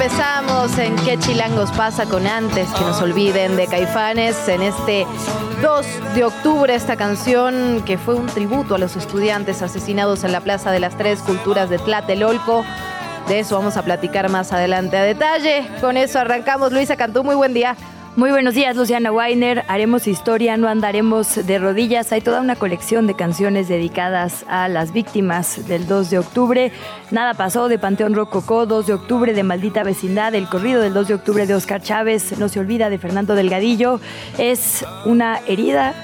Empezamos 0.00 0.78
en 0.78 0.94
¿Qué 0.94 1.18
chilangos 1.18 1.72
pasa 1.72 2.06
con 2.06 2.24
antes? 2.24 2.68
Que 2.70 2.82
nos 2.82 3.02
olviden 3.02 3.56
de 3.56 3.66
Caifanes 3.66 4.46
en 4.46 4.62
este 4.62 5.08
2 5.60 5.86
de 6.14 6.22
octubre. 6.24 6.72
Esta 6.72 6.94
canción 6.94 7.82
que 7.84 7.98
fue 7.98 8.14
un 8.14 8.26
tributo 8.26 8.76
a 8.76 8.78
los 8.78 8.94
estudiantes 8.94 9.60
asesinados 9.60 10.22
en 10.22 10.30
la 10.30 10.40
Plaza 10.40 10.70
de 10.70 10.78
las 10.78 10.96
Tres 10.96 11.18
Culturas 11.18 11.68
de 11.68 11.80
Tlatelolco. 11.80 12.64
De 13.26 13.40
eso 13.40 13.56
vamos 13.56 13.76
a 13.76 13.82
platicar 13.82 14.30
más 14.30 14.52
adelante 14.52 14.96
a 14.96 15.02
detalle. 15.02 15.66
Con 15.80 15.96
eso 15.96 16.20
arrancamos. 16.20 16.72
Luisa 16.72 16.94
Cantú, 16.94 17.24
muy 17.24 17.34
buen 17.34 17.52
día. 17.52 17.76
Muy 18.18 18.32
buenos 18.32 18.54
días, 18.54 18.74
Luciana 18.74 19.12
Weiner. 19.12 19.64
Haremos 19.68 20.08
historia, 20.08 20.56
no 20.56 20.66
andaremos 20.66 21.36
de 21.46 21.58
rodillas. 21.60 22.10
Hay 22.10 22.20
toda 22.20 22.40
una 22.40 22.56
colección 22.56 23.06
de 23.06 23.14
canciones 23.14 23.68
dedicadas 23.68 24.44
a 24.48 24.66
las 24.66 24.92
víctimas 24.92 25.68
del 25.68 25.86
2 25.86 26.10
de 26.10 26.18
octubre. 26.18 26.72
Nada 27.12 27.34
pasó 27.34 27.68
de 27.68 27.78
Panteón 27.78 28.14
Rococó, 28.14 28.66
2 28.66 28.88
de 28.88 28.94
octubre 28.94 29.34
de 29.34 29.44
Maldita 29.44 29.84
Vecindad, 29.84 30.34
el 30.34 30.48
corrido 30.48 30.80
del 30.80 30.94
2 30.94 31.06
de 31.06 31.14
octubre 31.14 31.46
de 31.46 31.54
Oscar 31.54 31.80
Chávez, 31.80 32.36
no 32.40 32.48
se 32.48 32.58
olvida 32.58 32.90
de 32.90 32.98
Fernando 32.98 33.36
Delgadillo. 33.36 34.00
Es 34.36 34.84
una 35.04 35.38
herida 35.46 35.94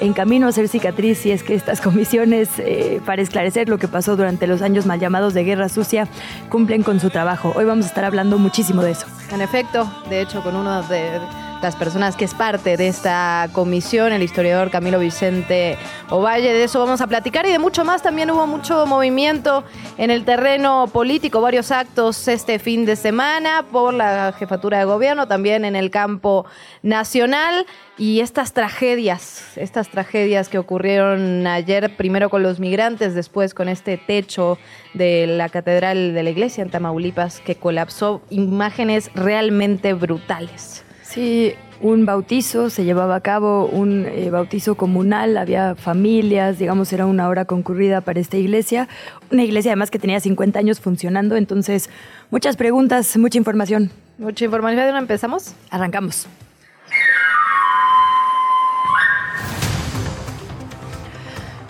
en 0.00 0.12
camino 0.12 0.48
a 0.48 0.52
ser 0.52 0.68
cicatriz 0.68 1.24
y 1.24 1.30
es 1.30 1.42
que 1.42 1.54
estas 1.54 1.80
comisiones 1.80 2.50
eh, 2.58 3.00
para 3.06 3.22
esclarecer 3.22 3.70
lo 3.70 3.78
que 3.78 3.88
pasó 3.88 4.16
durante 4.16 4.46
los 4.46 4.60
años 4.60 4.84
mal 4.84 5.00
llamados 5.00 5.32
de 5.32 5.44
Guerra 5.44 5.70
Sucia 5.70 6.08
cumplen 6.50 6.82
con 6.82 7.00
su 7.00 7.08
trabajo. 7.08 7.54
Hoy 7.56 7.64
vamos 7.64 7.86
a 7.86 7.88
estar 7.88 8.04
hablando 8.04 8.36
muchísimo 8.36 8.82
de 8.82 8.90
eso. 8.90 9.06
En 9.32 9.40
efecto, 9.40 9.90
de 10.10 10.20
hecho, 10.20 10.42
con 10.42 10.56
uno 10.56 10.82
de 10.82 11.20
las 11.62 11.76
personas 11.76 12.16
que 12.16 12.24
es 12.24 12.34
parte 12.34 12.76
de 12.76 12.88
esta 12.88 13.48
comisión, 13.52 14.12
el 14.12 14.22
historiador 14.22 14.70
Camilo 14.70 14.98
Vicente 14.98 15.78
Ovalle. 16.10 16.52
De 16.52 16.64
eso 16.64 16.78
vamos 16.78 17.00
a 17.00 17.06
platicar 17.06 17.46
y 17.46 17.50
de 17.50 17.58
mucho 17.58 17.84
más. 17.84 18.02
También 18.02 18.30
hubo 18.30 18.46
mucho 18.46 18.86
movimiento 18.86 19.64
en 19.96 20.10
el 20.10 20.24
terreno 20.24 20.88
político, 20.92 21.40
varios 21.40 21.70
actos 21.70 22.28
este 22.28 22.58
fin 22.58 22.84
de 22.84 22.96
semana 22.96 23.64
por 23.70 23.94
la 23.94 24.34
jefatura 24.38 24.78
de 24.78 24.84
gobierno, 24.84 25.26
también 25.26 25.64
en 25.64 25.76
el 25.76 25.90
campo 25.90 26.44
nacional. 26.82 27.66
Y 27.96 28.20
estas 28.20 28.52
tragedias, 28.52 29.56
estas 29.56 29.88
tragedias 29.88 30.48
que 30.48 30.58
ocurrieron 30.58 31.46
ayer, 31.46 31.96
primero 31.96 32.28
con 32.28 32.42
los 32.42 32.58
migrantes, 32.58 33.14
después 33.14 33.54
con 33.54 33.68
este 33.68 33.96
techo 33.96 34.58
de 34.94 35.26
la 35.28 35.48
catedral 35.48 36.12
de 36.12 36.22
la 36.22 36.30
iglesia 36.30 36.62
en 36.62 36.70
Tamaulipas 36.70 37.40
que 37.40 37.54
colapsó, 37.54 38.20
imágenes 38.30 39.10
realmente 39.14 39.94
brutales. 39.94 40.83
Sí, 41.14 41.54
un 41.80 42.06
bautizo, 42.06 42.70
se 42.70 42.84
llevaba 42.84 43.14
a 43.14 43.20
cabo 43.20 43.66
un 43.66 44.04
eh, 44.04 44.30
bautizo 44.30 44.74
comunal, 44.74 45.36
había 45.36 45.76
familias, 45.76 46.58
digamos, 46.58 46.92
era 46.92 47.06
una 47.06 47.28
hora 47.28 47.44
concurrida 47.44 48.00
para 48.00 48.18
esta 48.18 48.36
iglesia, 48.36 48.88
una 49.30 49.44
iglesia 49.44 49.70
además 49.70 49.92
que 49.92 50.00
tenía 50.00 50.18
50 50.18 50.58
años 50.58 50.80
funcionando, 50.80 51.36
entonces 51.36 51.88
muchas 52.30 52.56
preguntas, 52.56 53.16
mucha 53.16 53.38
información. 53.38 53.92
Mucha 54.18 54.44
información, 54.44 54.80
¿de 54.80 54.86
dónde 54.86 55.02
empezamos? 55.02 55.54
Arrancamos. 55.70 56.26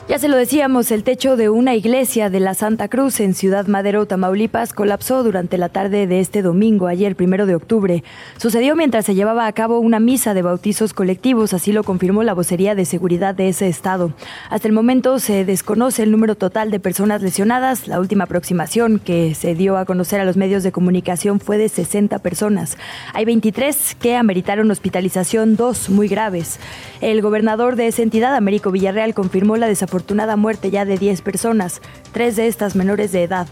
Ya 0.06 0.18
se 0.18 0.28
lo 0.28 0.36
decíamos, 0.36 0.90
el 0.90 1.02
techo 1.02 1.38
de 1.38 1.48
una 1.48 1.74
iglesia 1.74 2.28
de 2.28 2.38
la 2.38 2.52
Santa 2.52 2.88
Cruz 2.88 3.20
en 3.20 3.32
Ciudad 3.32 3.68
Madero, 3.68 4.04
Tamaulipas, 4.04 4.74
colapsó 4.74 5.22
durante 5.22 5.56
la 5.56 5.70
tarde 5.70 6.06
de 6.06 6.20
este 6.20 6.42
domingo, 6.42 6.88
ayer 6.88 7.16
primero 7.16 7.46
de 7.46 7.54
octubre. 7.54 8.04
Sucedió 8.36 8.76
mientras 8.76 9.06
se 9.06 9.14
llevaba 9.14 9.46
a 9.46 9.52
cabo 9.54 9.78
una 9.78 10.00
misa 10.00 10.34
de 10.34 10.42
bautizos 10.42 10.92
colectivos, 10.92 11.54
así 11.54 11.72
lo 11.72 11.84
confirmó 11.84 12.22
la 12.22 12.34
vocería 12.34 12.74
de 12.74 12.84
seguridad 12.84 13.34
de 13.34 13.48
ese 13.48 13.66
estado. 13.66 14.12
Hasta 14.50 14.68
el 14.68 14.74
momento 14.74 15.18
se 15.18 15.46
desconoce 15.46 16.02
el 16.02 16.10
número 16.10 16.34
total 16.34 16.70
de 16.70 16.80
personas 16.80 17.22
lesionadas. 17.22 17.88
La 17.88 17.98
última 17.98 18.24
aproximación 18.24 18.98
que 18.98 19.34
se 19.34 19.54
dio 19.54 19.78
a 19.78 19.86
conocer 19.86 20.20
a 20.20 20.26
los 20.26 20.36
medios 20.36 20.62
de 20.62 20.70
comunicación 20.70 21.40
fue 21.40 21.56
de 21.56 21.70
60 21.70 22.18
personas. 22.18 22.76
Hay 23.14 23.24
23 23.24 23.96
que 23.98 24.16
ameritaron 24.16 24.70
hospitalización, 24.70 25.56
dos 25.56 25.88
muy 25.88 26.08
graves. 26.08 26.60
El 27.00 27.22
gobernador 27.22 27.76
de 27.76 27.86
esa 27.86 28.02
entidad, 28.02 28.34
Américo 28.34 28.70
Villarreal, 28.70 29.14
confirmó 29.14 29.56
la 29.56 29.66
desafortunada 29.94 30.36
muerte 30.36 30.72
ya 30.72 30.84
de 30.84 30.98
10 30.98 31.22
personas, 31.22 31.80
tres 32.12 32.34
de 32.34 32.48
estas 32.48 32.74
menores 32.74 33.12
de 33.12 33.22
edad. 33.22 33.46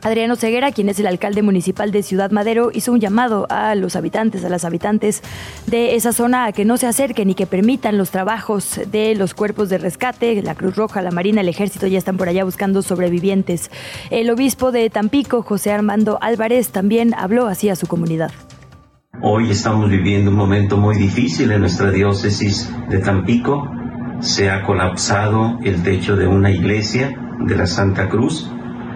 Adriano 0.00 0.34
Ceguera, 0.34 0.72
quien 0.72 0.88
es 0.88 0.98
el 0.98 1.06
alcalde 1.06 1.42
municipal 1.42 1.92
de 1.92 2.02
Ciudad 2.02 2.30
Madero, 2.30 2.70
hizo 2.72 2.90
un 2.90 3.00
llamado 3.00 3.46
a 3.50 3.74
los 3.74 3.94
habitantes, 3.94 4.44
a 4.44 4.48
las 4.48 4.64
habitantes 4.64 5.22
de 5.66 5.94
esa 5.94 6.12
zona 6.12 6.46
a 6.46 6.52
que 6.52 6.64
no 6.64 6.78
se 6.78 6.86
acerquen 6.86 7.28
y 7.28 7.34
que 7.34 7.46
permitan 7.46 7.98
los 7.98 8.10
trabajos 8.10 8.80
de 8.90 9.14
los 9.14 9.34
cuerpos 9.34 9.68
de 9.68 9.76
rescate. 9.76 10.42
La 10.42 10.54
Cruz 10.54 10.74
Roja, 10.74 11.02
la 11.02 11.10
Marina, 11.10 11.42
el 11.42 11.48
Ejército 11.48 11.86
ya 11.86 11.98
están 11.98 12.16
por 12.16 12.28
allá 12.28 12.44
buscando 12.44 12.80
sobrevivientes. 12.80 13.70
El 14.10 14.30
obispo 14.30 14.72
de 14.72 14.88
Tampico, 14.88 15.42
José 15.42 15.70
Armando 15.70 16.18
Álvarez, 16.22 16.70
también 16.70 17.14
habló 17.14 17.46
así 17.46 17.68
a 17.68 17.76
su 17.76 17.86
comunidad. 17.86 18.32
Hoy 19.20 19.50
estamos 19.50 19.90
viviendo 19.90 20.30
un 20.30 20.36
momento 20.36 20.78
muy 20.78 20.96
difícil 20.96 21.52
en 21.52 21.60
nuestra 21.60 21.90
diócesis 21.90 22.72
de 22.88 22.98
Tampico 22.98 23.68
se 24.22 24.50
ha 24.50 24.62
colapsado 24.62 25.58
el 25.64 25.82
techo 25.82 26.16
de 26.16 26.28
una 26.28 26.50
iglesia 26.50 27.18
de 27.40 27.56
la 27.56 27.66
Santa 27.66 28.08
Cruz, 28.08 28.48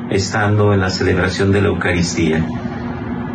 estando 0.09 0.72
en 0.72 0.81
la 0.81 0.91
celebración 0.91 1.50
de 1.50 1.62
la 1.62 1.69
Eucaristía. 1.69 2.47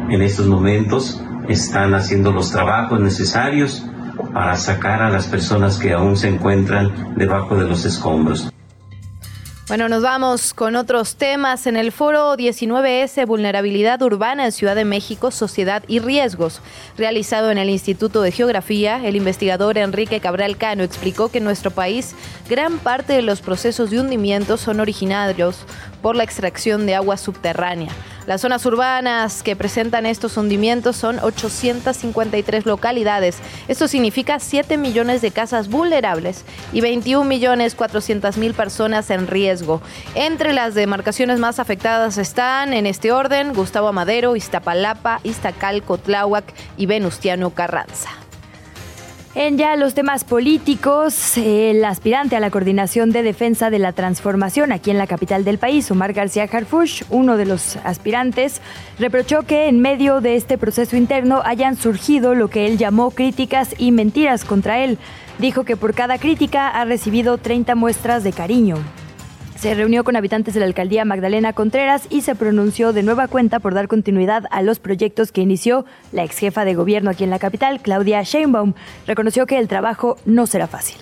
En 0.09 0.22
estos 0.22 0.47
momentos 0.47 1.22
están 1.50 1.94
haciendo 1.94 2.31
los 2.31 2.52
trabajos 2.52 3.00
necesarios 3.02 3.85
para 4.34 4.56
sacar 4.56 5.02
a 5.02 5.09
las 5.09 5.28
personas 5.28 5.78
que 5.78 5.91
aún 5.91 6.16
se 6.16 6.29
encuentran 6.29 7.13
debajo 7.18 7.57
de 7.57 7.68
los 7.68 7.85
escombros. 7.85 8.52
Bueno, 9.67 9.88
nos 9.88 10.01
vamos 10.03 10.53
con 10.53 10.75
otros 10.75 11.16
temas. 11.16 11.66
En 11.66 11.77
el 11.77 11.91
foro 11.91 12.35
19S, 12.35 13.25
Vulnerabilidad 13.25 14.01
Urbana 14.01 14.45
en 14.45 14.51
Ciudad 14.51 14.75
de 14.75 14.83
México, 14.83 15.31
Sociedad 15.31 15.83
y 15.88 15.99
Riesgos, 15.99 16.61
realizado 16.97 17.51
en 17.51 17.57
el 17.57 17.69
Instituto 17.69 18.22
de 18.22 18.31
Geografía, 18.31 18.99
el 19.05 19.16
investigador 19.16 19.77
Enrique 19.77 20.19
Cabral 20.19 20.57
Cano 20.57 20.83
explicó 20.83 21.29
que 21.29 21.38
en 21.38 21.45
nuestro 21.45 21.72
país 21.72 22.16
gran 22.49 22.79
parte 22.79 23.13
de 23.13 23.22
los 23.22 23.41
procesos 23.41 23.91
de 23.91 24.01
hundimiento 24.01 24.57
son 24.57 24.79
originarios 24.79 25.57
por 26.01 26.16
la 26.16 26.23
extracción 26.23 26.85
de 26.85 26.95
agua 26.95 27.17
subterránea. 27.17 27.91
Las 28.28 28.41
zonas 28.41 28.66
urbanas 28.66 29.41
que 29.41 29.56
presentan 29.56 30.06
estos 30.06 30.38
hundimientos 30.38 30.95
son 30.95 31.19
853 31.19 32.66
localidades. 32.66 33.39
Esto 33.67 33.88
significa 33.88 34.40
7 34.40 34.78
millones 34.78 35.22
de 35.22 35.31
casas 35.31 35.69
vulnerables 35.69 36.45
y 36.72 36.81
21 36.81 37.25
millones 37.25 37.73
400 37.73 38.38
mil 38.38 38.53
personas 38.53 39.09
en 39.09 39.28
riesgo. 39.28 39.81
Entre 40.13 40.53
las 40.53 40.75
demarcaciones 40.75 41.40
más 41.40 41.59
afectadas 41.59 42.17
están, 42.17 42.73
en 42.73 42.85
este 42.85 43.11
orden, 43.11 43.53
Gustavo 43.53 43.88
Amadero, 43.88 44.35
Iztapalapa, 44.35 45.19
Iztacalco, 45.23 45.97
Tláhuac 45.97 46.53
y 46.78 46.85
Venustiano 46.85 47.50
Carranza. 47.50 48.21
En 49.34 49.58
ya 49.58 49.78
los 49.78 49.94
temas 49.94 50.25
políticos, 50.25 51.38
el 51.38 51.85
aspirante 51.85 52.35
a 52.35 52.41
la 52.41 52.50
coordinación 52.50 53.11
de 53.11 53.23
defensa 53.23 53.70
de 53.70 53.79
la 53.79 53.94
transformación 53.94 54.73
aquí 54.73 54.91
en 54.91 54.97
la 54.97 55.08
capital 55.08 55.46
del 55.46 55.58
país, 55.58 55.90
Omar 55.90 56.11
García 56.11 56.50
Harfush, 56.52 57.03
uno 57.09 57.38
de 57.38 57.46
los 57.46 57.78
aspirantes, 57.78 58.59
reprochó 59.00 59.44
que 59.44 59.70
en 59.70 59.79
medio 59.79 60.20
de 60.20 60.35
este 60.35 60.58
proceso 60.58 60.97
interno 60.97 61.41
hayan 61.46 61.78
surgido 61.78 62.35
lo 62.35 62.50
que 62.50 62.67
él 62.67 62.78
llamó 62.78 63.11
críticas 63.11 63.73
y 63.78 63.94
mentiras 63.94 64.44
contra 64.44 64.84
él. 64.84 64.97
Dijo 65.40 65.64
que 65.64 65.78
por 65.78 65.94
cada 65.94 66.17
crítica 66.17 66.67
ha 66.67 66.84
recibido 66.84 67.38
30 67.38 67.73
muestras 67.76 68.26
de 68.26 68.34
cariño. 68.34 68.79
Se 69.61 69.75
reunió 69.75 70.03
con 70.03 70.16
habitantes 70.16 70.55
de 70.55 70.59
la 70.59 70.66
alcaldía 70.66 71.05
Magdalena 71.05 71.53
Contreras 71.53 72.08
y 72.09 72.22
se 72.22 72.34
pronunció 72.34 72.93
de 72.93 73.03
nueva 73.03 73.28
cuenta 73.28 73.59
por 73.59 73.75
dar 73.75 73.87
continuidad 73.87 74.46
a 74.49 74.63
los 74.63 74.79
proyectos 74.79 75.31
que 75.31 75.41
inició 75.41 75.85
la 76.11 76.23
ex 76.23 76.40
jefa 76.40 76.66
de 76.66 76.73
gobierno 76.73 77.11
aquí 77.11 77.23
en 77.23 77.29
la 77.29 77.37
capital, 77.37 77.79
Claudia 77.79 78.23
Sheinbaum. 78.23 78.73
Reconoció 79.05 79.46
que 79.46 79.59
el 79.59 79.67
trabajo 79.67 80.17
no 80.25 80.47
será 80.47 80.66
fácil. 80.66 80.97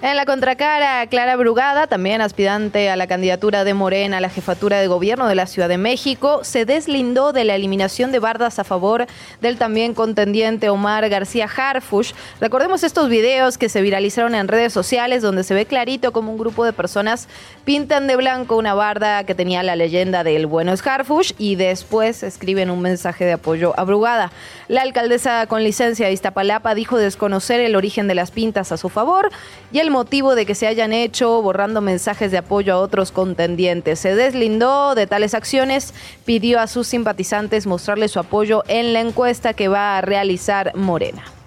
En 0.00 0.14
la 0.14 0.26
contracara, 0.26 1.04
Clara 1.08 1.34
Brugada, 1.34 1.88
también 1.88 2.20
aspirante 2.20 2.88
a 2.88 2.94
la 2.94 3.08
candidatura 3.08 3.64
de 3.64 3.74
Morena 3.74 4.18
a 4.18 4.20
la 4.20 4.30
jefatura 4.30 4.78
de 4.78 4.86
gobierno 4.86 5.26
de 5.26 5.34
la 5.34 5.48
Ciudad 5.48 5.68
de 5.68 5.76
México, 5.76 6.44
se 6.44 6.64
deslindó 6.64 7.32
de 7.32 7.42
la 7.42 7.56
eliminación 7.56 8.12
de 8.12 8.20
bardas 8.20 8.60
a 8.60 8.64
favor 8.64 9.08
del 9.40 9.58
también 9.58 9.94
contendiente 9.94 10.68
Omar 10.68 11.08
García 11.08 11.48
Harfush. 11.52 12.12
Recordemos 12.40 12.84
estos 12.84 13.08
videos 13.08 13.58
que 13.58 13.68
se 13.68 13.82
viralizaron 13.82 14.36
en 14.36 14.46
redes 14.46 14.72
sociales 14.72 15.20
donde 15.20 15.42
se 15.42 15.54
ve 15.54 15.66
clarito 15.66 16.12
como 16.12 16.30
un 16.30 16.38
grupo 16.38 16.64
de 16.64 16.72
personas 16.72 17.28
pintan 17.64 18.06
de 18.06 18.14
blanco 18.14 18.56
una 18.56 18.74
barda 18.74 19.24
que 19.24 19.34
tenía 19.34 19.64
la 19.64 19.74
leyenda 19.74 20.22
del 20.22 20.46
bueno 20.46 20.72
es 20.72 20.86
Harfush 20.86 21.32
y 21.38 21.56
después 21.56 22.22
escriben 22.22 22.70
un 22.70 22.82
mensaje 22.82 23.24
de 23.24 23.32
apoyo 23.32 23.74
a 23.76 23.82
Brugada. 23.82 24.30
La 24.68 24.82
alcaldesa 24.82 25.46
con 25.48 25.64
licencia 25.64 26.06
de 26.06 26.12
Iztapalapa 26.12 26.76
dijo 26.76 26.98
desconocer 26.98 27.58
el 27.58 27.74
origen 27.74 28.06
de 28.06 28.14
las 28.14 28.30
pintas 28.30 28.70
a 28.70 28.76
su 28.76 28.90
favor 28.90 29.30
y 29.72 29.80
el 29.80 29.87
motivo 29.90 30.34
de 30.34 30.46
que 30.46 30.54
se 30.54 30.66
hayan 30.66 30.92
hecho 30.92 31.40
borrando 31.42 31.80
mensajes 31.80 32.30
de 32.30 32.38
apoyo 32.38 32.74
a 32.74 32.78
otros 32.78 33.12
contendientes. 33.12 33.98
Se 33.98 34.14
deslindó 34.14 34.94
de 34.94 35.06
tales 35.06 35.34
acciones, 35.34 35.94
pidió 36.24 36.60
a 36.60 36.66
sus 36.66 36.86
simpatizantes 36.86 37.66
mostrarle 37.66 38.08
su 38.08 38.18
apoyo 38.18 38.64
en 38.68 38.92
la 38.92 39.00
encuesta 39.00 39.54
que 39.54 39.68
va 39.68 39.98
a 39.98 40.00
realizar 40.00 40.72
Morena. 40.74 41.37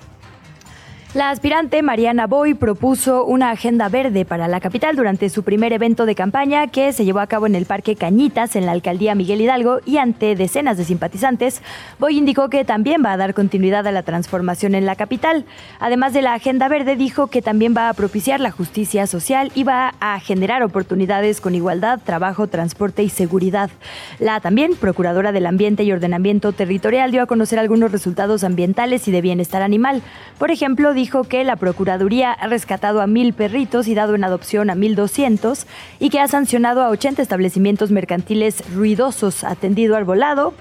La 1.13 1.29
aspirante 1.29 1.81
Mariana 1.81 2.25
Boy 2.25 2.53
propuso 2.53 3.25
una 3.25 3.51
agenda 3.51 3.89
verde 3.89 4.23
para 4.23 4.47
la 4.47 4.61
capital 4.61 4.95
durante 4.95 5.29
su 5.29 5.43
primer 5.43 5.73
evento 5.73 6.05
de 6.05 6.15
campaña 6.15 6.67
que 6.67 6.93
se 6.93 7.03
llevó 7.03 7.19
a 7.19 7.27
cabo 7.27 7.47
en 7.47 7.55
el 7.55 7.65
Parque 7.65 7.97
Cañitas 7.97 8.55
en 8.55 8.65
la 8.65 8.71
alcaldía 8.71 9.13
Miguel 9.13 9.41
Hidalgo 9.41 9.79
y 9.85 9.97
ante 9.97 10.37
decenas 10.37 10.77
de 10.77 10.85
simpatizantes. 10.85 11.61
Boy 11.99 12.17
indicó 12.17 12.49
que 12.49 12.63
también 12.63 13.03
va 13.03 13.11
a 13.11 13.17
dar 13.17 13.33
continuidad 13.33 13.85
a 13.87 13.91
la 13.91 14.03
transformación 14.03 14.73
en 14.73 14.85
la 14.85 14.95
capital. 14.95 15.43
Además 15.81 16.13
de 16.13 16.21
la 16.21 16.33
agenda 16.33 16.69
verde, 16.69 16.95
dijo 16.95 17.27
que 17.27 17.41
también 17.41 17.75
va 17.75 17.89
a 17.89 17.93
propiciar 17.93 18.39
la 18.39 18.51
justicia 18.51 19.05
social 19.05 19.51
y 19.53 19.65
va 19.65 19.95
a 19.99 20.17
generar 20.21 20.63
oportunidades 20.63 21.41
con 21.41 21.55
igualdad, 21.55 21.99
trabajo, 22.01 22.47
transporte 22.47 23.03
y 23.03 23.09
seguridad. 23.09 23.69
La 24.19 24.39
también 24.39 24.77
procuradora 24.77 25.33
del 25.33 25.45
Ambiente 25.45 25.83
y 25.83 25.91
Ordenamiento 25.91 26.53
Territorial 26.53 27.11
dio 27.11 27.21
a 27.21 27.27
conocer 27.27 27.59
algunos 27.59 27.91
resultados 27.91 28.45
ambientales 28.45 29.09
y 29.09 29.11
de 29.11 29.19
bienestar 29.19 29.61
animal. 29.61 30.01
Por 30.39 30.51
ejemplo, 30.51 30.93
dijo 31.01 31.23
que 31.23 31.43
la 31.43 31.55
Procuraduría 31.55 32.31
ha 32.31 32.45
rescatado 32.45 33.01
a 33.01 33.07
mil 33.07 33.33
perritos 33.33 33.87
y 33.87 33.95
dado 33.95 34.13
en 34.13 34.23
adopción 34.23 34.69
a 34.69 34.75
1.200 34.75 35.65
y 35.99 36.11
que 36.11 36.19
ha 36.19 36.27
sancionado 36.27 36.83
a 36.83 36.89
80 36.89 37.23
establecimientos 37.23 37.89
mercantiles 37.89 38.63
ruidosos, 38.75 39.43
atendido 39.43 39.95
al 39.95 40.03
volado 40.03 40.53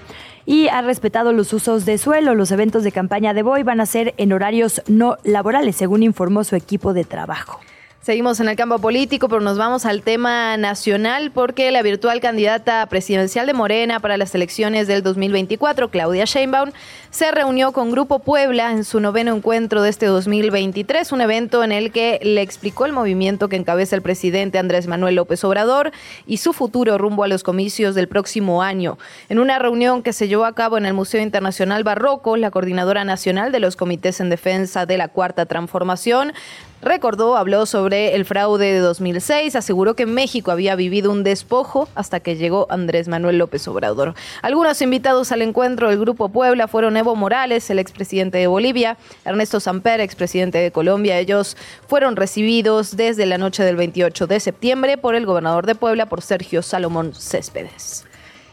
y 0.47 0.67
ha 0.69 0.81
respetado 0.81 1.31
los 1.31 1.53
usos 1.53 1.85
de 1.85 1.99
suelo. 1.99 2.33
Los 2.33 2.51
eventos 2.51 2.83
de 2.83 2.91
campaña 2.91 3.35
de 3.35 3.43
Boy 3.43 3.61
van 3.61 3.81
a 3.81 3.85
ser 3.85 4.15
en 4.17 4.33
horarios 4.33 4.81
no 4.87 5.17
laborales, 5.23 5.75
según 5.75 6.01
informó 6.01 6.43
su 6.43 6.55
equipo 6.55 6.95
de 6.95 7.03
trabajo. 7.03 7.59
Seguimos 8.01 8.39
en 8.39 8.49
el 8.49 8.55
campo 8.55 8.79
político, 8.79 9.29
pero 9.29 9.41
nos 9.41 9.59
vamos 9.59 9.85
al 9.85 10.01
tema 10.01 10.57
nacional 10.57 11.29
porque 11.29 11.69
la 11.69 11.83
virtual 11.83 12.19
candidata 12.19 12.83
presidencial 12.87 13.45
de 13.45 13.53
Morena 13.53 13.99
para 13.99 14.17
las 14.17 14.33
elecciones 14.33 14.87
del 14.87 15.03
2024, 15.03 15.91
Claudia 15.91 16.25
Sheinbaum, 16.25 16.71
se 17.11 17.29
reunió 17.31 17.73
con 17.73 17.91
Grupo 17.91 18.17
Puebla 18.17 18.71
en 18.71 18.85
su 18.85 18.99
noveno 18.99 19.35
encuentro 19.35 19.83
de 19.83 19.91
este 19.91 20.07
2023, 20.07 21.11
un 21.11 21.21
evento 21.21 21.63
en 21.63 21.71
el 21.71 21.91
que 21.91 22.19
le 22.23 22.41
explicó 22.41 22.87
el 22.87 22.91
movimiento 22.91 23.49
que 23.49 23.55
encabeza 23.55 23.95
el 23.95 24.01
presidente 24.01 24.57
Andrés 24.57 24.87
Manuel 24.87 25.13
López 25.13 25.43
Obrador 25.43 25.91
y 26.25 26.37
su 26.37 26.53
futuro 26.53 26.97
rumbo 26.97 27.23
a 27.23 27.27
los 27.27 27.43
comicios 27.43 27.93
del 27.93 28.07
próximo 28.07 28.63
año. 28.63 28.97
En 29.29 29.37
una 29.37 29.59
reunión 29.59 30.01
que 30.01 30.13
se 30.13 30.27
llevó 30.27 30.45
a 30.45 30.55
cabo 30.55 30.79
en 30.79 30.87
el 30.87 30.95
Museo 30.95 31.21
Internacional 31.21 31.83
Barroco, 31.83 32.35
la 32.35 32.49
coordinadora 32.49 33.05
nacional 33.05 33.51
de 33.51 33.59
los 33.59 33.75
comités 33.75 34.19
en 34.21 34.31
defensa 34.31 34.87
de 34.87 34.97
la 34.97 35.07
Cuarta 35.07 35.45
Transformación 35.45 36.33
Recordó, 36.81 37.37
habló 37.37 37.67
sobre 37.67 38.15
el 38.15 38.25
fraude 38.25 38.73
de 38.73 38.79
2006, 38.79 39.55
aseguró 39.55 39.95
que 39.95 40.07
México 40.07 40.49
había 40.49 40.75
vivido 40.75 41.11
un 41.11 41.23
despojo 41.23 41.87
hasta 41.93 42.19
que 42.19 42.37
llegó 42.37 42.65
Andrés 42.71 43.07
Manuel 43.07 43.37
López 43.37 43.67
Obrador. 43.67 44.15
Algunos 44.41 44.81
invitados 44.81 45.31
al 45.31 45.43
encuentro 45.43 45.89
del 45.89 45.99
Grupo 45.99 46.29
Puebla 46.29 46.67
fueron 46.67 46.97
Evo 46.97 47.15
Morales, 47.15 47.69
el 47.69 47.77
expresidente 47.77 48.39
de 48.39 48.47
Bolivia, 48.47 48.97
Ernesto 49.25 49.59
Samper, 49.59 50.01
expresidente 50.01 50.57
de 50.57 50.71
Colombia. 50.71 51.19
Ellos 51.19 51.55
fueron 51.87 52.15
recibidos 52.15 52.97
desde 52.97 53.27
la 53.27 53.37
noche 53.37 53.63
del 53.63 53.75
28 53.75 54.25
de 54.25 54.39
septiembre 54.39 54.97
por 54.97 55.13
el 55.13 55.27
gobernador 55.27 55.67
de 55.67 55.75
Puebla, 55.75 56.07
por 56.07 56.23
Sergio 56.23 56.63
Salomón 56.63 57.13
Céspedes. 57.13 58.05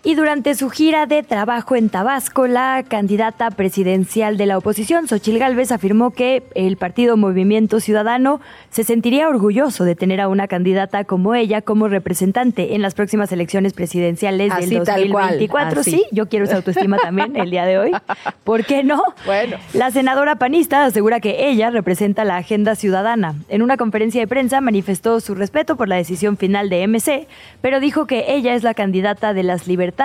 Y 0.09 0.15
durante 0.15 0.55
su 0.55 0.71
gira 0.71 1.05
de 1.05 1.23
trabajo 1.23 1.77
en 1.77 1.91
Tabasco, 1.91 2.47
la 2.47 2.83
candidata 2.89 3.51
presidencial 3.51 4.39
de 4.39 4.47
la 4.47 4.57
oposición, 4.57 5.07
Xochil 5.07 5.39
Gálvez, 5.39 5.71
afirmó 5.71 6.13
que 6.13 6.43
el 6.55 6.79
partido 6.79 7.19
Movimiento 7.19 7.79
Ciudadano 7.79 8.41
se 8.71 8.85
sentiría 8.85 9.29
orgulloso 9.29 9.85
de 9.85 9.97
tener 9.97 10.23
a 10.23 10.29
una 10.29 10.49
candidata 10.49 11.05
como 11.05 11.35
ella 11.35 11.61
como 11.61 11.89
representante 11.89 12.75
en 12.75 12.81
las 12.81 12.95
próximas 12.95 13.31
elecciones 13.33 13.75
presidenciales 13.75 14.51
del 14.57 14.79
2024. 14.79 15.83
Sí, 15.83 16.07
yo 16.11 16.27
quiero 16.27 16.47
esa 16.47 16.57
autoestima 16.57 16.97
también 16.97 17.37
el 17.37 17.51
día 17.51 17.67
de 17.67 17.77
hoy. 17.77 17.93
¿Por 18.45 18.65
qué 18.65 18.85
no? 18.85 19.03
Bueno. 19.27 19.59
La 19.75 19.91
senadora 19.91 20.37
panista 20.37 20.87
asegura 20.87 21.21
que 21.21 21.51
ella 21.51 21.69
representa 21.69 22.25
la 22.25 22.39
agenda 22.39 22.77
ciudadana. 22.77 23.35
En 23.51 23.61
una 23.61 23.77
conferencia 23.77 24.23
de 24.23 24.27
prensa 24.27 24.63
manifestó 24.63 25.21
su 25.21 25.35
respeto 25.35 25.77
por 25.77 25.87
la 25.87 25.97
decisión 25.97 26.39
final 26.39 26.71
de 26.71 26.89
MC, 26.89 27.29
pero 27.61 27.79
dijo 27.79 28.07
que 28.07 28.33
ella 28.33 28.55
es 28.55 28.63
la 28.63 28.73
candidata 28.73 29.35
de 29.35 29.43
las 29.43 29.67
libertades 29.67 29.98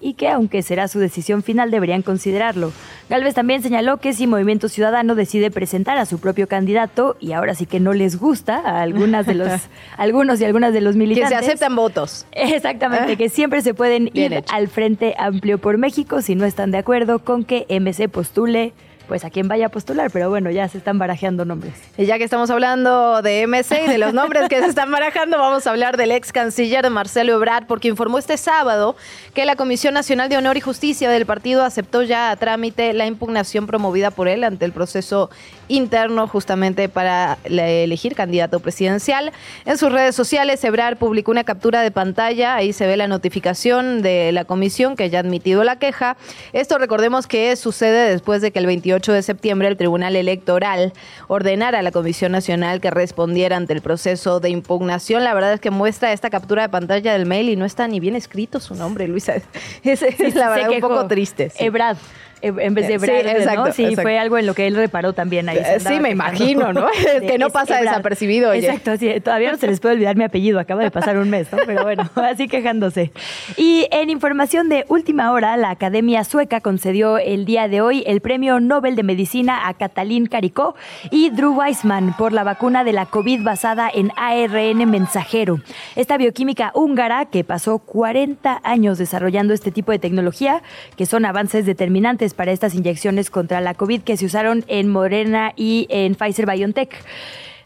y 0.00 0.14
que, 0.14 0.28
aunque 0.28 0.62
será 0.62 0.88
su 0.88 0.98
decisión 0.98 1.42
final, 1.42 1.70
deberían 1.70 2.02
considerarlo. 2.02 2.72
Galvez 3.08 3.34
también 3.34 3.62
señaló 3.62 3.98
que 3.98 4.12
si 4.12 4.26
Movimiento 4.26 4.68
Ciudadano 4.68 5.14
decide 5.14 5.50
presentar 5.50 5.96
a 5.96 6.06
su 6.06 6.18
propio 6.18 6.48
candidato 6.48 7.16
y 7.20 7.32
ahora 7.32 7.54
sí 7.54 7.64
que 7.64 7.78
no 7.78 7.92
les 7.92 8.18
gusta 8.18 8.56
a 8.56 8.82
algunas 8.82 9.26
de 9.26 9.34
los, 9.34 9.48
algunos 9.96 10.40
y 10.40 10.44
algunas 10.44 10.72
de 10.72 10.80
los 10.80 10.96
militantes. 10.96 11.38
Que 11.38 11.44
se 11.44 11.50
aceptan 11.50 11.76
votos. 11.76 12.26
Exactamente, 12.32 13.16
que 13.16 13.28
siempre 13.28 13.62
se 13.62 13.74
pueden 13.74 14.10
ir 14.12 14.42
al 14.50 14.68
Frente 14.68 15.14
Amplio 15.18 15.58
por 15.58 15.78
México 15.78 16.20
si 16.20 16.34
no 16.34 16.44
están 16.44 16.72
de 16.72 16.78
acuerdo 16.78 17.20
con 17.20 17.44
que 17.44 17.64
MC 17.68 18.08
postule 18.08 18.72
pues 19.08 19.24
a 19.24 19.30
quién 19.30 19.48
vaya 19.48 19.66
a 19.66 19.68
postular, 19.70 20.10
pero 20.12 20.28
bueno, 20.28 20.50
ya 20.50 20.68
se 20.68 20.78
están 20.78 20.98
barajeando 20.98 21.44
nombres. 21.44 21.74
Y 21.96 22.04
ya 22.04 22.18
que 22.18 22.24
estamos 22.24 22.50
hablando 22.50 23.22
de 23.22 23.46
MC 23.46 23.86
y 23.86 23.88
de 23.88 23.98
los 23.98 24.12
nombres 24.12 24.48
que 24.48 24.60
se 24.60 24.66
están 24.66 24.90
barajando, 24.90 25.38
vamos 25.38 25.66
a 25.66 25.70
hablar 25.70 25.96
del 25.96 26.12
ex 26.12 26.30
canciller 26.30 26.88
Marcelo 26.90 27.32
Ebrard, 27.32 27.66
porque 27.66 27.88
informó 27.88 28.18
este 28.18 28.36
sábado 28.36 28.94
que 29.34 29.46
la 29.46 29.56
Comisión 29.56 29.94
Nacional 29.94 30.28
de 30.28 30.36
Honor 30.36 30.58
y 30.58 30.60
Justicia 30.60 31.08
del 31.10 31.24
partido 31.24 31.64
aceptó 31.64 32.02
ya 32.02 32.30
a 32.30 32.36
trámite 32.36 32.92
la 32.92 33.06
impugnación 33.06 33.66
promovida 33.66 34.10
por 34.10 34.28
él 34.28 34.44
ante 34.44 34.66
el 34.66 34.72
proceso 34.72 35.30
interno 35.68 36.28
justamente 36.28 36.88
para 36.88 37.38
elegir 37.44 38.14
candidato 38.14 38.60
presidencial. 38.60 39.32
En 39.64 39.78
sus 39.78 39.90
redes 39.90 40.14
sociales, 40.14 40.62
Ebrard 40.64 40.98
publicó 40.98 41.30
una 41.30 41.44
captura 41.44 41.80
de 41.80 41.90
pantalla, 41.90 42.54
ahí 42.54 42.72
se 42.72 42.86
ve 42.86 42.96
la 42.96 43.08
notificación 43.08 44.02
de 44.02 44.32
la 44.32 44.44
comisión 44.44 44.96
que 44.96 45.08
ya 45.08 45.18
ha 45.18 45.22
admitido 45.22 45.64
la 45.64 45.78
queja. 45.78 46.16
Esto 46.52 46.78
recordemos 46.78 47.26
que 47.26 47.56
sucede 47.56 48.10
después 48.10 48.42
de 48.42 48.50
que 48.50 48.58
el 48.58 48.66
28 48.66 48.97
de 49.06 49.22
septiembre 49.22 49.68
el 49.68 49.76
Tribunal 49.76 50.16
Electoral 50.16 50.92
ordenara 51.28 51.78
a 51.78 51.82
la 51.82 51.92
Comisión 51.92 52.32
Nacional 52.32 52.80
que 52.80 52.90
respondiera 52.90 53.56
ante 53.56 53.72
el 53.72 53.80
proceso 53.80 54.40
de 54.40 54.50
impugnación. 54.50 55.24
La 55.24 55.34
verdad 55.34 55.52
es 55.52 55.60
que 55.60 55.70
muestra 55.70 56.12
esta 56.12 56.30
captura 56.30 56.62
de 56.62 56.68
pantalla 56.68 57.12
del 57.12 57.26
mail 57.26 57.48
y 57.48 57.56
no 57.56 57.64
está 57.64 57.88
ni 57.88 58.00
bien 58.00 58.16
escrito 58.16 58.60
su 58.60 58.74
nombre, 58.74 59.08
Luisa. 59.08 59.34
Es, 59.84 60.02
la 60.34 60.50
verdad 60.50 60.70
un 60.70 60.80
poco 60.80 61.06
triste. 61.06 61.52
Ebrard 61.58 61.96
en 62.42 62.74
vez 62.74 62.88
de 62.88 62.98
Brad, 62.98 63.54
¿no? 63.54 63.72
Sí, 63.72 63.96
fue 63.96 64.18
algo 64.18 64.38
en 64.38 64.46
lo 64.46 64.54
que 64.54 64.66
él 64.66 64.76
reparó 64.76 65.12
también 65.12 65.48
ahí. 65.48 65.58
Sí, 65.78 66.00
me 66.00 66.10
imagino, 66.10 66.72
¿no? 66.72 66.86
que 67.20 67.38
no 67.38 67.50
pasa 67.50 67.78
desapercibido. 67.78 68.50
Oye. 68.50 68.66
Exacto, 68.66 68.96
sí, 68.96 69.20
todavía 69.20 69.52
no 69.52 69.58
se 69.58 69.66
les 69.66 69.80
puede 69.80 69.94
olvidar 69.94 70.16
mi 70.16 70.24
apellido, 70.24 70.58
acaba 70.58 70.82
de 70.82 70.90
pasar 70.90 71.18
un 71.18 71.30
mes, 71.30 71.50
¿no? 71.52 71.58
Pero 71.66 71.82
bueno, 71.82 72.08
así 72.16 72.48
quejándose. 72.48 73.12
Y 73.56 73.86
en 73.90 74.10
información 74.10 74.68
de 74.68 74.84
última 74.88 75.32
hora, 75.32 75.56
la 75.56 75.70
Academia 75.70 76.24
Sueca 76.24 76.60
concedió 76.60 77.18
el 77.18 77.44
día 77.44 77.68
de 77.68 77.80
hoy 77.80 78.04
el 78.06 78.20
Premio 78.20 78.60
Nobel 78.60 78.96
de 78.96 79.02
Medicina 79.02 79.68
a 79.68 79.74
Catalín 79.74 80.26
Caricó 80.26 80.74
y 81.10 81.30
Drew 81.30 81.54
Weissman 81.54 82.14
por 82.16 82.32
la 82.32 82.44
vacuna 82.44 82.84
de 82.84 82.92
la 82.92 83.06
COVID 83.06 83.42
basada 83.42 83.90
en 83.92 84.12
ARN 84.16 84.90
mensajero. 84.90 85.60
Esta 85.96 86.16
bioquímica 86.16 86.70
húngara 86.74 87.26
que 87.26 87.44
pasó 87.44 87.78
40 87.78 88.60
años 88.62 88.98
desarrollando 88.98 89.54
este 89.54 89.70
tipo 89.70 89.92
de 89.92 89.98
tecnología, 89.98 90.62
que 90.96 91.06
son 91.06 91.24
avances 91.24 91.66
determinantes 91.66 92.27
para 92.34 92.52
estas 92.52 92.74
inyecciones 92.74 93.30
contra 93.30 93.60
la 93.60 93.74
COVID 93.74 94.02
que 94.02 94.16
se 94.16 94.26
usaron 94.26 94.64
en 94.68 94.88
Morena 94.88 95.52
y 95.56 95.86
en 95.90 96.14
Pfizer 96.14 96.46
BioNTech. 96.46 96.94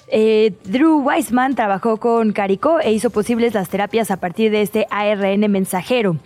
Eh, 0.08 0.52
Drew 0.64 1.00
Weissman 1.00 1.54
trabajó 1.54 1.96
con 1.96 2.32
Caricó 2.32 2.80
e 2.80 2.92
hizo 2.92 3.08
posibles 3.08 3.54
las 3.54 3.70
terapias 3.70 4.10
a 4.10 4.18
partir 4.18 4.50
de 4.50 4.60
este 4.60 4.86
ARN 4.90 5.50
mensajero. 5.50 6.16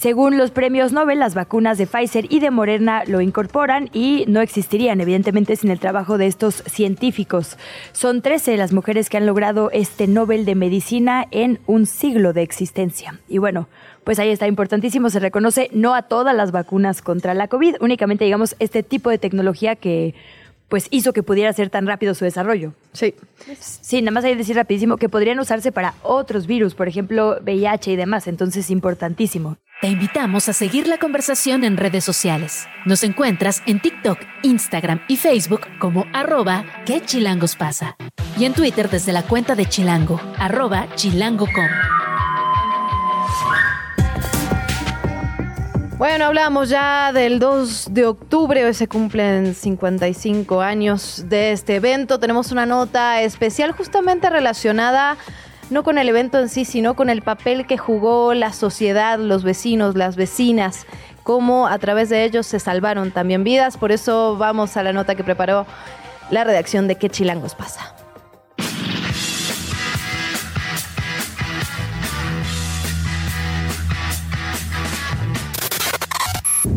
Según 0.00 0.38
los 0.38 0.50
premios 0.50 0.92
Nobel, 0.92 1.18
las 1.18 1.34
vacunas 1.34 1.76
de 1.76 1.86
Pfizer 1.86 2.24
y 2.32 2.40
de 2.40 2.50
Moderna 2.50 3.02
lo 3.06 3.20
incorporan 3.20 3.90
y 3.92 4.24
no 4.28 4.40
existirían, 4.40 4.98
evidentemente, 5.02 5.56
sin 5.56 5.70
el 5.70 5.78
trabajo 5.78 6.16
de 6.16 6.26
estos 6.26 6.62
científicos. 6.64 7.58
Son 7.92 8.22
13 8.22 8.56
las 8.56 8.72
mujeres 8.72 9.10
que 9.10 9.18
han 9.18 9.26
logrado 9.26 9.70
este 9.72 10.06
Nobel 10.06 10.46
de 10.46 10.54
Medicina 10.54 11.26
en 11.32 11.58
un 11.66 11.84
siglo 11.84 12.32
de 12.32 12.40
existencia. 12.40 13.20
Y 13.28 13.36
bueno, 13.36 13.68
pues 14.02 14.18
ahí 14.18 14.30
está 14.30 14.46
importantísimo, 14.46 15.10
se 15.10 15.20
reconoce 15.20 15.68
no 15.74 15.94
a 15.94 16.00
todas 16.00 16.34
las 16.34 16.50
vacunas 16.50 17.02
contra 17.02 17.34
la 17.34 17.48
COVID, 17.48 17.76
únicamente 17.80 18.24
digamos 18.24 18.56
este 18.58 18.82
tipo 18.82 19.10
de 19.10 19.18
tecnología 19.18 19.76
que 19.76 20.14
pues 20.70 20.86
hizo 20.90 21.12
que 21.12 21.24
pudiera 21.24 21.52
ser 21.52 21.68
tan 21.68 21.86
rápido 21.86 22.14
su 22.14 22.24
desarrollo. 22.24 22.72
Sí. 22.92 23.14
Sí, 23.58 24.00
nada 24.00 24.12
más 24.12 24.24
hay 24.24 24.32
que 24.32 24.38
decir 24.38 24.56
rapidísimo 24.56 24.96
que 24.96 25.08
podrían 25.08 25.40
usarse 25.40 25.72
para 25.72 25.94
otros 26.02 26.46
virus, 26.46 26.74
por 26.74 26.88
ejemplo, 26.88 27.38
VIH 27.42 27.90
y 27.90 27.96
demás, 27.96 28.28
entonces 28.28 28.70
importantísimo. 28.70 29.58
Te 29.80 29.88
invitamos 29.88 30.46
a 30.50 30.52
seguir 30.52 30.86
la 30.86 30.98
conversación 30.98 31.64
en 31.64 31.78
redes 31.78 32.04
sociales. 32.04 32.68
Nos 32.84 33.02
encuentras 33.02 33.62
en 33.64 33.80
TikTok, 33.80 34.18
Instagram 34.42 35.00
y 35.08 35.16
Facebook 35.16 35.62
como 35.78 36.04
arroba 36.12 36.66
que 36.84 37.00
chilangos 37.00 37.56
pasa. 37.56 37.96
Y 38.38 38.44
en 38.44 38.52
Twitter 38.52 38.90
desde 38.90 39.14
la 39.14 39.22
cuenta 39.22 39.54
de 39.54 39.64
Chilango, 39.64 40.20
arroba 40.38 40.86
chilango.com. 40.96 41.66
Bueno, 45.96 46.26
hablamos 46.26 46.68
ya 46.68 47.14
del 47.14 47.38
2 47.38 47.94
de 47.94 48.04
octubre, 48.04 48.66
hoy 48.66 48.74
se 48.74 48.86
cumplen 48.86 49.54
55 49.54 50.60
años 50.60 51.24
de 51.30 51.52
este 51.52 51.76
evento. 51.76 52.20
Tenemos 52.20 52.52
una 52.52 52.66
nota 52.66 53.22
especial 53.22 53.72
justamente 53.72 54.28
relacionada 54.28 55.16
no 55.70 55.82
con 55.82 55.98
el 55.98 56.08
evento 56.08 56.38
en 56.38 56.48
sí, 56.48 56.64
sino 56.64 56.94
con 56.94 57.10
el 57.10 57.22
papel 57.22 57.66
que 57.66 57.78
jugó 57.78 58.34
la 58.34 58.52
sociedad, 58.52 59.18
los 59.18 59.44
vecinos, 59.44 59.96
las 59.96 60.16
vecinas, 60.16 60.86
cómo 61.22 61.68
a 61.68 61.78
través 61.78 62.08
de 62.08 62.24
ellos 62.24 62.46
se 62.46 62.58
salvaron 62.58 63.10
también 63.10 63.44
vidas. 63.44 63.76
Por 63.76 63.92
eso 63.92 64.36
vamos 64.36 64.76
a 64.76 64.82
la 64.82 64.92
nota 64.92 65.14
que 65.14 65.24
preparó 65.24 65.66
la 66.30 66.44
redacción 66.44 66.88
de 66.88 66.96
¿Qué 66.96 67.08
chilangos 67.08 67.54
pasa? 67.54 67.94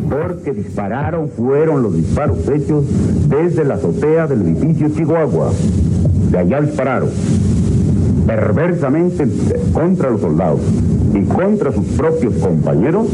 porque 0.09 0.51
dispararon 0.51 1.27
fueron 1.29 1.81
los 1.81 1.95
disparos 1.95 2.47
hechos 2.47 2.85
desde 3.27 3.65
la 3.65 3.75
azotea 3.75 4.27
del 4.27 4.43
edificio 4.43 4.89
Chihuahua. 4.89 5.51
De 6.29 6.37
allá 6.37 6.61
dispararon 6.61 7.09
perversamente 8.25 9.25
contra 9.73 10.09
los 10.09 10.21
soldados 10.21 10.61
y 11.13 11.23
contra 11.25 11.71
sus 11.71 11.85
propios 11.97 12.33
compañeros 12.35 13.07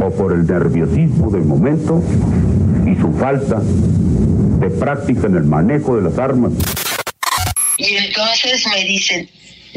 o 0.00 0.10
por 0.10 0.32
el 0.32 0.46
nerviosismo 0.46 1.30
del 1.30 1.44
momento 1.44 2.02
y 2.86 3.00
su 3.00 3.12
falta 3.12 3.60
de 3.60 4.70
práctica 4.70 5.26
en 5.26 5.36
el 5.36 5.44
manejo 5.44 5.96
de 5.96 6.02
las 6.02 6.18
armas. 6.18 6.52
Y 7.78 7.96
entonces 7.96 8.66
me 8.68 8.84
dicen, 8.84 9.28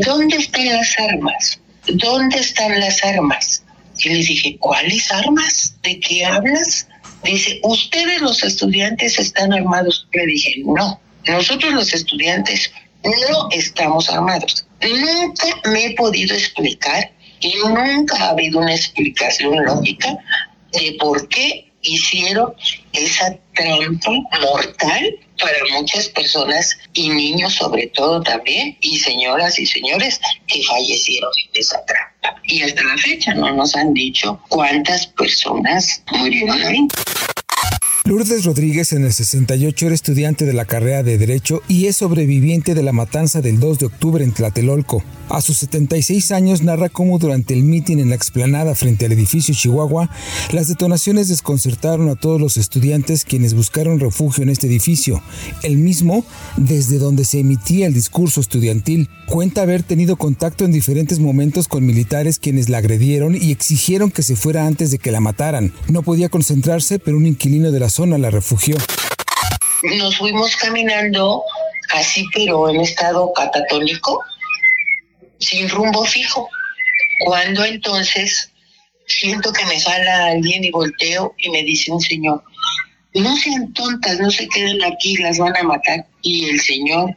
¿dónde 0.05 0.37
están 0.37 0.65
las 0.65 0.95
armas? 0.99 1.59
¿Dónde 1.87 2.39
están 2.39 2.79
las 2.79 3.03
armas? 3.03 3.63
Y 3.99 4.09
les 4.09 4.27
dije, 4.27 4.57
¿cuáles 4.59 5.11
armas? 5.11 5.75
¿De 5.83 5.99
qué 5.99 6.25
hablas? 6.25 6.87
Dice, 7.23 7.59
¿ustedes 7.63 8.21
los 8.21 8.43
estudiantes 8.43 9.17
están 9.17 9.51
armados? 9.53 10.07
Le 10.13 10.25
dije, 10.25 10.61
no, 10.63 10.99
nosotros 11.27 11.73
los 11.73 11.93
estudiantes 11.93 12.71
no 13.03 13.49
estamos 13.51 14.09
armados. 14.09 14.65
Nunca 14.81 15.47
me 15.65 15.85
he 15.85 15.95
podido 15.95 16.35
explicar 16.35 17.11
y 17.39 17.53
nunca 17.57 18.17
ha 18.17 18.29
habido 18.29 18.59
una 18.59 18.73
explicación 18.73 19.63
lógica 19.65 20.17
de 20.71 20.97
por 20.99 21.27
qué 21.29 21.71
hicieron 21.81 22.53
esa 22.93 23.37
trampa 23.53 24.11
mortal 24.41 25.19
para 25.39 25.57
muchas 25.79 26.09
personas 26.09 26.77
y 26.93 27.09
niños 27.09 27.53
sobre 27.53 27.87
todo 27.87 28.21
también 28.21 28.77
y 28.81 28.97
señoras 28.97 29.59
y 29.59 29.65
señores 29.65 30.19
que 30.47 30.61
fallecieron 30.63 31.31
en 31.45 31.61
esa 31.61 31.83
trampa. 31.85 32.41
Y 32.43 32.63
hasta 32.63 32.83
la 32.83 32.97
fecha 32.97 33.33
no 33.33 33.53
nos 33.53 33.75
han 33.75 33.93
dicho 33.93 34.39
cuántas 34.49 35.07
personas 35.07 36.03
murieron 36.11 36.61
ahí. 36.63 36.87
Lourdes 38.07 38.45
Rodríguez 38.45 38.93
en 38.93 39.03
el 39.03 39.11
68 39.11 39.87
era 39.87 39.93
estudiante 39.93 40.45
de 40.45 40.53
la 40.53 40.63
carrera 40.63 41.03
de 41.03 41.17
Derecho 41.17 41.61
y 41.67 41.87
es 41.87 41.97
sobreviviente 41.97 42.73
de 42.73 42.81
la 42.81 42.93
matanza 42.93 43.41
del 43.41 43.59
2 43.59 43.79
de 43.79 43.85
octubre 43.87 44.23
en 44.23 44.31
Tlatelolco. 44.31 45.03
A 45.27 45.41
sus 45.41 45.57
76 45.57 46.31
años 46.31 46.63
narra 46.63 46.87
cómo 46.87 47.19
durante 47.19 47.53
el 47.53 47.63
mitin 47.63 47.99
en 47.99 48.09
la 48.09 48.15
explanada 48.15 48.75
frente 48.75 49.05
al 49.05 49.11
edificio 49.11 49.53
Chihuahua, 49.53 50.09
las 50.53 50.69
detonaciones 50.69 51.27
desconcertaron 51.27 52.07
a 52.07 52.15
todos 52.15 52.39
los 52.39 52.55
estudiantes 52.55 53.25
quienes 53.25 53.53
buscaron 53.53 53.99
refugio 53.99 54.43
en 54.43 54.49
este 54.49 54.67
edificio, 54.67 55.21
el 55.63 55.75
mismo 55.75 56.23
desde 56.55 56.99
donde 56.99 57.25
se 57.25 57.39
emitía 57.39 57.87
el 57.87 57.93
discurso 57.93 58.39
estudiantil. 58.39 59.09
Cuenta 59.25 59.63
haber 59.63 59.83
tenido 59.83 60.15
contacto 60.15 60.63
en 60.63 60.71
diferentes 60.71 61.19
momentos 61.19 61.67
con 61.67 61.85
militares 61.85 62.39
quienes 62.39 62.69
la 62.69 62.77
agredieron 62.77 63.35
y 63.35 63.51
exigieron 63.51 64.11
que 64.11 64.23
se 64.23 64.37
fuera 64.37 64.65
antes 64.65 64.91
de 64.91 64.97
que 64.97 65.11
la 65.11 65.19
mataran. 65.19 65.73
No 65.89 66.03
podía 66.03 66.29
concentrarse, 66.29 66.99
pero 66.99 67.17
un 67.17 67.25
de 67.47 67.79
la 67.79 67.89
zona 67.89 68.17
la 68.17 68.29
refugió. 68.29 68.75
Nos 69.83 70.17
fuimos 70.17 70.55
caminando 70.57 71.43
así, 71.93 72.25
pero 72.33 72.69
en 72.69 72.81
estado 72.81 73.31
catatónico 73.33 74.19
sin 75.39 75.69
rumbo 75.69 76.03
fijo. 76.03 76.49
Cuando 77.25 77.63
entonces 77.63 78.51
siento 79.07 79.53
que 79.53 79.65
me 79.65 79.79
jala 79.79 80.25
alguien 80.27 80.65
y 80.65 80.71
volteo 80.71 81.33
y 81.37 81.49
me 81.49 81.63
dice 81.63 81.91
un 81.91 82.01
señor, 82.01 82.43
no 83.13 83.35
sean 83.37 83.71
tontas, 83.73 84.19
no 84.19 84.29
se 84.29 84.47
queden 84.49 84.83
aquí, 84.83 85.15
las 85.15 85.37
van 85.37 85.55
a 85.55 85.63
matar. 85.63 86.05
Y 86.21 86.49
el 86.49 86.59
señor, 86.59 87.15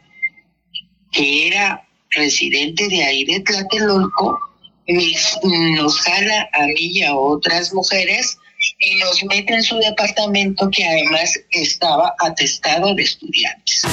que 1.11 1.47
era 1.49 1.85
residente 2.11 2.87
de 2.87 3.03
ahí 3.03 3.25
de 3.25 3.41
Tlatelolco, 3.41 4.39
nos 4.87 5.99
jala 5.99 6.49
a 6.53 6.65
mí 6.67 6.99
y 6.99 7.03
a 7.03 7.15
otras 7.15 7.73
mujeres 7.73 8.37
y 8.81 8.95
nos 8.95 9.23
mete 9.25 9.53
en 9.53 9.61
su 9.61 9.77
departamento 9.77 10.69
que 10.71 10.83
además 10.83 11.31
estaba 11.51 12.15
atestado 12.19 12.95
de 12.95 13.03
estudiantes. 13.03 13.83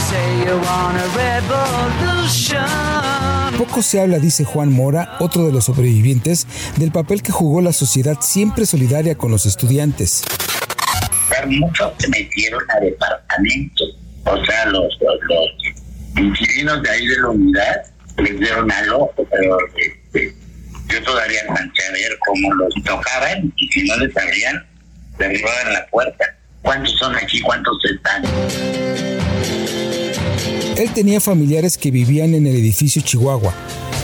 Poco 3.59 3.83
se 3.83 4.01
habla, 4.01 4.19
dice 4.19 4.45
Juan 4.45 4.73
Mora, 4.73 5.17
otro 5.21 5.45
de 5.45 5.53
los 5.53 5.67
sobrevivientes, 5.67 6.47
del 6.77 6.91
papel 6.91 7.23
que 7.23 7.33
jugó 7.33 7.61
la 7.61 7.73
sociedad 7.73 8.17
siempre 8.21 8.65
solidaria 8.65 9.17
con 9.17 9.31
los 9.31 9.45
estudiantes. 9.45 10.23
Muchos 11.47 11.93
se 11.99 12.09
metieron 12.09 12.61
a 12.71 12.81
departamentos, 12.81 13.97
o 14.25 14.45
sea, 14.45 14.67
los, 14.67 14.99
los, 15.01 15.51
inquilinos 16.17 16.83
de 16.83 16.91
ahí 16.91 17.07
de 17.07 17.21
la 17.21 17.29
unidad 17.29 17.83
les 18.17 18.41
dieron 18.41 18.71
al 18.73 18.93
ojo, 18.93 19.15
pero 19.31 19.57
este, 19.77 20.35
yo 20.89 21.03
todavía 21.05 21.41
alcancé 21.43 21.87
a 21.89 21.93
ver 21.93 22.19
cómo 22.27 22.55
los 22.55 22.75
tocaban 22.85 23.53
y 23.57 23.69
si 23.69 23.87
no 23.87 23.97
les 23.99 24.13
derribaban 25.19 25.73
la 25.73 25.87
puerta. 25.87 26.25
¿Cuántos 26.63 26.93
son 26.99 27.15
aquí? 27.17 27.41
¿Cuántos 27.41 27.79
están? 27.85 28.23
Él 30.77 30.93
tenía 30.95 31.21
familiares 31.21 31.77
que 31.77 31.91
vivían 31.91 32.35
en 32.35 32.47
el 32.47 32.55
edificio 32.55 33.03
Chihuahua. 33.03 33.53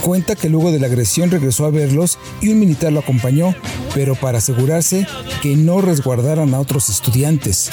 Cuenta 0.02 0.35
que 0.35 0.49
luego 0.49 0.73
de 0.73 0.80
la 0.80 0.87
agresión 0.88 1.30
regresó 1.30 1.66
a 1.66 1.71
verlos 1.71 2.18
y 2.42 2.49
un 2.49 2.61
militar 2.61 2.92
lo 2.92 3.00
acompañó, 3.00 3.54
pero 3.94 4.14
para 4.14 4.38
asegurarse 4.38 5.06
que 5.40 5.56
no 5.56 5.80
resguardaran 5.80 6.52
a 6.52 6.61
otros 6.61 6.88
estudiantes. 6.88 7.71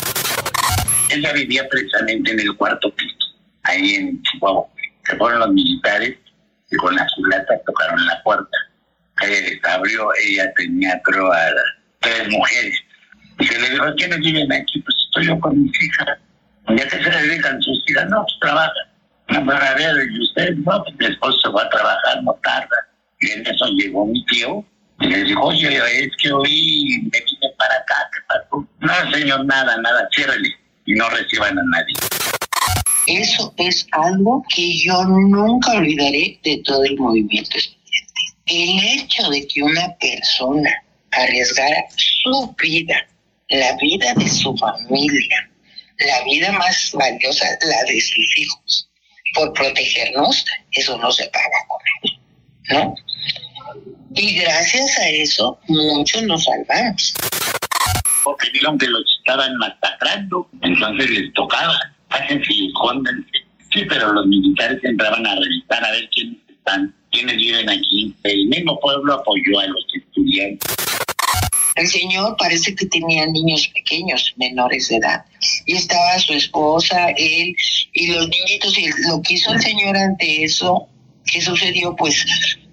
Ella 1.10 1.34
vivía 1.34 1.68
precisamente 1.68 2.32
en 2.32 2.40
el 2.40 2.56
cuarto 2.56 2.94
piso, 2.96 3.16
ahí 3.64 3.96
en 3.96 4.22
Chihuahua. 4.24 4.68
Se 5.06 5.18
fueron 5.18 5.40
los 5.40 5.52
militares 5.52 6.18
y 6.70 6.76
con 6.78 6.96
la 6.96 7.08
culata 7.16 7.60
tocaron 7.66 8.06
la 8.06 8.24
puerta. 8.24 8.58
Ella 9.24 9.74
abrió, 9.74 10.10
ella 10.26 10.54
tenía 10.56 11.02
creo 11.04 11.32
a 11.32 11.40
tres 12.00 12.30
mujeres. 12.30 12.76
Y 13.42 13.46
se 13.48 13.60
le 13.60 13.70
dijo, 13.72 13.86
¿quiénes 13.98 14.20
viven 14.20 14.54
aquí? 14.54 14.80
Pues 14.82 14.96
estoy 15.08 15.26
yo 15.26 15.40
con 15.40 15.64
mis 15.64 15.84
hijas. 15.84 16.20
Ya 16.70 16.88
que 16.88 17.04
se 17.04 17.10
le 17.10 17.22
dedican 17.24 17.60
sus 17.60 17.84
hijas, 17.90 18.08
no, 18.10 18.22
pues 18.22 18.38
trabajan. 18.40 19.46
No, 19.46 19.52
a 19.52 19.74
ver, 19.74 20.12
y 20.12 20.22
usted, 20.22 20.56
no, 20.58 20.84
pues 20.84 20.96
mi 21.00 21.06
esposo 21.08 21.40
se 21.40 21.50
va 21.50 21.64
a 21.64 21.70
trabajar, 21.70 22.22
no 22.22 22.34
tarda. 22.44 22.88
Y 23.20 23.32
en 23.32 23.48
eso 23.48 23.66
llegó 23.78 24.06
mi 24.06 24.24
tío 24.28 24.64
y 25.00 25.08
le 25.08 25.24
dijo, 25.24 25.42
oye, 25.42 25.76
es 26.04 26.12
que 26.22 26.32
hoy 26.32 27.10
me 27.12 27.20
vine 27.20 27.54
para 27.58 27.74
acá, 27.78 27.96
¿qué 28.14 28.20
pasó? 28.28 28.68
No, 28.80 29.12
señor, 29.12 29.46
nada, 29.46 29.76
nada, 29.78 30.08
ciérrele 30.16 30.50
y 30.86 30.94
no 30.94 31.10
reciban 31.10 31.58
a 31.58 31.64
nadie. 31.64 31.96
Eso 33.08 33.54
es 33.58 33.88
algo 33.94 34.46
que 34.54 34.78
yo 34.86 35.04
nunca 35.04 35.72
olvidaré 35.72 36.40
de 36.44 36.62
todo 36.64 36.84
el 36.84 36.96
movimiento 36.98 37.58
estudiantil. 37.58 38.34
El 38.46 39.00
hecho 39.00 39.30
de 39.30 39.48
que 39.48 39.64
una 39.64 39.96
persona 40.00 40.70
arriesgara 41.12 41.84
su 41.96 42.56
vida, 42.62 43.08
la 43.52 43.76
vida 43.78 44.14
de 44.16 44.30
su 44.30 44.56
familia, 44.56 45.50
la 46.00 46.24
vida 46.24 46.52
más 46.54 46.92
valiosa, 46.94 47.46
la 47.62 47.84
de 47.84 48.00
sus 48.00 48.38
hijos, 48.38 48.90
por 49.34 49.52
protegernos, 49.54 50.46
eso 50.72 50.98
no 50.98 51.12
se 51.12 51.26
paga 51.28 51.68
con 51.68 51.80
él, 52.04 52.20
¿no? 52.70 52.96
Y 54.16 54.36
gracias 54.40 54.98
a 54.98 55.10
eso, 55.10 55.60
muchos 55.68 56.24
nos 56.24 56.44
salvamos. 56.46 57.14
Porque 58.24 58.50
vieron 58.52 58.78
que 58.78 58.88
los 58.88 59.04
estaban 59.20 59.56
masacrando, 59.58 60.50
entonces 60.62 61.10
les 61.10 61.34
tocaba, 61.34 61.78
hácense 62.10 62.54
y 62.54 62.68
escóndanse. 62.68 63.32
Sí, 63.74 63.86
pero 63.88 64.12
los 64.14 64.26
militares 64.28 64.80
entraban 64.84 65.26
a 65.26 65.36
revisar 65.36 65.84
a 65.84 65.92
ver 65.92 66.10
quiénes 66.14 66.38
están, 66.50 66.94
quiénes 67.12 67.38
viven 67.38 67.70
aquí. 67.70 68.14
El 68.24 68.48
mismo 68.48 68.80
pueblo 68.80 69.14
apoyó 69.14 69.60
a 69.60 69.68
los 69.68 69.86
estudiantes. 69.96 70.76
El 71.76 71.88
señor 71.88 72.36
parece 72.38 72.76
que 72.76 72.86
tenía 72.86 73.26
niños 73.28 73.68
pequeños, 73.74 74.34
menores 74.38 74.90
de 74.90 74.98
edad, 74.98 75.26
y 75.66 75.76
estaba 75.76 76.20
su 76.20 76.34
esposa, 76.34 77.10
él 77.18 77.56
y 77.94 78.08
los 78.08 78.28
niñitos, 78.28 78.78
y 78.78 78.88
lo 79.08 79.22
que 79.22 79.36
hizo 79.36 79.54
el 79.54 79.62
señor 79.62 79.96
ante 79.96 80.44
eso, 80.44 80.88
¿qué 81.26 81.42
sucedió? 81.42 81.96
Pues 81.96 82.26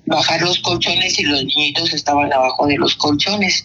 bajar 0.07 0.43
los 0.43 0.59
colchones 0.61 1.19
y 1.19 1.25
los 1.25 1.45
niñitos 1.45 1.93
estaban 1.93 2.33
abajo 2.33 2.67
de 2.67 2.77
los 2.77 2.97
colchones, 2.97 3.65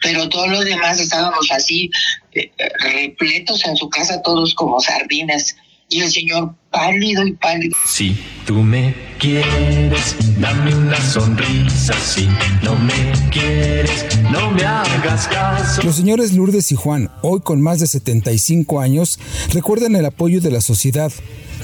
pero 0.00 0.28
todos 0.28 0.48
los 0.48 0.64
demás 0.64 0.98
estábamos 0.98 1.50
así, 1.50 1.90
eh, 2.32 2.50
repletos 2.78 3.64
en 3.66 3.76
su 3.76 3.90
casa, 3.90 4.22
todos 4.22 4.54
como 4.54 4.80
sardinas 4.80 5.56
y 5.90 6.00
el 6.00 6.10
señor 6.10 6.54
pálido 6.70 7.26
y 7.26 7.32
pálido. 7.32 7.76
Si 7.84 8.16
tú 8.46 8.54
me 8.62 8.94
quieres, 9.18 10.16
dame 10.38 10.74
una 10.74 11.00
sonrisa. 11.00 11.92
Si 11.98 12.28
no 12.62 12.76
me 12.76 13.12
quieres, 13.30 14.06
no 14.30 14.52
me 14.52 14.64
hagas 14.64 15.26
caso. 15.26 15.82
Los 15.82 15.96
señores 15.96 16.32
Lourdes 16.32 16.70
y 16.72 16.76
Juan, 16.76 17.10
hoy 17.22 17.40
con 17.40 17.60
más 17.60 17.80
de 17.80 17.88
75 17.88 18.80
años, 18.80 19.18
recuerdan 19.52 19.96
el 19.96 20.06
apoyo 20.06 20.40
de 20.40 20.52
la 20.52 20.60
sociedad. 20.60 21.12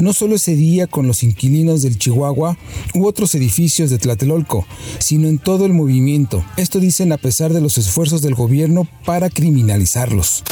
No 0.01 0.13
solo 0.13 0.35
ese 0.35 0.55
día 0.57 0.87
con 0.87 1.07
los 1.07 1.23
inquilinos 1.23 1.83
del 1.83 1.99
Chihuahua 1.99 2.59
u 2.95 3.07
otros 3.07 3.35
edificios 3.35 3.89
de 3.89 3.99
Tlatelolco, 3.99 4.67
sino 4.99 5.27
en 5.29 5.39
todo 5.39 5.65
el 5.65 5.73
movimiento. 5.73 6.45
Esto 6.59 6.81
dicen 6.81 7.13
a 7.13 7.17
pesar 7.17 7.55
de 7.55 7.63
los 7.63 7.79
esfuerzos 7.79 8.21
del 8.21 8.35
gobierno 8.35 8.87
para 9.07 9.31
criminalizarlos. 9.31 10.45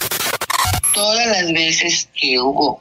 Todas 0.94 1.26
las 1.26 1.52
veces 1.52 2.08
que 2.14 2.38
hubo 2.38 2.80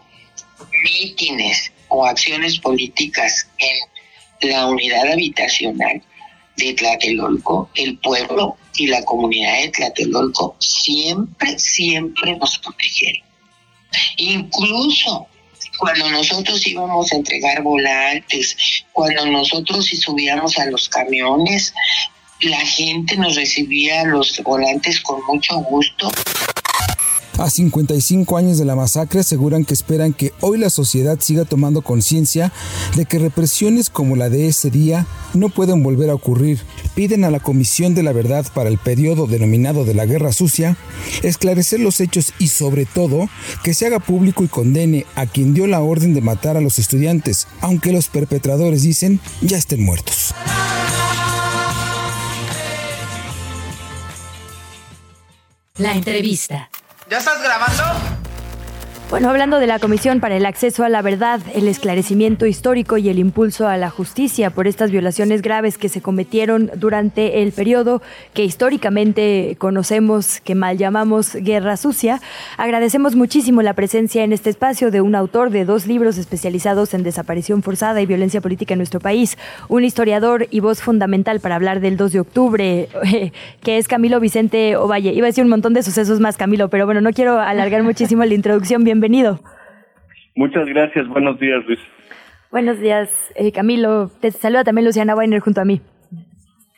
mítines 0.84 1.72
o 1.88 2.06
acciones 2.06 2.60
políticas 2.60 3.48
en 3.58 4.50
la 4.50 4.68
unidad 4.68 5.12
habitacional 5.12 6.02
de 6.58 6.74
Tlatelolco, 6.74 7.70
el 7.76 7.98
pueblo 8.00 8.58
y 8.76 8.88
la 8.88 9.04
comunidad 9.04 9.62
de 9.62 9.70
Tlatelolco 9.70 10.56
siempre, 10.60 11.58
siempre 11.58 12.36
nos 12.38 12.58
protegieron. 12.60 13.24
Incluso 14.18 15.28
cuando 15.80 16.10
nosotros 16.10 16.66
íbamos 16.68 17.12
a 17.12 17.16
entregar 17.16 17.62
volantes, 17.62 18.86
cuando 18.92 19.26
nosotros 19.26 19.86
subíamos 19.86 20.58
a 20.58 20.66
los 20.66 20.88
camiones, 20.90 21.74
la 22.42 22.60
gente 22.60 23.18
nos 23.18 23.36
recibía 23.36 24.04
los 24.04 24.42
volantes 24.44 25.00
con 25.02 25.24
mucho 25.26 25.56
gusto. 25.62 26.12
A 27.38 27.50
55 27.50 28.38
años 28.38 28.58
de 28.58 28.66
la 28.66 28.76
masacre 28.76 29.22
aseguran 29.22 29.66
que 29.66 29.74
esperan 29.74 30.14
que 30.14 30.34
hoy 30.42 30.58
la 30.58 30.70
sociedad 30.70 31.20
siga 31.20 31.46
tomando 31.46 31.82
conciencia 31.82 32.52
de 32.96 33.06
que 33.06 33.18
represiones 33.18 33.90
como 33.90 34.16
la 34.16 34.30
de 34.30 34.48
ese 34.48 34.70
día 34.70 35.08
no 35.34 35.50
pueden 35.50 35.82
volver 35.82 36.12
a 36.12 36.16
ocurrir. 36.16 36.62
Piden 36.96 37.24
a 37.24 37.32
la 37.32 37.40
Comisión 37.40 37.96
de 37.96 38.04
la 38.04 38.14
Verdad 38.14 38.46
para 38.54 38.70
el 38.70 38.78
periodo 38.78 39.26
denominado 39.26 39.84
de 39.84 39.96
la 39.96 40.06
Guerra 40.06 40.32
Sucia 40.32 40.78
esclarecer 41.24 41.80
los 41.80 42.00
hechos 42.00 42.34
y 42.38 42.50
sobre 42.50 42.86
todo 42.86 43.28
que 43.64 43.74
se 43.74 43.88
haga 43.88 44.00
público 44.00 44.44
y 44.44 44.48
condene 44.48 45.06
a 45.16 45.26
quien 45.26 45.54
dio 45.54 45.66
la 45.66 45.82
orden 45.82 46.14
de 46.14 46.22
matar 46.22 46.56
a 46.56 46.62
los 46.62 46.78
estudiantes, 46.78 47.48
aunque 47.62 47.92
los 47.92 48.10
perpetradores 48.10 48.84
dicen 48.84 49.20
ya 49.42 49.58
estén 49.58 49.84
muertos. 49.84 50.34
La 55.78 55.94
entrevista. 55.94 56.70
¿Ya 57.14 57.20
estás 57.20 57.44
grabando? 57.44 58.23
Bueno, 59.14 59.30
hablando 59.30 59.60
de 59.60 59.68
la 59.68 59.78
Comisión 59.78 60.20
para 60.20 60.36
el 60.36 60.44
Acceso 60.44 60.84
a 60.84 60.90
la 60.90 61.04
Verdad, 61.04 61.40
el 61.54 61.68
esclarecimiento 61.68 62.48
histórico 62.48 62.98
y 62.98 63.10
el 63.10 63.20
impulso 63.20 63.68
a 63.68 63.78
la 63.78 63.92
justicia 63.92 64.50
por 64.50 64.66
estas 64.66 64.90
violaciones 64.90 65.44
graves 65.44 65.78
que 65.78 65.88
se 65.88 66.02
cometieron 66.02 66.72
durante 66.78 67.44
el 67.44 67.52
periodo 67.52 68.02
que 68.34 68.44
históricamente 68.44 69.56
conocemos, 69.60 70.42
que 70.42 70.56
mal 70.56 70.80
llamamos 70.80 71.36
Guerra 71.36 71.78
Sucia, 71.78 72.22
agradecemos 72.58 73.16
muchísimo 73.16 73.62
la 73.62 73.76
presencia 73.76 74.24
en 74.24 74.34
este 74.34 74.50
espacio 74.50 74.90
de 74.90 75.02
un 75.02 75.14
autor 75.14 75.52
de 75.52 75.64
dos 75.64 75.86
libros 75.86 76.18
especializados 76.18 76.96
en 76.96 77.04
desaparición 77.04 77.62
forzada 77.62 78.02
y 78.02 78.08
violencia 78.08 78.42
política 78.42 78.74
en 78.74 78.80
nuestro 78.80 79.00
país, 79.00 79.38
un 79.70 79.84
historiador 79.84 80.48
y 80.50 80.60
voz 80.60 80.82
fundamental 80.82 81.40
para 81.40 81.54
hablar 81.54 81.82
del 81.82 81.98
2 81.98 82.14
de 82.14 82.20
octubre, 82.20 82.90
que 83.62 83.78
es 83.78 83.88
Camilo 83.88 84.20
Vicente 84.20 84.76
Ovalle. 84.76 85.14
Iba 85.14 85.28
a 85.28 85.30
decir 85.30 85.44
un 85.44 85.52
montón 85.52 85.76
de 85.76 85.84
sucesos 85.84 86.20
más, 86.20 86.36
Camilo, 86.36 86.70
pero 86.70 86.88
bueno, 86.88 87.00
no 87.00 87.12
quiero 87.12 87.40
alargar 87.40 87.84
muchísimo 87.84 88.26
la 88.26 88.34
introducción. 88.34 88.84
Bienvenido 88.84 89.03
bienvenido. 89.04 89.38
Muchas 90.36 90.66
gracias, 90.66 91.08
buenos 91.10 91.38
días 91.38 91.64
Luis. 91.66 91.80
Buenos 92.52 92.80
días 92.80 93.10
eh, 93.36 93.52
Camilo, 93.52 94.10
te 94.22 94.32
saluda 94.32 94.64
también 94.64 94.86
Luciana 94.86 95.16
Weiner 95.16 95.42
junto 95.42 95.60
a 95.60 95.66
mí. 95.66 95.82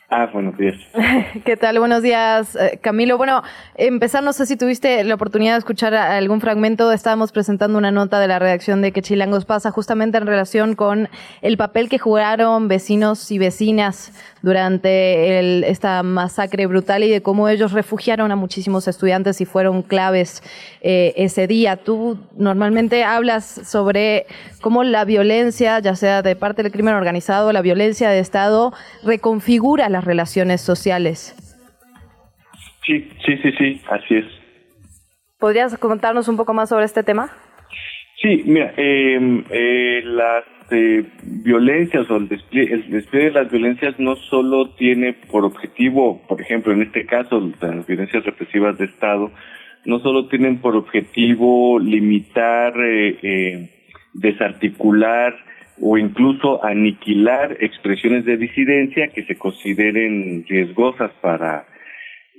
Ah, 0.08 0.30
buenos 0.32 0.56
días. 0.56 0.76
¿Qué 1.44 1.56
tal? 1.56 1.80
Buenos 1.80 2.00
días, 2.00 2.54
eh, 2.54 2.78
Camilo. 2.80 3.16
Bueno, 3.16 3.42
empezar, 3.74 4.22
no 4.22 4.32
sé 4.32 4.46
si 4.46 4.56
tuviste 4.56 5.02
la 5.02 5.16
oportunidad 5.16 5.54
de 5.54 5.58
escuchar 5.58 5.94
algún 5.94 6.40
fragmento. 6.40 6.92
Estábamos 6.92 7.32
presentando 7.32 7.76
una 7.76 7.90
nota 7.90 8.20
de 8.20 8.28
la 8.28 8.38
redacción 8.38 8.82
de 8.82 8.92
Que 8.92 9.02
Chilangos 9.02 9.44
pasa 9.44 9.72
justamente 9.72 10.16
en 10.18 10.26
relación 10.28 10.76
con 10.76 11.08
el 11.42 11.56
papel 11.56 11.88
que 11.88 11.98
jugaron 11.98 12.68
vecinos 12.68 13.32
y 13.32 13.38
vecinas 13.38 14.12
durante 14.42 15.68
esta 15.68 16.04
masacre 16.04 16.66
brutal 16.66 17.02
y 17.02 17.10
de 17.10 17.20
cómo 17.20 17.48
ellos 17.48 17.72
refugiaron 17.72 18.30
a 18.30 18.36
muchísimos 18.36 18.86
estudiantes 18.86 19.40
y 19.40 19.44
fueron 19.44 19.82
claves 19.82 20.40
eh, 20.82 21.14
ese 21.16 21.48
día. 21.48 21.78
Tú 21.78 22.20
normalmente 22.36 23.02
hablas 23.02 23.44
sobre 23.44 24.26
cómo 24.60 24.84
la 24.84 25.04
violencia, 25.04 25.80
ya 25.80 25.96
sea 25.96 26.22
de 26.22 26.36
parte 26.36 26.62
del 26.62 26.70
crimen 26.70 26.94
organizado 26.94 27.52
la 27.52 27.60
violencia 27.60 28.08
de 28.08 28.20
Estado, 28.20 28.72
reconfigura 29.02 29.88
las 29.96 30.04
relaciones 30.04 30.60
sociales. 30.60 31.34
Sí, 32.84 33.08
sí, 33.24 33.36
sí, 33.38 33.50
sí, 33.58 33.80
así 33.90 34.16
es. 34.16 34.26
¿Podrías 35.38 35.78
comentarnos 35.78 36.28
un 36.28 36.36
poco 36.36 36.52
más 36.52 36.68
sobre 36.68 36.84
este 36.84 37.02
tema? 37.02 37.30
Sí, 38.20 38.42
mira, 38.44 38.74
em, 38.76 39.42
eh, 39.50 40.02
las 40.04 40.44
eh, 40.70 41.04
violencias 41.22 42.10
o 42.10 42.16
el 42.16 42.28
despliegue, 42.28 42.74
el 42.74 42.90
despliegue 42.90 43.30
de 43.30 43.42
las 43.42 43.50
violencias 43.50 43.98
no 43.98 44.16
solo 44.16 44.74
tiene 44.74 45.14
por 45.14 45.44
objetivo, 45.44 46.20
por 46.28 46.42
ejemplo, 46.42 46.74
en 46.74 46.82
este 46.82 47.06
caso, 47.06 47.40
las 47.60 47.86
violencias 47.86 48.24
represivas 48.24 48.76
de 48.76 48.84
Estado, 48.84 49.30
no 49.86 50.00
solo 50.00 50.28
tienen 50.28 50.58
por 50.58 50.76
objetivo 50.76 51.78
limitar, 51.78 52.74
eh, 52.78 53.18
eh, 53.22 53.70
desarticular 54.12 55.34
o 55.80 55.98
incluso 55.98 56.64
aniquilar 56.64 57.56
expresiones 57.60 58.24
de 58.24 58.36
disidencia 58.36 59.08
que 59.08 59.24
se 59.24 59.36
consideren 59.36 60.44
riesgosas 60.48 61.10
para 61.20 61.66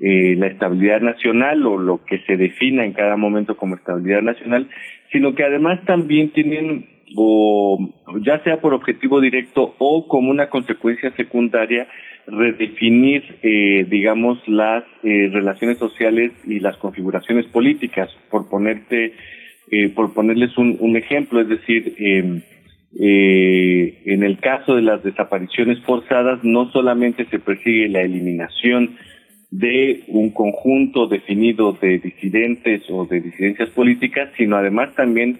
eh, 0.02 0.36
la 0.38 0.48
estabilidad 0.48 1.02
nacional 1.02 1.66
o 1.66 1.78
lo 1.78 2.04
que 2.04 2.20
se 2.20 2.38
defina 2.38 2.86
en 2.86 2.94
cada 2.94 3.18
momento 3.18 3.58
como 3.58 3.76
estabilidad 3.76 4.22
nacional, 4.22 4.70
sino 5.12 5.36
que 5.36 5.44
además 5.44 5.84
también 5.86 6.32
tienen 6.32 6.98
o 7.16 7.94
ya 8.22 8.44
sea 8.44 8.60
por 8.60 8.74
objetivo 8.74 9.22
directo 9.22 9.76
o 9.78 10.08
como 10.08 10.30
una 10.30 10.50
consecuencia 10.50 11.12
secundaria 11.16 11.88
redefinir 12.26 13.24
eh, 13.42 13.86
digamos 13.90 14.46
las 14.48 14.84
eh, 15.04 15.30
relaciones 15.32 15.78
sociales 15.78 16.34
y 16.46 16.60
las 16.60 16.76
configuraciones 16.78 17.46
políticas 17.46 18.10
por 18.30 18.50
ponerte 18.50 19.14
eh, 19.72 19.90
por 19.90 20.14
ponerles 20.14 20.58
un, 20.58 20.78
un, 20.80 20.98
ejemplo 20.98 21.40
es 21.40 21.48
decir 21.48 21.96
em, 21.98 22.42
eh, 23.00 24.02
en 24.06 24.24
el 24.24 24.40
caso 24.40 24.76
de 24.76 24.82
las 24.82 25.04
desapariciones 25.04 25.80
forzadas 25.84 26.44
no 26.44 26.72
solamente 26.72 27.26
se 27.26 27.40
persigue 27.40 27.90
la 27.90 28.02
eliminación 28.02 28.98
de 29.52 30.04
un 30.08 30.32
conjunto 30.32 31.08
definido 31.08 31.74
de 31.74 32.00
disidentes 32.00 32.84
o 32.90 33.06
de 33.06 33.22
disidencias 33.22 33.70
políticas, 33.70 34.30
sino 34.36 34.58
además 34.58 34.96
también 34.96 35.40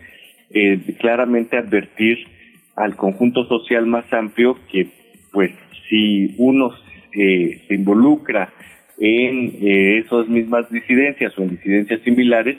eh, 0.52 0.80
claramente 1.00 1.58
advertir 1.58 2.20
al 2.76 2.96
conjunto 2.96 3.46
social 3.46 3.86
más 3.86 4.12
amplio 4.14 4.58
que, 4.72 4.88
pues, 5.34 5.52
si 5.90 6.36
uno 6.38 6.72
se 7.12 7.74
involucra 7.74 8.54
en 9.00 9.52
eh, 9.62 10.00
esas 10.00 10.28
mismas 10.28 10.70
disidencias 10.70 11.38
o 11.38 11.44
en 11.44 11.50
disidencias 11.50 12.02
similares, 12.02 12.58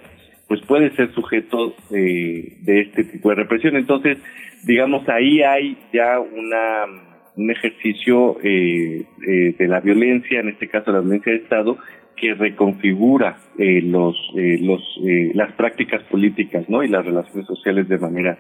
pues 0.49 0.61
puede 0.63 0.91
ser 0.97 1.13
sujeto 1.15 1.75
eh, 1.95 2.57
de 2.63 2.81
este 2.81 3.05
tipo 3.05 3.29
de 3.29 3.37
represión. 3.37 3.77
Entonces, 3.77 4.19
digamos, 4.65 5.09
ahí 5.09 5.43
hay 5.43 5.77
ya 5.93 6.19
una 6.19 6.87
un 7.37 7.53
ejercicio 7.53 8.37
eh, 8.43 9.05
eh, 9.25 9.55
de 9.57 9.69
la 9.69 9.79
violencia, 9.79 10.41
en 10.41 10.49
este 10.49 10.67
caso 10.67 10.91
la 10.91 11.01
violencia 11.01 11.33
de 11.33 11.39
Estado, 11.39 11.79
que 12.21 12.35
reconfigura 12.35 13.39
eh, 13.59 13.81
los, 13.83 14.17
eh, 14.37 14.59
los, 14.61 14.83
eh, 15.05 15.31
las 15.35 15.53
prácticas 15.53 16.03
políticas 16.05 16.69
¿no? 16.69 16.83
y 16.83 16.89
las 16.89 17.05
relaciones 17.05 17.47
sociales 17.47 17.89
de 17.89 17.99
manera, 17.99 18.39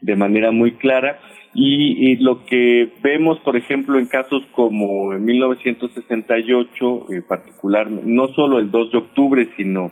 de 0.00 0.16
manera 0.16 0.50
muy 0.52 0.72
clara. 0.72 1.18
Y, 1.54 2.12
y, 2.12 2.16
lo 2.16 2.44
que 2.44 2.90
vemos, 3.02 3.40
por 3.40 3.56
ejemplo, 3.56 3.98
en 3.98 4.06
casos 4.06 4.44
como 4.52 5.12
en 5.14 5.24
1968, 5.24 7.06
en 7.10 7.22
particular, 7.22 7.90
no 7.90 8.28
solo 8.28 8.58
el 8.58 8.70
2 8.70 8.92
de 8.92 8.98
octubre, 8.98 9.48
sino 9.56 9.90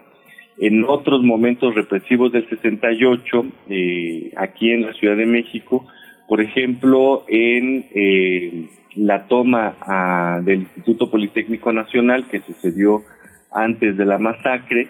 en 0.59 0.85
otros 0.85 1.23
momentos 1.23 1.75
represivos 1.75 2.33
del 2.33 2.49
68, 2.49 3.47
eh, 3.69 4.33
aquí 4.37 4.71
en 4.71 4.83
la 4.83 4.92
Ciudad 4.95 5.16
de 5.16 5.27
México, 5.27 5.87
por 6.29 6.40
ejemplo, 6.40 7.25
en 7.29 7.87
eh, 7.95 8.69
la 8.95 9.27
toma 9.27 9.77
a, 9.81 10.40
del 10.42 10.62
Instituto 10.62 11.11
Politécnico 11.11 11.73
Nacional 11.73 12.27
que 12.29 12.40
sucedió 12.40 13.03
antes 13.53 13.97
de 13.97 14.05
la 14.05 14.19
masacre, 14.19 14.88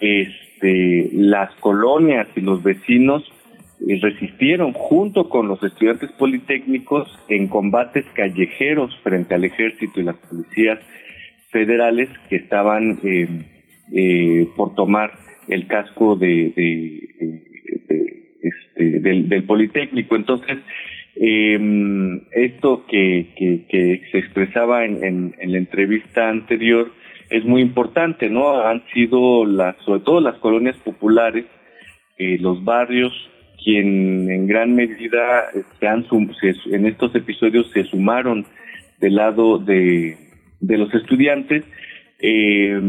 este, 0.00 1.10
las 1.12 1.52
colonias 1.56 2.28
y 2.36 2.40
los 2.40 2.62
vecinos 2.62 3.24
eh, 3.86 3.98
resistieron 4.00 4.72
junto 4.72 5.28
con 5.28 5.48
los 5.48 5.62
estudiantes 5.62 6.10
politécnicos 6.12 7.08
en 7.28 7.48
combates 7.48 8.04
callejeros 8.14 8.96
frente 9.02 9.34
al 9.34 9.44
ejército 9.44 10.00
y 10.00 10.04
las 10.04 10.16
policías 10.16 10.78
federales 11.50 12.08
que 12.28 12.36
estaban 12.36 12.98
eh, 13.02 13.28
eh, 13.92 14.48
por 14.56 14.74
tomar 14.74 15.12
el 15.48 15.66
casco 15.66 16.16
de, 16.16 16.46
este, 18.42 19.00
del, 19.00 19.44
Politécnico. 19.44 20.16
Entonces, 20.16 20.58
esto 21.16 22.86
que, 22.86 24.06
se 24.10 24.18
expresaba 24.18 24.84
en, 24.84 25.34
en 25.38 25.52
la 25.52 25.58
entrevista 25.58 26.28
anterior 26.28 26.90
es 27.30 27.44
muy 27.44 27.62
importante, 27.62 28.28
¿no? 28.28 28.60
Han 28.60 28.82
sido 28.92 29.44
las, 29.44 29.76
sobre 29.84 30.00
todo 30.00 30.20
las 30.20 30.36
colonias 30.38 30.76
populares, 30.78 31.46
eh, 32.18 32.38
los 32.40 32.64
barrios, 32.64 33.12
quien 33.62 34.30
en 34.30 34.46
gran 34.46 34.74
medida 34.74 35.46
se 35.80 35.88
han 35.88 36.06
en 36.70 36.86
estos 36.86 37.14
episodios 37.14 37.70
se 37.72 37.84
sumaron 37.84 38.46
del 39.00 39.16
lado 39.16 39.58
de, 39.58 40.16
de 40.60 40.78
los 40.78 40.92
estudiantes 40.94 41.64
eh, 42.20 42.80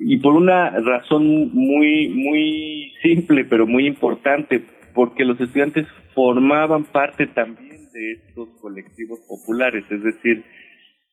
y 0.00 0.18
por 0.18 0.34
una 0.34 0.70
razón 0.70 1.52
muy 1.52 2.08
muy 2.08 2.92
simple 3.02 3.44
pero 3.44 3.66
muy 3.66 3.86
importante 3.86 4.62
porque 4.94 5.24
los 5.24 5.40
estudiantes 5.40 5.86
formaban 6.14 6.84
parte 6.84 7.26
también 7.26 7.90
de 7.92 8.12
estos 8.12 8.48
colectivos 8.60 9.20
populares. 9.28 9.84
Es 9.90 10.02
decir 10.02 10.44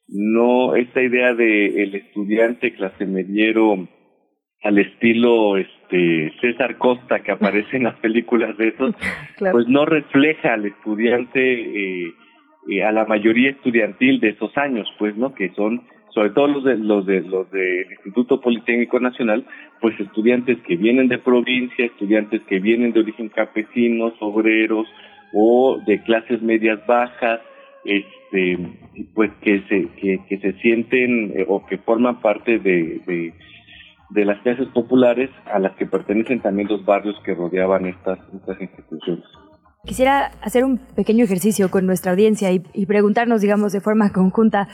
no 0.07 0.75
esta 0.75 1.01
idea 1.01 1.33
de 1.33 1.83
el 1.83 1.95
estudiante 1.95 2.73
clase 2.73 3.05
mediero 3.05 3.87
al 4.63 4.77
estilo 4.77 5.57
este 5.57 6.33
César 6.41 6.77
Costa 6.77 7.21
que 7.21 7.31
aparece 7.31 7.77
en 7.77 7.83
las 7.83 7.95
películas 7.97 8.57
de 8.57 8.69
esos 8.69 8.95
pues 9.51 9.67
no 9.67 9.85
refleja 9.85 10.53
al 10.53 10.65
estudiante 10.65 11.39
eh, 11.39 12.13
eh, 12.69 12.83
a 12.83 12.91
la 12.91 13.05
mayoría 13.05 13.51
estudiantil 13.51 14.19
de 14.19 14.29
esos 14.29 14.55
años 14.57 14.87
pues 14.97 15.15
no 15.15 15.33
que 15.33 15.49
son 15.51 15.83
sobre 16.13 16.31
todo 16.31 16.47
los 16.47 16.63
de 16.63 16.77
los 16.77 17.05
de 17.05 17.21
los 17.21 17.49
del 17.51 17.91
Instituto 17.91 18.41
Politécnico 18.41 18.99
Nacional 18.99 19.45
pues 19.81 19.99
estudiantes 19.99 20.57
que 20.67 20.75
vienen 20.75 21.07
de 21.07 21.17
provincia 21.17 21.85
estudiantes 21.85 22.41
que 22.43 22.59
vienen 22.59 22.91
de 22.91 23.01
origen 23.01 23.29
campesinos 23.29 24.13
obreros 24.19 24.87
o 25.33 25.79
de 25.85 26.01
clases 26.03 26.41
medias 26.41 26.85
bajas 26.87 27.39
este 27.85 28.57
pues 29.13 29.31
que 29.41 29.61
se 29.69 29.87
que, 29.99 30.39
se 30.39 30.53
sienten 30.61 31.33
eh, 31.35 31.45
o 31.47 31.65
que 31.65 31.77
forman 31.77 32.21
parte 32.21 32.59
de, 32.59 33.33
de, 34.09 34.25
las 34.25 34.41
clases 34.41 34.67
populares 34.69 35.29
a 35.45 35.59
las 35.59 35.75
que 35.77 35.85
pertenecen 35.85 36.41
también 36.41 36.67
los 36.67 36.83
barrios 36.83 37.15
que 37.23 37.33
rodeaban 37.33 37.85
estas 37.85 38.19
estas 38.33 38.59
instituciones. 38.59 39.25
Quisiera 39.85 40.31
hacer 40.41 40.65
un 40.65 40.77
pequeño 40.77 41.23
ejercicio 41.23 41.71
con 41.71 41.85
nuestra 41.85 42.11
audiencia 42.11 42.51
y 42.51 42.85
preguntarnos 42.85 43.41
digamos 43.41 43.71
de 43.71 43.79
forma 43.79 44.11
conjunta 44.11 44.67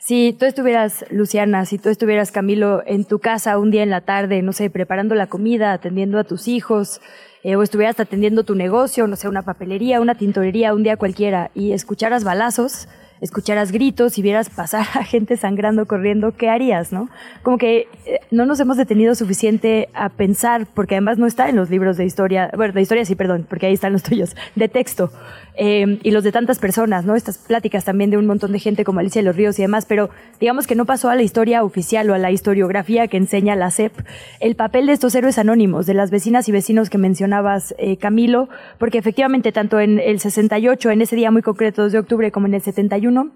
si 0.00 0.32
tú 0.32 0.46
estuvieras, 0.46 1.04
Luciana, 1.10 1.66
si 1.66 1.76
tú 1.76 1.90
estuvieras, 1.90 2.32
Camilo, 2.32 2.82
en 2.86 3.04
tu 3.04 3.18
casa 3.18 3.58
un 3.58 3.70
día 3.70 3.82
en 3.82 3.90
la 3.90 4.00
tarde, 4.00 4.40
no 4.40 4.54
sé, 4.54 4.70
preparando 4.70 5.14
la 5.14 5.26
comida, 5.26 5.74
atendiendo 5.74 6.18
a 6.18 6.24
tus 6.24 6.48
hijos, 6.48 7.02
eh, 7.42 7.54
o 7.56 7.62
estuvieras 7.62 8.00
atendiendo 8.00 8.42
tu 8.44 8.54
negocio, 8.54 9.06
no 9.06 9.16
sé, 9.16 9.28
una 9.28 9.42
papelería, 9.42 10.00
una 10.00 10.14
tintorería, 10.14 10.72
un 10.72 10.84
día 10.84 10.96
cualquiera, 10.96 11.50
y 11.54 11.72
escucharas 11.72 12.24
balazos, 12.24 12.88
escucharas 13.20 13.72
gritos 13.72 14.16
y 14.16 14.22
vieras 14.22 14.48
pasar 14.48 14.86
a 14.94 15.04
gente 15.04 15.36
sangrando, 15.36 15.86
corriendo, 15.86 16.32
¿qué 16.32 16.48
harías, 16.48 16.92
no? 16.92 17.10
Como 17.42 17.58
que 17.58 17.88
eh, 18.06 18.20
no 18.30 18.46
nos 18.46 18.58
hemos 18.60 18.78
detenido 18.78 19.14
suficiente 19.14 19.90
a 19.92 20.08
pensar, 20.08 20.66
porque 20.72 20.94
además 20.94 21.18
no 21.18 21.26
está 21.26 21.48
en 21.50 21.56
los 21.56 21.68
libros 21.70 21.98
de 21.98 22.06
historia, 22.06 22.50
bueno, 22.56 22.72
de 22.72 22.80
historia 22.80 23.04
sí, 23.04 23.14
perdón, 23.16 23.46
porque 23.48 23.66
ahí 23.66 23.74
están 23.74 23.92
los 23.92 24.02
tuyos, 24.02 24.34
de 24.54 24.68
texto, 24.68 25.12
eh, 25.54 25.98
y 26.02 26.10
los 26.10 26.24
de 26.24 26.32
tantas 26.32 26.58
personas, 26.58 27.04
¿no? 27.04 27.14
Estas 27.14 27.38
pláticas 27.38 27.84
también 27.84 28.10
de 28.10 28.16
un 28.16 28.26
montón 28.26 28.52
de 28.52 28.58
gente 28.58 28.84
como 28.84 29.00
Alicia 29.00 29.20
de 29.20 29.26
los 29.26 29.36
Ríos 29.36 29.58
y 29.58 29.62
demás, 29.62 29.86
pero 29.86 30.10
digamos 30.38 30.66
que 30.66 30.74
no 30.74 30.86
pasó 30.86 31.10
a 31.10 31.14
la 31.14 31.22
historia 31.22 31.64
oficial 31.64 32.08
o 32.10 32.14
a 32.14 32.18
la 32.18 32.30
historiografía 32.30 33.08
que 33.08 33.16
enseña 33.16 33.56
la 33.56 33.70
CEP 33.70 33.92
el 34.40 34.56
papel 34.56 34.86
de 34.86 34.92
estos 34.92 35.14
héroes 35.14 35.38
anónimos, 35.38 35.86
de 35.86 35.94
las 35.94 36.10
vecinas 36.10 36.48
y 36.48 36.52
vecinos 36.52 36.90
que 36.90 36.98
mencionabas, 36.98 37.74
eh, 37.78 37.96
Camilo, 37.96 38.48
porque 38.78 38.98
efectivamente 38.98 39.52
tanto 39.52 39.80
en 39.80 39.98
el 39.98 40.20
68, 40.20 40.90
en 40.90 41.02
ese 41.02 41.16
día 41.16 41.30
muy 41.30 41.42
concreto, 41.42 41.82
2 41.82 41.92
de 41.92 41.98
octubre, 41.98 42.30
como 42.30 42.46
en 42.46 42.54
el 42.54 42.62
71, 42.62 43.30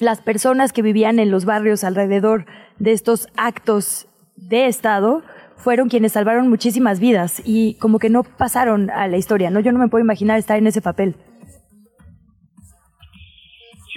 las 0.00 0.20
personas 0.20 0.72
que 0.72 0.82
vivían 0.82 1.18
en 1.18 1.30
los 1.30 1.44
barrios 1.44 1.84
alrededor 1.84 2.46
de 2.78 2.92
estos 2.92 3.28
actos 3.36 4.06
de 4.36 4.66
Estado, 4.66 5.22
fueron 5.58 5.88
quienes 5.88 6.12
salvaron 6.12 6.48
muchísimas 6.48 7.00
vidas 7.00 7.42
y 7.44 7.74
como 7.74 7.98
que 7.98 8.08
no 8.08 8.22
pasaron 8.22 8.90
a 8.90 9.08
la 9.08 9.16
historia, 9.16 9.50
¿no? 9.50 9.60
Yo 9.60 9.72
no 9.72 9.78
me 9.78 9.88
puedo 9.88 10.02
imaginar 10.02 10.38
estar 10.38 10.56
en 10.56 10.66
ese 10.66 10.80
papel. 10.80 11.16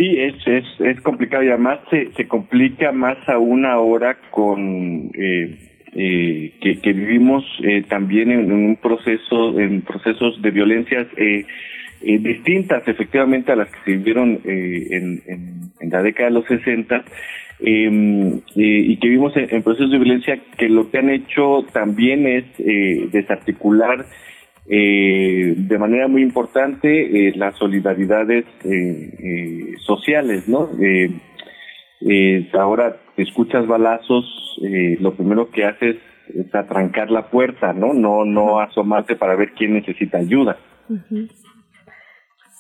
Sí, 0.02 0.20
es, 0.20 0.34
es, 0.48 0.66
es 0.80 1.00
complicado 1.02 1.44
y 1.44 1.50
además 1.50 1.78
se, 1.92 2.12
se 2.14 2.28
complica 2.28 2.92
más 2.92 3.18
aún 3.28 3.68
ahora 3.68 4.18
con 4.32 5.12
eh, 5.14 5.60
eh, 5.94 6.54
que, 6.60 6.94
vivimos 6.94 7.46
eh, 7.62 7.84
también 7.88 8.32
en, 8.32 8.52
un 8.52 8.78
proceso, 8.78 9.60
en 9.60 9.84
procesos 9.84 10.42
de 10.42 10.50
violencias 10.50 11.06
eh, 11.18 11.46
eh, 12.02 12.18
distintas 12.18 12.88
efectivamente 12.88 13.52
a 13.52 13.56
las 13.58 13.70
que 13.70 13.78
se 13.86 13.92
vivieron 13.92 14.42
en, 14.44 15.22
en, 15.80 15.90
la 15.92 16.02
década 16.02 16.30
de 16.30 16.34
los 16.34 16.48
60 16.48 17.06
em, 17.60 18.42
y 18.56 18.98
que 18.98 19.08
vimos 19.08 19.38
en, 19.38 19.50
en, 19.52 19.62
procesos 19.62 19.92
de 19.92 20.00
violencia 20.00 20.40
que 20.58 20.68
lo 20.68 20.90
que 20.90 20.98
han 20.98 21.12
hecho 21.12 21.64
también 21.74 22.26
es 22.26 22.46
desarticular 23.12 24.08
eh, 24.74 25.54
de 25.58 25.78
manera 25.78 26.08
muy 26.08 26.22
importante 26.22 27.28
eh, 27.28 27.34
las 27.36 27.58
solidaridades 27.58 28.46
eh, 28.64 29.14
eh 29.20 29.74
sociales, 29.80 30.48
¿no? 30.48 30.70
Eh, 30.80 32.50
ahora 32.54 32.96
escuchas 33.18 33.68
balazos, 33.68 34.26
lo 35.00 35.14
primero 35.14 35.52
que 35.52 35.66
haces 35.66 35.98
es 36.34 36.56
atrancar 36.56 37.12
la 37.12 37.30
puerta, 37.30 37.74
¿no? 37.74 37.94
No, 37.94 38.24
no 38.24 38.62
asomarte 38.62 39.18
para 39.18 39.36
ver 39.36 39.52
quién 39.52 39.74
necesita 39.74 40.18
ayuda. 40.20 40.58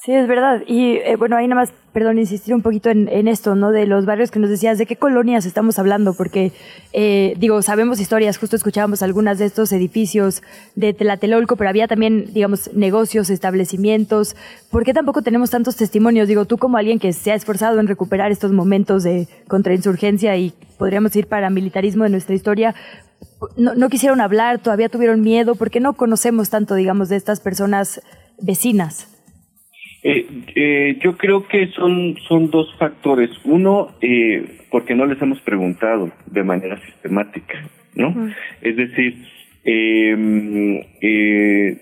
Sí, 0.03 0.13
es 0.13 0.27
verdad. 0.27 0.63
Y 0.65 0.93
eh, 0.95 1.15
bueno, 1.15 1.37
ahí 1.37 1.47
nada 1.47 1.61
más, 1.61 1.73
perdón, 1.93 2.17
insistir 2.17 2.55
un 2.55 2.63
poquito 2.63 2.89
en, 2.89 3.07
en, 3.07 3.27
esto, 3.27 3.53
¿no? 3.53 3.69
De 3.69 3.85
los 3.85 4.07
barrios 4.07 4.31
que 4.31 4.39
nos 4.39 4.49
decías, 4.49 4.79
¿de 4.79 4.87
qué 4.87 4.95
colonias 4.95 5.45
estamos 5.45 5.77
hablando? 5.77 6.15
Porque, 6.15 6.53
eh, 6.91 7.35
digo, 7.37 7.61
sabemos 7.61 7.99
historias, 7.99 8.39
justo 8.39 8.55
escuchábamos 8.55 9.03
algunas 9.03 9.37
de 9.37 9.45
estos 9.45 9.71
edificios 9.71 10.41
de 10.73 10.95
Tlatelolco, 10.95 11.55
pero 11.55 11.69
había 11.69 11.87
también, 11.87 12.33
digamos, 12.33 12.73
negocios, 12.73 13.29
establecimientos. 13.29 14.35
¿Por 14.71 14.85
qué 14.85 14.95
tampoco 14.95 15.21
tenemos 15.21 15.51
tantos 15.51 15.75
testimonios? 15.75 16.27
Digo, 16.27 16.45
tú 16.45 16.57
como 16.57 16.77
alguien 16.77 16.97
que 16.97 17.13
se 17.13 17.31
ha 17.31 17.35
esforzado 17.35 17.79
en 17.79 17.85
recuperar 17.85 18.31
estos 18.31 18.51
momentos 18.51 19.03
de 19.03 19.27
contrainsurgencia 19.47 20.35
y 20.35 20.51
podríamos 20.79 21.15
ir 21.15 21.27
para 21.27 21.51
militarismo 21.51 22.05
de 22.05 22.09
nuestra 22.09 22.33
historia, 22.33 22.73
no, 23.55 23.75
no 23.75 23.87
quisieron 23.89 24.19
hablar, 24.19 24.57
todavía 24.57 24.89
tuvieron 24.89 25.21
miedo, 25.21 25.53
¿por 25.53 25.69
qué 25.69 25.79
no 25.79 25.93
conocemos 25.93 26.49
tanto, 26.49 26.73
digamos, 26.73 27.07
de 27.09 27.17
estas 27.17 27.39
personas 27.39 28.01
vecinas? 28.39 29.07
Eh, 30.03 30.27
eh, 30.55 30.97
yo 31.01 31.15
creo 31.17 31.47
que 31.47 31.67
son, 31.67 32.15
son 32.27 32.49
dos 32.49 32.73
factores. 32.77 33.29
Uno, 33.43 33.89
eh, 34.01 34.59
porque 34.71 34.95
no 34.95 35.05
les 35.05 35.21
hemos 35.21 35.39
preguntado 35.41 36.11
de 36.25 36.43
manera 36.43 36.79
sistemática, 36.85 37.69
¿no? 37.93 38.31
Es 38.61 38.75
decir, 38.75 39.15
em, 39.63 40.81
eh, 41.01 41.77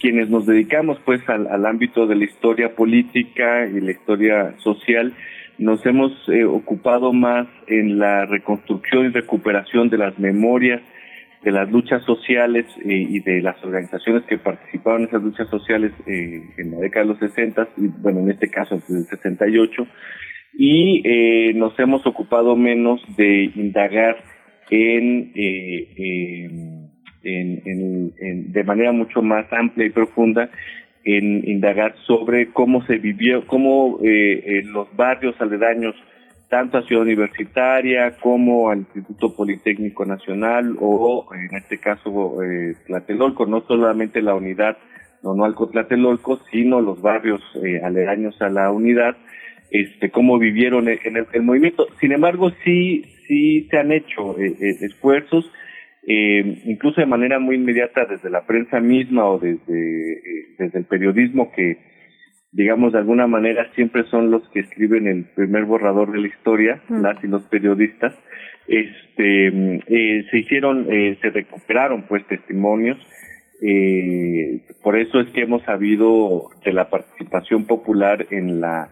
quienes 0.00 0.30
nos 0.30 0.46
dedicamos 0.46 0.98
pues 1.04 1.20
al, 1.28 1.46
al, 1.46 1.66
ámbito 1.66 2.06
de 2.06 2.16
la 2.16 2.24
historia 2.24 2.74
política 2.74 3.66
y 3.66 3.80
la 3.80 3.92
historia 3.92 4.54
social, 4.58 5.14
nos 5.58 5.84
hemos 5.86 6.12
eh, 6.28 6.44
ocupado 6.44 7.12
más 7.12 7.46
en 7.66 7.98
la 7.98 8.24
reconstrucción 8.26 9.06
y 9.06 9.08
recuperación 9.08 9.90
de 9.90 9.98
las 9.98 10.18
memorias 10.18 10.80
de 11.42 11.52
las 11.52 11.70
luchas 11.70 12.02
sociales 12.04 12.66
eh, 12.84 13.06
y 13.08 13.20
de 13.20 13.40
las 13.40 13.62
organizaciones 13.64 14.24
que 14.24 14.38
participaron 14.38 15.02
en 15.02 15.08
esas 15.08 15.22
luchas 15.22 15.48
sociales 15.48 15.92
eh, 16.06 16.42
en 16.56 16.70
la 16.72 16.78
década 16.78 17.06
de 17.06 17.12
los 17.12 17.18
60 17.18 17.68
y 17.76 17.86
bueno 17.86 18.20
en 18.20 18.30
este 18.30 18.48
caso 18.48 18.80
en 18.88 18.96
el 18.96 19.04
68 19.04 19.86
y 20.54 21.02
eh, 21.04 21.52
nos 21.54 21.78
hemos 21.78 22.04
ocupado 22.06 22.56
menos 22.56 23.00
de 23.16 23.44
indagar 23.54 24.16
en, 24.70 25.32
eh, 25.34 25.88
en, 27.22 27.62
en, 27.64 28.12
en, 28.18 28.52
de 28.52 28.64
manera 28.64 28.90
mucho 28.90 29.22
más 29.22 29.46
amplia 29.52 29.86
y 29.86 29.90
profunda 29.90 30.50
en 31.04 31.48
indagar 31.48 31.94
sobre 32.06 32.48
cómo 32.48 32.84
se 32.86 32.98
vivió, 32.98 33.46
cómo 33.46 33.98
los 34.02 34.94
barrios 34.94 35.40
aledaños 35.40 35.94
tanto 36.48 36.78
a 36.78 36.82
Ciudad 36.82 37.02
Universitaria 37.02 38.16
como 38.20 38.70
al 38.70 38.78
Instituto 38.78 39.34
Politécnico 39.34 40.04
Nacional 40.04 40.76
o 40.80 41.28
en 41.34 41.56
este 41.56 41.78
caso 41.78 42.42
eh, 42.42 42.74
Tlatelolco, 42.86 43.46
no 43.46 43.62
solamente 43.66 44.22
la 44.22 44.34
unidad 44.34 44.78
Nonualco 45.22 45.68
Tlatelolco, 45.68 46.40
sino 46.50 46.80
los 46.80 47.02
barrios 47.02 47.40
eh, 47.62 47.80
aledaños 47.82 48.40
a 48.40 48.48
la 48.48 48.70
unidad, 48.70 49.16
este, 49.70 50.10
cómo 50.10 50.38
vivieron 50.38 50.88
en 50.88 51.16
el, 51.16 51.26
el, 51.32 51.42
movimiento. 51.42 51.86
Sin 52.00 52.12
embargo, 52.12 52.50
sí, 52.64 53.04
sí 53.26 53.68
se 53.70 53.78
han 53.78 53.92
hecho 53.92 54.38
eh, 54.38 54.54
eh, 54.60 54.76
esfuerzos, 54.80 55.50
eh, 56.06 56.62
incluso 56.64 57.00
de 57.00 57.06
manera 57.06 57.38
muy 57.38 57.56
inmediata 57.56 58.06
desde 58.06 58.30
la 58.30 58.46
prensa 58.46 58.80
misma 58.80 59.28
o 59.28 59.38
desde, 59.38 60.22
desde 60.58 60.78
el 60.78 60.84
periodismo 60.86 61.52
que, 61.52 61.97
digamos, 62.52 62.92
de 62.92 62.98
alguna 62.98 63.26
manera 63.26 63.70
siempre 63.74 64.04
son 64.04 64.30
los 64.30 64.48
que 64.50 64.60
escriben 64.60 65.06
el 65.06 65.24
primer 65.24 65.64
borrador 65.64 66.12
de 66.12 66.20
la 66.20 66.28
historia, 66.28 66.82
las 66.88 67.22
y 67.22 67.26
los 67.26 67.42
periodistas, 67.44 68.14
este, 68.66 69.80
se 70.30 70.38
hicieron, 70.38 70.86
se 70.86 71.30
recuperaron 71.30 72.02
pues 72.08 72.26
testimonios, 72.26 72.98
por 74.82 74.98
eso 74.98 75.20
es 75.20 75.30
que 75.30 75.42
hemos 75.42 75.62
sabido 75.64 76.44
de 76.64 76.72
la 76.72 76.88
participación 76.90 77.66
popular 77.66 78.26
en 78.30 78.60
la 78.60 78.90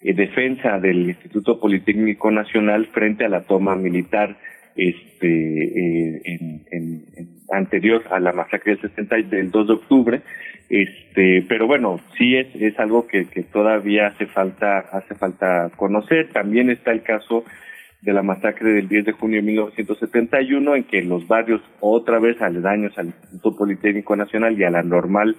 eh, 0.00 0.14
defensa 0.14 0.78
del 0.78 1.08
Instituto 1.08 1.58
Politécnico 1.58 2.30
Nacional 2.30 2.86
frente 2.92 3.24
a 3.24 3.28
la 3.28 3.42
toma 3.42 3.76
militar 3.76 4.36
este 4.76 5.26
eh, 5.26 6.22
en, 6.24 7.35
anterior 7.50 8.02
a 8.10 8.20
la 8.20 8.32
masacre 8.32 8.76
del 8.76 8.90
60 8.90 9.16
del 9.28 9.50
2 9.50 9.66
de 9.66 9.72
octubre 9.72 10.22
este 10.68 11.44
pero 11.48 11.66
bueno 11.66 12.00
sí 12.18 12.36
es 12.36 12.48
es 12.56 12.78
algo 12.80 13.06
que, 13.06 13.26
que 13.26 13.42
todavía 13.44 14.08
hace 14.08 14.26
falta 14.26 14.78
hace 14.92 15.14
falta 15.14 15.70
conocer. 15.76 16.30
También 16.32 16.70
está 16.70 16.92
el 16.92 17.02
caso 17.02 17.44
de 18.02 18.12
la 18.12 18.22
masacre 18.22 18.72
del 18.72 18.88
10 18.88 19.06
de 19.06 19.12
junio 19.12 19.36
de 19.40 19.46
1971 19.46 20.76
en 20.76 20.84
que 20.84 21.02
los 21.02 21.26
barrios 21.26 21.60
otra 21.80 22.18
vez 22.18 22.40
aledaños 22.40 22.96
al 22.98 23.06
Instituto 23.06 23.56
Politécnico 23.56 24.14
Nacional 24.16 24.58
y 24.58 24.64
a 24.64 24.70
la 24.70 24.82
normal 24.82 25.36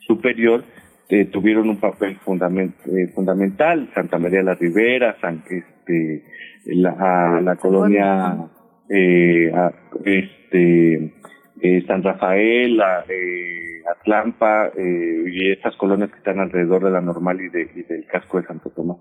superior 0.00 0.64
eh, 1.08 1.26
tuvieron 1.26 1.68
un 1.68 1.78
papel 1.78 2.12
eh, 2.12 3.06
fundamental, 3.14 3.90
Santa 3.94 4.18
María 4.18 4.38
de 4.38 4.44
la 4.44 4.54
Ribera, 4.54 5.16
San, 5.20 5.42
este, 5.48 6.24
la, 6.66 7.40
la 7.42 7.56
colonia 7.56 8.48
eh, 8.88 9.52
este, 10.04 11.12
San 11.86 12.02
Rafael, 12.02 12.80
Atlampa 13.90 14.70
y 14.76 15.50
estas 15.50 15.76
colonias 15.76 16.10
que 16.10 16.18
están 16.18 16.38
alrededor 16.40 16.84
de 16.84 16.90
la 16.90 17.00
normal 17.00 17.38
y, 17.40 17.46
y 17.46 17.82
del 17.82 18.06
casco 18.06 18.40
de 18.40 18.46
Santo 18.46 18.70
Tomás. 18.70 18.98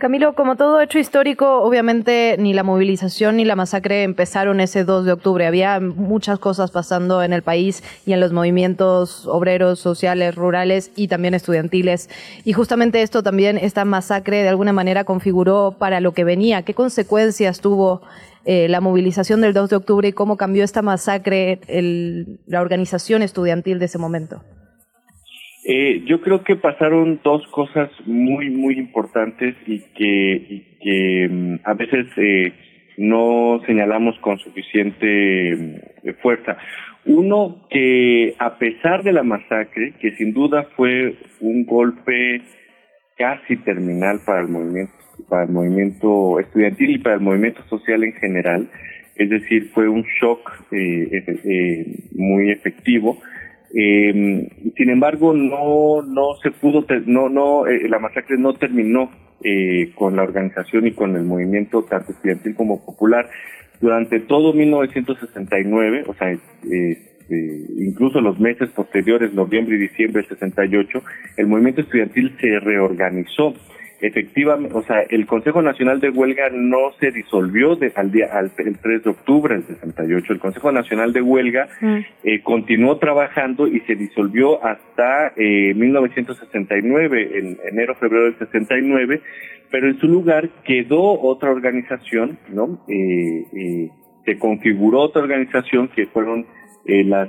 Camilo, 0.00 0.34
como 0.34 0.56
todo 0.56 0.80
hecho 0.80 0.98
histórico, 0.98 1.60
obviamente 1.60 2.36
ni 2.38 2.54
la 2.54 2.62
movilización 2.62 3.36
ni 3.36 3.44
la 3.44 3.54
masacre 3.54 4.02
empezaron 4.02 4.58
ese 4.60 4.84
2 4.84 5.04
de 5.04 5.12
octubre. 5.12 5.46
Había 5.46 5.78
muchas 5.78 6.38
cosas 6.38 6.70
pasando 6.70 7.22
en 7.22 7.34
el 7.34 7.42
país 7.42 7.84
y 8.06 8.14
en 8.14 8.20
los 8.20 8.32
movimientos 8.32 9.26
obreros, 9.26 9.78
sociales, 9.78 10.36
rurales 10.36 10.90
y 10.96 11.08
también 11.08 11.34
estudiantiles. 11.34 12.08
Y 12.46 12.54
justamente 12.54 13.02
esto 13.02 13.22
también, 13.22 13.58
esta 13.58 13.84
masacre 13.84 14.42
de 14.42 14.48
alguna 14.48 14.72
manera 14.72 15.04
configuró 15.04 15.76
para 15.78 16.00
lo 16.00 16.12
que 16.12 16.24
venía. 16.24 16.62
¿Qué 16.62 16.72
consecuencias 16.72 17.60
tuvo 17.60 18.00
eh, 18.44 18.68
la 18.68 18.80
movilización 18.80 19.40
del 19.40 19.52
2 19.52 19.70
de 19.70 19.76
octubre 19.76 20.08
y 20.08 20.12
cómo 20.12 20.36
cambió 20.36 20.64
esta 20.64 20.82
masacre 20.82 21.60
la 22.46 22.60
organización 22.60 23.22
estudiantil 23.22 23.78
de 23.78 23.84
ese 23.84 23.98
momento? 23.98 24.42
Eh, 25.64 26.02
yo 26.06 26.22
creo 26.22 26.42
que 26.42 26.56
pasaron 26.56 27.20
dos 27.22 27.46
cosas 27.48 27.90
muy, 28.06 28.48
muy 28.50 28.78
importantes 28.78 29.54
y 29.66 29.80
que, 29.94 30.76
que 30.80 31.28
mm, 31.30 31.54
a 31.64 31.74
veces 31.74 32.06
eh, 32.16 32.52
no 32.96 33.60
señalamos 33.66 34.18
con 34.20 34.38
suficiente 34.38 35.54
mm, 35.56 36.10
fuerza. 36.22 36.56
Uno, 37.04 37.66
que 37.70 38.34
a 38.38 38.58
pesar 38.58 39.02
de 39.02 39.12
la 39.12 39.22
masacre, 39.22 39.94
que 40.00 40.16
sin 40.16 40.32
duda 40.32 40.66
fue 40.76 41.16
un 41.40 41.64
golpe 41.64 42.42
casi 43.16 43.56
terminal 43.58 44.20
para 44.24 44.40
el 44.40 44.48
movimiento, 44.48 44.92
para 45.28 45.44
el 45.44 45.50
movimiento 45.50 46.38
estudiantil 46.40 46.90
y 46.90 46.98
para 46.98 47.16
el 47.16 47.20
movimiento 47.20 47.62
social 47.68 48.04
en 48.04 48.12
general, 48.14 48.68
es 49.16 49.28
decir, 49.30 49.70
fue 49.74 49.88
un 49.88 50.04
shock 50.20 50.50
eh, 50.72 51.24
eh 51.44 51.86
muy 52.12 52.50
efectivo, 52.50 53.18
eh, 53.74 54.48
sin 54.76 54.90
embargo, 54.90 55.32
no, 55.34 56.02
no 56.02 56.34
se 56.42 56.50
pudo, 56.50 56.84
no, 57.06 57.28
no, 57.28 57.66
eh, 57.66 57.88
la 57.88 57.98
masacre 57.98 58.36
no 58.38 58.54
terminó 58.54 59.10
con 59.94 60.16
la 60.16 60.22
organización 60.22 60.86
y 60.86 60.92
con 60.92 61.16
el 61.16 61.22
movimiento 61.22 61.82
tanto 61.84 62.12
estudiantil 62.12 62.54
como 62.54 62.84
popular. 62.84 63.26
Durante 63.80 64.20
todo 64.20 64.52
1969, 64.52 66.04
o 66.06 66.12
sea, 66.12 66.30
este, 66.30 67.10
incluso 67.78 68.20
los 68.20 68.38
meses 68.38 68.68
posteriores, 68.70 69.32
noviembre 69.32 69.76
y 69.76 69.80
diciembre 69.80 70.22
del 70.22 70.30
68, 70.30 71.02
el 71.36 71.46
movimiento 71.46 71.80
estudiantil 71.80 72.36
se 72.40 72.60
reorganizó 72.60 73.54
efectivamente, 74.00 74.74
o 74.74 74.82
sea, 74.82 75.02
el 75.08 75.26
Consejo 75.26 75.62
Nacional 75.62 76.00
de 76.00 76.10
Huelga 76.10 76.50
no 76.52 76.92
se 76.98 77.10
disolvió 77.10 77.76
de, 77.76 77.92
al 77.96 78.10
día 78.10 78.28
al 78.32 78.50
el 78.58 78.78
3 78.78 79.04
de 79.04 79.10
octubre 79.10 79.54
del 79.54 79.64
68. 79.64 80.32
El 80.32 80.38
Consejo 80.38 80.72
Nacional 80.72 81.12
de 81.12 81.22
Huelga 81.22 81.68
mm. 81.80 81.98
eh, 82.24 82.42
continuó 82.42 82.98
trabajando 82.98 83.66
y 83.66 83.80
se 83.80 83.94
disolvió 83.94 84.64
hasta 84.64 85.32
eh, 85.36 85.74
1969, 85.74 87.38
en 87.38 87.58
enero 87.70 87.94
febrero 87.94 88.24
del 88.24 88.38
69, 88.38 89.20
pero 89.70 89.88
en 89.88 89.98
su 89.98 90.08
lugar 90.08 90.48
quedó 90.64 91.20
otra 91.20 91.50
organización, 91.50 92.38
¿no? 92.48 92.84
Eh, 92.88 93.44
eh, 93.52 93.90
se 94.24 94.38
configuró 94.38 95.00
otra 95.00 95.22
organización 95.22 95.88
que 95.88 96.06
fueron 96.06 96.46
eh, 96.84 97.04
las 97.04 97.28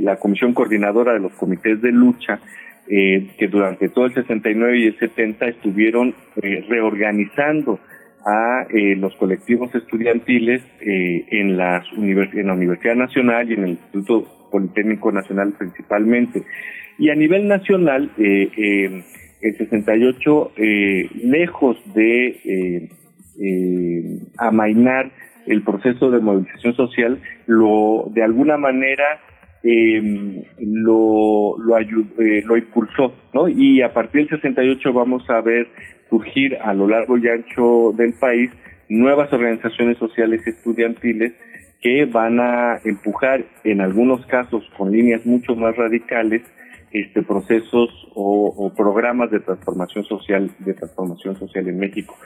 la 0.00 0.16
Comisión 0.16 0.54
Coordinadora 0.54 1.12
de 1.12 1.20
los 1.20 1.32
Comités 1.32 1.80
de 1.82 1.92
Lucha 1.92 2.40
eh, 2.90 3.34
que 3.38 3.48
durante 3.48 3.90
todo 3.90 4.06
el 4.06 4.14
69 4.14 4.78
y 4.78 4.86
el 4.86 4.98
70 4.98 5.46
estuvieron 5.46 6.14
eh, 6.40 6.64
reorganizando 6.70 7.78
a 8.24 8.66
eh, 8.70 8.96
los 8.96 9.14
colectivos 9.16 9.74
estudiantiles 9.74 10.62
en, 10.80 11.58
las 11.58 11.84
en 11.92 12.46
la 12.46 12.54
Universidad 12.54 12.96
Nacional 12.96 13.50
y 13.50 13.54
en 13.54 13.64
el 13.64 13.70
Instituto 13.70 14.48
Politécnico 14.50 15.12
Nacional 15.12 15.52
principalmente. 15.58 16.44
Y 16.98 17.10
a 17.10 17.14
nivel 17.14 17.46
nacional, 17.46 18.10
el 18.16 19.04
68, 19.40 20.52
lejos 21.24 21.76
de 21.94 22.88
amainar 24.38 25.12
el 25.46 25.62
proceso 25.62 26.10
de 26.10 26.20
movilización 26.20 26.74
social, 26.74 27.20
lo 27.46 28.10
de 28.14 28.22
alguna 28.22 28.56
manera 28.56 29.20
eh, 29.62 30.44
lo, 30.58 31.56
lo, 31.58 31.78
eh, 31.78 32.42
lo 32.44 32.56
impulsó, 32.56 33.12
¿no? 33.34 33.48
Y 33.48 33.82
a 33.82 33.92
partir 33.92 34.28
del 34.28 34.40
68 34.40 34.92
vamos 34.92 35.28
a 35.30 35.40
ver 35.40 35.68
surgir 36.08 36.56
a 36.56 36.72
lo 36.74 36.88
largo 36.88 37.18
y 37.18 37.28
ancho 37.28 37.92
del 37.96 38.14
país 38.14 38.50
nuevas 38.88 39.32
organizaciones 39.32 39.98
sociales 39.98 40.46
estudiantiles 40.46 41.34
que 41.80 42.06
van 42.06 42.40
a 42.40 42.80
empujar, 42.84 43.44
en 43.64 43.80
algunos 43.80 44.24
casos 44.26 44.64
con 44.76 44.90
líneas 44.90 45.24
mucho 45.26 45.54
más 45.54 45.76
radicales, 45.76 46.42
este 46.90 47.22
procesos 47.22 47.90
o, 48.14 48.46
o, 48.56 48.74
programas 48.74 49.30
de 49.30 49.40
transformación 49.40 50.04
social, 50.04 50.50
de 50.60 50.74
transformación 50.74 51.36
social 51.36 51.68
en 51.68 51.78
México. 51.78 52.16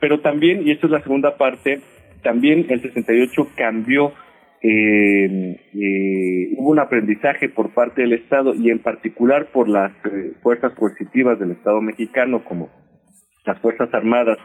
Pero 0.00 0.20
también, 0.20 0.66
y 0.66 0.72
esta 0.72 0.86
es 0.86 0.92
la 0.92 1.02
segunda 1.02 1.36
parte, 1.36 1.80
también 2.22 2.66
el 2.68 2.82
68 2.82 3.48
cambió 3.56 4.12
eh, 4.60 5.60
eh, 5.72 6.54
hubo 6.56 6.70
un 6.70 6.80
aprendizaje 6.80 7.48
por 7.48 7.72
parte 7.74 8.02
del 8.02 8.14
Estado 8.14 8.54
y 8.54 8.70
en 8.70 8.80
particular 8.80 9.46
por 9.52 9.68
las 9.68 9.92
eh, 10.04 10.32
fuerzas 10.42 10.72
coercitivas 10.74 11.38
del 11.38 11.52
Estado 11.52 11.80
mexicano 11.80 12.44
como 12.44 12.68
las 13.44 13.58
Fuerzas 13.60 13.88
Armadas 13.94 14.38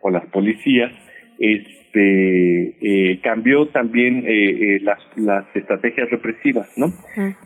o 0.00 0.10
las 0.10 0.26
policías, 0.26 0.92
este 1.38 3.12
eh, 3.12 3.20
cambió 3.22 3.68
también 3.68 4.24
eh, 4.26 4.80
las, 4.82 4.98
las 5.16 5.44
estrategias 5.54 6.10
represivas, 6.10 6.68
¿no? 6.76 6.92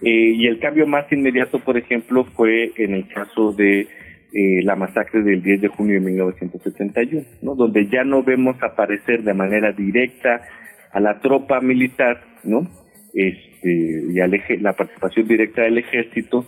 y 0.00 0.46
el 0.46 0.58
cambio 0.60 0.87
más 0.87 1.10
inmediato, 1.12 1.58
por 1.60 1.76
ejemplo, 1.76 2.24
fue 2.37 2.72
en 2.76 2.94
el 2.94 3.08
caso 3.08 3.52
de 3.52 3.87
la 4.64 4.74
masacre 4.74 5.22
del 5.22 5.42
10 5.42 5.60
de 5.60 5.68
junio 5.68 5.94
de 5.94 6.00
1971, 6.00 7.24
¿no? 7.42 7.54
Donde 7.54 7.87
ya 7.87 8.02
no 8.02 8.24
vemos 8.24 8.60
aparecer 8.60 9.22
de 9.22 9.32
manera 9.32 9.70
directa 9.70 10.40
a 10.94 11.00
la 11.00 11.20
tropa 11.20 11.61
militar, 11.61 12.22
¿no? 12.44 12.66
Este, 13.12 14.04
y 14.12 14.20
al 14.20 14.40
la 14.61 14.72
participación 14.72 15.28
directa 15.28 15.62
del 15.62 15.78
ejército, 15.78 16.46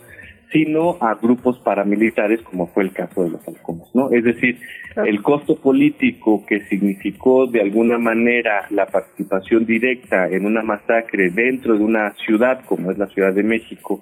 sino 0.51 0.97
a 1.01 1.15
grupos 1.15 1.59
paramilitares 1.59 2.41
como 2.41 2.67
fue 2.67 2.83
el 2.83 2.93
caso 2.93 3.23
de 3.23 3.31
los 3.31 3.47
halcones, 3.47 3.87
¿no? 3.93 4.09
Es 4.11 4.23
decir, 4.23 4.57
el 4.95 5.21
costo 5.21 5.57
político 5.57 6.45
que 6.45 6.61
significó 6.67 7.47
de 7.47 7.61
alguna 7.61 7.97
manera 7.97 8.65
la 8.69 8.85
participación 8.85 9.65
directa 9.65 10.27
en 10.29 10.45
una 10.45 10.63
masacre 10.63 11.29
dentro 11.29 11.77
de 11.77 11.83
una 11.83 12.13
ciudad 12.25 12.63
como 12.65 12.91
es 12.91 12.97
la 12.97 13.07
Ciudad 13.07 13.33
de 13.33 13.43
México, 13.43 14.01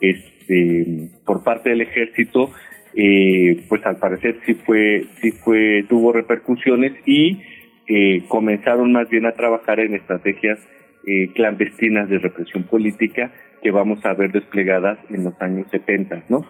este, 0.00 1.10
por 1.24 1.44
parte 1.44 1.70
del 1.70 1.82
ejército, 1.82 2.50
eh, 2.96 3.64
pues 3.68 3.84
al 3.86 3.96
parecer 3.96 4.40
sí 4.44 4.54
fue, 4.54 5.04
sí 5.20 5.30
fue, 5.30 5.84
tuvo 5.88 6.12
repercusiones 6.12 6.92
y 7.06 7.40
eh, 7.86 8.24
comenzaron 8.28 8.92
más 8.92 9.08
bien 9.08 9.26
a 9.26 9.32
trabajar 9.32 9.80
en 9.80 9.94
estrategias 9.94 10.58
eh, 11.06 11.32
clandestinas 11.34 12.08
de 12.08 12.18
represión 12.18 12.64
política 12.64 13.32
que 13.62 13.70
vamos 13.70 14.04
a 14.04 14.14
ver 14.14 14.32
desplegadas 14.32 14.98
en 15.10 15.24
los 15.24 15.40
años 15.40 15.66
70, 15.70 16.24
¿no? 16.28 16.44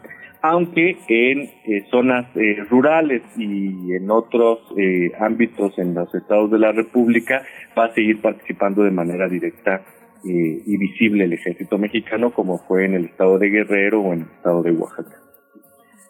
aunque 0.46 0.98
en 1.08 1.40
eh, 1.64 1.86
zonas 1.90 2.26
eh, 2.36 2.62
rurales 2.68 3.22
y 3.34 3.94
en 3.94 4.10
otros 4.10 4.58
eh, 4.76 5.10
ámbitos 5.18 5.72
en 5.78 5.94
los 5.94 6.14
estados 6.14 6.50
de 6.50 6.58
la 6.58 6.70
República 6.70 7.42
va 7.76 7.86
a 7.86 7.94
seguir 7.94 8.20
participando 8.20 8.82
de 8.82 8.90
manera 8.90 9.26
directa 9.26 9.82
y 10.26 10.78
visible 10.78 11.24
el 11.24 11.34
ejército 11.34 11.76
mexicano 11.76 12.32
como 12.32 12.58
fue 12.58 12.86
en 12.86 12.94
el 12.94 13.04
estado 13.06 13.38
de 13.38 13.50
Guerrero 13.50 14.00
o 14.00 14.14
en 14.14 14.20
el 14.20 14.26
estado 14.36 14.62
de 14.62 14.70
Oaxaca. 14.72 15.16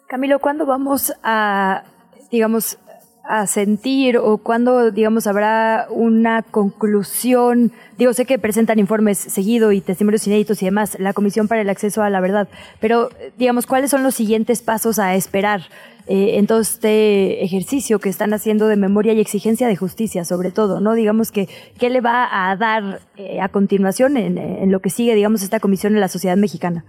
Camilo, 0.07 0.39
¿cuándo 0.39 0.65
vamos 0.65 1.13
a, 1.21 1.83
digamos, 2.31 2.79
a 3.27 3.47
sentir 3.47 4.17
o 4.17 4.37
cuándo, 4.37 4.91
digamos, 4.91 5.27
habrá 5.27 5.87
una 5.89 6.41
conclusión? 6.43 7.71
Digo, 7.97 8.13
sé 8.13 8.25
que 8.25 8.39
presentan 8.39 8.79
informes 8.79 9.17
seguido 9.17 9.71
y 9.71 9.81
testimonios 9.81 10.27
inéditos 10.27 10.61
y 10.61 10.65
demás, 10.65 10.97
la 10.99 11.13
Comisión 11.13 11.47
para 11.47 11.61
el 11.61 11.69
Acceso 11.69 12.03
a 12.03 12.09
la 12.09 12.19
Verdad, 12.19 12.47
pero, 12.79 13.09
digamos, 13.37 13.65
¿cuáles 13.65 13.91
son 13.91 14.03
los 14.03 14.15
siguientes 14.15 14.61
pasos 14.61 14.99
a 14.99 15.15
esperar 15.15 15.61
eh, 16.07 16.37
en 16.37 16.45
todo 16.45 16.59
este 16.59 17.43
ejercicio 17.43 17.99
que 17.99 18.09
están 18.09 18.33
haciendo 18.33 18.67
de 18.67 18.75
memoria 18.75 19.13
y 19.13 19.19
exigencia 19.19 19.67
de 19.67 19.75
justicia, 19.75 20.23
sobre 20.23 20.51
todo, 20.51 20.79
¿no? 20.79 20.93
Digamos 20.93 21.31
que, 21.31 21.49
¿qué 21.79 21.89
le 21.89 22.01
va 22.01 22.49
a 22.49 22.55
dar 22.55 23.01
eh, 23.17 23.41
a 23.41 23.49
continuación 23.49 24.17
en, 24.17 24.37
en 24.37 24.71
lo 24.71 24.81
que 24.81 24.91
sigue, 24.91 25.15
digamos, 25.15 25.41
esta 25.41 25.59
comisión 25.59 25.95
en 25.95 26.01
la 26.01 26.07
sociedad 26.07 26.37
mexicana? 26.37 26.85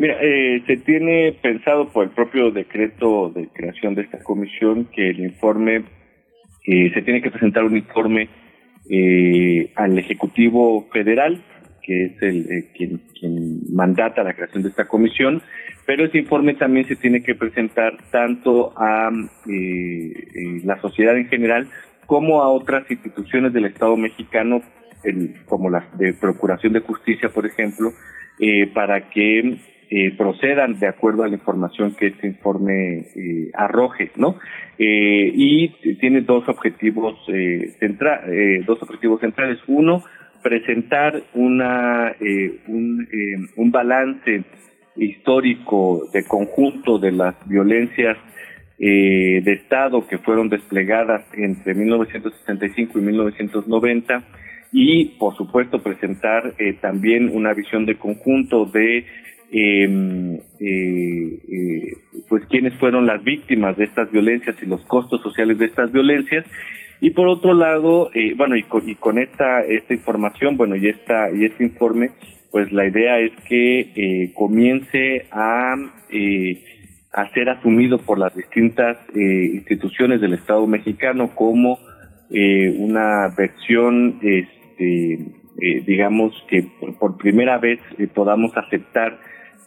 Mira, 0.00 0.16
eh, 0.22 0.62
se 0.66 0.78
tiene 0.78 1.36
pensado 1.42 1.90
por 1.90 2.04
el 2.04 2.10
propio 2.12 2.50
decreto 2.50 3.28
de 3.28 3.48
creación 3.48 3.94
de 3.94 4.00
esta 4.00 4.18
comisión 4.22 4.86
que 4.86 5.10
el 5.10 5.20
informe, 5.20 5.84
eh, 6.66 6.90
se 6.94 7.02
tiene 7.02 7.20
que 7.20 7.30
presentar 7.30 7.64
un 7.64 7.76
informe 7.76 8.30
eh, 8.88 9.70
al 9.74 9.98
Ejecutivo 9.98 10.88
Federal, 10.90 11.44
que 11.82 12.04
es 12.06 12.22
el 12.22 12.70
quien, 12.74 13.02
quien 13.12 13.74
mandata 13.74 14.24
la 14.24 14.32
creación 14.32 14.62
de 14.62 14.70
esta 14.70 14.88
comisión, 14.88 15.42
pero 15.84 16.06
ese 16.06 16.16
informe 16.16 16.54
también 16.54 16.88
se 16.88 16.96
tiene 16.96 17.22
que 17.22 17.34
presentar 17.34 17.98
tanto 18.10 18.72
a 18.78 19.10
la 20.64 20.80
sociedad 20.80 21.14
en 21.18 21.28
general 21.28 21.68
como 22.06 22.42
a 22.42 22.48
otras 22.48 22.90
instituciones 22.90 23.52
del 23.52 23.66
Estado 23.66 23.98
mexicano, 23.98 24.62
como 25.44 25.68
las 25.68 25.84
de 25.98 26.14
Procuración 26.14 26.72
de 26.72 26.80
Justicia, 26.80 27.28
por 27.28 27.44
ejemplo, 27.44 27.92
para 28.72 29.10
que 29.10 29.58
eh, 29.92 30.12
procedan 30.16 30.78
de 30.78 30.86
acuerdo 30.86 31.24
a 31.24 31.28
la 31.28 31.34
información 31.34 31.96
que 31.96 32.06
este 32.06 32.28
informe 32.28 33.08
eh, 33.16 33.50
arroje, 33.54 34.12
¿no? 34.14 34.38
Eh, 34.78 35.32
y 35.34 35.68
tiene 35.96 36.20
dos 36.20 36.48
objetivos 36.48 37.16
centra 37.80 38.22
dos 38.66 38.80
objetivos 38.82 39.20
centrales. 39.20 39.58
Uno, 39.66 40.04
presentar 40.44 41.20
una 41.34 42.14
un, 42.68 43.72
balance 43.72 44.44
histórico 44.94 46.08
de 46.12 46.24
conjunto 46.24 47.00
de 47.00 47.10
las 47.10 47.34
violencias 47.48 48.16
de 48.78 49.52
Estado 49.52 50.06
que 50.06 50.18
fueron 50.18 50.48
desplegadas 50.48 51.24
entre 51.34 51.74
1965 51.74 52.96
y 52.96 53.02
1990 53.02 54.22
y, 54.70 55.04
por 55.18 55.36
supuesto, 55.36 55.82
presentar 55.82 56.54
también 56.80 57.28
una 57.34 57.52
visión 57.54 57.86
de 57.86 57.96
conjunto 57.96 58.66
de 58.66 58.98
eh, 58.98 59.04
eh, 59.04 59.39
pues 62.28 62.44
quiénes 62.48 62.74
fueron 62.74 63.06
las 63.06 63.22
víctimas 63.24 63.76
de 63.76 63.84
estas 63.84 64.10
violencias 64.12 64.56
y 64.62 64.66
los 64.66 64.80
costos 64.82 65.20
sociales 65.22 65.58
de 65.58 65.66
estas 65.66 65.90
violencias. 65.90 66.46
Y 67.00 67.10
por 67.10 67.28
otro 67.28 67.54
lado 67.54 68.10
eh, 68.14 68.34
bueno 68.36 68.56
y 68.56 68.62
con, 68.62 69.18
esta 69.18 69.62
esta 69.62 69.94
información 69.94 70.56
bueno 70.56 70.76
y 70.76 70.88
esta 70.88 71.30
y 71.32 71.44
este 71.46 71.64
informe 71.64 72.10
pues 72.52 72.70
la 72.72 72.86
idea 72.86 73.18
es 73.18 73.32
que 73.48 73.80
eh, 73.94 74.32
comience 74.34 75.26
a 75.32 75.74
a 77.12 77.28
ser 77.32 77.48
asumido 77.48 77.98
por 77.98 78.18
las 78.18 78.34
distintas 78.36 78.98
instituciones 79.14 80.20
del 80.20 80.34
Estado 80.34 80.66
mexicano 80.66 81.34
como 81.34 81.78
una 82.30 83.34
versión 83.36 84.20
este 84.22 85.18
digamos 85.86 86.32
que 86.48 86.64
por 86.98 87.16
primera 87.16 87.58
vez 87.58 87.80
podamos 88.14 88.56
aceptar 88.56 89.18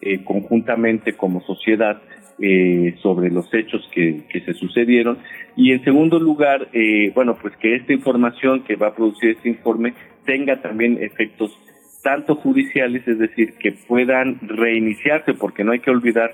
eh, 0.01 0.23
conjuntamente 0.23 1.13
como 1.13 1.41
sociedad 1.41 2.01
eh, 2.39 2.95
sobre 3.01 3.29
los 3.29 3.53
hechos 3.53 3.87
que, 3.93 4.23
se 4.45 4.53
sucedieron. 4.53 5.19
Y 5.55 5.71
en 5.71 5.83
segundo 5.83 6.19
lugar 6.19 6.69
eh, 6.73 7.11
bueno 7.13 7.37
pues 7.41 7.55
que 7.57 7.75
esta 7.75 7.93
información 7.93 8.63
que 8.63 8.75
va 8.75 8.87
a 8.87 8.95
producir 8.95 9.31
este 9.31 9.49
informe 9.49 9.93
tenga 10.25 10.61
también 10.61 11.01
efectos 11.01 11.57
tanto 12.01 12.35
judiciales 12.35 13.07
es 13.07 13.19
decir 13.19 13.53
que 13.59 13.71
puedan 13.71 14.39
reiniciarse 14.41 15.33
porque 15.33 15.63
no 15.63 15.71
hay 15.71 15.79
que 15.79 15.91
olvidar 15.91 16.33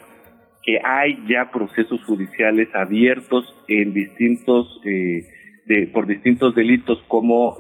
que 0.64 0.80
hay 0.84 1.20
ya 1.28 1.52
procesos 1.52 2.04
judiciales 2.06 2.70
abiertos 2.74 3.54
en 3.68 3.94
distintos 3.94 4.82
de, 4.84 5.88
por 5.94 6.08
distintos 6.08 6.56
delitos 6.56 7.04
como 7.08 7.58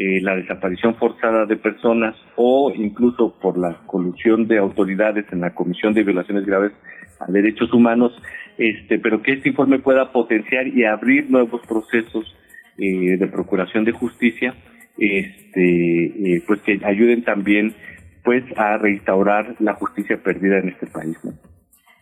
eh, 0.00 0.20
la 0.22 0.36
desaparición 0.36 0.94
forzada 0.94 1.44
de 1.44 1.56
personas 1.56 2.14
o 2.36 2.72
incluso 2.72 3.36
por 3.40 3.58
la 3.58 3.80
colusión 3.84 4.46
de 4.46 4.58
autoridades 4.58 5.26
en 5.32 5.40
la 5.40 5.56
Comisión 5.56 5.92
de 5.92 6.04
Violaciones 6.04 6.46
Graves 6.46 6.70
a 7.18 7.28
Derechos 7.28 7.72
Humanos, 7.72 8.12
este, 8.58 9.00
pero 9.00 9.22
que 9.22 9.32
este 9.32 9.48
informe 9.48 9.80
pueda 9.80 10.12
potenciar 10.12 10.68
y 10.68 10.84
abrir 10.84 11.28
nuevos 11.28 11.62
procesos 11.66 12.32
eh, 12.78 13.16
de 13.16 13.26
procuración 13.26 13.84
de 13.84 13.90
justicia, 13.90 14.54
este, 14.96 16.04
eh, 16.04 16.42
pues 16.46 16.60
que 16.60 16.78
ayuden 16.84 17.24
también 17.24 17.74
pues 18.22 18.44
a 18.56 18.78
restaurar 18.78 19.56
la 19.58 19.74
justicia 19.74 20.22
perdida 20.22 20.58
en 20.58 20.68
este 20.68 20.86
país. 20.86 21.18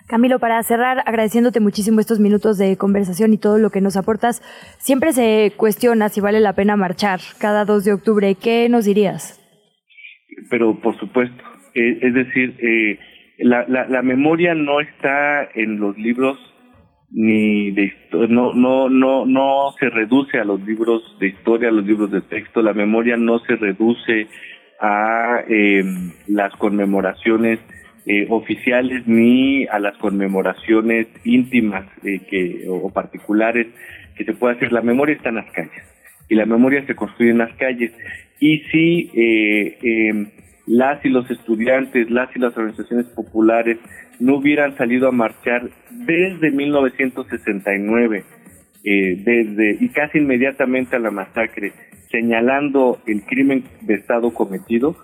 Camilo, 0.07 0.39
para 0.39 0.63
cerrar, 0.63 1.03
agradeciéndote 1.05 1.59
muchísimo 1.59 1.99
estos 1.99 2.21
minutos 2.21 2.59
de 2.59 2.77
conversación 2.77 3.33
y 3.33 3.39
todo 3.39 3.59
lo 3.59 3.71
que 3.71 3.81
nos 3.81 3.97
aportas, 3.97 4.41
siempre 4.79 5.13
se 5.13 5.53
cuestiona 5.57 6.09
si 6.09 6.21
vale 6.21 6.39
la 6.39 6.53
pena 6.53 6.77
marchar 6.77 7.19
cada 7.41 7.65
2 7.65 7.85
de 7.85 7.93
octubre. 7.93 8.37
¿Qué 8.41 8.69
nos 8.69 8.85
dirías? 8.85 9.43
Pero 10.49 10.79
por 10.81 10.97
supuesto, 10.99 11.43
eh, 11.75 11.99
es 12.03 12.15
decir, 12.15 12.57
eh, 12.61 12.99
la, 13.39 13.67
la, 13.67 14.03
memoria 14.03 14.55
no 14.55 14.81
está 14.81 15.49
en 15.55 15.81
los 15.81 15.99
libros 15.99 16.39
ni 17.11 17.73
de 17.73 17.93
no 18.29 18.53
no 18.53 18.89
no 18.89 19.27
no 19.27 19.73
se 19.79 19.89
reduce 19.91 20.39
a 20.39 20.45
los 20.45 20.61
libros 20.63 21.17
de 21.19 21.29
historia, 21.29 21.69
a 21.69 21.73
los 21.73 21.85
libros 21.85 22.13
de 22.13 22.21
texto. 22.21 22.63
La 22.63 22.75
memoria 22.75 23.17
no 23.17 23.41
se 23.41 23.57
reduce 23.57 24.29
a 24.81 25.41
eh, 25.49 25.83
las 26.29 26.53
conmemoraciones 26.57 27.59
eh, 28.09 28.25
oficiales 28.31 29.05
ni 29.09 29.67
a 29.67 29.81
las 29.81 29.97
conmemoraciones 29.99 31.09
íntimas 31.25 31.87
eh, 32.05 32.21
que, 32.31 32.65
o 32.69 32.89
particulares 32.93 33.67
que 34.15 34.25
se 34.25 34.33
puede 34.33 34.55
hacer. 34.55 34.71
La 34.71 34.81
memoria 34.81 35.17
está 35.17 35.31
en 35.31 35.35
las 35.35 35.51
calles 35.51 35.83
y 36.29 36.37
la 36.37 36.47
memoria 36.47 36.87
se 36.87 36.95
construye 36.95 37.33
en 37.33 37.39
las 37.39 37.53
calles. 37.57 37.91
Y 38.39 38.61
si 38.71 39.11
eh, 39.13 39.79
em, 39.83 40.29
las 40.69 41.05
y 41.05 41.09
los 41.09 41.29
estudiantes, 41.29 42.09
las 42.09 42.29
y 42.37 42.39
las 42.39 42.57
organizaciones 42.57 43.07
populares 43.07 43.79
no 44.21 44.37
hubieran 44.37 44.77
salido 44.77 45.09
a 45.09 45.13
marchar 45.13 45.69
desde 45.91 46.53
1969, 46.53 48.23
desde 48.85 49.79
y 49.81 49.89
casi 49.89 50.19
inmediatamente 50.19 50.95
a 50.95 51.01
la 51.01 51.11
masacre, 51.11 51.73
señalando 52.13 53.01
el 53.09 53.25
crimen 53.25 53.65
de 53.81 53.95
Estado 53.95 54.33
cometido, 54.33 54.95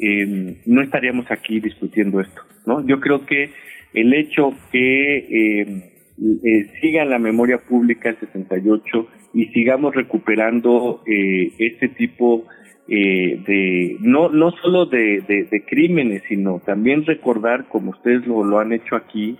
eh, 0.00 0.56
no 0.66 0.82
estaríamos 0.82 1.30
aquí 1.30 1.60
discutiendo 1.60 2.20
esto, 2.20 2.42
¿no? 2.66 2.86
Yo 2.86 3.00
creo 3.00 3.26
que 3.26 3.50
el 3.94 4.12
hecho 4.14 4.54
que 4.70 5.16
eh, 5.16 5.92
eh, 6.20 6.66
siga 6.80 7.04
en 7.04 7.10
la 7.10 7.20
memoria 7.20 7.58
pública 7.58 8.08
el 8.08 8.18
68 8.18 9.08
y 9.34 9.46
sigamos 9.46 9.94
recuperando 9.94 11.00
eh, 11.06 11.52
este 11.60 11.88
tipo 11.90 12.44
eh, 12.88 13.40
de, 13.46 13.96
no, 14.00 14.28
no 14.28 14.50
solo 14.60 14.86
de, 14.86 15.20
de, 15.20 15.64
crímenes, 15.64 16.22
sino 16.28 16.60
también 16.66 17.06
recordar, 17.06 17.68
como 17.68 17.90
ustedes 17.90 18.26
lo, 18.26 18.42
lo 18.42 18.58
han 18.58 18.72
hecho 18.72 18.96
aquí, 18.96 19.36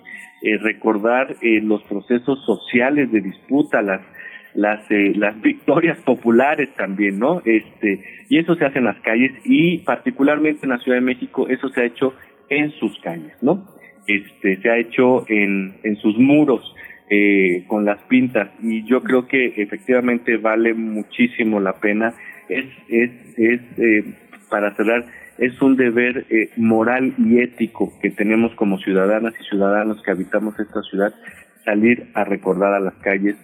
recordar 0.61 1.35
los 1.43 1.83
procesos 1.83 2.45
sociales 2.45 3.11
de 3.11 3.23
disputa, 3.23 3.83
las 3.83 4.01
las 4.55 4.91
eh, 4.91 5.13
las 5.17 5.41
victorias 5.41 5.99
populares 5.99 6.71
también, 6.77 7.19
¿no? 7.19 7.43
Este 7.45 8.03
y 8.29 8.39
eso 8.39 8.55
se 8.55 8.65
hace 8.65 8.79
en 8.79 8.85
las 8.85 9.01
calles 9.01 9.33
y 9.45 9.79
particularmente 9.79 10.61
en 10.65 10.71
la 10.71 10.79
Ciudad 10.79 10.99
de 10.99 11.05
México 11.05 11.49
eso 11.49 11.69
se 11.69 11.83
ha 11.83 11.85
hecho 11.85 12.15
en 12.49 12.71
sus 12.73 12.99
calles, 13.01 13.35
¿no? 13.43 13.67
Este 14.07 14.57
se 14.61 14.71
ha 14.71 14.79
hecho 14.79 15.25
en 15.29 15.75
en 15.83 15.97
sus 15.97 16.17
muros 16.19 16.75
eh, 17.11 17.65
con 17.69 17.87
las 17.87 18.03
pintas 18.03 18.51
y 18.63 18.85
yo 18.85 19.03
creo 19.03 19.27
que 19.27 19.55
efectivamente 19.57 20.37
vale 20.37 20.75
muchísimo 20.75 21.59
la 21.59 21.73
pena 21.75 22.13
es 22.51 22.67
es 22.89 23.11
es 23.39 23.61
eh, 23.79 24.05
para 24.51 24.75
cerrar 24.77 25.07
es 25.39 25.61
un 25.63 25.77
deber 25.77 26.27
eh, 26.29 26.51
moral 26.57 27.15
y 27.17 27.41
ético 27.41 27.93
que 28.03 28.11
tenemos 28.11 28.55
como 28.57 28.79
ciudadanas 28.79 29.33
y 29.41 29.45
ciudadanos 29.45 30.03
que 30.03 30.11
habitamos 30.11 30.59
esta 30.61 30.83
ciudad 30.83 31.15
salir 31.65 32.11
a 32.13 32.25
recordar 32.25 32.75
a 32.75 32.81
las 32.81 32.95
calles 32.97 33.37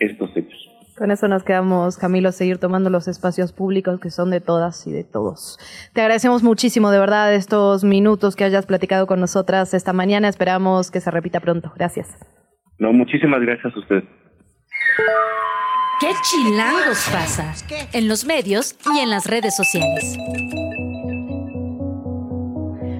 estos 0.00 0.30
hechos. 0.36 0.70
Con 0.96 1.10
eso 1.10 1.28
nos 1.28 1.42
quedamos, 1.42 1.98
Camilo, 1.98 2.32
seguir 2.32 2.56
tomando 2.56 2.88
los 2.88 3.06
espacios 3.06 3.52
públicos 3.52 4.00
que 4.00 4.10
son 4.10 4.30
de 4.30 4.40
todas 4.40 4.86
y 4.86 4.92
de 4.92 5.04
todos. 5.04 5.58
Te 5.92 6.00
agradecemos 6.00 6.42
muchísimo, 6.42 6.90
de 6.90 6.98
verdad, 6.98 7.34
estos 7.34 7.84
minutos 7.84 8.34
que 8.34 8.44
hayas 8.44 8.64
platicado 8.64 9.06
con 9.06 9.20
nosotras 9.20 9.74
esta 9.74 9.92
mañana. 9.92 10.28
Esperamos 10.28 10.90
que 10.90 11.00
se 11.00 11.10
repita 11.10 11.40
pronto. 11.40 11.70
Gracias. 11.76 12.08
No, 12.78 12.94
muchísimas 12.94 13.40
gracias 13.42 13.74
a 13.74 13.78
usted. 13.78 14.04
¿Qué 16.00 16.08
chilangos 16.22 17.08
pasa? 17.12 17.54
En 17.92 18.08
los 18.08 18.24
medios 18.24 18.76
y 18.94 18.98
en 19.00 19.10
las 19.10 19.26
redes 19.26 19.54
sociales. 19.54 20.16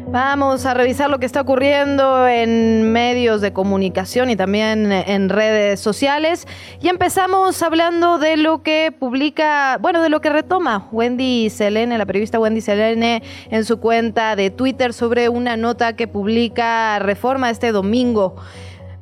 Vamos 0.09 0.65
a 0.67 0.73
revisar 0.73 1.11
lo 1.11 1.19
que 1.19 1.27
está 1.27 1.41
ocurriendo 1.41 2.29
en 2.29 2.93
medios 2.93 3.41
de 3.41 3.53
comunicación 3.53 4.31
y 4.31 4.37
también 4.37 4.93
en 4.93 5.29
redes 5.29 5.81
sociales. 5.81 6.47
Y 6.81 6.89
empezamos 6.89 7.61
hablando 7.61 8.19
de 8.19 8.37
lo 8.37 8.63
que 8.63 8.95
publica, 8.97 9.79
bueno, 9.81 10.01
de 10.01 10.09
lo 10.09 10.21
que 10.21 10.31
retoma 10.31 10.87
Wendy 10.93 11.51
Selene, 11.51 11.99
la 11.99 12.07
periodista 12.07 12.39
Wendy 12.39 12.61
Selene, 12.61 13.25
en 13.51 13.65
su 13.65 13.81
cuenta 13.81 14.37
de 14.37 14.51
Twitter 14.51 14.93
sobre 14.93 15.29
una 15.29 15.57
nota 15.57 15.97
que 15.97 16.07
publica 16.07 17.01
Reforma 17.01 17.51
este 17.51 17.73
domingo. 17.73 18.37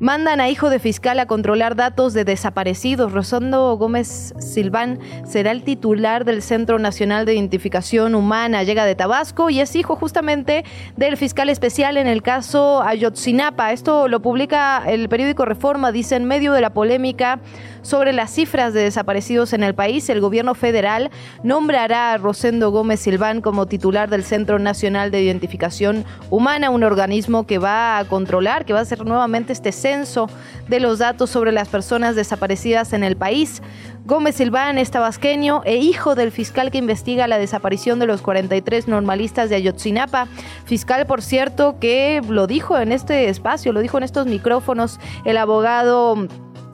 Mandan 0.05 0.43
a 0.43 0.51
hijo 0.51 0.69
de 0.69 0.81
fiscal 0.81 1.19
a 1.19 1.25
controlar 1.25 1.77
datos 1.77 2.13
de 2.13 2.27
desaparecidos. 2.27 3.13
Rosondo 3.13 3.75
Gómez 3.79 4.35
Silván 4.39 4.99
será 5.25 5.51
el 5.51 5.63
titular 5.63 6.27
del 6.27 6.43
Centro 6.43 6.79
Nacional 6.79 7.25
de 7.25 7.33
Identificación 7.33 8.15
Humana. 8.15 8.65
Llega 8.65 8.85
de 8.85 8.97
Tabasco 8.97 9.49
y 9.49 9.61
es 9.61 9.75
hijo 9.75 9.97
justamente 9.97 10.67
del 10.99 11.17
fiscal 11.17 11.49
especial 11.49 11.97
en 11.97 12.07
el 12.07 12.23
caso 12.23 12.83
Ayotzinapa. 12.83 13.73
Esto 13.73 14.07
lo 14.09 14.21
publica 14.21 14.83
el 14.87 15.09
periódico 15.09 15.47
Reforma. 15.47 15.91
Dice 15.91 16.17
en 16.17 16.27
medio 16.27 16.53
de 16.53 16.61
la 16.61 16.75
polémica 16.75 17.41
sobre 17.85 18.15
las 18.15 18.31
cifras 18.31 18.73
de 18.73 18.81
desaparecidos 18.81 19.53
en 19.53 19.63
el 19.63 19.75
país, 19.75 20.09
el 20.09 20.21
gobierno 20.21 20.55
federal 20.55 21.11
nombrará 21.43 22.15
a 22.15 22.19
Rosendo 22.19 22.71
Gómez 22.71 23.01
Silván 23.01 23.43
como 23.43 23.67
titular 23.67 24.09
del 24.09 24.25
Centro 24.25 24.59
Nacional 24.59 25.11
de 25.11 25.23
Identificación 25.23 26.05
Humana, 26.31 26.71
un 26.71 26.83
organismo 26.83 27.47
que 27.47 27.59
va 27.59 27.99
a 27.99 28.05
controlar, 28.07 28.65
que 28.65 28.73
va 28.73 28.79
a 28.79 28.83
hacer 28.83 29.05
nuevamente 29.05 29.53
este 29.53 29.71
censo 29.71 30.31
de 30.67 30.81
los 30.81 30.99
datos 30.99 31.29
sobre 31.29 31.53
las 31.53 31.69
personas 31.69 32.17
desaparecidas 32.17 32.95
en 32.95 33.05
el 33.05 33.17
país. 33.17 33.61
Gómez 34.07 34.37
Silván 34.37 34.79
es 34.79 34.91
tabasqueño 34.91 35.63
e 35.65 35.77
hijo 35.77 36.15
del 36.15 36.33
fiscal 36.33 36.71
que 36.71 36.79
investiga 36.79 37.29
la 37.29 37.39
desaparición 37.39 37.99
de 37.99 38.07
los 38.07 38.23
43 38.23 38.89
normalistas 38.89 39.51
de 39.51 39.57
Ayotzinapa. 39.57 40.27
Fiscal, 40.65 41.07
por 41.07 41.21
cierto, 41.23 41.79
que 41.81 42.23
lo 42.27 42.47
dijo 42.47 42.79
en 42.79 42.93
este 42.93 43.29
espacio, 43.29 43.73
lo 43.73 43.81
dijo 43.81 43.99
en 43.99 44.05
estos 44.05 44.27
micrófonos 44.27 45.01
el 45.25 45.37
abogado 45.37 46.29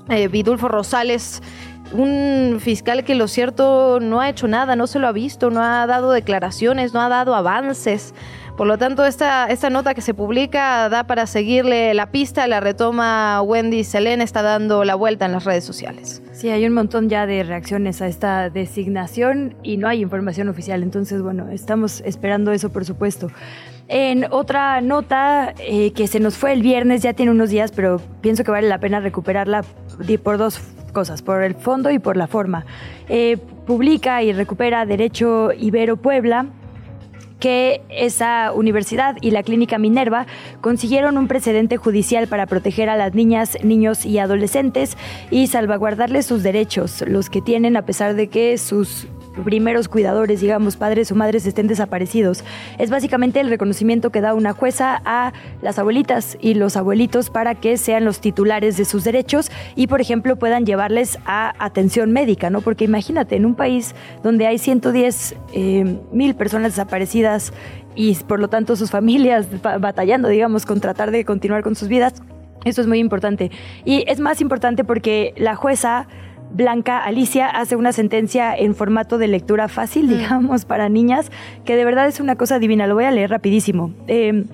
eh, 0.08 0.28
Vidulfo 0.28 0.68
Rosales, 0.68 1.42
un 1.92 2.58
fiscal 2.60 3.04
que 3.04 3.14
lo 3.14 3.28
cierto 3.28 3.98
no 4.00 4.20
ha 4.20 4.28
hecho 4.28 4.48
nada, 4.48 4.76
no 4.76 4.86
se 4.86 4.98
lo 4.98 5.08
ha 5.08 5.12
visto, 5.12 5.50
no 5.50 5.62
ha 5.62 5.86
dado 5.86 6.12
declaraciones, 6.12 6.94
no 6.94 7.00
ha 7.00 7.08
dado 7.08 7.34
avances. 7.34 8.14
Por 8.56 8.66
lo 8.66 8.76
tanto, 8.76 9.06
esta, 9.06 9.46
esta 9.46 9.70
nota 9.70 9.94
que 9.94 10.02
se 10.02 10.12
publica 10.12 10.88
da 10.90 11.04
para 11.04 11.26
seguirle 11.26 11.94
la 11.94 12.10
pista, 12.10 12.46
la 12.46 12.60
retoma 12.60 13.40
Wendy 13.40 13.84
Selene, 13.84 14.22
está 14.22 14.42
dando 14.42 14.84
la 14.84 14.96
vuelta 14.96 15.24
en 15.24 15.32
las 15.32 15.44
redes 15.44 15.64
sociales. 15.64 16.22
Sí, 16.32 16.50
hay 16.50 16.66
un 16.66 16.74
montón 16.74 17.08
ya 17.08 17.26
de 17.26 17.42
reacciones 17.42 18.02
a 18.02 18.06
esta 18.06 18.50
designación 18.50 19.56
y 19.62 19.78
no 19.78 19.88
hay 19.88 20.02
información 20.02 20.48
oficial, 20.48 20.82
entonces 20.82 21.22
bueno, 21.22 21.48
estamos 21.50 22.02
esperando 22.02 22.52
eso 22.52 22.70
por 22.70 22.84
supuesto. 22.84 23.28
En 23.92 24.26
otra 24.30 24.80
nota 24.80 25.52
eh, 25.58 25.92
que 25.92 26.06
se 26.06 26.20
nos 26.20 26.36
fue 26.36 26.52
el 26.52 26.62
viernes, 26.62 27.02
ya 27.02 27.12
tiene 27.12 27.32
unos 27.32 27.50
días, 27.50 27.72
pero 27.72 28.00
pienso 28.20 28.44
que 28.44 28.52
vale 28.52 28.68
la 28.68 28.78
pena 28.78 29.00
recuperarla 29.00 29.64
por 30.22 30.38
dos 30.38 30.60
cosas, 30.92 31.22
por 31.22 31.42
el 31.42 31.56
fondo 31.56 31.90
y 31.90 31.98
por 31.98 32.16
la 32.16 32.28
forma. 32.28 32.64
Eh, 33.08 33.36
publica 33.66 34.22
y 34.22 34.32
recupera 34.32 34.86
Derecho 34.86 35.50
Ibero 35.52 35.96
Puebla 35.96 36.46
que 37.40 37.80
esa 37.88 38.52
universidad 38.52 39.16
y 39.20 39.32
la 39.32 39.42
clínica 39.42 39.76
Minerva 39.78 40.26
consiguieron 40.60 41.18
un 41.18 41.26
precedente 41.26 41.76
judicial 41.76 42.28
para 42.28 42.46
proteger 42.46 42.88
a 42.90 42.96
las 42.96 43.14
niñas, 43.14 43.58
niños 43.64 44.06
y 44.06 44.20
adolescentes 44.20 44.96
y 45.32 45.48
salvaguardarles 45.48 46.26
sus 46.26 46.44
derechos, 46.44 47.02
los 47.08 47.28
que 47.28 47.40
tienen 47.40 47.76
a 47.76 47.86
pesar 47.86 48.14
de 48.14 48.28
que 48.28 48.56
sus 48.56 49.08
primeros 49.42 49.88
cuidadores, 49.88 50.40
digamos, 50.40 50.76
padres 50.76 51.10
o 51.12 51.14
madres 51.14 51.46
estén 51.46 51.66
desaparecidos. 51.66 52.44
Es 52.78 52.90
básicamente 52.90 53.40
el 53.40 53.48
reconocimiento 53.48 54.10
que 54.10 54.20
da 54.20 54.34
una 54.34 54.52
jueza 54.52 55.00
a 55.04 55.32
las 55.62 55.78
abuelitas 55.78 56.38
y 56.40 56.54
los 56.54 56.76
abuelitos 56.76 57.30
para 57.30 57.54
que 57.54 57.76
sean 57.76 58.04
los 58.04 58.20
titulares 58.20 58.76
de 58.76 58.84
sus 58.84 59.04
derechos 59.04 59.50
y, 59.76 59.86
por 59.86 60.00
ejemplo, 60.00 60.36
puedan 60.36 60.66
llevarles 60.66 61.18
a 61.24 61.54
atención 61.58 62.12
médica, 62.12 62.50
¿no? 62.50 62.60
Porque 62.60 62.84
imagínate, 62.84 63.36
en 63.36 63.46
un 63.46 63.54
país 63.54 63.94
donde 64.22 64.46
hay 64.46 64.58
110 64.58 65.36
eh, 65.52 65.98
mil 66.12 66.34
personas 66.34 66.72
desaparecidas 66.72 67.52
y 67.94 68.14
por 68.14 68.40
lo 68.40 68.48
tanto 68.48 68.76
sus 68.76 68.90
familias 68.90 69.46
batallando, 69.62 70.28
digamos, 70.28 70.66
con 70.66 70.80
tratar 70.80 71.10
de 71.10 71.24
continuar 71.24 71.62
con 71.62 71.74
sus 71.74 71.88
vidas, 71.88 72.14
eso 72.64 72.80
es 72.80 72.86
muy 72.86 72.98
importante. 72.98 73.50
Y 73.84 74.04
es 74.06 74.20
más 74.20 74.40
importante 74.40 74.84
porque 74.84 75.34
la 75.36 75.56
jueza 75.56 76.06
Blanca 76.52 76.98
Alicia 76.98 77.48
hace 77.48 77.76
una 77.76 77.92
sentencia 77.92 78.54
en 78.56 78.74
formato 78.74 79.18
de 79.18 79.28
lectura 79.28 79.68
fácil, 79.68 80.06
mm. 80.06 80.08
digamos, 80.08 80.64
para 80.64 80.88
niñas, 80.88 81.30
que 81.64 81.76
de 81.76 81.84
verdad 81.84 82.06
es 82.06 82.20
una 82.20 82.36
cosa 82.36 82.58
divina. 82.58 82.86
Lo 82.86 82.94
voy 82.94 83.04
a 83.04 83.10
leer 83.10 83.30
rapidísimo. 83.30 83.92
Eh, 84.06 84.44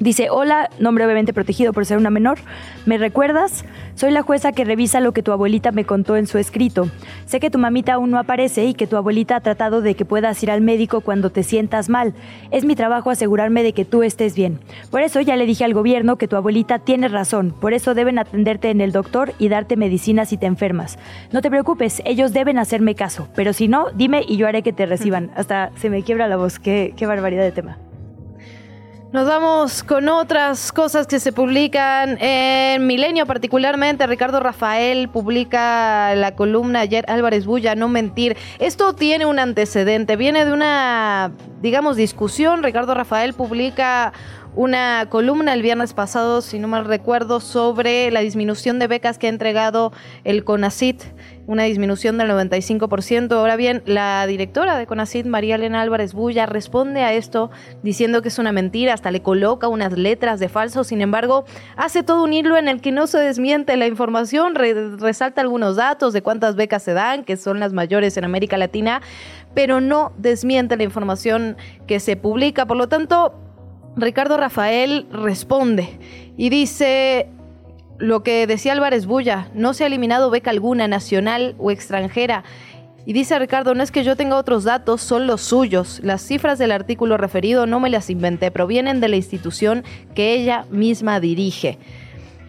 Dice, 0.00 0.28
hola, 0.28 0.70
nombre 0.80 1.04
obviamente 1.04 1.32
protegido 1.32 1.72
por 1.72 1.86
ser 1.86 1.98
una 1.98 2.10
menor. 2.10 2.38
¿Me 2.84 2.98
recuerdas? 2.98 3.64
Soy 3.94 4.10
la 4.10 4.22
jueza 4.22 4.50
que 4.50 4.64
revisa 4.64 4.98
lo 4.98 5.12
que 5.12 5.22
tu 5.22 5.30
abuelita 5.30 5.70
me 5.70 5.84
contó 5.84 6.16
en 6.16 6.26
su 6.26 6.36
escrito. 6.36 6.88
Sé 7.26 7.38
que 7.38 7.48
tu 7.48 7.58
mamita 7.58 7.94
aún 7.94 8.10
no 8.10 8.18
aparece 8.18 8.64
y 8.64 8.74
que 8.74 8.88
tu 8.88 8.96
abuelita 8.96 9.36
ha 9.36 9.40
tratado 9.40 9.82
de 9.82 9.94
que 9.94 10.04
puedas 10.04 10.42
ir 10.42 10.50
al 10.50 10.62
médico 10.62 11.00
cuando 11.00 11.30
te 11.30 11.44
sientas 11.44 11.88
mal. 11.88 12.12
Es 12.50 12.64
mi 12.64 12.74
trabajo 12.74 13.10
asegurarme 13.10 13.62
de 13.62 13.72
que 13.72 13.84
tú 13.84 14.02
estés 14.02 14.34
bien. 14.34 14.58
Por 14.90 15.02
eso 15.02 15.20
ya 15.20 15.36
le 15.36 15.46
dije 15.46 15.64
al 15.64 15.74
gobierno 15.74 16.16
que 16.16 16.26
tu 16.26 16.34
abuelita 16.34 16.80
tiene 16.80 17.06
razón. 17.06 17.54
Por 17.60 17.72
eso 17.72 17.94
deben 17.94 18.18
atenderte 18.18 18.70
en 18.70 18.80
el 18.80 18.90
doctor 18.90 19.32
y 19.38 19.48
darte 19.48 19.76
medicina 19.76 20.24
si 20.24 20.36
te 20.36 20.46
enfermas. 20.46 20.98
No 21.30 21.40
te 21.40 21.50
preocupes, 21.50 22.02
ellos 22.04 22.32
deben 22.32 22.58
hacerme 22.58 22.96
caso. 22.96 23.28
Pero 23.36 23.52
si 23.52 23.68
no, 23.68 23.90
dime 23.94 24.24
y 24.26 24.38
yo 24.38 24.48
haré 24.48 24.62
que 24.62 24.72
te 24.72 24.86
reciban. 24.86 25.30
Hasta 25.36 25.70
se 25.76 25.88
me 25.88 26.02
quiebra 26.02 26.26
la 26.26 26.36
voz. 26.36 26.58
Qué, 26.58 26.94
qué 26.96 27.06
barbaridad 27.06 27.44
de 27.44 27.52
tema. 27.52 27.78
Nos 29.14 29.28
vamos 29.28 29.84
con 29.84 30.08
otras 30.08 30.72
cosas 30.72 31.06
que 31.06 31.20
se 31.20 31.32
publican 31.32 32.20
en 32.20 32.84
Milenio, 32.84 33.26
particularmente 33.26 34.08
Ricardo 34.08 34.40
Rafael 34.40 35.08
publica 35.08 36.16
la 36.16 36.34
columna 36.34 36.80
ayer 36.80 37.04
Álvarez 37.06 37.46
Bulla, 37.46 37.76
no 37.76 37.88
mentir. 37.88 38.36
Esto 38.58 38.92
tiene 38.96 39.24
un 39.24 39.38
antecedente, 39.38 40.16
viene 40.16 40.44
de 40.44 40.52
una, 40.52 41.30
digamos, 41.62 41.94
discusión. 41.94 42.64
Ricardo 42.64 42.92
Rafael 42.92 43.34
publica 43.34 44.12
una 44.56 45.08
columna 45.10 45.52
el 45.52 45.62
viernes 45.62 45.94
pasado, 45.94 46.40
si 46.40 46.58
no 46.58 46.68
mal 46.68 46.84
recuerdo, 46.84 47.40
sobre 47.40 48.10
la 48.10 48.20
disminución 48.20 48.78
de 48.78 48.86
becas 48.86 49.18
que 49.18 49.26
ha 49.26 49.30
entregado 49.30 49.92
el 50.22 50.44
CONACIT, 50.44 51.02
una 51.46 51.64
disminución 51.64 52.18
del 52.18 52.30
95%. 52.30 53.32
Ahora 53.32 53.56
bien, 53.56 53.82
la 53.84 54.26
directora 54.26 54.78
de 54.78 54.86
CONACIT, 54.86 55.26
María 55.26 55.56
Elena 55.56 55.80
Álvarez 55.80 56.14
Bulla, 56.14 56.46
responde 56.46 57.02
a 57.02 57.12
esto 57.12 57.50
diciendo 57.82 58.22
que 58.22 58.28
es 58.28 58.38
una 58.38 58.52
mentira, 58.52 58.94
hasta 58.94 59.10
le 59.10 59.22
coloca 59.22 59.66
unas 59.66 59.98
letras 59.98 60.38
de 60.38 60.48
falso, 60.48 60.84
sin 60.84 61.00
embargo, 61.00 61.44
hace 61.76 62.02
todo 62.02 62.22
un 62.22 62.32
hilo 62.32 62.56
en 62.56 62.68
el 62.68 62.80
que 62.80 62.92
no 62.92 63.06
se 63.08 63.18
desmiente 63.18 63.76
la 63.76 63.86
información, 63.86 64.54
resalta 64.54 65.40
algunos 65.40 65.76
datos 65.76 66.12
de 66.12 66.22
cuántas 66.22 66.54
becas 66.54 66.82
se 66.82 66.92
dan, 66.92 67.24
que 67.24 67.36
son 67.36 67.58
las 67.58 67.72
mayores 67.72 68.16
en 68.16 68.24
América 68.24 68.56
Latina, 68.56 69.02
pero 69.52 69.80
no 69.80 70.12
desmiente 70.16 70.76
la 70.76 70.84
información 70.84 71.56
que 71.86 72.00
se 72.00 72.16
publica. 72.16 72.66
Por 72.66 72.76
lo 72.76 72.88
tanto, 72.88 73.43
Ricardo 73.96 74.36
Rafael 74.36 75.06
responde 75.12 75.98
y 76.36 76.48
dice 76.50 77.28
lo 77.98 78.22
que 78.22 78.46
decía 78.46 78.72
Álvarez 78.72 79.06
Bulla, 79.06 79.48
no 79.54 79.72
se 79.72 79.84
ha 79.84 79.86
eliminado 79.86 80.30
beca 80.30 80.50
alguna 80.50 80.88
nacional 80.88 81.54
o 81.58 81.70
extranjera. 81.70 82.44
Y 83.06 83.12
dice 83.12 83.38
Ricardo, 83.38 83.74
no 83.74 83.82
es 83.82 83.90
que 83.90 84.02
yo 84.02 84.16
tenga 84.16 84.36
otros 84.36 84.64
datos, 84.64 85.02
son 85.02 85.26
los 85.26 85.42
suyos. 85.42 86.00
Las 86.02 86.22
cifras 86.22 86.58
del 86.58 86.72
artículo 86.72 87.18
referido 87.18 87.66
no 87.66 87.78
me 87.78 87.90
las 87.90 88.08
inventé, 88.08 88.50
provienen 88.50 89.00
de 89.00 89.08
la 89.08 89.16
institución 89.16 89.84
que 90.14 90.32
ella 90.34 90.64
misma 90.70 91.20
dirige. 91.20 91.78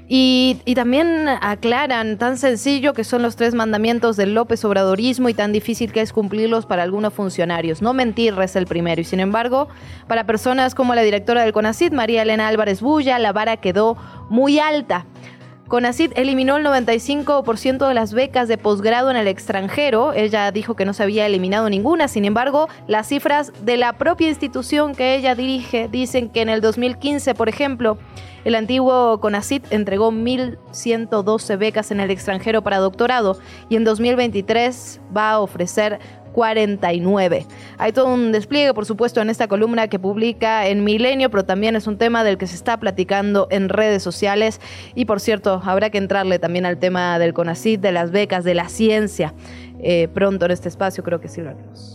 Y, 0.08 0.62
también 0.76 1.28
aclaran 1.41 2.18
tan 2.18 2.38
sencillo 2.38 2.93
que 2.93 3.03
son 3.03 3.22
los 3.22 3.36
tres 3.36 3.56
mandamientos 3.56 4.18
del 4.18 4.36
López 4.36 4.64
Obradorismo 4.64 5.30
y 5.30 5.34
tan 5.34 5.51
difícil 5.51 5.91
que 5.91 6.01
es 6.01 6.14
cumplirlos 6.14 6.66
para 6.66 6.84
algunos 6.84 7.14
funcionarios. 7.14 7.82
No 7.82 7.93
mentir 7.93 8.36
es 8.41 8.56
el 8.56 8.68
primero. 8.68 9.01
Y 9.01 9.03
sin 9.03 9.20
embargo, 9.20 9.68
para 10.08 10.26
personas 10.26 10.76
como 10.76 10.93
la 10.93 11.01
directora 11.01 11.41
del 11.41 11.53
CONACID, 11.53 11.91
María 11.91 12.22
Elena 12.22 12.47
Álvarez 12.47 12.82
Bulla, 12.82 13.18
la 13.18 13.34
vara 13.34 13.58
quedó 13.58 13.97
muy 14.30 14.60
alta. 14.60 15.06
CONACID 15.68 16.11
eliminó 16.16 16.57
el 16.57 16.66
95% 16.66 17.88
de 17.88 17.93
las 17.95 18.13
becas 18.13 18.47
de 18.47 18.57
posgrado 18.57 19.09
en 19.09 19.18
el 19.18 19.28
extranjero. 19.28 20.13
Ella 20.13 20.51
dijo 20.51 20.76
que 20.76 20.86
no 20.86 20.93
se 20.93 21.01
había 21.01 21.26
eliminado 21.26 21.70
ninguna. 21.72 22.07
Sin 22.07 22.24
embargo, 22.24 22.70
las 22.88 23.07
cifras 23.07 23.51
de 23.63 23.78
la 23.78 23.93
propia 23.93 24.28
institución 24.28 24.93
que 24.93 25.16
ella 25.16 25.34
dirige 25.34 25.88
dicen 25.88 26.30
que 26.30 26.41
en 26.41 26.49
el 26.49 26.61
2015, 26.61 27.34
por 27.34 27.49
ejemplo, 27.49 27.97
el 28.43 28.53
antiguo 28.53 29.20
CONACID 29.20 29.63
entregó 29.72 30.11
1.112 30.11 31.57
becas 31.57 31.89
en 31.89 31.99
el 31.99 32.11
extranjero 32.11 32.61
para 32.61 32.78
doctorado 32.78 33.39
y 33.68 33.76
en 33.76 33.84
2023 33.84 35.01
va 35.18 35.32
a 35.32 35.39
ofrecer 35.39 35.99
49. 36.36 37.46
Hay 37.78 37.94
todo 37.94 38.14
un 38.14 38.34
despliegue, 38.34 38.74
por 38.74 38.86
supuesto, 38.86 39.22
en 39.22 39.30
esta 39.30 39.48
columna 39.48 39.88
que 39.88 40.00
publica 40.00 40.68
en 40.68 40.84
Milenio, 40.84 41.32
pero 41.32 41.46
también 41.46 41.78
es 41.78 41.88
un 41.88 41.98
tema 41.98 42.26
del 42.26 42.38
que 42.38 42.46
se 42.46 42.56
está 42.56 42.78
platicando 42.78 43.48
en 43.52 43.70
redes 43.70 44.04
sociales. 44.04 44.60
Y 44.96 45.06
por 45.06 45.22
cierto, 45.22 45.62
habrá 45.64 45.90
que 45.92 45.98
entrarle 45.98 46.38
también 46.38 46.66
al 46.66 46.78
tema 46.78 47.18
del 47.20 47.34
CONACID, 47.34 47.80
de 47.80 47.94
las 47.94 48.12
becas, 48.12 48.44
de 48.44 48.54
la 48.54 48.68
ciencia. 48.68 49.34
Eh, 49.80 50.10
pronto 50.14 50.44
en 50.44 50.52
este 50.52 50.68
espacio, 50.68 51.06
creo 51.06 51.22
que 51.22 51.30
sí 51.30 51.40
lo 51.40 51.52
haremos. 51.52 51.95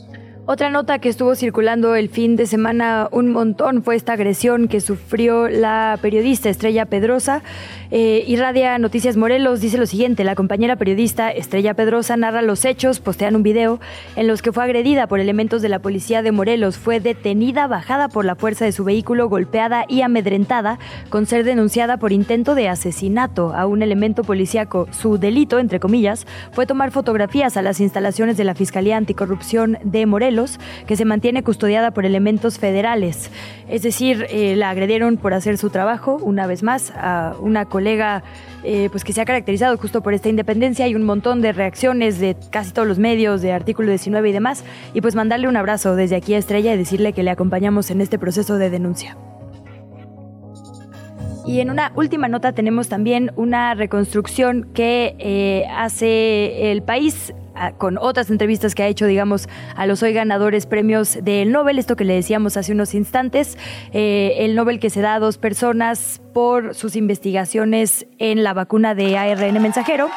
Otra 0.52 0.68
nota 0.68 0.98
que 0.98 1.08
estuvo 1.08 1.36
circulando 1.36 1.94
el 1.94 2.08
fin 2.08 2.34
de 2.34 2.44
semana 2.44 3.06
un 3.12 3.30
montón 3.30 3.84
fue 3.84 3.94
esta 3.94 4.14
agresión 4.14 4.66
que 4.66 4.80
sufrió 4.80 5.48
la 5.48 5.96
periodista 6.02 6.48
Estrella 6.48 6.86
Pedrosa. 6.86 7.44
Eh, 7.92 8.24
irradia 8.26 8.76
Noticias 8.78 9.16
Morelos 9.16 9.60
dice 9.60 9.78
lo 9.78 9.86
siguiente, 9.86 10.24
la 10.24 10.34
compañera 10.34 10.74
periodista 10.74 11.30
Estrella 11.30 11.74
Pedrosa 11.74 12.16
narra 12.16 12.42
los 12.42 12.64
hechos, 12.64 12.98
postean 12.98 13.36
un 13.36 13.44
video 13.44 13.78
en 14.16 14.26
los 14.26 14.42
que 14.42 14.50
fue 14.50 14.64
agredida 14.64 15.06
por 15.06 15.20
elementos 15.20 15.62
de 15.62 15.68
la 15.68 15.78
policía 15.78 16.20
de 16.20 16.32
Morelos, 16.32 16.78
fue 16.78 16.98
detenida, 16.98 17.68
bajada 17.68 18.08
por 18.08 18.24
la 18.24 18.34
fuerza 18.34 18.64
de 18.64 18.72
su 18.72 18.82
vehículo, 18.82 19.28
golpeada 19.28 19.84
y 19.86 20.02
amedrentada 20.02 20.80
con 21.10 21.26
ser 21.26 21.44
denunciada 21.44 21.98
por 21.98 22.10
intento 22.10 22.56
de 22.56 22.68
asesinato 22.68 23.54
a 23.54 23.66
un 23.66 23.82
elemento 23.82 24.24
policíaco. 24.24 24.88
Su 24.90 25.16
delito, 25.16 25.60
entre 25.60 25.78
comillas, 25.78 26.26
fue 26.50 26.66
tomar 26.66 26.90
fotografías 26.90 27.56
a 27.56 27.62
las 27.62 27.78
instalaciones 27.78 28.36
de 28.36 28.42
la 28.42 28.56
Fiscalía 28.56 28.96
Anticorrupción 28.96 29.78
de 29.84 30.06
Morelos 30.06 30.39
que 30.86 30.96
se 30.96 31.04
mantiene 31.04 31.42
custodiada 31.42 31.90
por 31.90 32.04
elementos 32.04 32.58
federales. 32.58 33.30
Es 33.68 33.82
decir, 33.82 34.26
eh, 34.30 34.56
la 34.56 34.70
agredieron 34.70 35.16
por 35.16 35.34
hacer 35.34 35.58
su 35.58 35.70
trabajo, 35.70 36.18
una 36.22 36.46
vez 36.46 36.62
más, 36.62 36.92
a 36.96 37.34
una 37.40 37.64
colega 37.64 38.22
eh, 38.62 38.88
pues 38.90 39.04
que 39.04 39.12
se 39.12 39.20
ha 39.20 39.24
caracterizado 39.24 39.76
justo 39.76 40.02
por 40.02 40.14
esta 40.14 40.28
independencia. 40.28 40.84
Hay 40.84 40.94
un 40.94 41.04
montón 41.04 41.40
de 41.40 41.52
reacciones 41.52 42.18
de 42.18 42.36
casi 42.50 42.72
todos 42.72 42.88
los 42.88 42.98
medios, 42.98 43.42
de 43.42 43.52
artículo 43.52 43.88
19 43.88 44.28
y 44.28 44.32
demás. 44.32 44.64
Y 44.94 45.00
pues 45.00 45.14
mandarle 45.14 45.48
un 45.48 45.56
abrazo 45.56 45.96
desde 45.96 46.16
aquí 46.16 46.34
a 46.34 46.38
Estrella 46.38 46.74
y 46.74 46.78
decirle 46.78 47.12
que 47.12 47.22
le 47.22 47.30
acompañamos 47.30 47.90
en 47.90 48.00
este 48.00 48.18
proceso 48.18 48.58
de 48.58 48.70
denuncia. 48.70 49.16
Y 51.46 51.60
en 51.60 51.70
una 51.70 51.92
última 51.96 52.28
nota 52.28 52.52
tenemos 52.52 52.88
también 52.88 53.32
una 53.36 53.74
reconstrucción 53.74 54.68
que 54.74 55.16
eh, 55.18 55.66
hace 55.70 56.70
el 56.70 56.82
país 56.82 57.32
con 57.78 57.98
otras 57.98 58.30
entrevistas 58.30 58.74
que 58.74 58.82
ha 58.82 58.86
hecho, 58.86 59.06
digamos, 59.06 59.48
a 59.76 59.86
los 59.86 60.02
hoy 60.02 60.12
ganadores 60.12 60.66
premios 60.66 61.18
del 61.22 61.52
Nobel, 61.52 61.78
esto 61.78 61.96
que 61.96 62.04
le 62.04 62.14
decíamos 62.14 62.56
hace 62.56 62.72
unos 62.72 62.94
instantes, 62.94 63.58
eh, 63.92 64.36
el 64.38 64.54
Nobel 64.54 64.80
que 64.80 64.90
se 64.90 65.00
da 65.00 65.14
a 65.14 65.18
dos 65.18 65.36
personas 65.36 66.22
por 66.32 66.74
sus 66.74 66.96
investigaciones 66.96 68.06
en 68.18 68.42
la 68.44 68.54
vacuna 68.54 68.94
de 68.94 69.18
ARN 69.18 69.60
mensajero. 69.60 70.08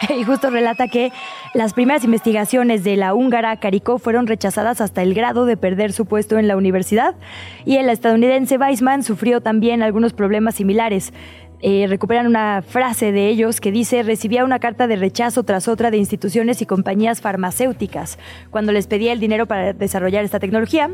Y 0.16 0.24
justo 0.24 0.50
relata 0.50 0.88
que 0.88 1.12
las 1.54 1.74
primeras 1.74 2.04
investigaciones 2.04 2.84
de 2.84 2.96
la 2.96 3.14
húngara 3.14 3.56
Caricó 3.56 3.98
fueron 3.98 4.26
rechazadas 4.26 4.80
hasta 4.80 5.02
el 5.02 5.14
grado 5.14 5.46
de 5.46 5.56
perder 5.56 5.92
su 5.92 6.06
puesto 6.06 6.38
en 6.38 6.48
la 6.48 6.56
universidad 6.56 7.14
y 7.64 7.76
el 7.76 7.88
estadounidense 7.88 8.58
Weissman 8.58 9.02
sufrió 9.02 9.40
también 9.40 9.82
algunos 9.82 10.12
problemas 10.12 10.56
similares. 10.56 11.12
Eh, 11.60 11.86
recuperan 11.88 12.28
una 12.28 12.62
frase 12.62 13.10
de 13.10 13.28
ellos 13.28 13.60
que 13.60 13.72
dice, 13.72 14.04
recibía 14.04 14.44
una 14.44 14.60
carta 14.60 14.86
de 14.86 14.94
rechazo 14.94 15.42
tras 15.42 15.66
otra 15.66 15.90
de 15.90 15.96
instituciones 15.96 16.62
y 16.62 16.66
compañías 16.66 17.20
farmacéuticas 17.20 18.16
cuando 18.50 18.70
les 18.70 18.86
pedía 18.86 19.12
el 19.12 19.18
dinero 19.18 19.46
para 19.46 19.72
desarrollar 19.72 20.24
esta 20.24 20.38
tecnología 20.38 20.88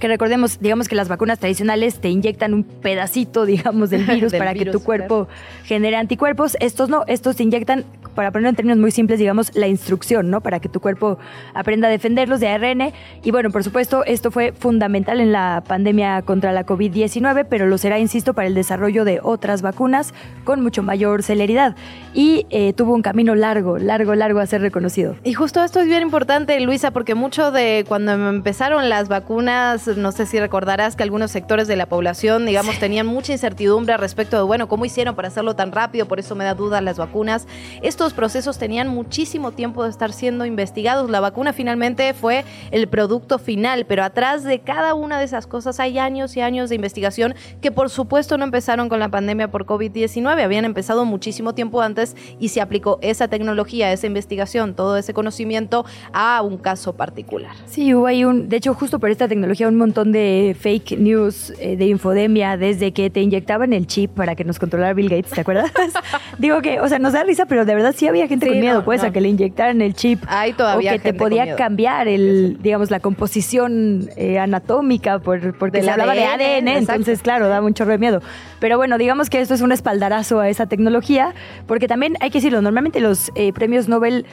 que 0.00 0.08
recordemos, 0.08 0.58
digamos 0.60 0.88
que 0.88 0.96
las 0.96 1.08
vacunas 1.08 1.38
tradicionales 1.38 2.00
te 2.00 2.08
inyectan 2.08 2.54
un 2.54 2.64
pedacito, 2.64 3.44
digamos, 3.46 3.90
del 3.90 4.04
virus 4.04 4.32
para 4.32 4.54
que 4.54 4.66
tu 4.66 4.80
cuerpo 4.80 5.28
genere 5.64 5.96
anticuerpos. 5.96 6.56
Estos 6.58 6.88
no, 6.88 7.04
estos 7.06 7.36
te 7.36 7.44
inyectan 7.44 7.84
para 8.20 8.32
ponerlo 8.32 8.50
en 8.50 8.56
términos 8.56 8.78
muy 8.78 8.90
simples, 8.90 9.18
digamos, 9.18 9.50
la 9.54 9.66
instrucción, 9.66 10.28
¿no? 10.28 10.42
Para 10.42 10.60
que 10.60 10.68
tu 10.68 10.78
cuerpo 10.78 11.16
aprenda 11.54 11.88
a 11.88 11.90
defenderlos 11.90 12.38
de 12.38 12.48
ARN. 12.48 12.92
Y 13.24 13.30
bueno, 13.30 13.48
por 13.48 13.64
supuesto, 13.64 14.04
esto 14.04 14.30
fue 14.30 14.52
fundamental 14.52 15.22
en 15.22 15.32
la 15.32 15.64
pandemia 15.66 16.20
contra 16.20 16.52
la 16.52 16.66
COVID-19, 16.66 17.46
pero 17.48 17.66
lo 17.66 17.78
será, 17.78 17.98
insisto, 17.98 18.34
para 18.34 18.46
el 18.46 18.52
desarrollo 18.52 19.06
de 19.06 19.20
otras 19.22 19.62
vacunas 19.62 20.12
con 20.44 20.60
mucho 20.62 20.82
mayor 20.82 21.22
celeridad. 21.22 21.76
Y 22.12 22.44
eh, 22.50 22.74
tuvo 22.74 22.94
un 22.94 23.00
camino 23.00 23.34
largo, 23.34 23.78
largo, 23.78 24.14
largo 24.14 24.40
a 24.40 24.46
ser 24.46 24.60
reconocido. 24.60 25.16
Y 25.24 25.32
justo 25.32 25.64
esto 25.64 25.80
es 25.80 25.86
bien 25.86 26.02
importante, 26.02 26.60
Luisa, 26.60 26.90
porque 26.90 27.14
mucho 27.14 27.50
de 27.52 27.86
cuando 27.88 28.12
empezaron 28.12 28.90
las 28.90 29.08
vacunas, 29.08 29.86
no 29.96 30.12
sé 30.12 30.26
si 30.26 30.38
recordarás 30.38 30.94
que 30.94 31.04
algunos 31.04 31.30
sectores 31.30 31.68
de 31.68 31.76
la 31.76 31.86
población, 31.86 32.44
digamos, 32.44 32.78
tenían 32.78 33.06
mucha 33.06 33.32
incertidumbre 33.32 33.96
respecto 33.96 34.36
de, 34.36 34.42
bueno, 34.42 34.68
¿cómo 34.68 34.84
hicieron 34.84 35.16
para 35.16 35.28
hacerlo 35.28 35.56
tan 35.56 35.72
rápido? 35.72 36.04
Por 36.04 36.18
eso 36.18 36.34
me 36.34 36.44
da 36.44 36.52
duda 36.52 36.82
las 36.82 36.98
vacunas. 36.98 37.46
Esto 37.80 38.09
estos 38.10 38.16
procesos 38.16 38.58
tenían 38.58 38.88
muchísimo 38.88 39.52
tiempo 39.52 39.84
de 39.84 39.90
estar 39.90 40.12
siendo 40.12 40.44
investigados. 40.44 41.08
La 41.10 41.20
vacuna 41.20 41.52
finalmente 41.52 42.12
fue 42.12 42.44
el 42.72 42.88
producto 42.88 43.38
final, 43.38 43.86
pero 43.86 44.02
atrás 44.02 44.42
de 44.42 44.58
cada 44.58 44.94
una 44.94 45.20
de 45.20 45.26
esas 45.26 45.46
cosas 45.46 45.78
hay 45.78 45.98
años 46.00 46.36
y 46.36 46.40
años 46.40 46.70
de 46.70 46.74
investigación 46.74 47.36
que 47.60 47.70
por 47.70 47.88
supuesto 47.88 48.36
no 48.36 48.42
empezaron 48.42 48.88
con 48.88 48.98
la 48.98 49.10
pandemia 49.10 49.48
por 49.52 49.64
COVID-19, 49.64 50.42
habían 50.42 50.64
empezado 50.64 51.04
muchísimo 51.04 51.54
tiempo 51.54 51.82
antes 51.82 52.16
y 52.40 52.48
se 52.48 52.60
aplicó 52.60 52.98
esa 53.00 53.28
tecnología, 53.28 53.92
esa 53.92 54.08
investigación, 54.08 54.74
todo 54.74 54.96
ese 54.96 55.14
conocimiento 55.14 55.84
a 56.12 56.42
un 56.42 56.58
caso 56.58 56.94
particular. 56.94 57.52
Sí, 57.66 57.94
hubo 57.94 58.06
ahí 58.06 58.24
un, 58.24 58.48
de 58.48 58.56
hecho 58.56 58.74
justo 58.74 58.98
por 58.98 59.10
esta 59.10 59.28
tecnología 59.28 59.68
un 59.68 59.76
montón 59.76 60.10
de 60.10 60.56
fake 60.58 60.98
news, 60.98 61.52
eh, 61.60 61.76
de 61.76 61.86
infodemia, 61.86 62.56
desde 62.56 62.92
que 62.92 63.08
te 63.08 63.20
inyectaban 63.20 63.72
el 63.72 63.86
chip 63.86 64.10
para 64.10 64.34
que 64.34 64.42
nos 64.42 64.58
controlara 64.58 64.94
Bill 64.94 65.10
Gates, 65.10 65.30
¿te 65.30 65.42
acuerdas? 65.42 65.70
Digo 66.38 66.60
que, 66.60 66.80
o 66.80 66.88
sea, 66.88 66.98
nos 66.98 67.12
da 67.12 67.22
risa, 67.22 67.46
pero 67.46 67.64
de 67.64 67.74
verdad 67.74 67.89
sí 67.92 68.06
había 68.06 68.26
gente 68.26 68.46
con 68.46 68.60
miedo, 68.60 68.84
pues, 68.84 69.02
a 69.02 69.12
que 69.12 69.20
le 69.20 69.28
inyectaran 69.28 69.80
el 69.80 69.94
chip. 69.94 70.22
Hay 70.26 70.52
todavía 70.52 70.90
o 70.90 70.94
que 70.94 70.98
te 70.98 71.14
podía 71.14 71.56
cambiar 71.56 72.08
el, 72.08 72.58
digamos, 72.60 72.90
la 72.90 73.00
composición 73.00 74.08
eh, 74.16 74.38
anatómica 74.38 75.18
por, 75.18 75.56
porque 75.58 75.82
se 75.82 75.90
hablaba 75.90 76.14
de 76.14 76.24
ADN, 76.24 76.68
entonces, 76.68 77.22
claro, 77.22 77.48
da 77.48 77.60
mucho 77.60 77.86
de 77.86 77.98
miedo. 77.98 78.20
Pero 78.58 78.76
bueno, 78.76 78.98
digamos 78.98 79.30
que 79.30 79.40
esto 79.40 79.54
es 79.54 79.60
un 79.60 79.72
espaldarazo 79.72 80.40
a 80.40 80.48
esa 80.48 80.66
tecnología, 80.66 81.34
porque 81.66 81.88
también 81.88 82.16
hay 82.20 82.30
que 82.30 82.38
decirlo, 82.38 82.62
normalmente 82.62 83.00
los 83.00 83.30
eh, 83.34 83.52
premios 83.52 83.88
Nobel 83.88 84.26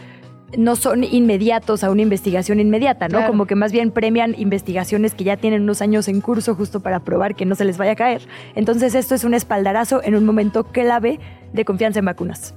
no 0.55 0.75
son 0.75 1.03
inmediatos 1.03 1.83
a 1.83 1.91
una 1.91 2.01
investigación 2.01 2.59
inmediata, 2.59 3.09
¿no? 3.09 3.25
Como 3.27 3.45
que 3.45 3.55
más 3.55 3.71
bien 3.71 3.91
premian 3.91 4.33
investigaciones 4.37 5.13
que 5.13 5.25
ya 5.25 5.35
tienen 5.35 5.63
unos 5.63 5.81
años 5.81 6.07
en 6.07 6.21
curso 6.21 6.55
justo 6.55 6.79
para 6.79 7.01
probar 7.01 7.35
que 7.35 7.45
no 7.45 7.55
se 7.55 7.65
les 7.65 7.77
vaya 7.77 7.91
a 7.91 7.95
caer. 7.95 8.21
Entonces 8.55 8.95
esto 8.95 9.15
es 9.15 9.23
un 9.23 9.33
espaldarazo 9.33 10.01
en 10.03 10.15
un 10.15 10.25
momento 10.25 10.63
clave 10.63 11.19
de 11.51 11.65
confianza 11.65 11.99
en 11.99 12.05
vacunas. 12.05 12.53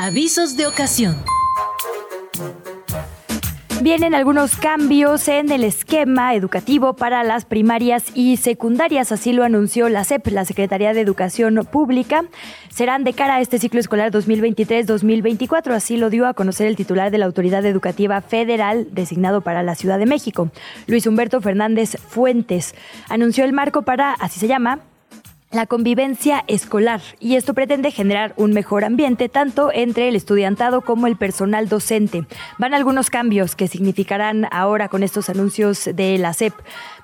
Avisos 0.00 0.56
de 0.56 0.68
ocasión. 0.68 1.16
Vienen 3.82 4.14
algunos 4.14 4.54
cambios 4.54 5.26
en 5.26 5.50
el 5.50 5.64
esquema 5.64 6.36
educativo 6.36 6.94
para 6.94 7.24
las 7.24 7.44
primarias 7.44 8.04
y 8.14 8.36
secundarias, 8.36 9.10
así 9.10 9.32
lo 9.32 9.42
anunció 9.42 9.88
la 9.88 10.04
SEP, 10.04 10.28
la 10.28 10.44
Secretaría 10.44 10.94
de 10.94 11.00
Educación 11.00 11.66
Pública. 11.68 12.22
Serán 12.68 13.02
de 13.02 13.12
cara 13.12 13.34
a 13.34 13.40
este 13.40 13.58
ciclo 13.58 13.80
escolar 13.80 14.12
2023-2024, 14.12 15.72
así 15.72 15.96
lo 15.96 16.10
dio 16.10 16.28
a 16.28 16.34
conocer 16.34 16.68
el 16.68 16.76
titular 16.76 17.10
de 17.10 17.18
la 17.18 17.26
Autoridad 17.26 17.66
Educativa 17.66 18.20
Federal 18.20 18.86
designado 18.92 19.40
para 19.40 19.64
la 19.64 19.74
Ciudad 19.74 19.98
de 19.98 20.06
México, 20.06 20.52
Luis 20.86 21.08
Humberto 21.08 21.40
Fernández 21.40 21.96
Fuentes. 22.08 22.76
Anunció 23.08 23.44
el 23.44 23.52
marco 23.52 23.82
para, 23.82 24.12
así 24.12 24.38
se 24.38 24.46
llama, 24.46 24.78
la 25.50 25.64
convivencia 25.64 26.44
escolar 26.46 27.00
y 27.20 27.36
esto 27.36 27.54
pretende 27.54 27.90
generar 27.90 28.34
un 28.36 28.52
mejor 28.52 28.84
ambiente 28.84 29.30
tanto 29.30 29.70
entre 29.72 30.08
el 30.08 30.16
estudiantado 30.16 30.82
como 30.82 31.06
el 31.06 31.16
personal 31.16 31.70
docente. 31.70 32.26
Van 32.58 32.74
algunos 32.74 33.08
cambios 33.08 33.56
que 33.56 33.66
significarán 33.66 34.46
ahora 34.50 34.88
con 34.88 35.02
estos 35.02 35.30
anuncios 35.30 35.88
de 35.94 36.18
la 36.18 36.34
SEP. 36.34 36.52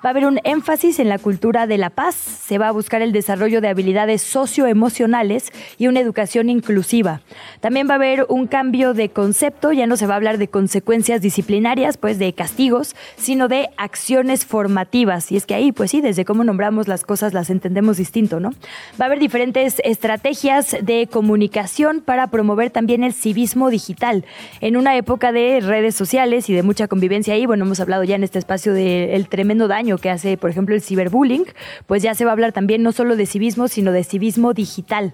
Va 0.05 0.09
a 0.09 0.11
haber 0.11 0.27
un 0.27 0.39
énfasis 0.43 0.99
en 0.99 1.09
la 1.09 1.17
cultura 1.17 1.65
de 1.65 1.79
la 1.79 1.89
paz, 1.89 2.13
se 2.13 2.59
va 2.59 2.67
a 2.67 2.71
buscar 2.71 3.01
el 3.01 3.13
desarrollo 3.13 3.61
de 3.61 3.69
habilidades 3.69 4.21
socioemocionales 4.21 5.51
y 5.79 5.87
una 5.87 5.99
educación 5.99 6.49
inclusiva. 6.49 7.21
También 7.61 7.87
va 7.89 7.93
a 7.93 7.95
haber 7.95 8.27
un 8.29 8.45
cambio 8.45 8.93
de 8.93 9.09
concepto, 9.09 9.71
ya 9.71 9.87
no 9.87 9.97
se 9.97 10.05
va 10.05 10.13
a 10.13 10.17
hablar 10.17 10.37
de 10.37 10.49
consecuencias 10.49 11.21
disciplinarias, 11.21 11.97
pues 11.97 12.19
de 12.19 12.33
castigos, 12.33 12.95
sino 13.17 13.47
de 13.47 13.69
acciones 13.77 14.45
formativas. 14.45 15.31
Y 15.31 15.37
es 15.37 15.47
que 15.47 15.55
ahí, 15.55 15.71
pues 15.71 15.89
sí, 15.89 16.01
desde 16.01 16.25
cómo 16.25 16.43
nombramos 16.43 16.87
las 16.87 17.03
cosas 17.03 17.33
las 17.33 17.49
entendemos 17.49 17.97
distinto. 17.97 18.34
Va 18.39 19.05
a 19.05 19.05
haber 19.05 19.19
diferentes 19.19 19.81
estrategias 19.83 20.75
de 20.81 21.07
comunicación 21.07 22.01
para 22.01 22.27
promover 22.27 22.69
también 22.69 23.03
el 23.03 23.13
civismo 23.13 23.69
digital. 23.69 24.25
En 24.61 24.77
una 24.77 24.95
época 24.95 25.31
de 25.31 25.59
redes 25.61 25.95
sociales 25.95 26.49
y 26.49 26.53
de 26.53 26.63
mucha 26.63 26.87
convivencia 26.87 27.33
ahí, 27.33 27.45
bueno, 27.45 27.65
hemos 27.65 27.79
hablado 27.79 28.03
ya 28.03 28.15
en 28.15 28.23
este 28.23 28.39
espacio 28.39 28.73
del 28.73 29.27
tremendo 29.27 29.67
daño 29.67 29.97
que 29.97 30.09
hace, 30.09 30.37
por 30.37 30.49
ejemplo, 30.49 30.75
el 30.75 30.81
ciberbullying, 30.81 31.45
pues 31.87 32.03
ya 32.03 32.15
se 32.15 32.25
va 32.25 32.31
a 32.31 32.33
hablar 32.33 32.51
también 32.51 32.83
no 32.83 32.91
solo 32.91 33.15
de 33.15 33.25
civismo, 33.25 33.67
sino 33.67 33.91
de 33.91 34.03
civismo 34.03 34.53
digital. 34.53 35.13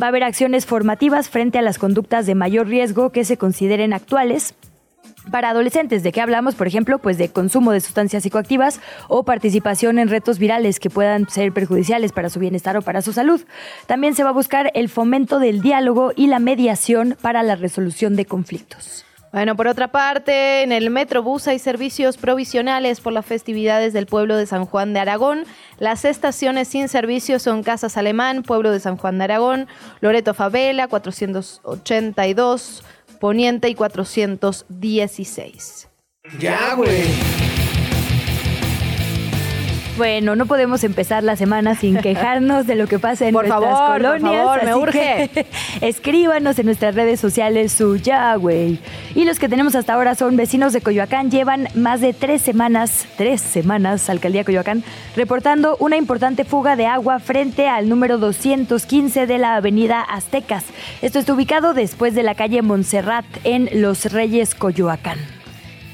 Va 0.00 0.06
a 0.06 0.08
haber 0.08 0.24
acciones 0.24 0.66
formativas 0.66 1.28
frente 1.28 1.58
a 1.58 1.62
las 1.62 1.78
conductas 1.78 2.26
de 2.26 2.34
mayor 2.34 2.66
riesgo 2.66 3.10
que 3.10 3.24
se 3.24 3.36
consideren 3.36 3.92
actuales 3.92 4.54
para 5.30 5.50
adolescentes, 5.50 6.02
¿de 6.02 6.12
qué 6.12 6.20
hablamos? 6.20 6.54
Por 6.54 6.66
ejemplo, 6.66 6.98
pues 6.98 7.18
de 7.18 7.28
consumo 7.30 7.72
de 7.72 7.80
sustancias 7.80 8.22
psicoactivas 8.22 8.80
o 9.08 9.24
participación 9.24 9.98
en 9.98 10.08
retos 10.08 10.38
virales 10.38 10.78
que 10.80 10.90
puedan 10.90 11.28
ser 11.28 11.52
perjudiciales 11.52 12.12
para 12.12 12.30
su 12.30 12.40
bienestar 12.40 12.76
o 12.76 12.82
para 12.82 13.02
su 13.02 13.12
salud. 13.12 13.40
También 13.86 14.14
se 14.14 14.24
va 14.24 14.30
a 14.30 14.34
buscar 14.34 14.70
el 14.74 14.88
fomento 14.88 15.38
del 15.38 15.60
diálogo 15.60 16.12
y 16.14 16.26
la 16.26 16.38
mediación 16.38 17.16
para 17.20 17.42
la 17.42 17.56
resolución 17.56 18.16
de 18.16 18.26
conflictos. 18.26 19.04
Bueno, 19.34 19.56
por 19.56 19.66
otra 19.66 19.88
parte, 19.88 20.62
en 20.62 20.70
el 20.70 20.90
Metrobús 20.90 21.48
hay 21.48 21.58
servicios 21.58 22.18
provisionales 22.18 23.00
por 23.00 23.12
las 23.12 23.26
festividades 23.26 23.92
del 23.92 24.06
pueblo 24.06 24.36
de 24.36 24.46
San 24.46 24.64
Juan 24.64 24.92
de 24.92 25.00
Aragón. 25.00 25.42
Las 25.80 26.04
estaciones 26.04 26.68
sin 26.68 26.88
servicio 26.88 27.40
son 27.40 27.64
Casas 27.64 27.96
Alemán, 27.96 28.44
pueblo 28.44 28.70
de 28.70 28.78
San 28.78 28.96
Juan 28.96 29.18
de 29.18 29.24
Aragón, 29.24 29.66
Loreto 30.00 30.34
Favela, 30.34 30.86
482, 30.86 32.84
Poniente 33.14 33.68
y 33.68 33.74
416. 33.74 35.88
Ya, 36.38 36.74
güey. 36.74 37.43
Bueno, 39.96 40.34
no 40.34 40.46
podemos 40.46 40.82
empezar 40.82 41.22
la 41.22 41.36
semana 41.36 41.76
sin 41.76 41.96
quejarnos 41.98 42.66
de 42.66 42.74
lo 42.74 42.88
que 42.88 42.98
pasa 42.98 43.28
en 43.28 43.34
nuestras 43.34 43.60
colonias. 43.60 44.20
Por 44.20 44.60
favor, 44.60 44.64
me 44.64 44.74
urge. 44.74 45.46
escríbanos 45.82 46.58
en 46.58 46.66
nuestras 46.66 46.96
redes 46.96 47.20
sociales 47.20 47.70
su 47.70 47.96
ya, 47.96 48.34
güey. 48.34 48.80
Y 49.14 49.24
los 49.24 49.38
que 49.38 49.48
tenemos 49.48 49.76
hasta 49.76 49.94
ahora 49.94 50.16
son 50.16 50.36
vecinos 50.36 50.72
de 50.72 50.80
Coyoacán. 50.80 51.30
Llevan 51.30 51.68
más 51.76 52.00
de 52.00 52.12
tres 52.12 52.42
semanas, 52.42 53.06
tres 53.16 53.40
semanas, 53.40 54.10
Alcaldía 54.10 54.42
Coyoacán, 54.42 54.82
reportando 55.14 55.76
una 55.78 55.96
importante 55.96 56.44
fuga 56.44 56.74
de 56.74 56.86
agua 56.86 57.20
frente 57.20 57.68
al 57.68 57.88
número 57.88 58.18
215 58.18 59.28
de 59.28 59.38
la 59.38 59.54
avenida 59.54 60.00
Aztecas. 60.00 60.64
Esto 61.02 61.20
está 61.20 61.34
ubicado 61.34 61.72
después 61.72 62.16
de 62.16 62.24
la 62.24 62.34
calle 62.34 62.62
Montserrat 62.62 63.26
en 63.44 63.68
Los 63.80 64.10
Reyes, 64.12 64.56
Coyoacán. 64.56 65.43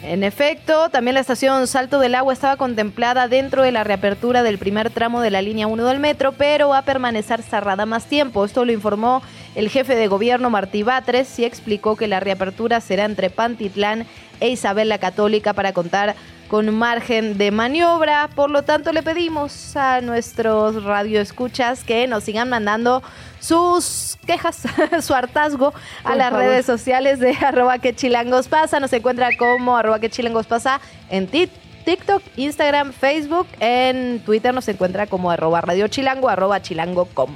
En 0.03 0.25
efecto, 0.25 0.89
también 0.89 1.15
la 1.15 1.21
estación 1.21 1.67
Salto 1.67 2.01
del 2.01 2.15
Agua 2.15 2.33
estaba 2.33 2.57
contemplada 2.57 3.29
dentro 3.29 3.63
de 3.63 3.71
la 3.71 3.85
reapertura 3.85 4.43
del 4.43 4.57
primer 4.57 4.89
tramo 4.89 5.21
de 5.21 5.31
la 5.31 5.43
línea 5.43 5.67
1 5.67 5.85
del 5.85 5.99
metro, 5.99 6.33
pero 6.33 6.71
va 6.71 6.79
a 6.79 6.85
permanecer 6.87 7.43
cerrada 7.43 7.85
más 7.85 8.07
tiempo. 8.07 8.47
Esto 8.47 8.65
lo 8.65 8.73
informó 8.73 9.23
el 9.55 9.69
jefe 9.69 9.95
de 9.97 10.09
gobierno 10.09 10.49
Martí 10.49 10.83
Batres 10.83 11.39
y 11.39 11.45
explicó 11.45 11.97
que 11.97 12.09
la 12.09 12.19
reapertura 12.19 12.81
será 12.81 13.05
entre 13.05 13.29
Pantitlán 13.29 14.07
e 14.41 14.49
Isabel 14.49 14.89
la 14.89 14.97
Católica 14.97 15.53
para 15.53 15.75
contar 15.75 16.15
con 16.49 16.75
margen 16.75 17.37
de 17.37 17.51
maniobra. 17.51 18.31
Por 18.35 18.51
lo 18.51 18.63
tanto, 18.63 18.93
le 18.93 19.03
pedimos 19.03 19.77
a 19.77 20.01
nuestros 20.01 20.83
radioescuchas 20.83 21.85
que 21.85 22.07
nos 22.07 22.25
sigan 22.25 22.49
mandando 22.49 23.03
sus 23.41 24.19
quejas, 24.27 24.63
su 25.01 25.15
hartazgo 25.15 25.75
a 26.05 26.15
las 26.15 26.33
redes 26.33 26.67
sociales 26.67 27.19
de 27.19 27.33
arroba 27.41 27.79
que 27.79 27.95
chilangos 27.95 28.49
pasa. 28.49 28.79
Nos 28.79 28.93
encuentra 28.93 29.31
como 29.37 29.77
arroba 29.77 29.99
que 29.99 30.11
chilangos 30.11 30.47
pasa 30.47 30.81
en 31.09 31.27
TikTok, 31.27 32.23
Instagram, 32.37 32.93
Facebook. 32.93 33.49
En 33.59 34.21
Twitter 34.21 34.55
nos 34.55 34.69
encuentra 34.69 35.07
como 35.07 35.31
arroba 35.31 35.61
radio 35.61 35.89
chilango, 35.89 36.29
arroba 36.29 36.63
chilango.com. 36.63 37.31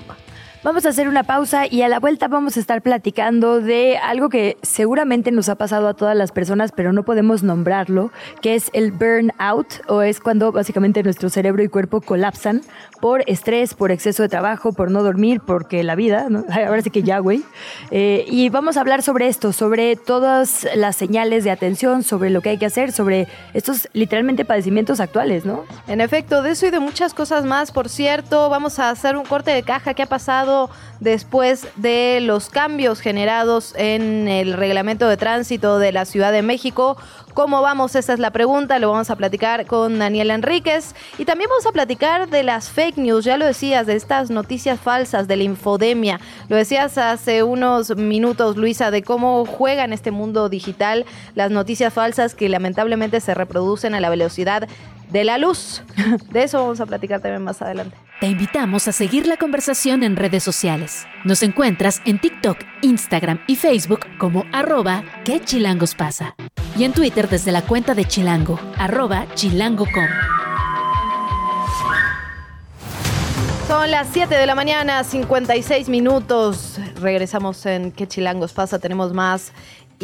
Vamos 0.65 0.87
a 0.87 0.89
hacer 0.89 1.09
una 1.09 1.25
pausa 1.25 1.67
y 1.71 1.83
a 1.83 1.89
la 1.89 2.01
vuelta 2.01 2.27
vamos 2.27 2.57
a 2.57 2.61
estar 2.61 2.81
platicando 2.81 3.61
de 3.61 3.99
algo 3.99 4.31
que 4.31 4.57
seguramente 4.63 5.31
nos 5.31 5.51
ha 5.51 5.57
pasado 5.57 5.89
a 5.89 5.93
todas 5.93 6.17
las 6.17 6.33
personas, 6.33 6.73
pero 6.73 6.91
no 6.95 7.03
podemos 7.03 7.43
nombrarlo, 7.43 8.11
que 8.41 8.55
es 8.55 8.71
el 8.73 8.91
burnout, 8.91 9.83
o 9.89 10.01
es 10.01 10.21
cuando 10.21 10.53
básicamente 10.53 11.03
nuestro 11.03 11.29
cerebro 11.29 11.63
y 11.63 11.69
cuerpo 11.69 12.01
colapsan 12.01 12.63
por 13.03 13.25
estrés, 13.27 13.75
por 13.75 13.93
exceso 13.93 14.23
de 14.23 14.31
trabajo, 14.31 14.73
por 14.73 14.91
no 14.91 15.03
dormir, 15.03 15.43
porque 15.47 15.85
la 15.85 15.97
vida, 15.97 16.29
ahora 16.67 16.81
sí 16.81 16.89
que 16.89 17.03
ya, 17.03 17.19
güey. 17.19 17.45
Eh, 17.91 18.25
y 18.27 18.49
vamos 18.49 18.79
a 18.79 18.81
hablar 18.81 19.03
sobre 19.03 19.29
esto, 19.29 19.53
sobre 19.53 19.97
todas 19.97 20.67
las 20.75 20.97
señales 20.97 21.45
de 21.45 21.51
atención, 21.51 22.03
sobre 22.03 22.31
lo 22.31 22.41
que 22.41 22.49
hay 22.49 22.57
que 22.57 22.65
hacer, 22.65 22.91
sobre 22.91 23.29
estos 23.53 23.91
literalmente 23.93 24.47
padecimientos 24.47 25.01
actuales, 25.01 25.45
¿no? 25.45 25.65
En 25.89 26.01
efecto, 26.01 26.43
de 26.43 26.53
eso 26.53 26.65
y 26.65 26.71
de 26.71 26.81
muchas 26.81 27.13
cosas 27.13 27.45
más, 27.45 27.71
por 27.71 27.91
cierto, 27.91 28.49
vamos 28.49 28.79
a 28.79 28.89
hacer 28.89 29.19
un 29.19 29.27
corte 29.27 29.51
de 29.51 29.63
caja 29.63 29.93
que 29.93 30.03
ha 30.03 30.07
pasado 30.07 30.54
después 31.01 31.67
de 31.77 32.21
los 32.23 32.49
cambios 32.49 33.01
generados 33.01 33.75
en 33.77 34.29
el 34.29 34.55
reglamento 34.55 35.09
de 35.09 35.17
tránsito 35.17 35.79
de 35.79 35.93
la 35.93 36.05
Ciudad 36.05 36.33
de 36.33 36.43
México. 36.43 36.97
¿Cómo 37.35 37.63
vamos? 37.63 37.97
Esa 37.97 38.13
es 38.13 38.21
la 38.21 38.31
pregunta. 38.31 38.79
Lo 38.79 38.93
vamos 38.93 39.11
a 39.11 39.17
platicar 39.17 39.67
con 39.67 39.99
Daniel 39.99 40.31
Enríquez. 40.31 40.95
Y 41.19 41.25
también 41.25 41.51
vamos 41.51 41.67
a 41.67 41.73
platicar 41.73 42.29
de 42.31 42.45
las 42.45 42.71
fake 42.71 42.97
news. 42.97 43.25
Ya 43.25 43.37
lo 43.37 43.45
decías, 43.45 43.87
de 43.87 43.97
estas 43.97 44.31
noticias 44.31 44.79
falsas, 44.79 45.27
de 45.27 45.37
la 45.37 45.43
infodemia. 45.43 46.21
Lo 46.49 46.55
decías 46.55 46.97
hace 46.97 47.43
unos 47.43 47.97
minutos, 47.97 48.57
Luisa, 48.57 48.93
de 48.93 49.03
cómo 49.03 49.45
juegan 49.47 49.93
este 49.93 50.13
mundo 50.13 50.49
digital 50.49 51.07
las 51.35 51.51
noticias 51.51 51.93
falsas 51.93 52.37
que 52.37 52.49
lamentablemente 52.49 53.21
se 53.21 53.35
reproducen 53.35 53.97
a 53.97 54.01
la 54.01 54.11
velocidad 54.11 54.69
de 55.15 55.23
la 55.23 55.39
luz. 55.39 55.83
De 56.33 56.43
eso 56.43 56.59
vamos 56.59 56.81
a 56.81 56.87
platicar 56.87 57.21
también 57.21 57.43
más 57.43 57.63
adelante. 57.63 57.97
Te 58.21 58.27
invitamos 58.27 58.89
a 58.89 58.93
seguir 58.93 59.27
la 59.27 59.37
conversación 59.37 60.03
en 60.03 60.17
redes 60.17 60.43
sociales. 60.43 61.07
Nos 61.25 61.43
encuentras 61.43 62.03
en 62.05 62.21
TikTok, 62.21 62.59
Instagram 62.83 63.41
y 63.47 63.55
Facebook 63.55 64.01
como 64.19 64.45
arroba 64.53 65.05
que 65.25 65.41
chilangos 65.41 65.95
pasa. 65.95 66.35
Y 66.77 66.83
en 66.83 66.93
Twitter 66.93 67.29
desde 67.29 67.53
la 67.53 67.63
cuenta 67.63 67.95
de 67.95 68.05
Chilango, 68.05 68.59
arroba 68.77 69.27
chilango.com. 69.35 70.09
Son 73.69 73.91
las 73.91 74.09
7 74.13 74.35
de 74.35 74.47
la 74.47 74.55
mañana, 74.57 75.05
56 75.05 75.89
minutos. 75.89 76.79
Regresamos 77.01 77.65
en 77.67 77.93
¿Qué 77.93 78.09
chilangos 78.09 78.53
pasa? 78.53 78.79
Tenemos 78.81 79.13
más 79.13 79.53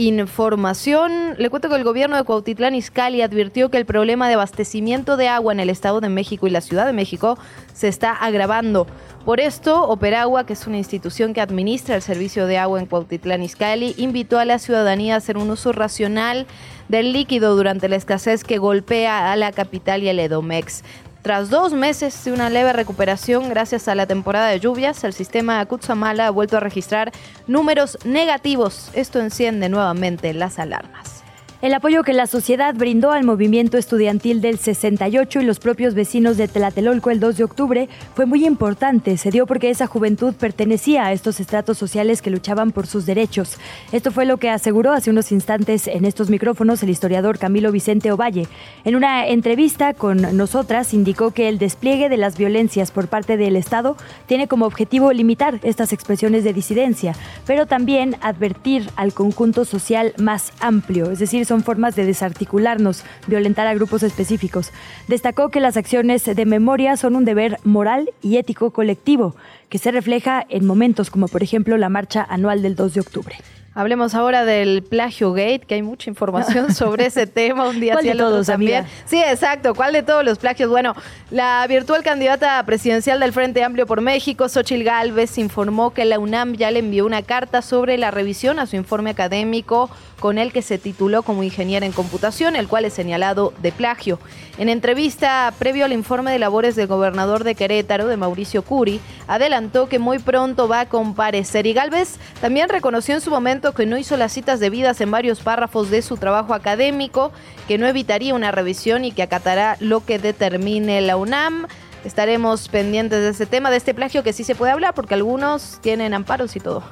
información. 0.08 1.34
Le 1.36 1.50
cuento 1.50 1.68
que 1.68 1.76
el 1.76 1.84
gobierno 1.84 2.16
de 2.16 2.24
Cuautitlán 2.24 2.74
Izcalli 2.74 3.20
advirtió 3.20 3.70
que 3.70 3.76
el 3.76 3.84
problema 3.84 4.28
de 4.28 4.34
abastecimiento 4.34 5.16
de 5.16 5.28
agua 5.28 5.52
en 5.52 5.60
el 5.60 5.68
Estado 5.68 6.00
de 6.00 6.08
México 6.08 6.46
y 6.46 6.50
la 6.50 6.62
Ciudad 6.62 6.86
de 6.86 6.92
México 6.92 7.38
se 7.74 7.88
está 7.88 8.12
agravando. 8.12 8.86
Por 9.24 9.40
esto, 9.40 9.86
Operagua, 9.88 10.46
que 10.46 10.54
es 10.54 10.66
una 10.66 10.78
institución 10.78 11.34
que 11.34 11.42
administra 11.42 11.96
el 11.96 12.02
servicio 12.02 12.46
de 12.46 12.56
agua 12.56 12.80
en 12.80 12.86
Cuautitlán 12.86 13.42
Izcalli, 13.42 13.94
invitó 13.98 14.38
a 14.38 14.46
la 14.46 14.58
ciudadanía 14.58 15.14
a 15.14 15.18
hacer 15.18 15.36
un 15.36 15.50
uso 15.50 15.72
racional 15.72 16.46
del 16.88 17.12
líquido 17.12 17.54
durante 17.54 17.88
la 17.88 17.96
escasez 17.96 18.42
que 18.42 18.56
golpea 18.56 19.30
a 19.30 19.36
la 19.36 19.52
capital 19.52 20.02
y 20.02 20.08
el 20.08 20.18
Edomex. 20.18 20.82
Tras 21.22 21.50
dos 21.50 21.74
meses 21.74 22.24
de 22.24 22.32
una 22.32 22.48
leve 22.48 22.72
recuperación 22.72 23.50
gracias 23.50 23.88
a 23.88 23.94
la 23.94 24.06
temporada 24.06 24.48
de 24.48 24.58
lluvias, 24.58 25.04
el 25.04 25.12
sistema 25.12 25.64
Kutsamala 25.66 26.26
ha 26.26 26.30
vuelto 26.30 26.56
a 26.56 26.60
registrar 26.60 27.12
números 27.46 27.98
negativos. 28.04 28.90
Esto 28.94 29.20
enciende 29.20 29.68
nuevamente 29.68 30.32
las 30.32 30.58
alarmas. 30.58 31.19
El 31.62 31.74
apoyo 31.74 32.04
que 32.04 32.14
la 32.14 32.26
sociedad 32.26 32.74
brindó 32.74 33.12
al 33.12 33.22
movimiento 33.22 33.76
estudiantil 33.76 34.40
del 34.40 34.58
68 34.58 35.42
y 35.42 35.44
los 35.44 35.58
propios 35.58 35.92
vecinos 35.92 36.38
de 36.38 36.48
Tlatelolco 36.48 37.10
el 37.10 37.20
2 37.20 37.36
de 37.36 37.44
octubre 37.44 37.88
fue 38.14 38.24
muy 38.24 38.46
importante. 38.46 39.18
Se 39.18 39.30
dio 39.30 39.46
porque 39.46 39.68
esa 39.68 39.86
juventud 39.86 40.32
pertenecía 40.32 41.04
a 41.04 41.12
estos 41.12 41.38
estratos 41.38 41.76
sociales 41.76 42.22
que 42.22 42.30
luchaban 42.30 42.72
por 42.72 42.86
sus 42.86 43.04
derechos. 43.04 43.58
Esto 43.92 44.10
fue 44.10 44.24
lo 44.24 44.38
que 44.38 44.48
aseguró 44.48 44.92
hace 44.92 45.10
unos 45.10 45.32
instantes 45.32 45.86
en 45.86 46.06
estos 46.06 46.30
micrófonos 46.30 46.82
el 46.82 46.88
historiador 46.88 47.38
Camilo 47.38 47.70
Vicente 47.72 48.10
Ovalle. 48.10 48.48
En 48.86 48.96
una 48.96 49.26
entrevista 49.26 49.92
con 49.92 50.34
nosotras 50.38 50.94
indicó 50.94 51.32
que 51.32 51.50
el 51.50 51.58
despliegue 51.58 52.08
de 52.08 52.16
las 52.16 52.38
violencias 52.38 52.90
por 52.90 53.08
parte 53.08 53.36
del 53.36 53.56
Estado 53.56 53.98
tiene 54.24 54.48
como 54.48 54.64
objetivo 54.64 55.12
limitar 55.12 55.60
estas 55.62 55.92
expresiones 55.92 56.42
de 56.42 56.54
disidencia, 56.54 57.14
pero 57.46 57.66
también 57.66 58.16
advertir 58.22 58.88
al 58.96 59.12
conjunto 59.12 59.66
social 59.66 60.14
más 60.16 60.54
amplio, 60.60 61.10
es 61.10 61.18
decir, 61.18 61.49
son 61.50 61.64
formas 61.64 61.96
de 61.96 62.04
desarticularnos, 62.04 63.02
violentar 63.26 63.66
a 63.66 63.74
grupos 63.74 64.04
específicos. 64.04 64.70
Destacó 65.08 65.48
que 65.48 65.58
las 65.58 65.76
acciones 65.76 66.24
de 66.24 66.46
memoria 66.46 66.96
son 66.96 67.16
un 67.16 67.24
deber 67.24 67.58
moral 67.64 68.12
y 68.22 68.36
ético 68.36 68.70
colectivo, 68.70 69.34
que 69.68 69.78
se 69.78 69.90
refleja 69.90 70.46
en 70.48 70.64
momentos 70.64 71.10
como 71.10 71.26
por 71.26 71.42
ejemplo 71.42 71.76
la 71.76 71.88
marcha 71.88 72.24
anual 72.30 72.62
del 72.62 72.76
2 72.76 72.94
de 72.94 73.00
octubre. 73.00 73.36
Hablemos 73.72 74.16
ahora 74.16 74.44
del 74.44 74.82
plagio 74.82 75.32
gate, 75.32 75.60
que 75.60 75.76
hay 75.76 75.82
mucha 75.82 76.10
información 76.10 76.74
sobre 76.74 77.06
ese 77.06 77.28
tema. 77.28 77.68
Un 77.68 77.78
día 77.78 77.94
¿Cuál 77.94 78.04
de 78.04 78.14
todos, 78.14 78.46
también. 78.48 78.84
Sí, 79.06 79.22
exacto. 79.22 79.74
¿Cuál 79.74 79.92
de 79.92 80.02
todos 80.02 80.24
los 80.24 80.38
plagios? 80.38 80.68
Bueno, 80.68 80.94
la 81.30 81.64
virtual 81.68 82.02
candidata 82.02 82.60
presidencial 82.64 83.20
del 83.20 83.32
Frente 83.32 83.62
Amplio 83.62 83.86
por 83.86 84.00
México, 84.00 84.48
Xochil 84.48 84.82
Gálvez, 84.82 85.38
informó 85.38 85.94
que 85.94 86.04
la 86.04 86.18
UNAM 86.18 86.54
ya 86.54 86.72
le 86.72 86.80
envió 86.80 87.06
una 87.06 87.22
carta 87.22 87.62
sobre 87.62 87.96
la 87.96 88.10
revisión 88.10 88.58
a 88.58 88.66
su 88.66 88.74
informe 88.74 89.10
académico 89.10 89.88
con 90.20 90.38
el 90.38 90.52
que 90.52 90.62
se 90.62 90.78
tituló 90.78 91.22
como 91.22 91.42
ingeniera 91.42 91.86
en 91.86 91.92
computación, 91.92 92.54
el 92.54 92.68
cual 92.68 92.84
es 92.84 92.92
señalado 92.92 93.52
de 93.60 93.72
plagio. 93.72 94.20
En 94.58 94.68
entrevista 94.68 95.52
previo 95.58 95.86
al 95.86 95.92
informe 95.92 96.30
de 96.30 96.38
labores 96.38 96.76
del 96.76 96.86
gobernador 96.86 97.42
de 97.42 97.54
Querétaro, 97.54 98.06
de 98.06 98.18
Mauricio 98.18 98.62
Curi, 98.62 99.00
adelantó 99.26 99.88
que 99.88 99.98
muy 99.98 100.18
pronto 100.18 100.68
va 100.68 100.80
a 100.80 100.88
comparecer 100.88 101.66
y 101.66 101.72
Galvez 101.72 102.18
también 102.40 102.68
reconoció 102.68 103.14
en 103.14 103.22
su 103.22 103.30
momento 103.30 103.72
que 103.72 103.86
no 103.86 103.96
hizo 103.96 104.16
las 104.16 104.32
citas 104.32 104.60
debidas 104.60 105.00
en 105.00 105.10
varios 105.10 105.40
párrafos 105.40 105.90
de 105.90 106.02
su 106.02 106.18
trabajo 106.18 106.52
académico, 106.52 107.32
que 107.66 107.78
no 107.78 107.86
evitaría 107.86 108.34
una 108.34 108.52
revisión 108.52 109.04
y 109.04 109.12
que 109.12 109.22
acatará 109.22 109.76
lo 109.80 110.04
que 110.04 110.18
determine 110.18 111.00
la 111.00 111.16
UNAM. 111.16 111.66
Estaremos 112.04 112.68
pendientes 112.68 113.20
de 113.20 113.30
ese 113.30 113.46
tema, 113.46 113.70
de 113.70 113.78
este 113.78 113.94
plagio 113.94 114.22
que 114.22 114.32
sí 114.32 114.44
se 114.44 114.54
puede 114.54 114.72
hablar 114.72 114.94
porque 114.94 115.14
algunos 115.14 115.78
tienen 115.80 116.14
amparos 116.14 116.56
y 116.56 116.60
todo. 116.60 116.82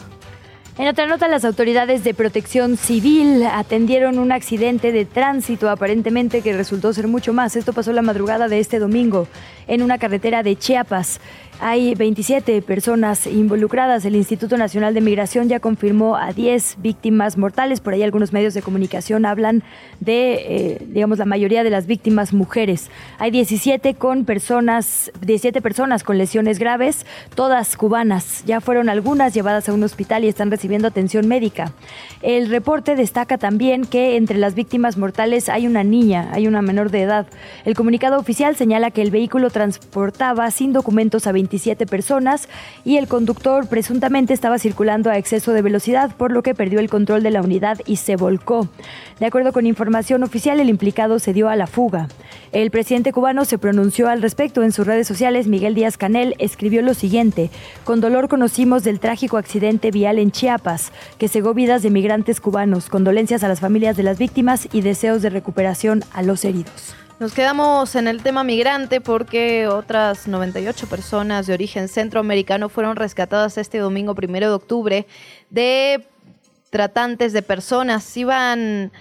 En 0.78 0.86
otra 0.86 1.08
nota, 1.08 1.26
las 1.26 1.44
autoridades 1.44 2.04
de 2.04 2.14
protección 2.14 2.76
civil 2.76 3.44
atendieron 3.44 4.20
un 4.20 4.30
accidente 4.30 4.92
de 4.92 5.04
tránsito 5.04 5.70
aparentemente 5.70 6.40
que 6.40 6.52
resultó 6.56 6.92
ser 6.92 7.08
mucho 7.08 7.32
más. 7.32 7.56
Esto 7.56 7.72
pasó 7.72 7.92
la 7.92 8.00
madrugada 8.00 8.46
de 8.46 8.60
este 8.60 8.78
domingo 8.78 9.26
en 9.66 9.82
una 9.82 9.98
carretera 9.98 10.44
de 10.44 10.54
Chiapas. 10.54 11.20
Hay 11.60 11.96
27 11.96 12.62
personas 12.62 13.26
involucradas. 13.26 14.04
El 14.04 14.14
Instituto 14.14 14.56
Nacional 14.56 14.94
de 14.94 15.00
Migración 15.00 15.48
ya 15.48 15.58
confirmó 15.58 16.16
a 16.16 16.32
10 16.32 16.76
víctimas 16.78 17.36
mortales. 17.36 17.80
Por 17.80 17.94
ahí 17.94 18.04
algunos 18.04 18.32
medios 18.32 18.54
de 18.54 18.62
comunicación 18.62 19.26
hablan 19.26 19.64
de, 19.98 20.34
eh, 20.34 20.86
digamos, 20.86 21.18
la 21.18 21.24
mayoría 21.24 21.64
de 21.64 21.70
las 21.70 21.88
víctimas 21.88 22.32
mujeres. 22.32 22.90
Hay 23.18 23.32
17 23.32 23.94
con 23.94 24.24
personas, 24.24 25.10
17 25.20 25.60
personas 25.60 26.04
con 26.04 26.16
lesiones 26.16 26.60
graves, 26.60 27.04
todas 27.34 27.76
cubanas. 27.76 28.44
Ya 28.46 28.60
fueron 28.60 28.88
algunas 28.88 29.34
llevadas 29.34 29.68
a 29.68 29.72
un 29.72 29.82
hospital 29.82 30.22
y 30.22 30.28
están 30.28 30.52
recibiendo 30.52 30.86
atención 30.86 31.26
médica. 31.26 31.72
El 32.22 32.50
reporte 32.50 32.94
destaca 32.94 33.36
también 33.36 33.84
que 33.84 34.16
entre 34.16 34.38
las 34.38 34.54
víctimas 34.54 34.96
mortales 34.96 35.48
hay 35.48 35.66
una 35.66 35.82
niña, 35.82 36.28
hay 36.32 36.46
una 36.46 36.62
menor 36.62 36.92
de 36.92 37.02
edad. 37.02 37.26
El 37.64 37.74
comunicado 37.74 38.16
oficial 38.16 38.54
señala 38.54 38.92
que 38.92 39.02
el 39.02 39.10
vehículo 39.10 39.50
transportaba 39.50 40.48
sin 40.52 40.72
documentos 40.72 41.26
a 41.26 41.32
27 41.48 41.86
personas 41.86 42.48
y 42.84 42.98
el 42.98 43.08
conductor 43.08 43.66
presuntamente 43.68 44.34
estaba 44.34 44.58
circulando 44.58 45.10
a 45.10 45.16
exceso 45.16 45.52
de 45.52 45.62
velocidad, 45.62 46.14
por 46.14 46.30
lo 46.30 46.42
que 46.42 46.54
perdió 46.54 46.78
el 46.78 46.90
control 46.90 47.22
de 47.22 47.30
la 47.30 47.40
unidad 47.40 47.78
y 47.86 47.96
se 47.96 48.16
volcó. 48.16 48.68
De 49.18 49.26
acuerdo 49.26 49.52
con 49.52 49.66
información 49.66 50.22
oficial, 50.22 50.60
el 50.60 50.68
implicado 50.68 51.18
se 51.18 51.32
dio 51.32 51.48
a 51.48 51.56
la 51.56 51.66
fuga. 51.66 52.08
El 52.52 52.70
presidente 52.70 53.12
cubano 53.12 53.46
se 53.46 53.58
pronunció 53.58 54.08
al 54.08 54.20
respecto 54.20 54.62
en 54.62 54.72
sus 54.72 54.86
redes 54.86 55.08
sociales. 55.08 55.46
Miguel 55.46 55.74
Díaz 55.74 55.96
Canel 55.96 56.34
escribió 56.38 56.82
lo 56.82 56.92
siguiente: 56.92 57.50
Con 57.84 58.00
dolor 58.00 58.28
conocimos 58.28 58.84
del 58.84 59.00
trágico 59.00 59.38
accidente 59.38 59.90
vial 59.90 60.18
en 60.18 60.30
Chiapas, 60.30 60.92
que 61.18 61.28
cegó 61.28 61.54
vidas 61.54 61.82
de 61.82 61.90
migrantes 61.90 62.40
cubanos. 62.40 62.90
Condolencias 62.90 63.42
a 63.42 63.48
las 63.48 63.60
familias 63.60 63.96
de 63.96 64.02
las 64.02 64.18
víctimas 64.18 64.68
y 64.72 64.82
deseos 64.82 65.22
de 65.22 65.30
recuperación 65.30 66.04
a 66.12 66.22
los 66.22 66.44
heridos. 66.44 66.94
Nos 67.20 67.34
quedamos 67.34 67.96
en 67.96 68.06
el 68.06 68.22
tema 68.22 68.44
migrante 68.44 69.00
porque 69.00 69.66
otras 69.66 70.28
98 70.28 70.86
personas 70.86 71.48
de 71.48 71.52
origen 71.52 71.88
centroamericano 71.88 72.68
fueron 72.68 72.94
rescatadas 72.94 73.58
este 73.58 73.78
domingo 73.78 74.14
primero 74.14 74.46
de 74.46 74.54
octubre 74.54 75.06
de 75.50 76.06
tratantes 76.70 77.32
de 77.32 77.42
personas. 77.42 78.16
Iban 78.16 78.92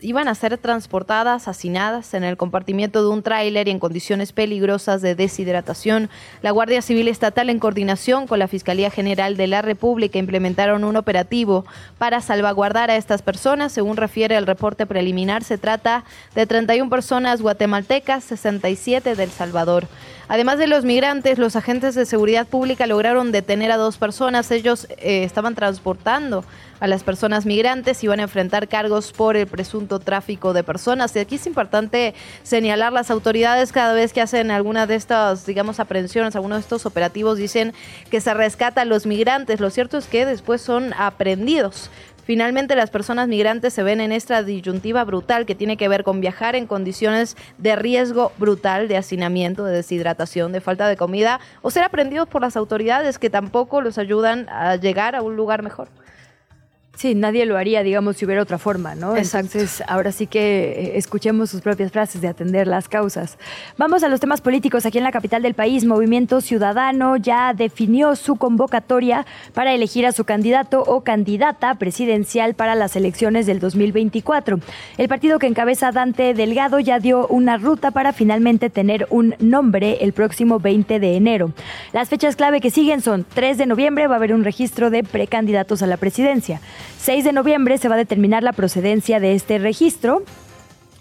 iban 0.00 0.28
a 0.28 0.34
ser 0.34 0.58
transportadas, 0.58 1.48
hacinadas 1.48 2.14
en 2.14 2.24
el 2.24 2.36
compartimiento 2.36 3.02
de 3.02 3.08
un 3.08 3.22
tráiler 3.22 3.68
y 3.68 3.70
en 3.70 3.78
condiciones 3.78 4.32
peligrosas 4.32 5.02
de 5.02 5.14
deshidratación. 5.14 6.10
La 6.42 6.50
Guardia 6.50 6.82
Civil 6.82 7.08
Estatal, 7.08 7.50
en 7.50 7.58
coordinación 7.58 8.26
con 8.26 8.38
la 8.38 8.48
Fiscalía 8.48 8.90
General 8.90 9.36
de 9.36 9.46
la 9.46 9.62
República, 9.62 10.18
implementaron 10.18 10.84
un 10.84 10.96
operativo 10.96 11.64
para 11.98 12.20
salvaguardar 12.20 12.90
a 12.90 12.96
estas 12.96 13.22
personas. 13.22 13.72
Según 13.72 13.96
refiere 13.96 14.36
el 14.36 14.46
reporte 14.46 14.86
preliminar, 14.86 15.44
se 15.44 15.58
trata 15.58 16.04
de 16.34 16.46
31 16.46 16.90
personas 16.90 17.42
guatemaltecas, 17.42 18.24
67 18.24 19.14
del 19.14 19.30
Salvador. 19.30 19.86
Además 20.30 20.58
de 20.58 20.68
los 20.68 20.84
migrantes, 20.84 21.40
los 21.40 21.56
agentes 21.56 21.96
de 21.96 22.06
seguridad 22.06 22.46
pública 22.46 22.86
lograron 22.86 23.32
detener 23.32 23.72
a 23.72 23.76
dos 23.76 23.98
personas. 23.98 24.48
Ellos 24.52 24.86
eh, 24.98 25.24
estaban 25.24 25.56
transportando 25.56 26.44
a 26.78 26.86
las 26.86 27.02
personas 27.02 27.46
migrantes 27.46 28.04
y 28.04 28.06
van 28.06 28.20
a 28.20 28.22
enfrentar 28.22 28.68
cargos 28.68 29.10
por 29.12 29.36
el 29.36 29.48
presunto 29.48 29.98
tráfico 29.98 30.52
de 30.52 30.62
personas. 30.62 31.16
Y 31.16 31.18
aquí 31.18 31.34
es 31.34 31.48
importante 31.48 32.14
señalar 32.44 32.92
las 32.92 33.10
autoridades 33.10 33.72
cada 33.72 33.92
vez 33.92 34.12
que 34.12 34.20
hacen 34.20 34.52
alguna 34.52 34.86
de 34.86 34.94
estas, 34.94 35.46
digamos, 35.46 35.80
aprehensiones, 35.80 36.36
algunos 36.36 36.58
de 36.58 36.62
estos 36.62 36.86
operativos, 36.86 37.36
dicen 37.36 37.74
que 38.08 38.20
se 38.20 38.32
rescata 38.32 38.82
a 38.82 38.84
los 38.84 39.06
migrantes. 39.06 39.58
Lo 39.58 39.68
cierto 39.70 39.98
es 39.98 40.06
que 40.06 40.26
después 40.26 40.62
son 40.62 40.94
aprendidos. 40.96 41.90
Finalmente, 42.24 42.76
las 42.76 42.90
personas 42.90 43.28
migrantes 43.28 43.72
se 43.74 43.82
ven 43.82 44.00
en 44.00 44.12
esta 44.12 44.42
disyuntiva 44.42 45.04
brutal 45.04 45.46
que 45.46 45.54
tiene 45.54 45.76
que 45.76 45.88
ver 45.88 46.04
con 46.04 46.20
viajar 46.20 46.54
en 46.54 46.66
condiciones 46.66 47.36
de 47.58 47.76
riesgo 47.76 48.32
brutal, 48.38 48.88
de 48.88 48.96
hacinamiento, 48.96 49.64
de 49.64 49.76
deshidratación, 49.76 50.52
de 50.52 50.60
falta 50.60 50.86
de 50.88 50.96
comida, 50.96 51.40
o 51.62 51.70
ser 51.70 51.82
aprendidos 51.82 52.28
por 52.28 52.42
las 52.42 52.56
autoridades 52.56 53.18
que 53.18 53.30
tampoco 53.30 53.80
los 53.80 53.98
ayudan 53.98 54.48
a 54.48 54.76
llegar 54.76 55.16
a 55.16 55.22
un 55.22 55.36
lugar 55.36 55.62
mejor. 55.62 55.88
Sí, 57.00 57.14
nadie 57.14 57.46
lo 57.46 57.56
haría, 57.56 57.82
digamos, 57.82 58.18
si 58.18 58.26
hubiera 58.26 58.42
otra 58.42 58.58
forma, 58.58 58.94
¿no? 58.94 59.16
Exacto. 59.16 59.56
Entonces, 59.56 59.82
ahora 59.88 60.12
sí 60.12 60.26
que 60.26 60.72
eh, 60.72 60.98
escuchemos 60.98 61.48
sus 61.48 61.62
propias 61.62 61.90
frases 61.90 62.20
de 62.20 62.28
atender 62.28 62.66
las 62.66 62.90
causas. 62.90 63.38
Vamos 63.78 64.02
a 64.02 64.08
los 64.08 64.20
temas 64.20 64.42
políticos. 64.42 64.84
Aquí 64.84 64.98
en 64.98 65.04
la 65.04 65.10
capital 65.10 65.40
del 65.40 65.54
país, 65.54 65.86
Movimiento 65.86 66.42
Ciudadano 66.42 67.16
ya 67.16 67.54
definió 67.54 68.16
su 68.16 68.36
convocatoria 68.36 69.24
para 69.54 69.72
elegir 69.72 70.04
a 70.04 70.12
su 70.12 70.24
candidato 70.24 70.82
o 70.82 71.00
candidata 71.00 71.74
presidencial 71.76 72.52
para 72.52 72.74
las 72.74 72.94
elecciones 72.96 73.46
del 73.46 73.60
2024. 73.60 74.60
El 74.98 75.08
partido 75.08 75.38
que 75.38 75.46
encabeza 75.46 75.92
Dante 75.92 76.34
Delgado 76.34 76.80
ya 76.80 76.98
dio 76.98 77.26
una 77.28 77.56
ruta 77.56 77.92
para 77.92 78.12
finalmente 78.12 78.68
tener 78.68 79.06
un 79.08 79.36
nombre 79.38 79.96
el 80.02 80.12
próximo 80.12 80.60
20 80.60 81.00
de 81.00 81.16
enero. 81.16 81.54
Las 81.94 82.10
fechas 82.10 82.36
clave 82.36 82.60
que 82.60 82.70
siguen 82.70 83.00
son 83.00 83.24
3 83.32 83.56
de 83.56 83.64
noviembre 83.64 84.06
va 84.06 84.16
a 84.16 84.18
haber 84.18 84.34
un 84.34 84.44
registro 84.44 84.90
de 84.90 85.02
precandidatos 85.02 85.82
a 85.82 85.86
la 85.86 85.96
presidencia. 85.96 86.60
6 86.98 87.24
de 87.24 87.32
noviembre 87.32 87.78
se 87.78 87.88
va 87.88 87.94
a 87.94 87.98
determinar 87.98 88.42
la 88.42 88.52
procedencia 88.52 89.20
de 89.20 89.34
este 89.34 89.58
registro 89.58 90.22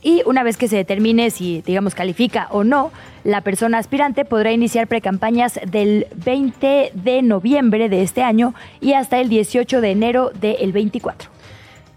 y 0.01 0.21
una 0.25 0.43
vez 0.43 0.57
que 0.57 0.67
se 0.67 0.77
determine 0.77 1.29
si, 1.29 1.61
digamos, 1.61 1.93
califica 1.93 2.47
o 2.51 2.63
no, 2.63 2.91
la 3.23 3.41
persona 3.41 3.79
aspirante 3.79 4.23
podrá 4.23 4.51
iniciar 4.51 4.87
precampañas 4.87 5.59
del 5.67 6.07
20 6.15 6.91
de 6.93 7.21
noviembre 7.21 7.89
de 7.89 8.01
este 8.01 8.23
año 8.23 8.53
y 8.79 8.93
hasta 8.93 9.19
el 9.19 9.27
18 9.27 9.81
de 9.81 9.91
enero 9.91 10.31
del 10.39 10.71
24. 10.71 11.38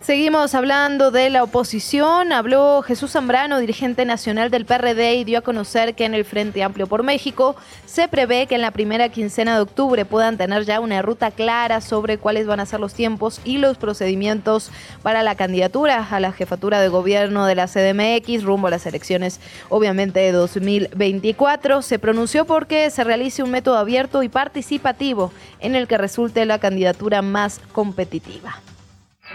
Seguimos 0.02 0.56
hablando 0.56 1.12
de 1.12 1.30
la 1.30 1.44
oposición. 1.44 2.32
Habló 2.32 2.82
Jesús 2.82 3.12
Zambrano, 3.12 3.60
dirigente 3.60 4.04
nacional 4.04 4.50
del 4.50 4.66
PRD, 4.66 5.14
y 5.14 5.22
dio 5.22 5.38
a 5.38 5.42
conocer 5.42 5.94
que 5.94 6.04
en 6.04 6.14
el 6.14 6.24
Frente 6.24 6.64
Amplio 6.64 6.88
por 6.88 7.04
México 7.04 7.54
se 7.86 8.08
prevé 8.08 8.48
que 8.48 8.56
en 8.56 8.62
la 8.62 8.72
primera 8.72 9.10
quincena 9.10 9.54
de 9.54 9.60
octubre 9.60 10.04
puedan 10.04 10.38
tener 10.38 10.64
ya 10.64 10.80
una 10.80 11.02
ruta 11.02 11.30
clara 11.30 11.80
sobre 11.80 12.18
cuáles 12.18 12.48
van 12.48 12.58
a 12.58 12.66
ser 12.66 12.80
los 12.80 12.94
tiempos 12.94 13.40
y 13.44 13.58
los 13.58 13.78
procedimientos 13.78 14.72
para 15.02 15.22
la 15.22 15.36
candidatura 15.36 16.04
a 16.10 16.18
la 16.18 16.32
jefatura 16.32 16.80
de 16.80 16.88
gobierno 16.88 17.46
de 17.46 17.54
la 17.54 17.68
CDMX 17.68 18.42
rumbo 18.42 18.66
a 18.66 18.70
las 18.70 18.86
elecciones, 18.86 19.38
obviamente, 19.68 20.18
de 20.18 20.32
2024. 20.32 21.80
Se 21.80 22.00
pronunció 22.00 22.44
porque 22.44 22.90
se 22.90 23.04
realice 23.04 23.44
un 23.44 23.52
método 23.52 23.78
abierto 23.78 24.24
y 24.24 24.28
participativo 24.28 25.32
en 25.60 25.76
el 25.76 25.86
que 25.86 25.96
resulte 25.96 26.44
la 26.44 26.58
candidatura 26.58 27.22
más 27.22 27.60
competitiva 27.72 28.60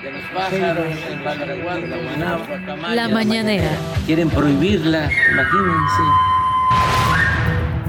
de 0.01 0.11
los 0.11 0.21
pájaros, 0.33 0.87
La 2.93 3.07
mañanera. 3.09 3.69
Quieren 4.05 4.29
prohibirla, 4.29 5.09
imagínense. 5.31 6.03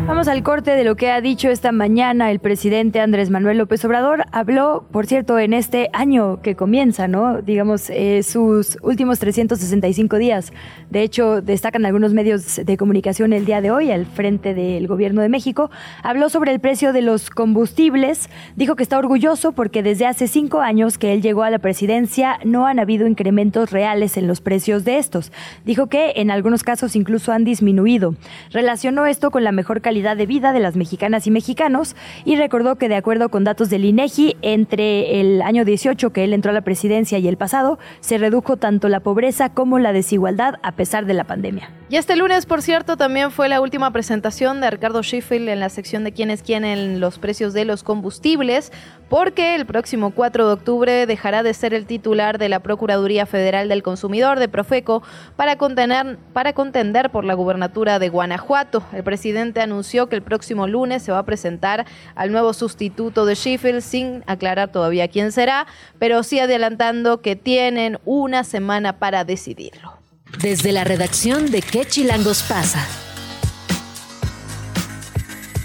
Vamos 0.09 0.27
al 0.27 0.43
corte 0.43 0.71
de 0.71 0.85
lo 0.85 0.97
que 0.97 1.11
ha 1.11 1.21
dicho 1.21 1.51
esta 1.51 1.71
mañana 1.71 2.31
el 2.31 2.39
presidente 2.39 2.99
Andrés 2.99 3.29
Manuel 3.29 3.59
López 3.59 3.85
Obrador. 3.85 4.25
Habló, 4.33 4.87
por 4.91 5.05
cierto, 5.05 5.39
en 5.39 5.53
este 5.53 5.91
año 5.93 6.41
que 6.41 6.57
comienza, 6.57 7.07
¿no? 7.09 7.43
Digamos, 7.43 7.91
eh, 7.91 8.23
sus 8.23 8.79
últimos 8.81 9.19
365 9.19 10.17
días. 10.17 10.55
De 10.89 11.03
hecho, 11.03 11.43
destacan 11.43 11.85
algunos 11.85 12.15
medios 12.15 12.57
de 12.57 12.77
comunicación 12.79 13.35
el 13.35 13.45
día 13.45 13.61
de 13.61 13.71
hoy 13.71 13.91
al 13.91 14.07
frente 14.07 14.55
del 14.55 14.89
gobierno 14.89 15.21
de 15.21 15.29
México. 15.29 15.71
Habló 16.03 16.31
sobre 16.31 16.53
el 16.53 16.61
precio 16.61 16.95
de 16.95 17.03
los 17.03 17.29
combustibles. 17.29 18.31
Dijo 18.57 18.77
que 18.77 18.85
está 18.85 18.99
orgulloso 18.99 19.53
porque 19.53 19.83
desde 19.83 20.07
hace 20.07 20.27
cinco 20.27 20.63
años 20.63 20.97
que 20.97 21.13
él 21.13 21.21
llegó 21.21 21.43
a 21.43 21.51
la 21.51 21.59
presidencia 21.59 22.39
no 22.47 22.67
han 22.67 22.79
habido 22.79 23.07
incrementos 23.07 23.71
reales 23.71 24.17
en 24.17 24.27
los 24.27 24.41
precios 24.41 24.87
de 24.87 24.97
estos. 24.97 25.33
Dijo 25.67 25.89
que 25.89 26.15
en 26.17 26.31
algunos 26.31 26.63
casos 26.63 26.97
incluso 26.97 27.31
han 27.31 27.45
disminuido. 27.45 28.15
Relacionó 28.53 29.05
esto 29.05 29.31
con 29.31 29.45
la 29.45 29.53
mejor 29.53 29.83
calidad 29.83 29.98
de 30.03 30.27
vida 30.27 30.53
de 30.53 30.61
las 30.61 30.77
mexicanas 30.77 31.27
y 31.27 31.31
mexicanos 31.31 31.97
y 32.25 32.37
recordó 32.37 32.77
que 32.77 32.89
de 32.89 32.97
acuerdo 32.97 33.29
con 33.29 33.45
datos 33.45 33.69
del 33.71 33.85
INEGI, 33.85 34.37
entre 34.43 35.21
el 35.21 35.43
año 35.43 35.65
18 35.65 36.11
que 36.11 36.25
él 36.25 36.33
entró 36.33 36.51
a 36.51 36.55
la 36.55 36.63
presidencia 36.63 37.19
y 37.19 37.29
el 37.29 37.37
pasado, 37.37 37.79
se 38.01 38.19
redujo 38.19 38.57
tanto 38.57 38.89
la 38.89 39.01
pobreza 39.01 39.49
como 39.51 39.79
la 39.79 39.93
desigualdad 39.93 40.55
a 40.63 40.73
pesar 40.73 41.07
de 41.07 41.15
la 41.15 41.25
pandemia. 41.25 41.71
Y 41.91 41.97
este 41.97 42.17
lunes, 42.17 42.45
por 42.47 42.63
cierto, 42.63 42.97
también 42.97 43.31
fue 43.31 43.49
la 43.49 43.61
última 43.61 43.91
presentación 43.93 44.61
de 44.61 44.71
Ricardo 44.71 45.03
Schiffel 45.03 45.49
en 45.49 45.61
la 45.61 45.71
sección 45.71 46.05
de 46.05 46.13
quién 46.13 46.31
es 46.31 46.43
quién 46.43 46.65
en 46.65 47.01
los 47.01 47.19
precios 47.19 47.55
de 47.55 47.65
los 47.65 47.83
combustibles, 47.83 48.73
porque 49.09 49.55
el 49.55 49.67
próximo 49.67 50.11
4 50.11 50.47
de 50.47 50.53
octubre 50.53 51.07
dejará 51.07 51.43
de 51.43 51.55
ser 51.55 51.75
el 51.75 51.87
titular 51.87 52.39
de 52.39 52.49
la 52.49 52.61
Procuraduría 52.61 53.27
Federal 53.27 53.69
del 53.69 53.83
Consumidor 53.83 54.39
de 54.39 54.49
Profeco 54.49 55.03
para, 55.37 55.57
contener, 55.57 56.19
para 56.33 56.53
contender 56.53 57.11
por 57.11 57.25
la 57.25 57.35
gubernatura 57.35 57.99
de 57.99 58.09
Guanajuato. 58.09 58.83
El 58.93 59.03
presidente 59.03 59.61
anunció 59.61 60.09
que 60.09 60.17
el 60.17 60.23
próximo 60.23 60.67
lunes 60.67 61.03
se 61.03 61.13
va 61.13 61.19
a 61.19 61.27
presentar 61.27 61.87
al 62.15 62.33
nuevo 62.33 62.53
sustituto 62.53 63.25
de 63.25 63.35
Schiffel 63.35 63.83
sin 63.83 64.23
aclarar 64.27 64.71
todavía 64.71 65.09
quién 65.09 65.33
será, 65.33 65.67
pero 65.99 66.23
sí 66.23 66.39
adelantando 66.39 67.21
que 67.23 67.37
tienen 67.37 67.99
una 68.05 68.45
semana 68.45 68.99
para 68.99 69.25
decidirlo. 69.25 69.95
Desde 70.41 70.73
la 70.73 70.85
redacción 70.85 71.51
de 71.51 71.63
¿Qué 71.63 71.87
Chilangos 71.87 72.43
pasa? 72.43 72.87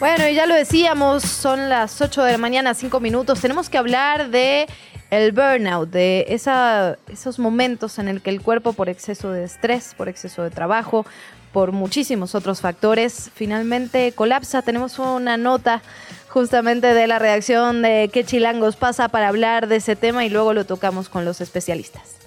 Bueno, 0.03 0.27
y 0.27 0.35
ya 0.35 0.45
lo 0.47 0.53
decíamos, 0.53 1.23
son 1.23 1.69
las 1.69 2.01
8 2.01 2.23
de 2.25 2.33
la 2.33 2.37
mañana, 2.37 2.73
5 2.73 2.99
minutos. 2.99 3.39
Tenemos 3.39 3.69
que 3.69 3.77
hablar 3.77 4.31
de 4.31 4.67
el 5.11 5.31
burnout, 5.31 5.89
de 5.89 6.25
esos 6.27 7.39
momentos 7.39 7.97
en 7.99 8.09
el 8.09 8.21
que 8.21 8.29
el 8.29 8.41
cuerpo 8.41 8.73
por 8.73 8.89
exceso 8.89 9.31
de 9.31 9.45
estrés, 9.45 9.93
por 9.95 10.09
exceso 10.09 10.43
de 10.43 10.49
trabajo, 10.49 11.05
por 11.53 11.71
muchísimos 11.71 12.35
otros 12.35 12.59
factores, 12.59 13.31
finalmente 13.33 14.11
colapsa. 14.11 14.61
Tenemos 14.61 14.99
una 14.99 15.37
nota 15.37 15.81
justamente 16.27 16.93
de 16.93 17.07
la 17.07 17.17
redacción 17.17 17.81
de 17.81 18.09
qué 18.11 18.25
chilangos 18.25 18.75
pasa 18.75 19.07
para 19.07 19.29
hablar 19.29 19.69
de 19.69 19.77
ese 19.77 19.95
tema 19.95 20.25
y 20.25 20.29
luego 20.29 20.53
lo 20.53 20.65
tocamos 20.65 21.07
con 21.07 21.23
los 21.23 21.39
especialistas. 21.39 22.17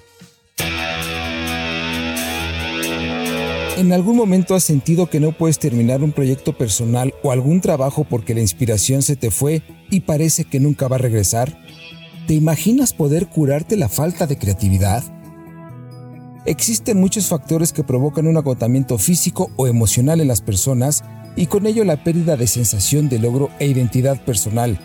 ¿En 3.77 3.93
algún 3.93 4.16
momento 4.16 4.55
has 4.55 4.64
sentido 4.64 5.11
que 5.11 5.20
no 5.20 5.33
puedes 5.33 5.59
terminar 5.59 6.03
un 6.03 6.12
proyecto 6.12 6.57
personal 6.57 7.12
o 7.22 7.31
algún 7.31 7.61
trabajo 7.61 8.05
porque 8.05 8.35
la 8.35 8.41
inspiración 8.41 9.03
se 9.03 9.16
te 9.16 9.31
fue 9.31 9.61
y 9.91 10.01
parece 10.01 10.45
que 10.45 10.61
nunca 10.61 10.89
va 10.89 10.97
a 10.97 11.01
regresar? 11.01 11.62
¿Te 12.27 12.33
imaginas 12.33 12.95
poder 12.95 13.27
curarte 13.27 13.77
la 13.77 13.91
falta 13.91 14.27
de 14.27 14.39
creatividad? 14.39 15.05
Existen 16.47 16.99
muchos 16.99 17.27
factores 17.27 17.74
que 17.74 17.85
provocan 17.85 18.27
un 18.27 18.39
agotamiento 18.39 18.97
físico 18.97 19.51
o 19.57 19.66
emocional 19.66 20.22
en 20.22 20.29
las 20.29 20.41
personas 20.41 21.05
y 21.37 21.45
con 21.45 21.66
ello 21.66 21.85
la 21.85 22.03
pérdida 22.03 22.39
de 22.39 22.47
sensación 22.47 23.11
de 23.11 23.18
logro 23.18 23.51
e 23.59 23.66
identidad 23.66 24.18
personal. 24.24 24.81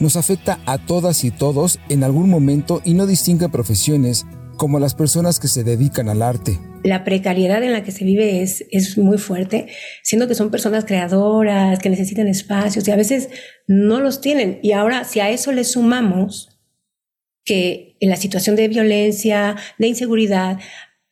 Nos 0.00 0.16
afecta 0.16 0.58
a 0.64 0.78
todas 0.78 1.22
y 1.22 1.30
todos 1.30 1.80
en 1.90 2.02
algún 2.02 2.30
momento 2.30 2.80
y 2.82 2.94
no 2.94 3.04
distingue 3.06 3.50
profesiones 3.50 4.24
como 4.56 4.78
las 4.78 4.94
personas 4.94 5.38
que 5.38 5.48
se 5.48 5.64
dedican 5.64 6.08
al 6.08 6.22
arte. 6.22 6.58
La 6.82 7.04
precariedad 7.04 7.62
en 7.62 7.72
la 7.72 7.82
que 7.82 7.92
se 7.92 8.04
vive 8.04 8.42
es, 8.42 8.64
es 8.70 8.96
muy 8.98 9.18
fuerte, 9.18 9.66
siendo 10.02 10.28
que 10.28 10.34
son 10.34 10.50
personas 10.50 10.84
creadoras, 10.84 11.78
que 11.78 11.90
necesitan 11.90 12.28
espacios 12.28 12.86
y 12.86 12.90
a 12.90 12.96
veces 12.96 13.28
no 13.66 14.00
los 14.00 14.20
tienen. 14.20 14.58
Y 14.62 14.72
ahora, 14.72 15.04
si 15.04 15.20
a 15.20 15.30
eso 15.30 15.52
le 15.52 15.64
sumamos 15.64 16.58
que 17.44 17.96
en 18.00 18.10
la 18.10 18.16
situación 18.16 18.56
de 18.56 18.68
violencia, 18.68 19.56
de 19.78 19.86
inseguridad, 19.86 20.58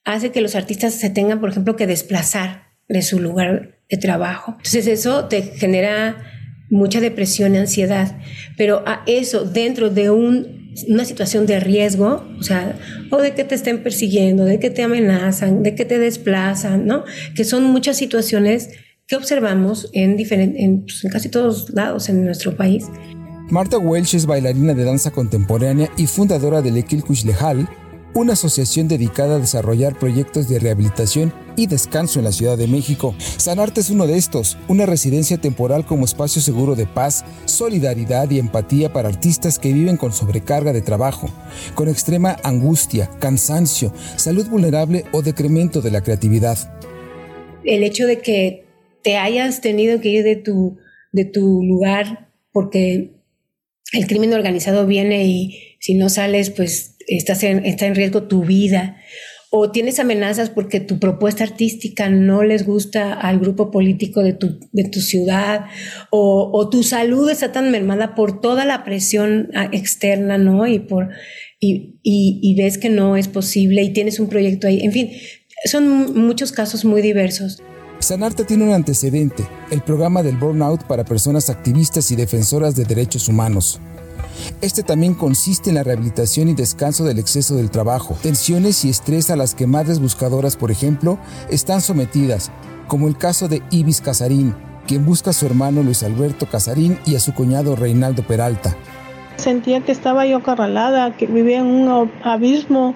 hace 0.05 0.31
que 0.31 0.41
los 0.41 0.55
artistas 0.55 0.95
se 0.95 1.11
tengan, 1.11 1.41
por 1.41 1.51
ejemplo, 1.51 1.77
que 1.77 1.87
desplazar 1.87 2.65
de 2.89 3.03
su 3.03 3.21
lugar 3.21 3.79
de 3.89 3.97
trabajo. 3.97 4.53
Entonces 4.59 4.87
eso 4.87 5.27
te 5.27 5.43
genera 5.43 6.17
mucha 6.71 7.01
depresión 7.01 7.55
y 7.55 7.59
ansiedad, 7.59 8.17
pero 8.57 8.83
a 8.87 9.03
eso 9.07 9.45
dentro 9.45 9.91
de 9.91 10.11
un, 10.11 10.64
una 10.89 11.05
situación 11.05 11.47
de 11.47 11.61
riesgo, 11.61 12.25
o 12.39 12.43
sea, 12.43 12.79
o 13.11 13.19
de 13.19 13.35
que 13.35 13.45
te 13.45 13.55
estén 13.55 13.83
persiguiendo, 13.83 14.45
de 14.45 14.59
que 14.59 14.71
te 14.71 14.83
amenazan, 14.83 15.63
de 15.63 15.75
que 15.75 15.85
te 15.85 15.99
desplazan, 15.99 16.87
¿no? 16.87 17.05
Que 17.35 17.45
son 17.45 17.65
muchas 17.65 17.97
situaciones 17.97 18.71
que 19.07 19.17
observamos 19.17 19.91
en, 19.93 20.17
en, 20.19 20.83
pues, 20.83 21.05
en 21.05 21.11
casi 21.11 21.29
todos 21.29 21.71
lados 21.71 22.09
en 22.09 22.25
nuestro 22.25 22.57
país. 22.57 22.87
Marta 23.51 23.77
Welch 23.79 24.15
es 24.15 24.25
bailarina 24.25 24.73
de 24.73 24.85
danza 24.85 25.11
contemporánea 25.11 25.91
y 25.99 26.07
fundadora 26.07 26.63
del 26.63 26.79
Equil 26.79 27.05
Lejal, 27.27 27.69
una 28.15 28.35
asociación 28.35 28.87
dedicada 28.87 29.37
a 29.37 29.41
desarrollar 29.41 29.99
proyectos 29.99 30.49
de 30.49 30.61
rehabilitación 30.61 31.33
y 31.57 31.67
descanso 31.67 32.19
en 32.21 32.25
la 32.25 32.33
Ciudad 32.33 32.57
de 32.57 32.69
México. 32.69 33.15
Sanarte 33.19 33.81
es 33.81 33.91
uno 33.91 34.07
de 34.07 34.17
estos, 34.17 34.57
una 34.69 34.87
residencia 34.87 35.39
temporal 35.39 35.85
como 35.85 36.05
espacio 36.05 36.41
seguro 36.41 36.77
de 36.77 36.87
paz, 36.87 37.25
solidaridad 37.45 38.31
y 38.31 38.39
empatía 38.39 38.93
para 38.93 39.09
artistas 39.09 39.59
que 39.59 39.73
viven 39.73 39.97
con 39.97 40.13
sobrecarga 40.13 40.73
de 40.73 40.83
trabajo, 40.83 41.29
con 41.75 41.89
extrema 41.89 42.37
angustia, 42.45 43.11
cansancio, 43.21 43.93
salud 44.17 44.47
vulnerable 44.49 45.05
o 45.13 45.23
decremento 45.23 45.81
de 45.81 45.91
la 45.91 46.03
creatividad. 46.03 46.59
El 47.65 47.83
hecho 47.83 48.07
de 48.07 48.19
que 48.19 48.65
te 49.03 49.17
hayas 49.17 49.61
tenido 49.61 50.01
que 50.01 50.09
ir 50.09 50.25
de 50.25 50.37
tu, 50.37 50.79
de 51.13 51.25
tu 51.25 51.63
lugar 51.63 52.31
porque 52.53 53.11
el 53.93 54.07
crimen 54.07 54.33
organizado 54.33 54.87
viene 54.87 55.27
y 55.27 55.77
si 55.81 55.95
no 55.95 56.09
sales, 56.09 56.51
pues 56.51 56.94
estás 57.09 57.43
en, 57.43 57.65
está 57.65 57.87
en 57.87 57.95
riesgo 57.95 58.25
tu 58.25 58.45
vida 58.45 58.97
o 59.57 59.71
tienes 59.71 60.01
amenazas 60.01 60.51
porque 60.51 60.81
tu 60.81 60.99
propuesta 60.99 61.45
artística 61.45 62.09
no 62.09 62.43
les 62.43 62.67
gusta 62.67 63.13
al 63.13 63.39
grupo 63.39 63.71
político 63.71 64.21
de 64.21 64.33
tu, 64.33 64.59
de 64.73 64.83
tu 64.83 65.01
ciudad, 65.01 65.67
o, 66.11 66.69
tu 66.71 66.83
salud 66.83 67.31
está 67.31 67.53
tan 67.53 67.71
mermada 67.71 68.17
por 68.17 68.41
toda 68.41 68.65
la 68.65 68.83
presión 68.83 69.51
ah, 69.55 69.69
externa, 69.71 70.39
¿no? 70.39 70.67
Y, 70.67 70.81
por, 70.81 71.11
y, 71.61 72.55
ves 72.57 72.79
que 72.79 72.89
no 72.89 73.17
es 73.17 73.29
posible 73.29 73.85
y 73.85 73.93
tienes 73.93 74.19
un 74.19 74.29
proyecto 74.29 74.67
ahí. 74.67 74.81
En 74.81 74.91
fin, 74.91 75.11
son 75.67 76.19
muchos 76.19 76.51
casos 76.51 76.85
muy 76.85 77.01
diversos. 77.01 77.63
Sanarte 78.01 78.43
tiene 78.43 78.65
un 78.65 78.73
antecedente, 78.73 79.45
el 79.71 79.83
programa 79.83 80.25
del 80.25 80.37
Burnout 80.37 80.83
para 80.83 81.05
personas 81.05 81.49
activistas 81.49 82.11
y 82.11 82.17
defensoras 82.17 82.75
de 82.75 82.87
derechos 82.87 83.29
humanos. 83.29 83.81
Este 84.61 84.83
también 84.83 85.15
consiste 85.15 85.71
en 85.71 85.77
la 85.77 85.83
rehabilitación 85.83 86.49
y 86.49 86.55
descanso 86.55 87.05
del 87.05 87.19
exceso 87.19 87.57
del 87.57 87.71
trabajo, 87.71 88.17
tensiones 88.23 88.85
y 88.85 88.91
estrés 88.91 89.31
a 89.31 89.37
las 89.37 89.55
que 89.55 89.67
madres 89.67 90.01
buscadoras, 90.01 90.57
por 90.57 90.71
ejemplo, 90.71 91.19
están 91.51 91.81
sometidas, 91.81 92.51
como 92.89 93.09
el 93.09 93.17
caso 93.17 93.49
de 93.49 93.63
Ibis 93.71 94.01
Casarín, 94.01 94.55
quien 94.87 95.05
busca 95.05 95.31
a 95.31 95.33
su 95.33 95.47
hermano 95.47 95.83
Luis 95.83 96.03
Alberto 96.03 96.47
Casarín 96.47 96.99
y 97.07 97.17
a 97.17 97.21
su 97.21 97.35
cuñado 97.35 97.77
Reinaldo 97.77 98.23
Peralta. 98.23 98.77
Sentía 99.37 99.81
que 99.81 99.93
estaba 99.93 100.27
yo 100.27 100.39
acorralada, 100.39 101.17
que 101.17 101.27
vivía 101.27 101.59
en 101.59 101.67
un 101.67 102.11
abismo, 102.23 102.95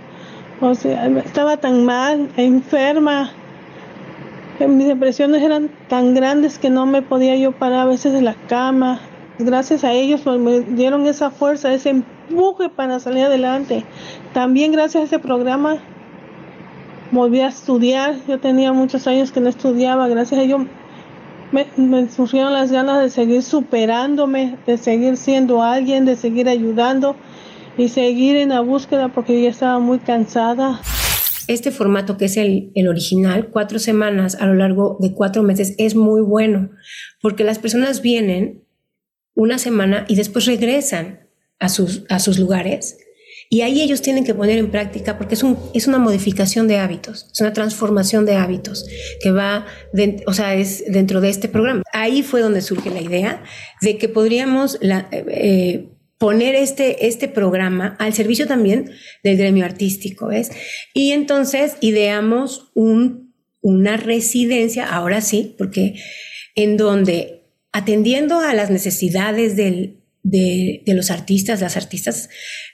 o 0.61 0.75
sea, 0.75 1.07
estaba 1.07 1.57
tan 1.57 1.85
mal, 1.85 2.31
enferma. 2.37 3.33
Mis 4.61 4.89
depresiones 4.89 5.43
eran 5.43 5.71
tan 5.89 6.15
grandes 6.15 6.59
que 6.59 6.69
no 6.69 6.85
me 6.87 7.03
podía 7.03 7.37
yo 7.37 7.53
parar 7.53 7.81
a 7.81 7.85
veces 7.85 8.13
de 8.13 8.23
la 8.23 8.35
cama, 8.49 9.01
Gracias 9.39 9.85
a 9.85 9.93
ellos 9.93 10.23
pues, 10.23 10.39
me 10.39 10.61
dieron 10.61 11.07
esa 11.07 11.31
fuerza, 11.31 11.73
ese 11.73 11.91
empuje 11.91 12.69
para 12.69 12.99
salir 12.99 13.25
adelante. 13.25 13.85
También 14.33 14.73
gracias 14.73 15.03
a 15.03 15.07
ese 15.07 15.19
programa 15.19 15.79
volví 17.13 17.41
a 17.41 17.49
estudiar. 17.49 18.17
Yo 18.27 18.39
tenía 18.41 18.73
muchos 18.73 19.07
años 19.07 19.31
que 19.31 19.41
no 19.41 19.49
estudiaba. 19.49 20.09
Gracias 20.09 20.41
a 20.41 20.43
ellos 20.43 20.63
me, 21.53 21.67
me 21.77 22.09
surgieron 22.11 22.53
las 22.53 22.73
ganas 22.73 23.01
de 23.01 23.11
seguir 23.11 23.43
superándome, 23.43 24.59
de 24.67 24.77
seguir 24.77 25.17
siendo 25.17 25.63
alguien, 25.63 26.05
de 26.05 26.17
seguir 26.17 26.49
ayudando 26.49 27.17
y 27.77 27.89
seguir 27.89 28.37
en 28.37 28.51
la 28.51 28.61
búsqueda 28.61 29.09
porque 29.09 29.41
ya 29.41 29.51
estaba 29.51 29.79
muy 29.79 29.99
cansada. 30.01 30.81
Este 31.47 31.71
formato 31.71 32.19
que 32.19 32.27
es 32.27 32.37
el, 32.37 32.73
el, 32.75 32.89
original, 32.89 33.49
cuatro 33.51 33.79
semanas 33.79 34.37
a 34.39 34.47
lo 34.47 34.55
largo 34.55 34.99
de 35.01 35.15
cuatro 35.15 35.43
meses, 35.43 35.75
es 35.79 35.95
muy 35.95 36.21
bueno 36.21 36.71
porque 37.23 37.45
las 37.45 37.59
personas 37.59 38.03
vienen 38.03 38.65
una 39.39 39.59
semana 39.59 40.05
y 40.09 40.17
después 40.17 40.47
regresan 40.47 41.21
a 41.61 41.69
sus, 41.69 42.03
a 42.09 42.19
sus 42.19 42.41
lugares. 42.41 42.99
Y 43.49 43.61
ahí 43.61 43.81
ellos 43.81 44.03
tienen 44.03 44.25
que 44.25 44.35
poner 44.35 44.59
en 44.59 44.71
práctica, 44.73 45.17
porque 45.17 45.35
es, 45.35 45.45
un, 45.45 45.57
es 45.75 45.87
una 45.87 45.99
modificación 45.99 46.67
de 46.67 46.79
hábitos, 46.79 47.31
es 47.33 47.41
una 47.41 47.53
transformación 47.53 48.27
de 48.27 48.35
hábitos 48.35 48.85
que 49.23 49.31
va, 49.31 49.65
o 50.27 50.35
sea, 50.35 50.57
es 50.57 50.85
dentro 50.89 51.21
de 51.21 51.31
este 51.31 51.49
programa. 51.49 51.85
Ahí 51.93 52.23
fue 52.23 52.41
donde 52.41 52.61
surge 52.61 52.91
la 52.91 53.01
idea 53.01 53.43
de 53.81 53.97
que 53.97 54.09
podríamos 54.09 54.77
eh, 54.83 55.89
poner 56.19 56.57
este, 56.57 57.07
este 57.07 57.29
programa 57.29 57.97
al 58.01 58.13
servicio 58.15 58.49
también 58.49 58.91
del 59.23 59.37
gremio 59.37 59.65
artístico, 59.65 60.27
¿ves? 60.27 60.51
Y 60.95 61.13
entonces 61.13 61.77
ideamos 61.81 62.73
un, 62.75 63.33
una 63.61 63.97
residencia, 63.97 64.89
ahora 64.89 65.21
sí, 65.21 65.55
porque 65.57 65.95
en 66.57 66.77
donde 66.77 67.38
atendiendo 67.79 68.41
a 68.41 68.55
las 68.55 68.71
necesidades 68.71 69.57
de, 69.57 69.95
los 70.87 71.11
artistas, 71.11 71.61
las 71.61 71.77
artistas, 71.77 72.29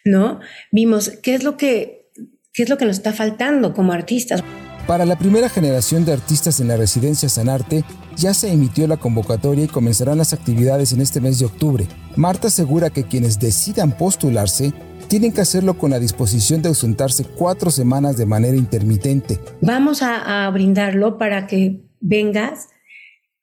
¿no? 0.04 0.40
Vimos 0.72 1.10
qué 1.22 1.34
es 1.34 1.44
lo 1.44 1.56
que, 1.56 2.10
qué 2.52 2.62
es 2.62 2.68
lo 2.70 2.78
que 2.78 2.86
nos 2.86 2.96
está 2.96 3.12
faltando 3.12 3.74
como 3.74 3.92
artistas. 3.92 4.42
Para 4.86 5.04
la 5.04 5.16
primera 5.16 5.48
generación 5.48 6.04
de 6.04 6.12
artistas 6.12 6.60
en 6.60 6.68
la 6.68 6.76
residencia 6.76 7.28
Sanarte, 7.28 7.84
ya 8.16 8.34
se 8.34 8.50
emitió 8.50 8.86
la 8.86 8.96
convocatoria 8.96 9.64
y 9.64 9.68
comenzarán 9.68 10.18
las 10.18 10.32
actividades 10.32 10.92
en 10.92 11.00
este 11.00 11.20
mes 11.20 11.38
de 11.38 11.46
octubre. 11.46 11.86
Marta 12.16 12.48
asegura 12.48 12.90
que 12.90 13.04
quienes 13.04 13.38
decidan 13.38 13.96
postularse 13.96 14.72
tienen 15.08 15.32
que 15.32 15.42
hacerlo 15.42 15.76
con 15.76 15.90
la 15.90 15.98
disposición 15.98 16.62
de 16.62 16.68
ausentarse 16.68 17.24
cuatro 17.24 17.70
semanas 17.70 18.16
de 18.16 18.26
manera 18.26 18.56
intermitente. 18.56 19.38
Vamos 19.60 20.02
a, 20.02 20.46
a 20.46 20.50
brindarlo 20.50 21.18
para 21.18 21.46
que 21.46 21.82
vengas, 22.00 22.68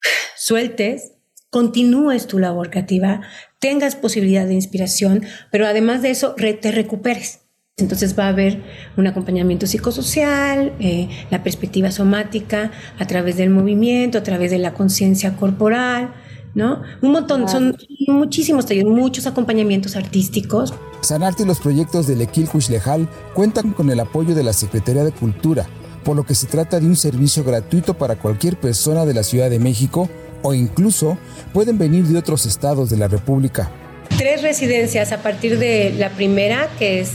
sueltes, 0.35 1.11
continúes 1.51 2.25
tu 2.25 2.39
labor 2.39 2.71
creativa, 2.71 3.21
tengas 3.59 3.95
posibilidad 3.95 4.47
de 4.47 4.55
inspiración, 4.55 5.23
pero 5.51 5.67
además 5.67 6.01
de 6.01 6.09
eso 6.09 6.33
te 6.33 6.71
recuperes. 6.71 7.41
Entonces 7.77 8.17
va 8.17 8.25
a 8.25 8.29
haber 8.29 8.63
un 8.97 9.07
acompañamiento 9.07 9.67
psicosocial, 9.67 10.73
eh, 10.79 11.09
la 11.29 11.43
perspectiva 11.43 11.91
somática 11.91 12.71
a 12.97 13.05
través 13.05 13.37
del 13.37 13.49
movimiento, 13.49 14.17
a 14.17 14.23
través 14.23 14.51
de 14.51 14.59
la 14.59 14.73
conciencia 14.73 15.35
corporal, 15.35 16.13
¿no? 16.53 16.81
Un 17.01 17.11
montón, 17.11 17.47
son 17.49 17.75
muchísimos 18.07 18.65
talleres, 18.65 18.91
muchos 18.91 19.27
acompañamientos 19.27 19.95
artísticos. 19.95 20.73
Sanarte 21.01 21.43
y 21.43 21.45
los 21.45 21.59
proyectos 21.59 22.07
del 22.07 22.21
Equil 22.21 22.47
Lejal 22.69 23.09
cuentan 23.33 23.71
con 23.71 23.89
el 23.89 23.99
apoyo 23.99 24.35
de 24.35 24.43
la 24.43 24.53
Secretaría 24.53 25.03
de 25.03 25.11
Cultura, 25.11 25.67
por 26.03 26.15
lo 26.15 26.23
que 26.23 26.35
se 26.35 26.47
trata 26.47 26.79
de 26.79 26.85
un 26.85 26.95
servicio 26.95 27.43
gratuito 27.43 27.95
para 27.95 28.15
cualquier 28.15 28.57
persona 28.57 29.05
de 29.05 29.13
la 29.13 29.23
Ciudad 29.23 29.49
de 29.49 29.59
México 29.59 30.09
o 30.41 30.53
incluso 30.53 31.17
pueden 31.53 31.77
venir 31.77 32.05
de 32.05 32.17
otros 32.17 32.45
estados 32.45 32.89
de 32.89 32.97
la 32.97 33.07
República. 33.07 33.71
Tres 34.17 34.41
residencias 34.41 35.11
a 35.11 35.21
partir 35.21 35.57
de 35.57 35.93
la 35.97 36.09
primera, 36.09 36.69
que 36.77 36.99
es 36.99 37.11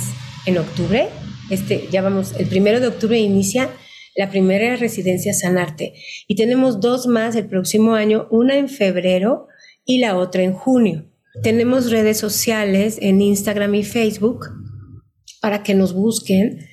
en 0.46 0.58
octubre. 0.58 1.08
Este, 1.50 1.88
ya 1.90 2.02
vamos, 2.02 2.34
el 2.38 2.46
primero 2.46 2.80
de 2.80 2.88
octubre 2.88 3.18
inicia 3.18 3.70
la 4.16 4.30
primera 4.30 4.76
residencia 4.76 5.34
Sanarte. 5.34 5.94
Y 6.26 6.34
tenemos 6.34 6.80
dos 6.80 7.06
más 7.06 7.36
el 7.36 7.46
próximo 7.46 7.94
año, 7.94 8.26
una 8.30 8.56
en 8.56 8.68
febrero 8.68 9.46
y 9.84 9.98
la 9.98 10.16
otra 10.16 10.42
en 10.42 10.54
junio. 10.54 11.06
Tenemos 11.42 11.90
redes 11.90 12.18
sociales 12.18 12.98
en 13.00 13.20
Instagram 13.20 13.74
y 13.74 13.84
Facebook 13.84 14.46
para 15.40 15.62
que 15.62 15.74
nos 15.74 15.92
busquen 15.92 16.66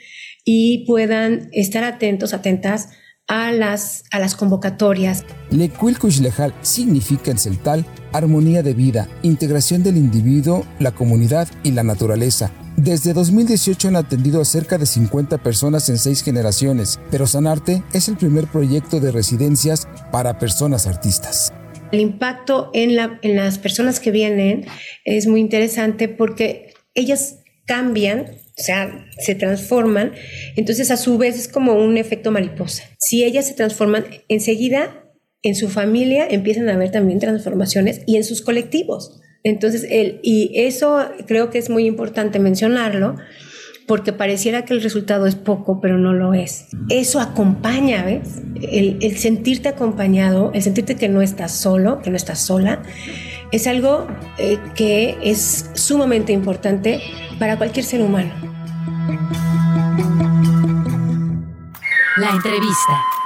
y 0.45 0.85
puedan 0.85 1.49
estar 1.51 1.83
atentos, 1.83 2.33
atentas 2.33 2.89
a 3.27 3.51
las, 3.51 4.03
a 4.11 4.19
las 4.19 4.35
convocatorias. 4.35 5.25
Lejal 5.49 6.53
significa 6.61 7.31
en 7.31 7.37
celtal 7.37 7.85
armonía 8.11 8.63
de 8.63 8.73
vida, 8.73 9.07
integración 9.21 9.83
del 9.83 9.97
individuo, 9.97 10.65
la 10.79 10.91
comunidad 10.91 11.47
y 11.63 11.71
la 11.71 11.83
naturaleza 11.83 12.51
desde 12.77 13.13
2018 13.13 13.89
han 13.89 13.95
atendido 13.95 14.41
a 14.41 14.45
cerca 14.45 14.79
de 14.79 14.87
50 14.87 15.37
personas 15.37 15.89
en 15.89 15.99
seis 15.99 16.23
generaciones, 16.23 16.99
pero 17.11 17.27
Sanarte 17.27 17.83
es 17.93 18.09
el 18.09 18.17
primer 18.17 18.47
proyecto 18.47 18.99
de 18.99 19.11
residencias 19.11 19.87
para 20.11 20.39
personas 20.39 20.87
artistas. 20.87 21.53
El 21.91 21.99
impacto 21.99 22.71
en, 22.73 22.97
en 23.21 23.35
las 23.35 23.59
personas 23.59 23.99
que 23.99 24.09
vienen 24.09 24.65
es 25.05 25.27
muy 25.27 25.39
interesante 25.39 26.07
porque 26.07 26.73
ellas 26.95 27.35
cambian, 27.65 28.25
o 28.55 28.61
sea, 28.61 29.07
se 29.17 29.33
transforman, 29.33 30.13
entonces 30.55 30.91
a 30.91 30.97
su 30.97 31.17
vez 31.17 31.37
es 31.37 31.47
como 31.47 31.73
un 31.73 31.97
efecto 31.97 32.31
mariposa. 32.31 32.83
Si 32.99 33.23
ellas 33.23 33.47
se 33.47 33.55
transforman, 33.55 34.05
enseguida 34.27 35.03
en 35.41 35.55
su 35.55 35.69
familia 35.69 36.27
empiezan 36.29 36.69
a 36.69 36.73
haber 36.73 36.91
también 36.91 37.19
transformaciones 37.19 38.01
y 38.05 38.15
en 38.17 38.23
sus 38.23 38.41
colectivos. 38.41 39.19
Entonces, 39.43 39.85
el, 39.89 40.19
y 40.23 40.51
eso 40.55 41.05
creo 41.27 41.49
que 41.49 41.57
es 41.57 41.69
muy 41.69 41.85
importante 41.85 42.39
mencionarlo, 42.39 43.17
porque 43.87 44.13
pareciera 44.13 44.63
que 44.63 44.73
el 44.73 44.81
resultado 44.81 45.27
es 45.27 45.35
poco, 45.35 45.81
pero 45.81 45.97
no 45.97 46.13
lo 46.13 46.33
es. 46.33 46.67
Eso 46.89 47.19
acompaña, 47.19 48.05
¿ves? 48.05 48.41
El, 48.61 48.99
el, 49.01 49.17
sentirte 49.17 49.67
acompañado, 49.67 50.51
el 50.53 50.61
sentirte 50.61 50.95
que 50.95 51.09
no 51.09 51.21
estás 51.21 51.51
solo, 51.51 52.01
que 52.01 52.09
no 52.09 52.15
estás 52.15 52.39
sola, 52.39 52.83
es 53.53 53.67
algo 53.67 54.07
eh, 54.39 54.57
que 54.73 55.15
es 55.21 55.69
sumamente 55.75 56.33
importante 56.33 57.03
para 57.37 57.55
cualquier 57.55 57.85
ser 57.85 58.01
humano. 58.01 58.33
La 62.17 62.31
entrevista. 62.31 63.22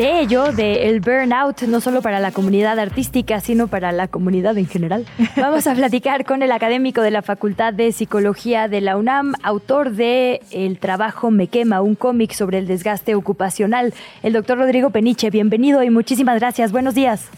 De 0.00 0.20
ello, 0.20 0.50
del 0.52 1.00
burnout, 1.00 1.60
no 1.64 1.82
solo 1.82 2.00
para 2.00 2.20
la 2.20 2.32
comunidad 2.32 2.78
artística, 2.78 3.38
sino 3.40 3.68
para 3.68 3.92
la 3.92 4.08
comunidad 4.08 4.56
en 4.56 4.64
general. 4.64 5.04
Vamos 5.36 5.66
a 5.66 5.74
platicar 5.74 6.24
con 6.24 6.42
el 6.42 6.52
académico 6.52 7.02
de 7.02 7.10
la 7.10 7.20
Facultad 7.20 7.74
de 7.74 7.92
Psicología 7.92 8.66
de 8.66 8.80
la 8.80 8.96
UNAM, 8.96 9.34
autor 9.42 9.90
de 9.90 10.40
El 10.52 10.78
trabajo 10.78 11.30
me 11.30 11.48
quema, 11.48 11.82
un 11.82 11.96
cómic 11.96 12.32
sobre 12.32 12.56
el 12.56 12.66
desgaste 12.66 13.14
ocupacional, 13.14 13.92
el 14.22 14.32
doctor 14.32 14.56
Rodrigo 14.56 14.88
Peniche. 14.88 15.28
Bienvenido 15.28 15.82
y 15.82 15.90
muchísimas 15.90 16.40
gracias. 16.40 16.72
Buenos 16.72 16.94
días. 16.94 17.30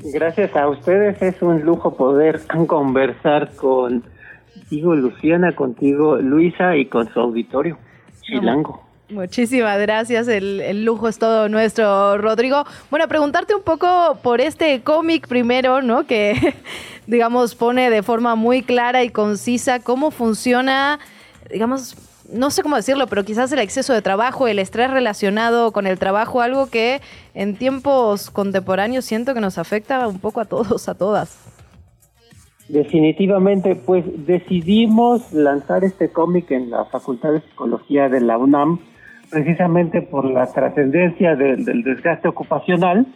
Gracias 0.00 0.56
a 0.56 0.70
ustedes, 0.70 1.20
es 1.20 1.42
un 1.42 1.60
lujo 1.66 1.94
poder 1.94 2.40
conversar 2.66 3.54
contigo, 3.56 4.94
Luciana, 4.94 5.54
contigo, 5.54 6.16
Luisa, 6.16 6.76
y 6.78 6.86
con 6.86 7.12
su 7.12 7.20
auditorio, 7.20 7.76
Chilango. 8.22 8.91
Muchísimas 9.12 9.78
gracias, 9.78 10.26
el, 10.26 10.84
lujo 10.86 11.06
es 11.06 11.18
todo 11.18 11.50
nuestro, 11.50 12.16
Rodrigo. 12.16 12.64
Bueno, 12.90 13.06
preguntarte 13.08 13.54
un 13.54 13.62
poco 13.62 14.16
por 14.22 14.40
este 14.40 14.80
cómic 14.80 15.28
primero, 15.28 15.82
¿no? 15.82 16.06
Que, 16.06 16.54
digamos, 17.06 17.54
pone 17.54 17.90
de 17.90 18.02
forma 18.02 18.36
muy 18.36 18.62
clara 18.62 19.04
y 19.04 19.10
concisa 19.10 19.80
cómo 19.80 20.10
funciona, 20.10 20.98
digamos, 21.50 21.94
no 22.32 22.50
sé 22.50 22.62
cómo 22.62 22.76
decirlo, 22.76 23.06
pero 23.06 23.22
quizás 23.22 23.52
el 23.52 23.58
exceso 23.58 23.92
de 23.92 24.00
trabajo, 24.00 24.48
el 24.48 24.58
estrés 24.58 24.90
relacionado 24.90 25.72
con 25.72 25.86
el 25.86 25.98
trabajo, 25.98 26.40
algo 26.40 26.70
que 26.70 27.02
en 27.34 27.56
tiempos 27.56 28.30
contemporáneos 28.30 29.04
siento 29.04 29.34
que 29.34 29.40
nos 29.40 29.58
afecta 29.58 30.08
un 30.08 30.20
poco 30.20 30.40
a 30.40 30.46
todos, 30.46 30.88
a 30.88 30.94
todas. 30.94 31.38
Definitivamente, 32.70 33.76
pues 33.76 34.04
decidimos 34.26 35.34
lanzar 35.34 35.84
este 35.84 36.10
cómic 36.10 36.50
en 36.50 36.70
la 36.70 36.86
Facultad 36.86 37.32
de 37.32 37.42
Psicología 37.42 38.08
de 38.08 38.22
la 38.22 38.38
UNAM 38.38 38.78
precisamente 39.32 40.02
por 40.02 40.26
la 40.26 40.46
trascendencia 40.46 41.34
del 41.34 41.82
desgaste 41.82 42.28
ocupacional. 42.28 43.06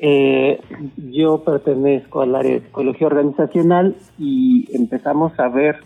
Eh, 0.00 0.58
yo 0.96 1.44
pertenezco 1.44 2.22
al 2.22 2.34
área 2.34 2.54
de 2.54 2.60
psicología 2.60 3.06
organizacional 3.06 3.94
y 4.18 4.66
empezamos 4.74 5.38
a 5.38 5.48
ver 5.48 5.76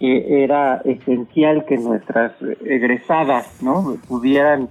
que 0.00 0.42
era 0.42 0.80
esencial 0.84 1.64
que 1.66 1.76
nuestras 1.76 2.32
egresadas 2.64 3.62
no 3.62 3.96
pudieran 4.08 4.68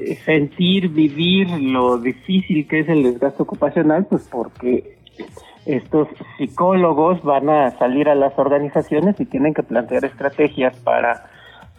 eh, 0.00 0.16
sentir, 0.16 0.88
vivir 0.88 1.48
lo 1.48 1.96
difícil 1.96 2.66
que 2.66 2.80
es 2.80 2.88
el 2.88 3.04
desgaste 3.04 3.42
ocupacional, 3.42 4.04
pues 4.04 4.28
porque 4.30 4.98
estos 5.64 6.08
psicólogos 6.36 7.22
van 7.22 7.48
a 7.48 7.70
salir 7.78 8.08
a 8.08 8.16
las 8.16 8.36
organizaciones 8.36 9.18
y 9.20 9.26
tienen 9.26 9.54
que 9.54 9.62
plantear 9.62 10.04
estrategias 10.04 10.76
para 10.80 11.30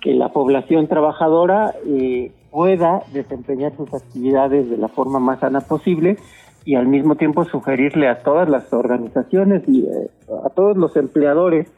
que 0.02 0.14
la 0.14 0.30
población 0.30 0.88
trabajadora 0.88 1.74
eh, 1.86 2.32
pueda 2.50 3.04
desempeñar 3.14 3.76
sus 3.78 3.94
actividades 3.94 4.70
de 4.70 4.78
la 4.78 4.88
forma 4.88 5.20
más 5.20 5.40
sana 5.40 5.62
posible 5.62 6.18
y 6.66 6.76
al 6.76 6.88
mismo 6.88 7.16
tiempo 7.16 7.46
sugerirle 7.46 8.10
a 8.10 8.20
todas 8.20 8.50
las 8.50 8.72
organizaciones 8.74 9.64
y 9.68 9.86
eh, 9.86 10.10
a 10.44 10.50
todos 10.50 10.76
los 10.76 10.96
empleadores 10.98 11.72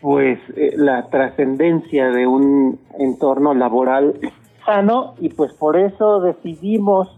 pues 0.00 0.38
eh, 0.56 0.72
la 0.76 1.06
trascendencia 1.08 2.10
de 2.10 2.26
un 2.26 2.80
entorno 2.98 3.54
laboral 3.54 4.18
sano 4.64 5.14
y 5.20 5.28
pues 5.28 5.52
por 5.52 5.78
eso 5.78 6.20
decidimos 6.20 7.16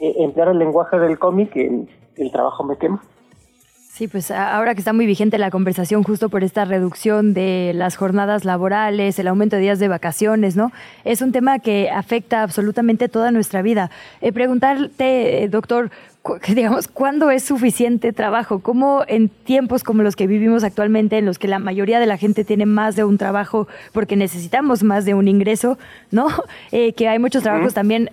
emplear 0.00 0.48
el 0.48 0.58
lenguaje 0.58 0.98
del 0.98 1.18
cómic 1.18 1.54
en 1.56 1.88
El 2.16 2.30
trabajo 2.32 2.64
me 2.64 2.76
quema. 2.76 3.00
Sí, 3.94 4.08
pues 4.08 4.32
ahora 4.32 4.74
que 4.74 4.80
está 4.80 4.92
muy 4.92 5.06
vigente 5.06 5.38
la 5.38 5.52
conversación 5.52 6.02
justo 6.02 6.28
por 6.28 6.42
esta 6.42 6.64
reducción 6.64 7.32
de 7.32 7.70
las 7.76 7.94
jornadas 7.94 8.44
laborales, 8.44 9.20
el 9.20 9.28
aumento 9.28 9.54
de 9.54 9.62
días 9.62 9.78
de 9.78 9.86
vacaciones, 9.86 10.56
¿no? 10.56 10.72
Es 11.04 11.22
un 11.22 11.30
tema 11.30 11.60
que 11.60 11.88
afecta 11.90 12.42
absolutamente 12.42 13.08
toda 13.08 13.30
nuestra 13.30 13.62
vida. 13.62 13.92
Eh, 14.20 14.32
preguntarte, 14.32 15.46
doctor, 15.48 15.92
digamos, 16.54 16.88
¿cuándo 16.88 17.30
es 17.30 17.42
suficiente 17.42 18.12
trabajo? 18.12 18.60
¿Cómo 18.60 19.04
en 19.06 19.28
tiempos 19.28 19.84
como 19.84 20.02
los 20.02 20.16
que 20.16 20.26
vivimos 20.26 20.64
actualmente, 20.64 21.18
en 21.18 21.26
los 21.26 21.38
que 21.38 21.48
la 21.48 21.58
mayoría 21.58 22.00
de 22.00 22.06
la 22.06 22.16
gente 22.16 22.44
tiene 22.44 22.66
más 22.66 22.96
de 22.96 23.04
un 23.04 23.18
trabajo 23.18 23.68
porque 23.92 24.16
necesitamos 24.16 24.82
más 24.82 25.04
de 25.04 25.14
un 25.14 25.28
ingreso, 25.28 25.78
¿no? 26.10 26.28
Eh, 26.72 26.92
que 26.92 27.08
hay 27.08 27.18
muchos 27.18 27.42
trabajos 27.42 27.74
también 27.74 28.10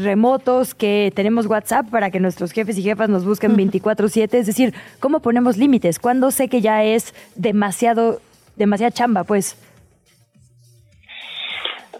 remotos, 0.00 0.74
que 0.74 1.12
tenemos 1.14 1.46
WhatsApp 1.46 1.88
para 1.90 2.10
que 2.10 2.20
nuestros 2.20 2.52
jefes 2.52 2.78
y 2.78 2.82
jefas 2.82 3.08
nos 3.08 3.24
busquen 3.24 3.56
24/7, 3.56 4.38
es 4.38 4.46
decir, 4.46 4.74
¿cómo 5.00 5.20
ponemos 5.20 5.58
límites? 5.58 5.98
¿Cuándo 5.98 6.30
sé 6.30 6.48
que 6.48 6.60
ya 6.60 6.84
es 6.84 7.14
demasiado, 7.34 8.20
demasiada 8.56 8.90
chamba, 8.90 9.24
pues? 9.24 9.56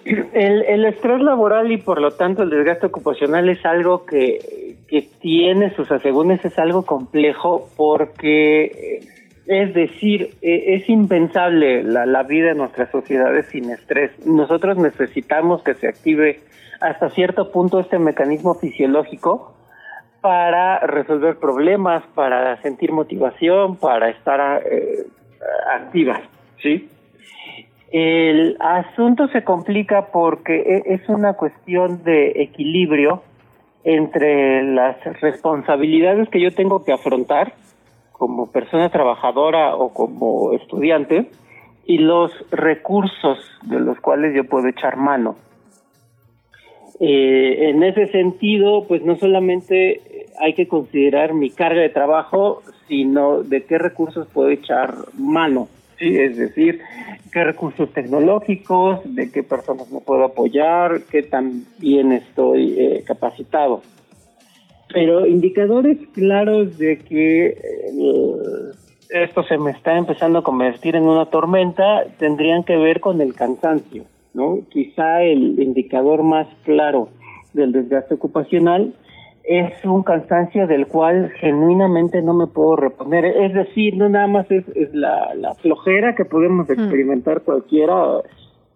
El, 0.04 0.62
el 0.62 0.84
estrés 0.86 1.20
laboral 1.20 1.70
y 1.70 1.76
por 1.76 2.00
lo 2.00 2.12
tanto 2.12 2.44
el 2.44 2.50
desgaste 2.50 2.86
ocupacional 2.86 3.48
es 3.48 3.64
algo 3.66 4.06
que, 4.06 4.69
que 4.90 5.02
tiene 5.20 5.72
sus 5.76 5.90
asegúnes, 5.92 6.44
es 6.44 6.58
algo 6.58 6.84
complejo 6.84 7.68
porque 7.76 9.00
Es 9.46 9.74
decir, 9.74 10.34
e, 10.42 10.74
es 10.74 10.88
impensable 10.88 11.82
la, 11.82 12.22
vida 12.22 12.50
en 12.50 12.58
nuestras 12.58 12.90
sociedades 12.90 13.46
sin 13.46 13.70
estrés. 13.70 14.10
Nosotros 14.24 14.76
necesitamos 14.76 15.62
que 15.62 15.74
se 15.74 15.88
active 15.88 16.40
hasta 16.80 17.10
cierto 17.10 17.50
punto 17.50 17.80
este 17.80 17.98
mecanismo 17.98 18.54
fisiológico 18.54 19.54
para 20.20 20.78
resolver 20.80 21.36
problemas, 21.38 22.04
para 22.14 22.60
sentir 22.62 22.92
motivación, 22.92 23.76
para 23.76 24.10
estar 24.10 24.62
eh, 24.66 25.06
activas, 25.74 26.20
¿sí? 26.62 26.88
El 27.90 28.56
asunto 28.60 29.26
se 29.28 29.42
complica 29.42 30.12
porque 30.12 30.82
es 30.86 31.08
una 31.08 31.32
cuestión 31.32 32.04
de 32.04 32.42
equilibrio 32.42 33.22
entre 33.84 34.62
las 34.62 35.02
responsabilidades 35.20 36.28
que 36.28 36.40
yo 36.40 36.52
tengo 36.52 36.84
que 36.84 36.92
afrontar 36.92 37.54
como 38.12 38.50
persona 38.50 38.90
trabajadora 38.90 39.74
o 39.76 39.94
como 39.94 40.52
estudiante 40.52 41.30
y 41.86 41.98
los 41.98 42.30
recursos 42.50 43.38
de 43.62 43.80
los 43.80 43.98
cuales 44.00 44.34
yo 44.34 44.44
puedo 44.44 44.68
echar 44.68 44.96
mano. 44.96 45.36
Eh, 47.00 47.70
en 47.70 47.82
ese 47.82 48.08
sentido, 48.08 48.84
pues 48.86 49.02
no 49.02 49.16
solamente 49.16 50.26
hay 50.38 50.52
que 50.52 50.68
considerar 50.68 51.32
mi 51.32 51.48
carga 51.50 51.80
de 51.80 51.88
trabajo, 51.88 52.62
sino 52.88 53.42
de 53.42 53.64
qué 53.64 53.78
recursos 53.78 54.28
puedo 54.28 54.50
echar 54.50 54.94
mano. 55.16 55.68
¿Sí? 56.00 56.18
Es 56.18 56.36
decir, 56.36 56.80
qué 57.32 57.44
recursos 57.44 57.92
tecnológicos, 57.92 59.00
de 59.14 59.30
qué 59.30 59.44
personas 59.44 59.90
me 59.92 60.00
puedo 60.00 60.24
apoyar, 60.24 61.02
qué 61.10 61.22
tan 61.22 61.64
bien 61.78 62.10
estoy 62.12 62.74
eh, 62.78 63.04
capacitado. 63.06 63.82
Pero 64.92 65.26
indicadores 65.26 65.98
claros 66.12 66.76
de 66.78 66.98
que 66.98 67.46
eh, 67.46 68.72
esto 69.10 69.44
se 69.44 69.58
me 69.58 69.70
está 69.70 69.96
empezando 69.96 70.40
a 70.40 70.42
convertir 70.42 70.96
en 70.96 71.04
una 71.04 71.26
tormenta 71.26 72.04
tendrían 72.18 72.64
que 72.64 72.76
ver 72.76 73.00
con 73.00 73.20
el 73.20 73.34
cansancio. 73.34 74.04
¿no? 74.34 74.60
Quizá 74.70 75.22
el 75.22 75.60
indicador 75.60 76.22
más 76.22 76.48
claro 76.64 77.08
del 77.52 77.72
desgaste 77.72 78.14
ocupacional 78.14 78.94
es 79.44 79.84
un 79.84 80.02
cansancio 80.02 80.66
del 80.66 80.86
cual 80.86 81.30
genuinamente 81.40 82.22
no 82.22 82.34
me 82.34 82.46
puedo 82.46 82.76
reponer. 82.76 83.24
Es 83.24 83.54
decir, 83.54 83.96
no 83.96 84.08
nada 84.08 84.26
más 84.26 84.50
es, 84.50 84.64
la, 84.92 85.34
la, 85.34 85.54
flojera 85.54 86.14
que 86.14 86.24
podemos 86.24 86.68
mm. 86.68 86.72
experimentar 86.72 87.42
cualquiera, 87.42 88.20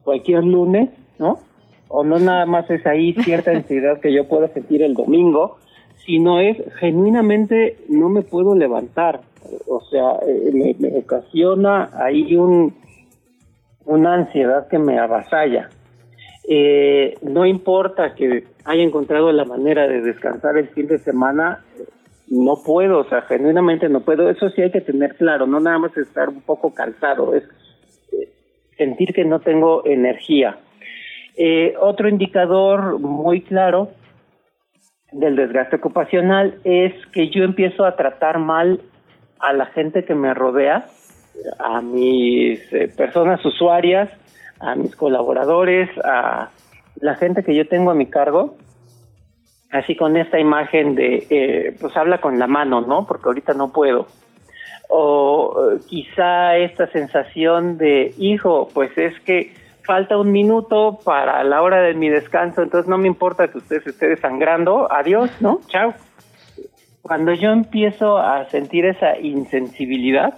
cualquier 0.03 0.45
lunes, 0.45 0.91
¿no? 1.19 1.39
O 1.89 2.03
no 2.03 2.19
nada 2.19 2.47
más 2.47 2.69
es 2.71 2.85
ahí 2.87 3.13
cierta 3.15 3.51
ansiedad 3.55 4.01
que 4.01 4.13
yo 4.13 4.27
pueda 4.27 4.49
sentir 4.49 4.83
el 4.83 4.95
domingo, 4.95 5.59
sino 6.05 6.41
es 6.41 6.57
genuinamente 6.81 7.79
no 7.89 8.09
me 8.09 8.23
puedo 8.23 8.55
levantar. 8.55 9.21
O 9.69 9.81
sea, 9.83 10.19
eh, 10.27 10.51
me, 10.53 10.75
me 10.79 10.99
ocasiona 10.99 11.91
ahí 11.95 12.35
un, 12.35 12.75
una 13.85 14.15
ansiedad 14.15 14.67
que 14.69 14.79
me 14.79 14.99
avasalla. 14.99 15.69
Eh, 16.47 17.17
no 17.23 17.47
importa 17.47 18.15
que 18.15 18.45
haya 18.65 18.83
encontrado 18.83 19.33
la 19.33 19.45
manera 19.45 19.89
de 19.89 20.03
descansar 20.03 20.59
el 20.59 20.69
fin 20.69 20.87
de 20.87 20.99
semana, 20.99 21.65
no 22.29 22.63
puedo, 22.65 22.99
o 22.99 23.05
sea, 23.05 23.23
genuinamente 23.23 23.89
no 23.89 24.01
puedo. 24.01 24.29
Eso 24.29 24.51
sí 24.51 24.63
hay 24.63 24.71
que 24.71 24.81
tener 24.81 25.17
claro, 25.17 25.47
no 25.47 25.61
nada 25.61 25.79
más 25.79 25.97
estar 25.97 26.29
un 26.29 26.43
poco 26.43 26.75
cansado, 26.75 27.35
es 27.35 27.45
eh, 28.13 28.29
sentir 28.77 29.13
que 29.13 29.25
no 29.25 29.41
tengo 29.41 29.87
energía. 29.87 30.59
Eh, 31.37 31.75
otro 31.81 32.09
indicador 32.09 33.01
muy 33.01 33.41
claro 33.43 33.89
del 35.13 35.37
desgaste 35.37 35.77
ocupacional 35.77 36.59
es 36.65 36.93
que 37.13 37.29
yo 37.31 37.45
empiezo 37.45 37.85
a 37.85 37.97
tratar 37.97 38.39
mal 38.39 38.81
a 39.41 39.53
la 39.53 39.67
gente 39.67 40.05
que 40.05 40.15
me 40.15 40.33
rodea, 40.35 40.87
a 41.59 41.81
mis 41.81 42.61
eh, 42.73 42.89
personas 42.97 43.45
usuarias, 43.45 44.09
a 44.65 44.75
mis 44.75 44.97
colaboradores, 44.97 45.91
a 46.05 46.51
la 47.01 47.15
gente 47.17 47.43
que 47.43 47.55
yo 47.55 47.69
tengo 47.69 47.91
a 47.91 47.95
mi 47.95 48.07
cargo, 48.07 48.57
así 49.71 49.97
con 49.97 50.17
esta 50.17 50.39
imagen 50.39 50.95
de, 50.95 51.27
eh, 51.31 51.77
pues 51.81 51.97
habla 51.97 52.21
con 52.21 52.39
la 52.39 52.47
mano, 52.47 52.81
¿no? 52.81 53.07
Porque 53.07 53.29
ahorita 53.29 53.55
no 53.55 53.73
puedo. 53.73 54.07
O 54.89 55.73
eh, 55.73 55.81
quizá 55.87 56.57
esta 56.57 56.87
sensación 56.89 57.77
de, 57.77 58.15
hijo, 58.19 58.69
pues 58.73 58.97
es 58.97 59.19
que 59.21 59.53
falta 59.85 60.17
un 60.17 60.33
minuto 60.33 60.99
para 61.05 61.43
la 61.45 61.61
hora 61.61 61.83
de 61.83 61.95
mi 61.95 62.09
descanso, 62.09 62.63
entonces 62.63 62.89
no 62.89 62.97
me 62.97 63.07
importa 63.09 63.49
que 63.49 63.59
usted 63.59 63.83
se 63.83 63.91
esté 63.91 64.09
desangrando, 64.09 64.91
adiós, 64.91 65.31
¿no? 65.41 65.61
Chao. 65.67 65.93
Cuando 67.03 67.35
yo 67.35 67.51
empiezo 67.51 68.17
a 68.17 68.49
sentir 68.49 68.87
esa 68.87 69.19
insensibilidad, 69.19 70.35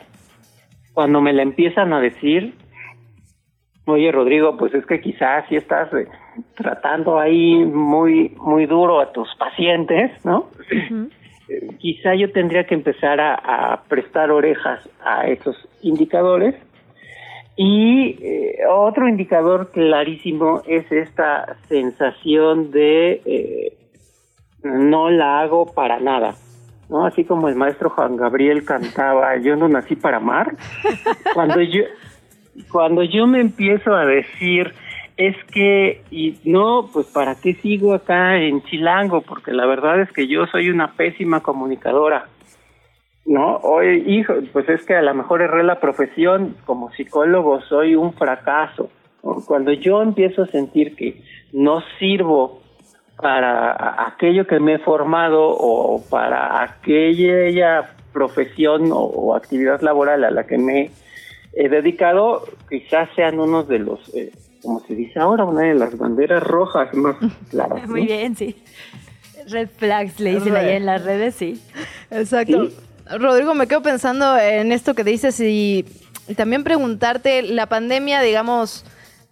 cuando 0.95 1.21
me 1.21 1.33
la 1.33 1.43
empiezan 1.43 1.93
a 1.93 2.01
decir, 2.01 2.55
oye 3.87 4.13
Rodrigo, 4.13 4.57
pues 4.57 4.75
es 4.75 4.85
que 4.87 5.01
quizás 5.01 5.47
si 5.49 5.57
estás 5.57 5.93
eh, 5.95 6.07
tratando 6.55 7.19
ahí 7.19 7.65
muy, 7.65 8.35
muy 8.37 8.67
duro 8.67 9.01
a 9.01 9.13
tus 9.13 9.29
pacientes, 9.37 10.13
¿no? 10.25 10.51
Eh, 10.71 11.69
quizá 11.79 12.15
yo 12.15 12.31
tendría 12.33 12.65
que 12.65 12.75
empezar 12.75 13.21
a, 13.21 13.83
prestar 13.89 14.31
orejas 14.31 14.89
a 15.05 15.27
esos 15.29 15.57
indicadores. 15.83 16.55
Y 17.59 18.19
eh, 18.21 18.59
otro 18.69 19.09
indicador 19.09 19.71
clarísimo 19.71 20.61
es 20.67 20.91
esta 20.93 21.57
sensación 21.69 22.71
de 22.71 23.73
no 24.63 25.09
la 25.09 25.41
hago 25.41 25.73
para 25.73 26.01
nada. 26.01 26.35
¿no? 26.89 27.05
Así 27.05 27.25
como 27.25 27.49
el 27.49 27.57
maestro 27.57 27.91
Juan 27.91 28.17
Gabriel 28.17 28.65
cantaba, 28.65 29.37
yo 29.39 29.57
no 29.57 29.69
nací 29.69 29.97
para 29.97 30.19
amar. 30.19 30.57
Cuando 31.35 31.61
yo, 31.63 31.83
cuando 32.71 33.03
yo 33.03 33.27
me 33.27 33.41
empiezo 33.41 33.95
a 33.95 34.05
decir, 34.05 34.73
es 35.17 35.37
que, 35.53 36.03
y 36.11 36.39
no, 36.45 36.89
pues 36.93 37.07
para 37.07 37.35
qué 37.35 37.55
sigo 37.55 37.95
acá 37.95 38.37
en 38.39 38.63
Chilango, 38.63 39.23
porque 39.23 39.53
la 39.53 39.67
verdad 39.67 40.01
es 40.01 40.13
que 40.13 40.27
yo 40.27 40.47
soy 40.47 40.71
una 40.71 40.93
pésima 40.93 41.41
comunicadora. 41.41 42.27
¿no? 43.27 43.57
Oye, 43.57 43.97
hijo, 44.07 44.35
pues 44.53 44.69
es 44.69 44.85
que 44.87 44.95
a 44.95 45.03
lo 45.03 45.15
mejor 45.15 45.43
erré 45.43 45.65
la 45.65 45.81
profesión, 45.81 46.57
como 46.65 46.93
psicólogo 46.93 47.61
soy 47.63 47.97
un 47.97 48.13
fracaso. 48.15 48.91
Cuando 49.47 49.73
yo 49.73 50.03
empiezo 50.03 50.43
a 50.43 50.47
sentir 50.47 50.95
que 50.95 51.23
no 51.53 51.83
sirvo 51.99 52.63
para 53.21 54.07
aquello 54.07 54.47
que 54.47 54.61
me 54.61 54.75
he 54.75 54.79
formado 54.79 55.49
o 55.49 56.01
para 56.09 56.63
aquella 56.63 57.97
profesión 58.13 58.91
o, 58.93 59.35
actividad 59.35 59.81
laboral 59.81 60.25
a 60.25 60.31
la 60.31 60.47
que 60.47 60.59
me 60.59 60.81
he 60.81 60.91
dedicado, 61.69 62.45
quizás 62.69 63.09
sean 63.17 63.41
unos 63.41 63.67
de 63.69 63.79
los, 63.79 64.15
eh, 64.15 64.33
como 64.63 64.81
se 64.87 64.95
dice 64.95 65.19
ahora, 65.19 65.45
una 65.45 65.63
de 65.63 65.75
las 65.75 65.97
banderas 65.97 66.43
rojas 66.43 66.93
más 66.95 67.17
claras. 67.51 67.89
Muy 67.89 68.07
bien, 68.07 68.37
sí. 68.37 68.57
Red 69.49 69.69
flags 69.77 70.19
le 70.21 70.35
dicen 70.35 70.57
ahí 70.57 70.73
en 70.73 70.87
las 70.87 71.05
redes, 71.05 71.35
sí. 71.37 71.61
Exacto. 72.11 72.69
Rodrigo, 73.19 73.55
me 73.55 73.69
quedo 73.69 73.83
pensando 73.83 74.37
en 74.37 74.73
esto 74.73 74.95
que 74.95 75.05
dices 75.05 75.39
y 75.41 75.85
también 76.37 76.65
preguntarte, 76.65 77.43
la 77.43 77.67
pandemia, 77.67 78.21
digamos, 78.21 78.85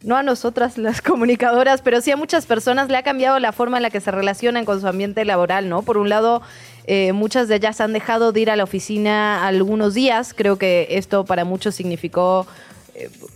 no 0.05 0.17
a 0.17 0.23
nosotras 0.23 0.79
las 0.79 1.03
comunicadoras, 1.03 1.83
pero 1.83 2.01
sí 2.01 2.11
a 2.11 2.17
muchas 2.17 2.47
personas 2.47 2.89
le 2.89 2.97
ha 2.97 3.03
cambiado 3.03 3.39
la 3.39 3.53
forma 3.53 3.79
en 3.79 3.83
la 3.83 3.91
que 3.91 4.01
se 4.01 4.11
relacionan 4.11 4.65
con 4.65 4.81
su 4.81 4.87
ambiente 4.87 5.25
laboral, 5.25 5.69
¿no? 5.69 5.83
Por 5.83 5.99
un 5.99 6.09
lado, 6.09 6.43
eh, 6.87 7.13
muchas 7.13 7.49
de 7.49 7.57
ellas 7.57 7.81
han 7.81 7.93
dejado 7.93 8.31
de 8.31 8.41
ir 8.41 8.51
a 8.51 8.57
la 8.57 8.65
oficina 8.65 9.47
algunos 9.47 9.95
días, 9.95 10.35
creo 10.35 10.59
que 10.59 10.87
esto 10.91 11.25
para 11.25 11.45
muchos 11.45 11.75
significó 11.75 12.47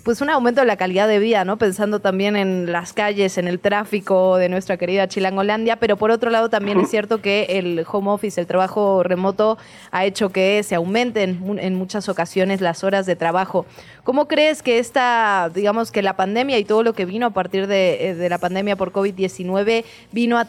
pues 0.05 0.21
un 0.21 0.31
aumento 0.31 0.61
de 0.61 0.67
la 0.67 0.77
calidad 0.77 1.09
de 1.09 1.19
vida, 1.19 1.45
¿no? 1.45 1.57
Pensando 1.59 2.01
también 2.01 2.37
en 2.37 2.71
las 2.71 2.93
calles, 2.93 3.39
en 3.39 3.49
el 3.49 3.59
tráfico 3.59 4.37
de 4.37 4.49
nuestra 4.49 4.77
querida 4.77 5.09
Chilangolandia, 5.09 5.77
pero 5.77 5.97
por 5.97 6.11
otro 6.11 6.31
lado 6.31 6.49
también 6.49 6.79
es 6.81 6.91
cierto 6.91 7.21
que 7.21 7.47
el 7.51 7.85
home 7.91 8.11
office, 8.11 8.41
el 8.41 8.47
trabajo 8.47 9.03
remoto, 9.03 9.59
ha 9.91 10.05
hecho 10.05 10.31
que 10.31 10.63
se 10.63 10.77
aumenten 10.77 11.59
en 11.59 11.75
muchas 11.75 12.09
ocasiones 12.09 12.61
las 12.61 12.85
horas 12.85 13.07
de 13.07 13.17
trabajo. 13.17 13.67
¿Cómo 14.05 14.29
crees 14.29 14.63
que 14.63 14.79
esta, 14.79 15.51
digamos 15.53 15.91
que 15.91 16.03
la 16.03 16.17
pandemia 16.17 16.59
y 16.59 16.65
todo 16.65 16.83
lo 16.83 16.93
que 16.93 17.05
vino 17.05 17.27
a 17.27 17.31
partir 17.31 17.67
de, 17.67 18.11
eh, 18.11 18.29
la 18.29 18.39
pandemia 18.39 18.77
por 18.77 18.93
COVID-19 18.93 19.85
vino 20.13 20.39
a, 20.39 20.47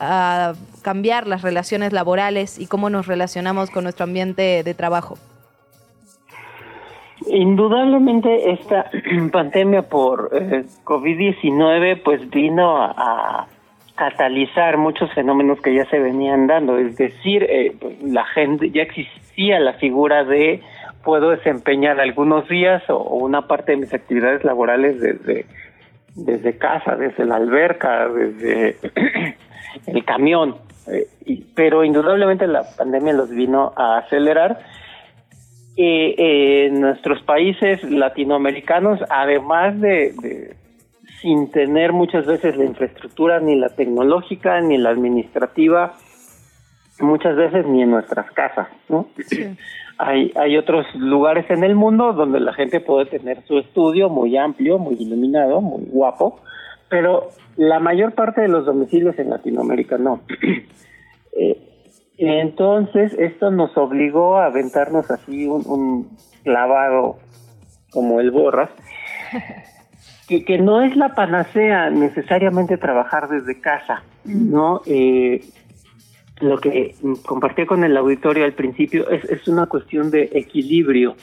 a 0.00 0.54
cambiar 0.82 1.26
las 1.26 1.42
relaciones 1.42 1.92
laborales 1.92 2.58
y 2.58 2.66
cómo 2.66 2.90
nos 2.90 3.06
relacionamos 3.06 3.70
con 3.70 3.84
nuestro 3.84 4.04
ambiente 4.04 4.62
de 4.64 4.74
trabajo? 4.74 5.18
Indudablemente 7.28 8.52
esta 8.52 8.90
pandemia 9.32 9.82
por 9.82 10.30
eh, 10.32 10.64
COVID-19 10.84 12.02
pues 12.02 12.28
vino 12.30 12.76
a, 12.78 13.46
catalizar 13.96 14.76
muchos 14.76 15.10
fenómenos 15.14 15.58
que 15.62 15.74
ya 15.74 15.86
se 15.86 15.98
venían 15.98 16.46
dando, 16.46 16.76
es 16.76 16.98
decir, 16.98 17.44
eh, 17.44 17.74
la 18.02 18.26
gente 18.26 18.70
ya 18.70 18.82
existía 18.82 19.58
la 19.58 19.72
figura 19.72 20.22
de 20.22 20.60
puedo 21.02 21.30
desempeñar 21.30 21.98
algunos 21.98 22.46
días 22.46 22.82
o, 22.90 22.98
una 22.98 23.48
parte 23.48 23.72
de 23.72 23.78
mis 23.78 23.94
actividades 23.94 24.44
laborales 24.44 25.00
desde 25.00 25.46
desde 26.14 26.56
casa, 26.58 26.96
desde 26.96 27.24
la 27.24 27.36
alberca, 27.36 28.08
desde 28.08 28.76
el 29.86 30.04
camión, 30.04 30.56
eh, 30.88 31.06
pero 31.54 31.84
indudablemente 31.84 32.46
la 32.46 32.64
pandemia 32.76 33.12
los 33.12 33.30
vino 33.30 33.72
a 33.76 33.98
acelerar 33.98 34.58
eh, 35.76 36.66
en 36.66 36.80
nuestros 36.80 37.22
países 37.22 37.82
latinoamericanos, 37.84 39.00
además 39.10 39.78
de, 39.80 40.56
sin 41.20 41.50
tener 41.50 41.92
muchas 41.92 42.26
veces 42.26 42.56
la 42.56 42.64
infraestructura 42.64 43.40
ni 43.40 43.56
la 43.56 43.68
tecnológica 43.68 44.60
ni 44.60 44.78
la 44.78 44.90
administrativa, 44.90 45.94
muchas 47.00 47.36
veces 47.36 47.66
ni 47.66 47.82
en 47.82 47.90
nuestras 47.90 48.30
casas, 48.32 48.68
¿no? 48.88 49.08
Hay, 49.98 50.30
hay 50.36 50.56
otros 50.58 50.86
lugares 50.94 51.48
en 51.50 51.64
el 51.64 51.74
mundo 51.74 52.12
donde 52.12 52.38
la 52.38 52.52
gente 52.52 52.80
puede 52.80 53.06
tener 53.06 53.42
su 53.46 53.58
estudio 53.58 54.10
muy 54.10 54.36
amplio, 54.36 54.78
muy 54.78 54.94
iluminado, 54.98 55.60
muy 55.62 55.84
guapo, 55.86 56.40
pero 56.88 57.30
la 57.56 57.80
mayor 57.80 58.12
parte 58.12 58.42
de 58.42 58.48
los 58.48 58.66
domicilios 58.66 59.18
en 59.18 59.30
Latinoamérica 59.30 59.96
no. 59.98 60.20
eh, 61.38 61.65
entonces, 62.18 63.12
esto 63.18 63.50
nos 63.50 63.76
obligó 63.76 64.38
a 64.38 64.46
aventarnos 64.46 65.10
así 65.10 65.46
un, 65.46 66.08
clavado 66.44 67.18
como 67.90 68.20
el 68.20 68.30
borras, 68.30 68.70
que, 70.28 70.44
que, 70.44 70.58
no 70.58 70.82
es 70.82 70.96
la 70.96 71.14
panacea 71.14 71.90
necesariamente 71.90 72.76
trabajar 72.78 73.28
desde 73.28 73.60
casa, 73.60 74.02
¿no? 74.24 74.82
Eh, 74.86 75.40
lo 76.40 76.58
que 76.58 76.94
compartí 77.24 77.64
con 77.64 77.84
el 77.84 77.96
auditorio 77.96 78.44
al 78.44 78.52
principio 78.52 79.08
es, 79.10 79.24
es 79.24 79.48
una 79.48 79.66
cuestión 79.66 80.10
de 80.10 80.30
equilibrio. 80.32 81.16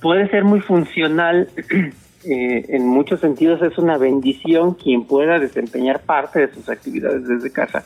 Puede 0.00 0.28
ser 0.28 0.44
muy 0.44 0.60
funcional, 0.60 1.48
eh, 2.24 2.64
en 2.68 2.86
muchos 2.86 3.20
sentidos 3.20 3.62
es 3.62 3.78
una 3.78 3.96
bendición 3.96 4.74
quien 4.74 5.04
pueda 5.04 5.38
desempeñar 5.38 6.00
parte 6.00 6.40
de 6.40 6.52
sus 6.52 6.68
actividades 6.68 7.26
desde 7.26 7.52
casa, 7.52 7.84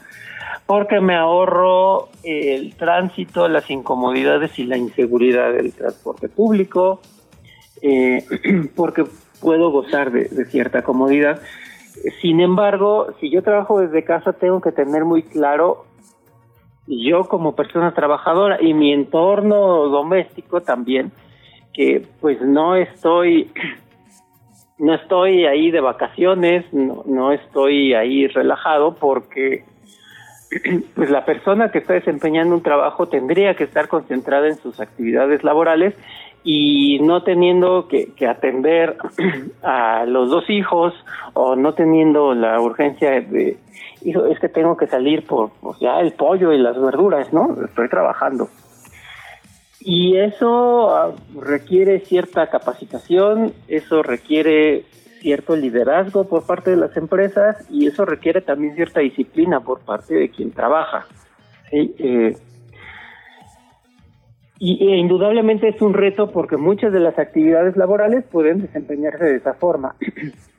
porque 0.66 1.00
me 1.00 1.14
ahorro 1.14 2.08
el 2.22 2.74
tránsito, 2.76 3.48
las 3.48 3.70
incomodidades 3.70 4.58
y 4.58 4.64
la 4.64 4.76
inseguridad 4.76 5.52
del 5.52 5.72
transporte 5.72 6.28
público, 6.28 7.00
eh, 7.82 8.24
porque 8.76 9.04
puedo 9.40 9.70
gozar 9.70 10.10
de, 10.10 10.24
de 10.28 10.44
cierta 10.46 10.82
comodidad. 10.82 11.40
Sin 12.20 12.40
embargo, 12.40 13.08
si 13.20 13.30
yo 13.30 13.42
trabajo 13.42 13.80
desde 13.80 14.04
casa, 14.04 14.32
tengo 14.32 14.60
que 14.60 14.72
tener 14.72 15.04
muy 15.04 15.22
claro 15.22 15.84
yo 16.86 17.24
como 17.24 17.54
persona 17.54 17.94
trabajadora 17.94 18.58
y 18.60 18.74
mi 18.74 18.92
entorno 18.92 19.88
doméstico 19.88 20.60
también, 20.60 21.12
que 21.72 22.06
pues 22.20 22.40
no 22.42 22.76
estoy, 22.76 23.50
no 24.78 24.94
estoy 24.94 25.46
ahí 25.46 25.70
de 25.70 25.80
vacaciones, 25.80 26.64
no, 26.72 27.02
no 27.06 27.32
estoy 27.32 27.94
ahí 27.94 28.26
relajado 28.26 28.94
porque 28.94 29.64
pues 30.94 31.10
la 31.10 31.24
persona 31.24 31.70
que 31.70 31.78
está 31.78 31.94
desempeñando 31.94 32.54
un 32.54 32.62
trabajo 32.62 33.06
tendría 33.06 33.54
que 33.54 33.64
estar 33.64 33.88
concentrada 33.88 34.48
en 34.48 34.56
sus 34.56 34.80
actividades 34.80 35.44
laborales 35.44 35.94
y 36.44 36.98
no 37.00 37.22
teniendo 37.22 37.88
que, 37.88 38.12
atender 38.26 38.96
a 39.62 40.04
los 40.06 40.28
dos 40.30 40.48
hijos 40.50 40.94
o 41.32 41.56
no 41.56 41.72
teniendo 41.72 42.34
la 42.34 42.60
urgencia 42.60 43.10
de, 43.10 43.56
hijo, 44.02 44.26
es 44.26 44.38
que 44.38 44.48
tengo 44.48 44.76
que 44.76 44.86
salir 44.86 45.26
por 45.26 45.50
pues 45.60 45.78
ya 45.80 46.00
el 46.00 46.12
pollo 46.12 46.52
y 46.52 46.58
las 46.58 46.80
verduras, 46.80 47.32
¿no? 47.32 47.56
Estoy 47.64 47.88
trabajando. 47.88 48.48
Y 49.80 50.16
eso 50.16 50.94
ah, 50.94 51.12
requiere 51.38 52.00
cierta 52.00 52.46
capacitación, 52.48 53.52
eso 53.68 54.02
requiere 54.02 54.84
cierto 55.24 55.56
liderazgo 55.56 56.24
por 56.24 56.44
parte 56.44 56.68
de 56.68 56.76
las 56.76 56.94
empresas 56.98 57.66
y 57.70 57.86
eso 57.86 58.04
requiere 58.04 58.42
también 58.42 58.74
cierta 58.74 59.00
disciplina 59.00 59.60
por 59.60 59.80
parte 59.80 60.14
de 60.14 60.28
quien 60.28 60.50
trabaja. 60.50 61.06
Eh, 61.72 62.36
y 64.58 64.86
e 64.86 64.96
indudablemente 64.98 65.68
es 65.68 65.80
un 65.80 65.94
reto 65.94 66.30
porque 66.30 66.58
muchas 66.58 66.92
de 66.92 67.00
las 67.00 67.18
actividades 67.18 67.74
laborales 67.74 68.22
pueden 68.30 68.60
desempeñarse 68.60 69.24
de 69.24 69.36
esa 69.36 69.54
forma. 69.54 69.96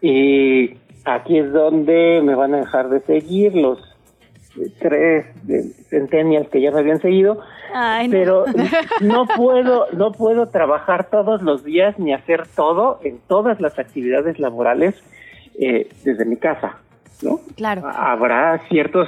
y 0.02 0.78
aquí 1.06 1.38
es 1.38 1.54
donde 1.54 2.22
me 2.24 2.34
van 2.34 2.56
a 2.56 2.58
dejar 2.58 2.90
de 2.90 3.02
seguir 3.02 3.56
los 3.56 3.95
tres 4.80 5.26
centenias 5.90 6.48
que 6.50 6.62
ya 6.62 6.72
me 6.72 6.80
habían 6.80 7.00
seguido, 7.00 7.42
pero 8.10 8.46
no 9.02 9.26
puedo 9.26 9.88
no 9.92 10.12
puedo 10.12 10.48
trabajar 10.50 11.10
todos 11.10 11.42
los 11.42 11.64
días 11.64 11.98
ni 12.00 12.14
hacer 12.14 12.48
todo 12.56 13.00
en 13.04 13.20
todas 13.28 13.60
las 13.60 13.78
actividades 13.80 14.40
laborales 14.40 14.96
eh, 15.60 15.90
desde 16.04 16.26
mi 16.26 16.38
casa, 16.38 16.78
¿no? 17.22 17.40
Claro. 17.56 17.84
Habrá 17.86 18.60
ciertos 18.70 19.08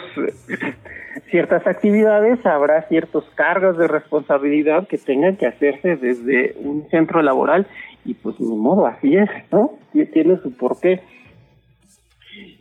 ciertas 1.30 1.65
actividades, 1.65 2.45
habrá 2.45 2.84
ciertos 2.84 3.26
cargos 3.36 3.78
de 3.78 3.88
responsabilidad 3.88 4.88
que 4.88 4.98
tengan 4.98 5.36
que 5.36 5.48
hacerse 5.48 5.95
desde 5.95 6.56
un 6.60 6.88
centro 6.90 7.22
laboral 7.22 7.68
y 8.06 8.14
pues 8.14 8.40
ni 8.40 8.56
modo, 8.56 8.88
así 8.88 9.15
es, 9.15 9.30
¿no? 9.52 9.72
Tiene 10.14 10.38
su 10.38 10.56
porqué. 10.56 11.02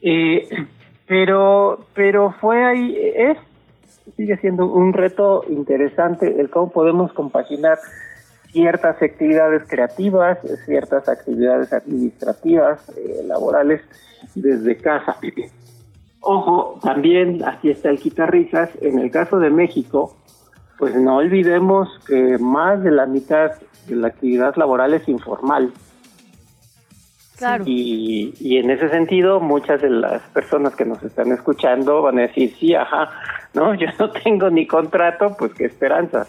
Eh, 0.03 0.49
pero, 1.07 1.87
pero 1.95 2.35
fue 2.41 2.65
ahí, 2.65 2.97
es, 3.15 3.39
sigue 4.16 4.37
siendo 4.39 4.66
un 4.66 4.93
reto 4.93 5.45
interesante 5.49 6.41
el 6.41 6.51
cómo 6.51 6.70
podemos 6.70 7.12
compaginar 7.12 7.78
ciertas 8.51 9.01
actividades 9.03 9.62
creativas, 9.69 10.39
ciertas 10.65 11.09
actividades 11.09 11.73
administrativas, 11.73 12.89
eh, 12.97 13.23
laborales 13.27 13.83
desde 14.35 14.77
casa. 14.78 15.16
Ojo, 16.20 16.78
también 16.83 17.45
aquí 17.45 17.70
está 17.70 17.91
el 17.91 17.99
quitarrisas, 17.99 18.70
en 18.81 18.99
el 18.99 19.11
caso 19.11 19.39
de 19.39 19.51
México, 19.51 20.16
pues 20.78 20.95
no 20.97 21.16
olvidemos 21.16 21.89
que 22.07 22.39
más 22.39 22.83
de 22.83 22.91
la 22.91 23.07
mitad 23.07 23.53
de 23.87 23.97
la 23.97 24.09
actividad 24.09 24.57
laboral 24.57 24.95
es 24.95 25.09
informal. 25.09 25.73
Y, 27.67 28.35
y 28.41 28.57
en 28.57 28.71
ese 28.71 28.89
sentido, 28.89 29.41
muchas 29.41 29.83
de 29.83 29.91
las 29.91 30.23
personas 30.31 30.75
que 30.75 30.85
nos 30.85 31.03
están 31.03 31.33
escuchando 31.33 32.03
van 32.03 32.19
a 32.19 32.23
decir, 32.23 32.55
sí, 32.59 32.75
ajá, 32.75 33.11
no, 33.55 33.75
yo 33.79 33.89
no 33.99 34.11
tengo 34.11 34.51
ni 34.51 34.67
contrato, 34.67 35.37
pues 35.39 35.53
qué 35.55 35.67
esperanza. 35.67 36.27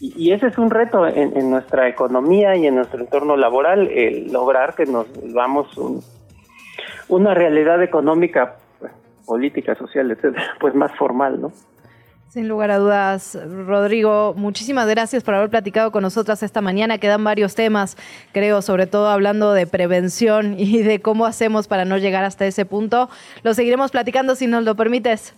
y, 0.00 0.32
ese 0.32 0.48
es 0.48 0.58
un 0.58 0.70
reto 0.70 1.06
en, 1.06 1.36
en, 1.36 1.50
nuestra 1.50 1.88
economía 1.88 2.56
y 2.56 2.66
en 2.66 2.74
nuestro 2.74 3.00
entorno 3.00 3.36
laboral, 3.36 3.88
el 3.88 4.32
lograr 4.32 4.74
que 4.74 4.86
nos 4.86 5.06
vamos 5.32 5.76
un, 5.78 6.02
una 7.08 7.34
realidad 7.34 7.82
económica 7.82 8.56
política, 9.24 9.74
social, 9.76 10.10
etcétera, 10.10 10.54
pues 10.58 10.74
más 10.74 10.94
formal, 10.96 11.40
¿no? 11.40 11.52
Sin 12.32 12.48
lugar 12.48 12.70
a 12.70 12.78
dudas, 12.78 13.38
Rodrigo, 13.66 14.32
muchísimas 14.34 14.88
gracias 14.88 15.22
por 15.22 15.34
haber 15.34 15.50
platicado 15.50 15.92
con 15.92 16.00
nosotras 16.00 16.42
esta 16.42 16.62
mañana. 16.62 16.96
Quedan 16.96 17.22
varios 17.22 17.54
temas, 17.54 17.98
creo, 18.32 18.62
sobre 18.62 18.86
todo 18.86 19.08
hablando 19.08 19.52
de 19.52 19.66
prevención 19.66 20.54
y 20.58 20.82
de 20.82 21.02
cómo 21.02 21.26
hacemos 21.26 21.68
para 21.68 21.84
no 21.84 21.98
llegar 21.98 22.24
hasta 22.24 22.46
ese 22.46 22.64
punto. 22.64 23.10
Lo 23.42 23.52
seguiremos 23.52 23.90
platicando 23.90 24.34
si 24.34 24.46
nos 24.46 24.64
lo 24.64 24.74
permites. 24.76 25.34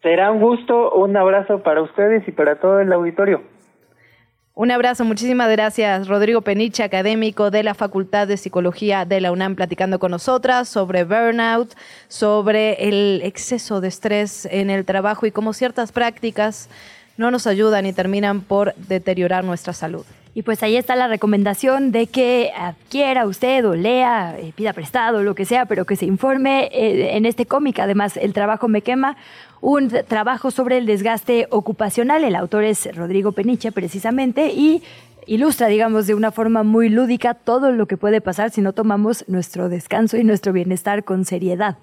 Será 0.00 0.30
un 0.30 0.38
gusto, 0.38 0.92
un 0.92 1.16
abrazo 1.16 1.64
para 1.64 1.82
ustedes 1.82 2.22
y 2.28 2.30
para 2.30 2.60
todo 2.60 2.78
el 2.78 2.92
auditorio. 2.92 3.42
Un 4.54 4.70
abrazo, 4.72 5.04
muchísimas 5.04 5.48
gracias. 5.48 6.08
Rodrigo 6.08 6.42
Peniche, 6.42 6.82
académico 6.82 7.50
de 7.50 7.62
la 7.62 7.74
Facultad 7.74 8.26
de 8.26 8.36
Psicología 8.36 9.04
de 9.04 9.20
la 9.20 9.30
UNAM, 9.32 9.54
platicando 9.54 9.98
con 9.98 10.10
nosotras 10.10 10.68
sobre 10.68 11.04
burnout, 11.04 11.74
sobre 12.08 12.88
el 12.88 13.22
exceso 13.22 13.80
de 13.80 13.88
estrés 13.88 14.46
en 14.50 14.68
el 14.68 14.84
trabajo 14.84 15.24
y 15.24 15.30
cómo 15.30 15.52
ciertas 15.52 15.92
prácticas 15.92 16.68
no 17.16 17.30
nos 17.30 17.46
ayudan 17.46 17.86
y 17.86 17.92
terminan 17.92 18.40
por 18.40 18.74
deteriorar 18.74 19.44
nuestra 19.44 19.72
salud. 19.72 20.04
Y 20.32 20.42
pues 20.42 20.62
ahí 20.62 20.76
está 20.76 20.94
la 20.94 21.08
recomendación 21.08 21.90
de 21.90 22.06
que 22.06 22.52
adquiera 22.56 23.26
usted 23.26 23.66
o 23.66 23.74
lea, 23.74 24.36
eh, 24.38 24.52
pida 24.54 24.72
prestado, 24.72 25.22
lo 25.22 25.34
que 25.34 25.44
sea, 25.44 25.66
pero 25.66 25.84
que 25.84 25.96
se 25.96 26.06
informe 26.06 26.70
eh, 26.72 27.16
en 27.16 27.26
este 27.26 27.46
cómic. 27.46 27.80
Además, 27.80 28.16
El 28.16 28.32
trabajo 28.32 28.68
me 28.68 28.82
quema, 28.82 29.16
un 29.60 29.88
trabajo 30.08 30.50
sobre 30.50 30.78
el 30.78 30.86
desgaste 30.86 31.46
ocupacional. 31.50 32.24
El 32.24 32.36
autor 32.36 32.64
es 32.64 32.94
Rodrigo 32.94 33.32
Peniche, 33.32 33.72
precisamente, 33.72 34.48
y 34.48 34.82
ilustra, 35.26 35.68
digamos, 35.68 36.06
de 36.06 36.14
una 36.14 36.30
forma 36.30 36.62
muy 36.62 36.88
lúdica 36.88 37.34
todo 37.34 37.70
lo 37.72 37.86
que 37.86 37.96
puede 37.96 38.20
pasar 38.20 38.50
si 38.50 38.62
no 38.62 38.72
tomamos 38.72 39.24
nuestro 39.28 39.68
descanso 39.68 40.16
y 40.16 40.24
nuestro 40.24 40.52
bienestar 40.52 41.04
con 41.04 41.24
seriedad. 41.24 41.78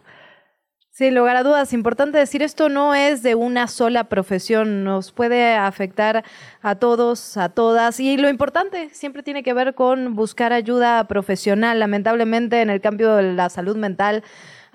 Sin 0.98 1.14
lugar 1.14 1.36
a 1.36 1.44
dudas, 1.44 1.74
importante 1.74 2.18
decir, 2.18 2.41
esto 2.41 2.70
no 2.70 2.95
es 2.95 3.22
de 3.22 3.36
una 3.36 3.68
sola 3.68 4.06
profesión, 4.06 4.84
nos 4.84 5.12
puede 5.12 5.54
afectar 5.54 6.24
a 6.64 6.74
todos, 6.74 7.38
a 7.38 7.49
todas, 7.49 7.99
y 7.99 8.18
lo 8.18 8.30
importante 8.30 8.90
siempre 8.94 9.22
tiene 9.22 9.44
que 9.44 9.54
ver 9.54 9.76
con 9.76 10.16
buscar 10.16 10.54
ayuda 10.54 11.04
profesional. 11.08 11.78
Lamentablemente 11.78 12.62
en 12.62 12.72
el 12.72 12.82
cambio 12.82 13.16
de 13.16 13.34
la 13.34 13.52
salud 13.52 13.78
mental 13.78 14.24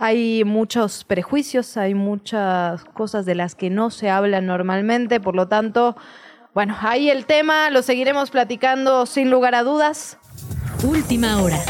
hay 0.03 0.43
muchos 0.43 1.05
prejuicios, 1.05 1.77
hay 1.77 1.95
muchas 1.95 2.83
cosas 2.87 3.25
de 3.25 3.37
las 3.37 3.55
que 3.55 3.71
no 3.71 3.91
se 3.91 4.11
habla 4.11 4.41
normalmente, 4.41 5.21
por 5.21 5.37
lo 5.37 5.47
tanto, 5.47 5.97
bueno, 6.55 6.77
ahí 6.81 7.09
el 7.09 7.25
tema, 7.25 7.71
lo 7.71 7.83
seguiremos 7.83 8.31
platicando 8.31 9.07
sin 9.07 9.31
lugar 9.31 9.55
a 9.55 9.63
dudas. 9.63 10.19
Última 10.83 11.41
hora. 11.41 11.61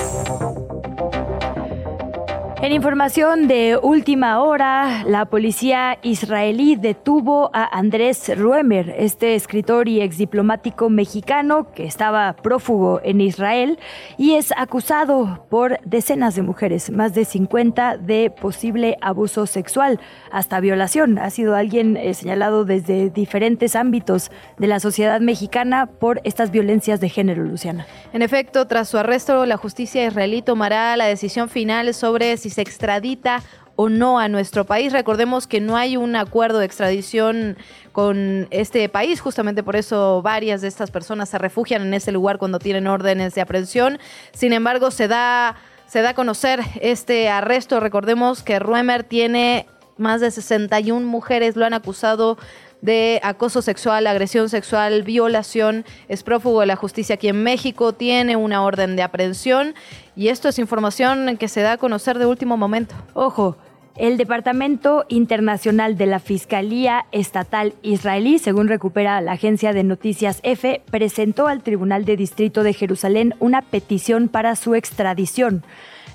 En 2.63 2.71
información 2.71 3.49
de 3.49 3.77
última 3.77 4.41
hora, 4.41 5.03
la 5.05 5.25
policía 5.25 5.99
israelí 6.03 6.77
detuvo 6.77 7.51
a 7.53 7.77
Andrés 7.77 8.31
Ruemer, 8.39 8.95
este 8.97 9.35
escritor 9.35 9.89
y 9.89 10.01
exdiplomático 10.01 10.89
mexicano 10.89 11.73
que 11.73 11.87
estaba 11.87 12.35
prófugo 12.35 13.01
en 13.03 13.21
Israel 13.21 13.81
y 14.17 14.35
es 14.35 14.53
acusado 14.57 15.45
por 15.51 15.81
decenas 15.85 16.37
de 16.37 16.43
mujeres, 16.43 16.93
más 16.93 17.15
de 17.15 17.25
50 17.25 17.97
de 17.97 18.31
posible 18.31 18.97
abuso 19.01 19.49
sexual, 19.49 19.99
hasta 20.31 20.61
violación. 20.61 21.19
Ha 21.19 21.31
sido 21.31 21.57
alguien 21.57 21.97
eh, 21.97 22.15
señalado 22.15 22.65
desde 22.65 23.11
diferentes 23.11 23.75
ámbitos 23.75 24.31
de 24.57 24.69
la 24.69 24.79
sociedad 24.79 25.21
mexicana 25.21 25.87
por 25.87 26.21
estas 26.23 26.53
violencias 26.53 27.01
de 27.01 27.09
género, 27.09 27.43
Luciana. 27.43 27.89
En 28.13 28.23
efecto, 28.23 28.69
tras 28.69 28.89
su 28.89 28.99
arresto, 28.99 29.47
la 29.47 29.57
justicia 29.57 30.07
israelí 30.07 30.43
tomará 30.43 30.97
la 30.97 31.07
decisión 31.07 31.49
final 31.49 31.93
sobre 31.93 32.37
si 32.37 32.52
se 32.53 32.63
extradita 32.63 33.43
o 33.77 33.89
no 33.89 34.19
a 34.19 34.29
nuestro 34.29 34.65
país. 34.65 34.93
Recordemos 34.93 35.47
que 35.47 35.61
no 35.61 35.77
hay 35.77 35.97
un 35.97 36.17
acuerdo 36.17 36.59
de 36.59 36.67
extradición 36.67 37.57
con 37.93 38.47
este 38.51 38.89
país, 38.89 39.21
justamente 39.21 39.63
por 39.63 39.77
eso 39.77 40.23
varias 40.23 40.61
de 40.61 40.69
estas 40.69 40.91
personas 40.91 41.29
se 41.29 41.39
refugian 41.39 41.83
en 41.83 41.95
ese 41.95 42.13
lugar 42.13 42.39
cuando 42.39 42.59
tienen 42.59 42.87
órdenes 42.87 43.35
de 43.35 43.41
aprehensión. 43.41 43.99
Sin 44.33 44.53
embargo, 44.53 44.91
se 44.91 45.09
da, 45.09 45.57
se 45.87 46.03
da 46.03 46.11
a 46.11 46.15
conocer 46.15 46.61
este 46.81 47.29
arresto. 47.29 47.81
Recordemos 47.81 48.43
que 48.43 48.59
Ruemer 48.59 49.05
tiene 49.05 49.67
más 49.99 50.21
de 50.21 50.31
61 50.31 51.07
mujeres, 51.07 51.57
lo 51.57 51.65
han 51.65 51.75
acusado 51.75 52.39
de 52.83 53.21
acoso 53.23 53.63
sexual, 53.63 54.07
agresión 54.07 54.51
sexual, 54.51 55.05
violación. 55.05 55.87
Es 56.09 56.23
prófugo 56.23 56.61
de 56.61 56.67
la 56.67 56.77
justicia 56.77 57.15
aquí 57.15 57.29
en 57.29 57.43
México, 57.43 57.95
tiene 57.95 58.37
una 58.37 58.63
orden 58.63 58.97
de 58.97 59.03
aprehensión 59.03 59.75
y 60.15 60.29
esto 60.29 60.49
es 60.49 60.59
información 60.59 61.39
que 61.39 61.49
se 61.49 61.63
da 61.63 61.73
a 61.73 61.79
conocer 61.79 62.19
de 62.19 62.27
último 62.27 62.57
momento. 62.57 62.95
Ojo, 63.15 63.57
el 63.97 64.17
Departamento 64.17 65.05
Internacional 65.09 65.97
de 65.97 66.07
la 66.07 66.19
Fiscalía 66.19 67.07
Estatal 67.13 67.75
Israelí, 67.83 68.39
según 68.39 68.69
recupera 68.69 69.21
la 69.21 69.33
agencia 69.33 69.73
de 69.73 69.85
noticias 69.85 70.41
EFE, 70.43 70.83
presentó 70.91 71.47
al 71.47 71.63
Tribunal 71.63 72.05
de 72.05 72.17
Distrito 72.17 72.63
de 72.63 72.73
Jerusalén 72.73 73.35
una 73.39 73.63
petición 73.63 74.29
para 74.29 74.57
su 74.57 74.75
extradición. 74.75 75.63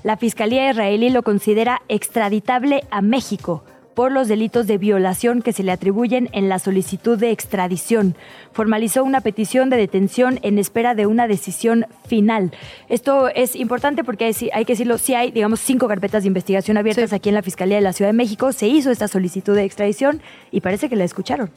La 0.02 0.16
Fiscalía 0.16 0.70
israelí 0.70 1.08
lo 1.10 1.22
considera 1.22 1.80
extraditable 1.88 2.84
a 2.90 3.00
México 3.00 3.64
por 3.98 4.12
los 4.12 4.28
delitos 4.28 4.68
de 4.68 4.78
violación 4.78 5.42
que 5.42 5.52
se 5.52 5.64
le 5.64 5.72
atribuyen 5.72 6.28
en 6.30 6.48
la 6.48 6.60
solicitud 6.60 7.18
de 7.18 7.32
extradición. 7.32 8.14
Formalizó 8.52 9.02
una 9.02 9.22
petición 9.22 9.70
de 9.70 9.76
detención 9.76 10.38
en 10.42 10.60
espera 10.60 10.94
de 10.94 11.06
una 11.06 11.26
decisión 11.26 11.84
final. 12.06 12.52
Esto 12.88 13.26
es 13.26 13.56
importante 13.56 14.04
porque 14.04 14.32
hay, 14.52 14.64
que 14.64 14.74
decirlo, 14.74 14.98
si 14.98 15.14
hay, 15.14 15.32
digamos, 15.32 15.58
cinco 15.58 15.88
carpetas 15.88 16.22
de 16.22 16.28
investigación 16.28 16.76
abiertas 16.76 17.12
aquí 17.12 17.28
en 17.28 17.34
la 17.34 17.42
Fiscalía 17.42 17.74
de 17.74 17.82
la 17.82 17.92
Ciudad 17.92 18.10
de 18.10 18.16
México. 18.16 18.52
Se 18.52 18.68
hizo 18.68 18.92
esta 18.92 19.08
solicitud 19.08 19.56
de 19.56 19.64
extradición 19.64 20.22
y 20.52 20.60
parece 20.60 20.88
que 20.88 20.94
la 20.94 21.02
escucharon. 21.02 21.50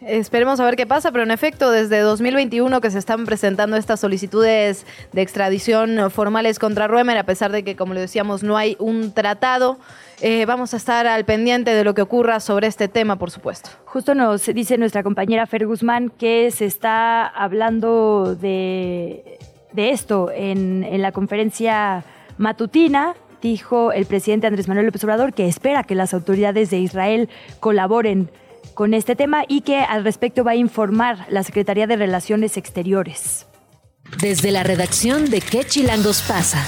Esperemos 0.00 0.60
a 0.60 0.64
ver 0.64 0.76
qué 0.76 0.86
pasa, 0.86 1.12
pero 1.12 1.24
en 1.24 1.30
efecto, 1.30 1.70
desde 1.70 2.00
2021 2.00 2.80
que 2.80 2.90
se 2.90 2.98
están 2.98 3.26
presentando 3.26 3.76
estas 3.76 4.00
solicitudes 4.00 4.86
de 5.12 5.20
extradición 5.20 6.10
formales 6.10 6.58
contra 6.58 6.88
Ruemer, 6.88 7.18
a 7.18 7.24
pesar 7.24 7.52
de 7.52 7.62
que, 7.62 7.76
como 7.76 7.92
le 7.92 8.00
decíamos, 8.00 8.42
no 8.42 8.56
hay 8.56 8.76
un 8.80 9.12
tratado. 9.12 9.78
Eh, 10.24 10.46
vamos 10.46 10.72
a 10.72 10.76
estar 10.76 11.04
al 11.08 11.24
pendiente 11.24 11.74
de 11.74 11.82
lo 11.82 11.94
que 11.94 12.02
ocurra 12.02 12.38
sobre 12.38 12.68
este 12.68 12.86
tema, 12.86 13.16
por 13.16 13.32
supuesto. 13.32 13.70
Justo 13.86 14.14
nos 14.14 14.46
dice 14.46 14.78
nuestra 14.78 15.02
compañera 15.02 15.46
Fer 15.46 15.66
Guzmán 15.66 16.10
que 16.10 16.52
se 16.52 16.64
está 16.64 17.26
hablando 17.26 18.36
de, 18.36 19.40
esto 19.74 20.30
en, 20.32 20.84
en 20.84 21.02
la 21.02 21.10
conferencia 21.10 22.04
matutina 22.38 23.16
dijo 23.42 23.90
el 23.90 24.06
presidente 24.06 24.46
Andrés 24.46 24.68
Manuel 24.68 24.86
López 24.86 25.02
Obrador 25.02 25.34
que 25.34 25.48
espera 25.48 25.82
que 25.82 25.96
las 25.96 26.14
autoridades 26.14 26.70
de 26.70 26.78
Israel 26.78 27.28
colaboren 27.58 28.30
con 28.74 28.94
este 28.94 29.16
tema 29.16 29.42
y 29.48 29.62
que 29.62 29.80
al 29.80 30.04
respecto 30.04 30.44
va 30.44 30.52
a 30.52 30.56
informar 30.56 31.26
la 31.30 31.42
Secretaría 31.42 31.88
de 31.88 31.96
Relaciones 31.96 32.56
Exteriores. 32.56 33.46
Desde 34.20 34.52
la 34.52 34.62
redacción 34.62 35.30
de 35.30 35.40
¿Qué 35.40 35.64
Chilangos 35.64 36.22
pasa? 36.22 36.64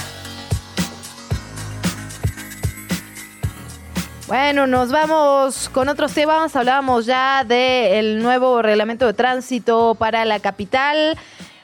Bueno, 4.27 4.65
nos 4.65 4.91
vamos 4.91 5.69
con 5.69 5.87
otros 5.87 6.13
temas. 6.13 6.55
Hablábamos 6.55 7.05
ya 7.05 7.43
del 7.43 8.23
nuevo 8.23 8.61
reglamento 8.61 9.05
de 9.05 9.13
tránsito 9.13 9.95
para 9.95 10.25
la 10.25 10.39
capital. 10.39 11.17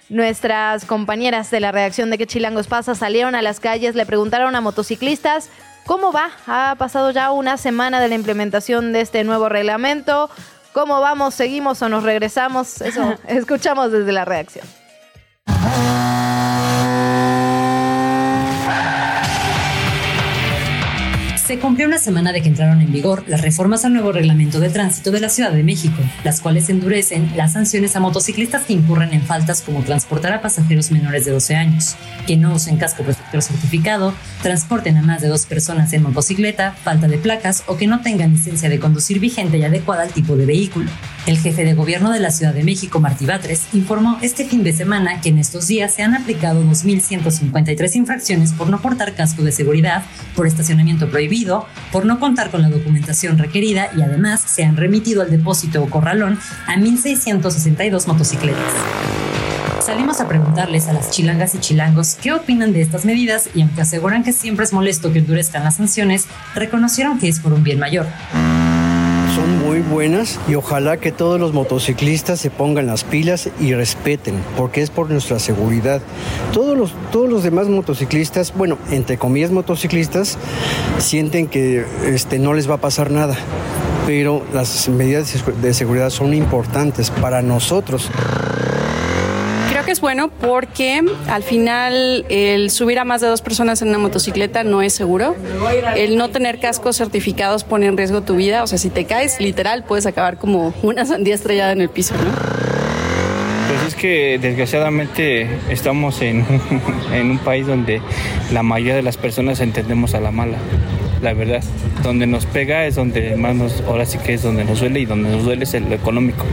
Nuestras 0.09 0.85
compañeras 0.85 1.49
de 1.49 1.59
la 1.59 1.71
redacción 1.71 2.11
de 2.11 2.17
¿Qué 2.17 2.27
Chilangos 2.27 2.67
pasa? 2.67 2.95
salieron 2.95 3.33
a 3.33 3.41
las 3.41 3.59
calles, 3.59 3.95
le 3.95 4.05
preguntaron 4.05 4.55
a 4.55 4.61
motociclistas 4.61 5.49
¿Cómo 5.85 6.11
va? 6.11 6.29
Ha 6.47 6.75
pasado 6.75 7.11
ya 7.11 7.31
una 7.31 7.57
semana 7.57 7.99
de 7.99 8.07
la 8.07 8.15
implementación 8.15 8.93
de 8.93 9.01
este 9.01 9.23
nuevo 9.23 9.49
reglamento. 9.49 10.29
¿Cómo 10.73 11.01
vamos? 11.01 11.33
¿Seguimos 11.33 11.81
o 11.81 11.89
nos 11.89 12.03
regresamos? 12.03 12.81
Eso 12.81 13.15
escuchamos 13.27 13.91
desde 13.91 14.11
la 14.11 14.25
reacción. 14.25 14.65
Se 21.51 21.59
cumplió 21.59 21.85
una 21.85 21.97
semana 21.97 22.31
de 22.31 22.41
que 22.41 22.47
entraron 22.47 22.79
en 22.79 22.93
vigor 22.93 23.25
las 23.27 23.41
reformas 23.41 23.83
al 23.83 23.91
nuevo 23.91 24.13
reglamento 24.13 24.61
de 24.61 24.69
tránsito 24.69 25.11
de 25.11 25.19
la 25.19 25.27
Ciudad 25.27 25.51
de 25.51 25.63
México, 25.63 26.01
las 26.23 26.39
cuales 26.39 26.69
endurecen 26.69 27.29
las 27.35 27.51
sanciones 27.51 27.93
a 27.97 27.99
motociclistas 27.99 28.63
que 28.63 28.71
incurren 28.71 29.11
en 29.11 29.21
faltas 29.21 29.61
como 29.61 29.83
transportar 29.83 30.31
a 30.31 30.41
pasajeros 30.41 30.91
menores 30.91 31.25
de 31.25 31.31
12 31.31 31.55
años, 31.57 31.97
que 32.25 32.37
no 32.37 32.53
usen 32.53 32.77
casco 32.77 33.03
protector 33.03 33.41
certificado, 33.41 34.13
transporten 34.41 34.95
a 34.95 35.01
más 35.01 35.21
de 35.21 35.27
dos 35.27 35.45
personas 35.45 35.91
en 35.91 36.03
motocicleta, 36.03 36.71
falta 36.71 37.09
de 37.09 37.17
placas 37.17 37.65
o 37.67 37.75
que 37.75 37.85
no 37.85 37.99
tengan 37.99 38.31
licencia 38.31 38.69
de 38.69 38.79
conducir 38.79 39.19
vigente 39.19 39.57
y 39.57 39.65
adecuada 39.65 40.03
al 40.03 40.13
tipo 40.13 40.37
de 40.37 40.45
vehículo. 40.45 40.89
El 41.25 41.37
jefe 41.37 41.65
de 41.65 41.73
gobierno 41.73 42.11
de 42.11 42.19
la 42.19 42.31
Ciudad 42.31 42.53
de 42.53 42.63
México, 42.63 43.01
Martí 43.01 43.25
Batres, 43.25 43.67
informó 43.73 44.17
este 44.21 44.45
fin 44.45 44.63
de 44.63 44.71
semana 44.71 45.19
que 45.19 45.29
en 45.29 45.37
estos 45.37 45.67
días 45.67 45.93
se 45.93 46.01
han 46.01 46.15
aplicado 46.15 46.63
2.153 46.63 47.95
infracciones 47.95 48.53
por 48.53 48.69
no 48.69 48.81
portar 48.81 49.13
casco 49.15 49.43
de 49.43 49.51
seguridad, 49.51 50.03
por 50.35 50.47
estacionamiento 50.47 51.09
prohibido, 51.09 51.40
por 51.91 52.05
no 52.05 52.19
contar 52.19 52.51
con 52.51 52.61
la 52.61 52.69
documentación 52.69 53.37
requerida 53.37 53.89
y 53.95 54.01
además 54.01 54.41
se 54.41 54.63
han 54.63 54.77
remitido 54.77 55.21
al 55.21 55.31
depósito 55.31 55.81
o 55.83 55.89
corralón 55.89 56.39
a 56.67 56.75
1.662 56.75 58.07
motocicletas. 58.07 58.73
Salimos 59.85 60.21
a 60.21 60.27
preguntarles 60.27 60.87
a 60.87 60.93
las 60.93 61.09
chilangas 61.09 61.55
y 61.55 61.59
chilangos 61.59 62.15
qué 62.21 62.33
opinan 62.33 62.71
de 62.71 62.81
estas 62.81 63.03
medidas 63.03 63.49
y 63.55 63.61
aunque 63.63 63.81
aseguran 63.81 64.23
que 64.23 64.31
siempre 64.31 64.65
es 64.65 64.73
molesto 64.73 65.11
que 65.11 65.19
endurezcan 65.19 65.63
las 65.63 65.77
sanciones, 65.77 66.27
reconocieron 66.53 67.17
que 67.17 67.27
es 67.27 67.39
por 67.39 67.53
un 67.53 67.63
bien 67.63 67.79
mayor 67.79 68.05
muy 69.47 69.81
buenas 69.81 70.39
y 70.47 70.55
ojalá 70.55 70.97
que 70.97 71.11
todos 71.11 71.39
los 71.39 71.53
motociclistas 71.53 72.39
se 72.39 72.49
pongan 72.49 72.87
las 72.87 73.03
pilas 73.03 73.49
y 73.59 73.73
respeten, 73.73 74.35
porque 74.57 74.81
es 74.81 74.89
por 74.89 75.09
nuestra 75.09 75.39
seguridad. 75.39 76.01
Todos 76.53 76.77
los, 76.77 76.93
todos 77.11 77.29
los 77.29 77.43
demás 77.43 77.67
motociclistas, 77.67 78.53
bueno, 78.55 78.77
entre 78.89 79.17
comillas 79.17 79.51
motociclistas, 79.51 80.37
sienten 80.97 81.47
que 81.47 81.85
este, 82.05 82.39
no 82.39 82.53
les 82.53 82.69
va 82.69 82.75
a 82.75 82.81
pasar 82.81 83.11
nada, 83.11 83.35
pero 84.05 84.43
las 84.53 84.89
medidas 84.89 85.33
de 85.61 85.73
seguridad 85.73 86.09
son 86.09 86.33
importantes 86.33 87.11
para 87.11 87.41
nosotros 87.41 88.09
que 89.91 89.93
es 89.93 89.99
bueno 89.99 90.29
porque 90.29 91.01
al 91.27 91.43
final 91.43 92.25
el 92.29 92.69
subir 92.69 92.97
a 92.97 93.03
más 93.03 93.19
de 93.19 93.27
dos 93.27 93.41
personas 93.41 93.81
en 93.81 93.89
una 93.89 93.97
motocicleta 93.97 94.63
no 94.63 94.81
es 94.81 94.93
seguro. 94.93 95.35
El 95.97 96.15
no 96.15 96.29
tener 96.29 96.59
cascos 96.59 96.95
certificados 96.95 97.65
pone 97.65 97.87
en 97.87 97.97
riesgo 97.97 98.21
tu 98.21 98.37
vida. 98.37 98.63
O 98.63 98.67
sea, 98.67 98.77
si 98.77 98.89
te 98.89 99.03
caes, 99.03 99.41
literal, 99.41 99.83
puedes 99.83 100.05
acabar 100.05 100.37
como 100.37 100.73
una 100.81 101.05
sandía 101.05 101.35
estrellada 101.35 101.73
en 101.73 101.81
el 101.81 101.89
piso, 101.89 102.13
¿no? 102.15 102.31
Pues 103.67 103.87
es 103.89 103.95
que 103.95 104.39
desgraciadamente 104.41 105.49
estamos 105.69 106.21
en, 106.21 106.45
en 107.13 107.31
un 107.31 107.39
país 107.39 107.67
donde 107.67 108.01
la 108.53 108.63
mayoría 108.63 108.95
de 108.95 109.03
las 109.03 109.17
personas 109.17 109.59
entendemos 109.59 110.13
a 110.13 110.21
la 110.21 110.31
mala 110.31 110.57
la 111.21 111.33
verdad. 111.33 111.63
Donde 112.01 112.27
nos 112.27 112.45
pega 112.45 112.85
es 112.85 112.95
donde 112.95 113.35
más 113.35 113.55
nos, 113.55 113.81
ahora 113.81 114.05
sí 114.05 114.17
que 114.19 114.35
es 114.35 114.41
donde 114.41 114.63
nos 114.63 114.79
duele 114.79 115.01
y 115.01 115.05
donde 115.05 115.29
nos 115.29 115.43
duele 115.43 115.65
es 115.65 115.73
el 115.73 115.91
económico 115.91 116.45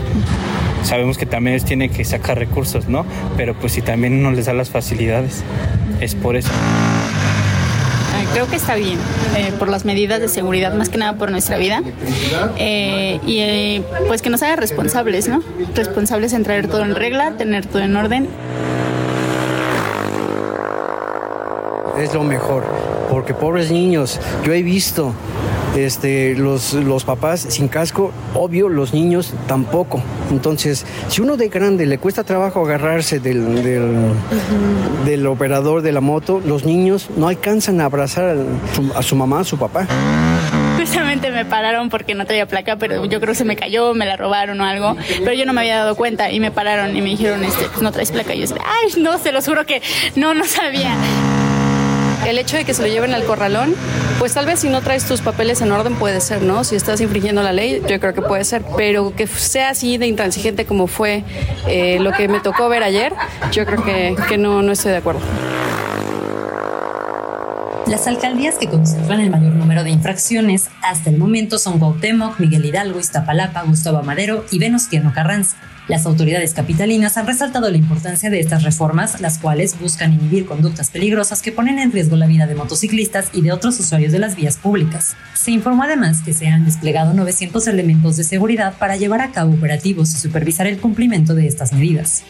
sabemos 0.83 1.19
que 1.19 1.27
también 1.27 1.55
ellos 1.55 1.67
tienen 1.67 1.91
que 1.91 2.05
sacar 2.05 2.39
recursos, 2.39 2.89
¿no? 2.89 3.05
Pero 3.37 3.55
pues 3.55 3.73
si 3.73 3.83
también 3.83 4.23
no 4.23 4.31
les 4.31 4.47
da 4.47 4.53
las 4.53 4.71
facilidades, 4.71 5.43
es 6.01 6.15
por 6.15 6.37
eso. 6.37 6.51
Creo 8.33 8.49
que 8.49 8.57
está 8.57 8.77
bien, 8.77 8.99
eh, 9.37 9.53
por 9.59 9.69
las 9.69 9.85
medidas 9.85 10.21
de 10.21 10.29
seguridad, 10.29 10.73
más 10.75 10.89
que 10.89 10.99
nada 10.99 11.15
por 11.15 11.31
nuestra 11.31 11.57
vida. 11.57 11.83
Eh, 12.57 13.19
y 13.27 13.39
eh, 13.41 13.83
pues 14.07 14.23
que 14.23 14.31
nos 14.31 14.43
haga 14.43 14.55
responsables, 14.55 15.29
¿no? 15.29 15.43
Responsables 15.75 16.33
en 16.35 16.45
traer 16.45 16.69
todo 16.69 16.85
en 16.85 16.95
regla, 16.95 17.33
tener 17.33 17.67
todo 17.67 17.83
en 17.83 17.97
orden. 17.97 18.29
Es 21.99 22.15
lo 22.15 22.23
mejor, 22.23 22.65
porque 23.11 23.35
pobres 23.35 23.73
niños, 23.73 24.21
yo 24.45 24.53
he 24.53 24.63
visto 24.63 25.15
este, 25.87 26.35
los, 26.37 26.73
los 26.75 27.05
papás 27.05 27.41
sin 27.41 27.69
casco, 27.69 28.13
obvio, 28.35 28.69
los 28.69 28.95
niños 28.95 29.35
tampoco. 29.47 30.03
Entonces, 30.31 30.87
si 31.09 31.21
uno 31.21 31.37
de 31.37 31.49
grande 31.49 31.87
le 31.87 31.99
cuesta 31.99 32.25
trabajo 32.25 32.65
agarrarse 32.65 33.21
del, 33.21 33.63
del, 33.63 34.13
del 35.05 35.27
operador 35.27 35.83
de 35.83 35.93
la 35.93 36.01
moto, 36.01 36.41
los 36.45 36.65
niños 36.65 37.09
no 37.17 37.29
alcanzan 37.29 37.81
a 37.81 37.87
abrazar 37.87 38.37
a 38.37 38.75
su, 38.75 38.93
a 38.95 39.03
su 39.03 39.17
mamá, 39.17 39.41
a 39.41 39.45
su 39.45 39.59
papá. 39.59 39.87
Precisamente 40.77 41.31
me 41.31 41.45
pararon 41.45 41.91
porque 41.91 42.15
no 42.15 42.25
traía 42.25 42.47
placa, 42.47 42.77
pero 42.77 43.05
yo 43.05 43.21
creo 43.21 43.33
que 43.33 43.39
se 43.39 43.45
me 43.45 43.57
cayó, 43.57 43.95
me 43.95 44.07
la 44.07 44.17
robaron 44.17 44.61
o 44.61 44.65
algo. 44.65 44.97
Pero 45.19 45.33
yo 45.33 45.45
no 45.45 45.53
me 45.53 45.61
había 45.63 45.79
dado 45.79 45.97
cuenta 45.97 46.31
y 46.31 46.41
me 46.41 46.51
pararon 46.51 46.97
y 46.97 47.03
me 47.03 47.11
dijeron, 47.11 47.43
este, 47.45 47.65
pues 47.67 47.83
no 47.83 47.93
traes 47.93 48.13
placa. 48.13 48.35
Y 48.35 48.41
yo, 48.41 48.47
dije, 48.47 48.61
ay, 48.65 49.03
no, 49.03 49.19
se 49.19 49.33
los 49.33 49.45
juro 49.47 49.67
que 49.67 49.83
no, 50.15 50.35
no 50.35 50.45
sabía. 50.45 50.97
El 52.29 52.37
hecho 52.37 52.59
de 52.59 52.67
que 52.67 52.75
se 52.75 52.83
lo 52.83 52.89
lleven 52.89 53.15
al 53.15 53.25
corralón, 53.25 53.75
pues 54.19 54.35
tal 54.35 54.45
vez 54.45 54.61
si 54.61 54.69
no 54.69 54.83
traes 54.83 55.07
tus 55.07 55.23
papeles 55.23 55.63
en 55.63 55.73
orden 55.73 55.95
puede 55.95 56.21
ser, 56.21 56.43
¿no? 56.43 56.63
Si 56.63 56.77
estás 56.77 57.01
infringiendo 57.01 57.43
la 57.43 57.55
ley, 57.55 57.81
yo 57.89 57.99
creo 57.99 58.13
que 58.13 58.21
puede 58.21 58.45
ser, 58.45 58.63
pero 58.77 59.17
que 59.17 59.27
sea 59.27 59.71
así 59.71 59.97
de 59.97 60.07
intransigente 60.07 60.67
como 60.67 60.89
fue 60.89 61.25
eh, 61.69 61.99
lo 62.01 62.13
que 62.13 62.29
me 62.29 62.41
tocó 62.41 62.69
ver 62.69 62.83
ayer, 62.83 63.15
yo 63.51 63.65
creo 63.65 63.83
que, 63.83 64.15
que 64.29 64.37
no, 64.37 64.61
no 64.61 64.73
estoy 64.73 64.93
de 64.93 64.99
acuerdo. 64.99 65.23
Las 67.87 68.07
alcaldías 68.07 68.57
que 68.57 68.69
concentran 68.69 69.21
el 69.21 69.31
mayor 69.31 69.55
número 69.55 69.83
de 69.83 69.89
infracciones 69.89 70.69
hasta 70.83 71.09
el 71.09 71.17
momento 71.17 71.57
son 71.57 71.79
Cuauhtémoc, 71.79 72.39
Miguel 72.41 72.67
Hidalgo, 72.67 73.01
Iztapalapa, 73.01 73.63
Gustavo 73.63 74.03
Madero 74.03 74.45
y 74.51 74.59
Venustiano 74.59 75.15
Carranza. 75.15 75.57
Las 75.89 76.05
autoridades 76.05 76.53
capitalinas 76.53 77.17
han 77.17 77.27
resaltado 77.27 77.71
la 77.71 77.79
importancia 77.79 78.29
de 78.29 78.41
estas 78.41 78.63
reformas, 78.63 79.23
las 79.23 79.39
cuales 79.39 79.81
buscan 79.81 80.13
inhibir 80.13 80.45
conductas 80.45 80.91
peligrosas 80.91 81.41
que 81.41 81.51
ponen 81.51 81.79
en 81.79 81.93
riesgo 81.93 82.17
la 82.17 82.27
vida 82.27 82.47
de 82.47 82.55
motociclistas 82.55 83.31
y 83.33 83.41
de 83.41 83.53
otros 83.53 83.81
usuarios 83.81 84.13
de 84.13 84.19
las 84.19 84.37
vías 84.37 84.59
públicas. 84.59 85.17
Se 85.33 85.51
informó 85.51 85.85
además 85.85 86.21
que 86.23 86.35
se 86.35 86.49
han 86.49 86.67
desplegado 86.67 87.15
900 87.15 87.67
elementos 87.69 88.19
de 88.19 88.25
seguridad 88.25 88.75
para 88.79 88.97
llevar 88.97 89.23
a 89.23 89.33
cabo 89.33 89.55
operativos 89.55 90.15
y 90.15 90.19
supervisar 90.19 90.67
el 90.67 90.79
cumplimiento 90.79 91.35
de 91.35 91.47
estas 91.47 91.73
medidas. 91.73 92.23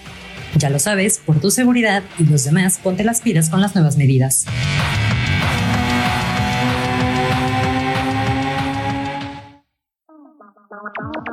Ya 0.57 0.71
lo 0.71 0.79
sabes, 0.79 1.19
por 1.19 1.41
tu 1.41 1.51
seguridad 1.51 2.05
y 2.17 2.25
los 2.25 2.45
demás, 2.45 2.79
ponte 2.81 3.03
las 3.03 3.21
pilas 3.23 3.51
con 3.51 3.61
las 3.61 3.75
nuevas 3.75 3.97
medidas. 3.97 4.47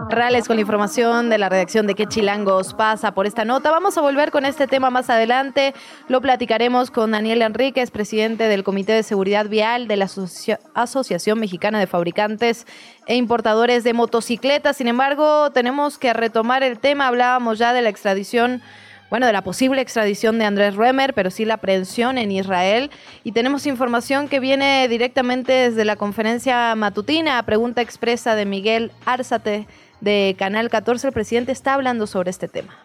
Rales 0.09 0.47
con 0.47 0.57
la 0.57 0.61
información 0.61 1.29
de 1.29 1.37
la 1.39 1.49
redacción 1.49 1.87
de 1.87 1.95
qué 1.95 2.05
chilangos 2.05 2.75
pasa 2.75 3.13
por 3.13 3.25
esta 3.25 3.43
nota. 3.43 3.71
Vamos 3.71 3.97
a 3.97 4.01
volver 4.01 4.29
con 4.29 4.45
este 4.45 4.67
tema 4.67 4.91
más 4.91 5.09
adelante. 5.09 5.73
Lo 6.07 6.21
platicaremos 6.21 6.91
con 6.91 7.11
Daniel 7.11 7.41
Enríquez, 7.41 7.89
presidente 7.89 8.47
del 8.47 8.63
Comité 8.63 8.93
de 8.93 9.03
Seguridad 9.03 9.47
Vial 9.47 9.87
de 9.87 9.97
la 9.97 10.05
Asocia 10.05 10.59
Asociación 10.75 11.39
Mexicana 11.39 11.79
de 11.79 11.87
Fabricantes 11.87 12.67
e 13.07 13.15
Importadores 13.15 13.83
de 13.83 13.93
Motocicletas. 13.93 14.77
Sin 14.77 14.87
embargo, 14.87 15.51
tenemos 15.51 15.97
que 15.97 16.13
retomar 16.13 16.61
el 16.61 16.77
tema. 16.79 17.07
Hablábamos 17.07 17.57
ya 17.57 17.73
de 17.73 17.81
la 17.81 17.89
extradición 17.89 18.61
bueno, 19.09 19.27
de 19.27 19.33
la 19.33 19.43
posible 19.43 19.81
extradición 19.81 20.39
de 20.39 20.45
Andrés 20.45 20.75
Remer, 20.75 21.13
pero 21.13 21.29
sí 21.29 21.45
la 21.45 21.55
aprehensión 21.55 22.17
en 22.17 22.31
Israel. 22.31 22.89
Y 23.23 23.33
tenemos 23.33 23.65
información 23.67 24.27
que 24.27 24.39
viene 24.39 24.87
directamente 24.87 25.51
desde 25.51 25.85
la 25.85 25.95
conferencia 25.95 26.73
matutina, 26.75 27.41
pregunta 27.43 27.81
expresa 27.81 28.35
de 28.35 28.45
Miguel 28.45 28.91
Árzate 29.05 29.67
de 30.05 30.35
Canal 30.39 30.69
14. 30.69 31.07
El 31.07 31.13
presidente 31.13 31.51
está 31.51 31.73
hablando 31.73 32.07
sobre 32.07 32.29
este 32.29 32.47
tema. 32.47 32.77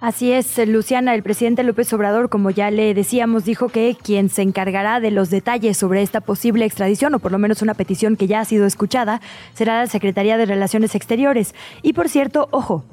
Así 0.00 0.32
es, 0.32 0.56
Luciana, 0.66 1.14
el 1.14 1.22
presidente 1.22 1.62
López 1.62 1.92
Obrador, 1.92 2.30
como 2.30 2.48
ya 2.48 2.70
le 2.70 2.94
decíamos, 2.94 3.44
dijo 3.44 3.68
que 3.68 3.98
quien 4.02 4.30
se 4.30 4.40
encargará 4.40 4.98
de 4.98 5.10
los 5.10 5.28
detalles 5.28 5.76
sobre 5.76 6.00
esta 6.00 6.22
posible 6.22 6.64
extradición, 6.64 7.14
o 7.14 7.18
por 7.18 7.32
lo 7.32 7.38
menos 7.38 7.60
una 7.60 7.74
petición 7.74 8.16
que 8.16 8.26
ya 8.26 8.40
ha 8.40 8.44
sido 8.46 8.64
escuchada, 8.64 9.20
será 9.52 9.80
la 9.80 9.86
Secretaría 9.86 10.38
de 10.38 10.46
Relaciones 10.46 10.94
Exteriores. 10.94 11.54
Y 11.82 11.92
por 11.92 12.08
cierto, 12.08 12.48
ojo, 12.50 12.86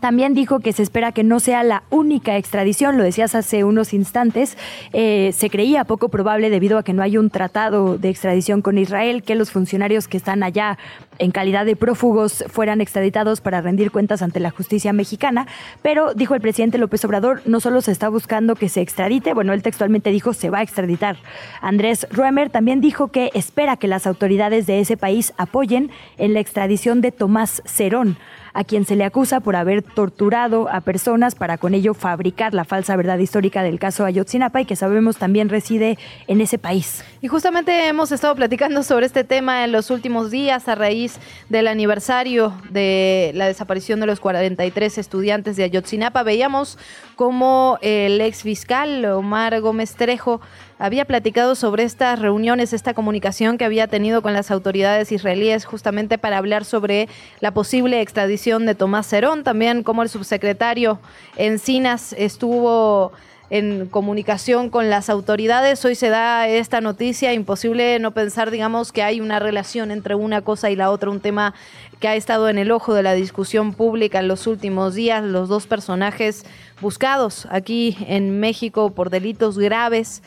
también 0.00 0.34
dijo 0.34 0.60
que 0.60 0.72
se 0.72 0.82
espera 0.82 1.12
que 1.12 1.24
no 1.24 1.40
sea 1.40 1.62
la 1.62 1.82
única 1.90 2.36
extradición, 2.36 2.96
lo 2.98 3.04
decías 3.04 3.34
hace 3.34 3.64
unos 3.64 3.92
instantes, 3.92 4.56
eh, 4.92 5.30
se 5.34 5.50
creía 5.50 5.84
poco 5.84 6.08
probable 6.08 6.50
debido 6.50 6.78
a 6.78 6.82
que 6.82 6.92
no 6.92 7.02
hay 7.02 7.18
un 7.18 7.30
tratado 7.30 7.98
de 7.98 8.08
extradición 8.08 8.62
con 8.62 8.78
Israel, 8.78 9.22
que 9.22 9.34
los 9.34 9.50
funcionarios 9.50 10.08
que 10.08 10.16
están 10.16 10.42
allá 10.42 10.78
en 11.18 11.30
calidad 11.30 11.64
de 11.64 11.76
prófugos 11.76 12.44
fueran 12.48 12.80
extraditados 12.80 13.40
para 13.40 13.60
rendir 13.60 13.90
cuentas 13.90 14.22
ante 14.22 14.40
la 14.40 14.50
justicia 14.50 14.92
mexicana, 14.92 15.46
pero 15.82 16.14
dijo 16.14 16.34
el 16.34 16.40
presidente 16.40 16.78
López 16.78 17.04
Obrador, 17.04 17.42
no 17.46 17.60
solo 17.60 17.80
se 17.80 17.92
está 17.92 18.08
buscando 18.08 18.54
que 18.54 18.68
se 18.68 18.80
extradite, 18.80 19.34
bueno, 19.34 19.52
él 19.52 19.62
textualmente 19.62 20.10
dijo 20.10 20.32
se 20.34 20.50
va 20.50 20.58
a 20.58 20.62
extraditar. 20.62 21.16
Andrés 21.60 22.06
Ruemer 22.10 22.50
también 22.50 22.80
dijo 22.80 23.08
que 23.08 23.30
espera 23.34 23.76
que 23.76 23.88
las 23.88 24.06
autoridades 24.06 24.66
de 24.66 24.80
ese 24.80 24.96
país 24.96 25.32
apoyen 25.36 25.90
en 26.18 26.34
la 26.34 26.40
extradición 26.40 27.00
de 27.00 27.12
Tomás 27.12 27.62
Cerón 27.64 28.18
a 28.56 28.64
quien 28.64 28.86
se 28.86 28.96
le 28.96 29.04
acusa 29.04 29.40
por 29.40 29.54
haber 29.54 29.82
torturado 29.82 30.70
a 30.70 30.80
personas 30.80 31.34
para 31.34 31.58
con 31.58 31.74
ello 31.74 31.92
fabricar 31.92 32.54
la 32.54 32.64
falsa 32.64 32.96
verdad 32.96 33.18
histórica 33.18 33.62
del 33.62 33.78
caso 33.78 34.06
Ayotzinapa 34.06 34.62
y 34.62 34.64
que 34.64 34.76
sabemos 34.76 35.18
también 35.18 35.50
reside 35.50 35.98
en 36.26 36.40
ese 36.40 36.56
país. 36.56 37.04
Y 37.20 37.28
justamente 37.28 37.86
hemos 37.86 38.12
estado 38.12 38.34
platicando 38.34 38.82
sobre 38.82 39.04
este 39.04 39.24
tema 39.24 39.62
en 39.64 39.72
los 39.72 39.90
últimos 39.90 40.30
días 40.30 40.68
a 40.68 40.74
raíz 40.74 41.18
del 41.50 41.66
aniversario 41.66 42.54
de 42.70 43.32
la 43.34 43.46
desaparición 43.46 44.00
de 44.00 44.06
los 44.06 44.20
43 44.20 44.96
estudiantes 44.96 45.56
de 45.56 45.64
Ayotzinapa. 45.64 46.22
Veíamos 46.22 46.78
cómo 47.14 47.78
el 47.82 48.18
ex 48.22 48.42
fiscal 48.42 49.04
Omar 49.04 49.60
Gómez 49.60 49.96
Trejo 49.96 50.40
había 50.78 51.04
platicado 51.04 51.54
sobre 51.54 51.84
estas 51.84 52.18
reuniones, 52.18 52.72
esta 52.72 52.94
comunicación 52.94 53.58
que 53.58 53.64
había 53.64 53.86
tenido 53.86 54.22
con 54.22 54.32
las 54.32 54.50
autoridades 54.50 55.10
israelíes 55.12 55.64
justamente 55.64 56.18
para 56.18 56.38
hablar 56.38 56.64
sobre 56.64 57.08
la 57.40 57.52
posible 57.52 58.00
extradición 58.00 58.66
de 58.66 58.74
Tomás 58.74 59.06
Cerón, 59.06 59.42
también 59.42 59.82
como 59.82 60.02
el 60.02 60.08
subsecretario 60.08 60.98
Encinas 61.36 62.14
estuvo 62.18 63.12
en 63.48 63.86
comunicación 63.86 64.70
con 64.70 64.90
las 64.90 65.08
autoridades. 65.08 65.84
Hoy 65.84 65.94
se 65.94 66.08
da 66.08 66.48
esta 66.48 66.80
noticia, 66.80 67.32
imposible 67.32 67.98
no 68.00 68.10
pensar, 68.10 68.50
digamos, 68.50 68.92
que 68.92 69.02
hay 69.02 69.20
una 69.20 69.38
relación 69.38 69.90
entre 69.90 70.14
una 70.14 70.42
cosa 70.42 70.70
y 70.70 70.76
la 70.76 70.90
otra, 70.90 71.10
un 71.10 71.20
tema 71.20 71.54
que 72.00 72.08
ha 72.08 72.16
estado 72.16 72.48
en 72.48 72.58
el 72.58 72.72
ojo 72.72 72.92
de 72.92 73.02
la 73.02 73.14
discusión 73.14 73.72
pública 73.72 74.18
en 74.18 74.28
los 74.28 74.46
últimos 74.46 74.94
días, 74.94 75.22
los 75.22 75.48
dos 75.48 75.66
personajes 75.66 76.44
buscados 76.80 77.46
aquí 77.50 77.96
en 78.08 78.40
México 78.40 78.90
por 78.90 79.10
delitos 79.10 79.58
graves 79.58 80.22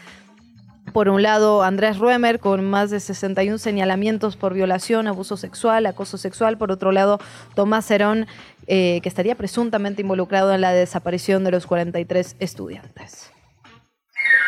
por 0.93 1.09
un 1.09 1.21
lado, 1.21 1.63
Andrés 1.63 1.97
Ruemer, 1.97 2.39
con 2.39 2.69
más 2.69 2.89
de 2.89 2.99
61 2.99 3.57
señalamientos 3.57 4.35
por 4.35 4.53
violación, 4.53 5.07
abuso 5.07 5.37
sexual, 5.37 5.85
acoso 5.85 6.17
sexual. 6.17 6.57
Por 6.57 6.71
otro 6.71 6.91
lado, 6.91 7.19
Tomás 7.55 7.85
Cerón, 7.85 8.27
eh, 8.67 8.99
que 9.01 9.09
estaría 9.09 9.35
presuntamente 9.35 10.01
involucrado 10.01 10.53
en 10.53 10.61
la 10.61 10.71
desaparición 10.71 11.43
de 11.43 11.51
los 11.51 11.65
43 11.65 12.35
estudiantes. 12.39 13.31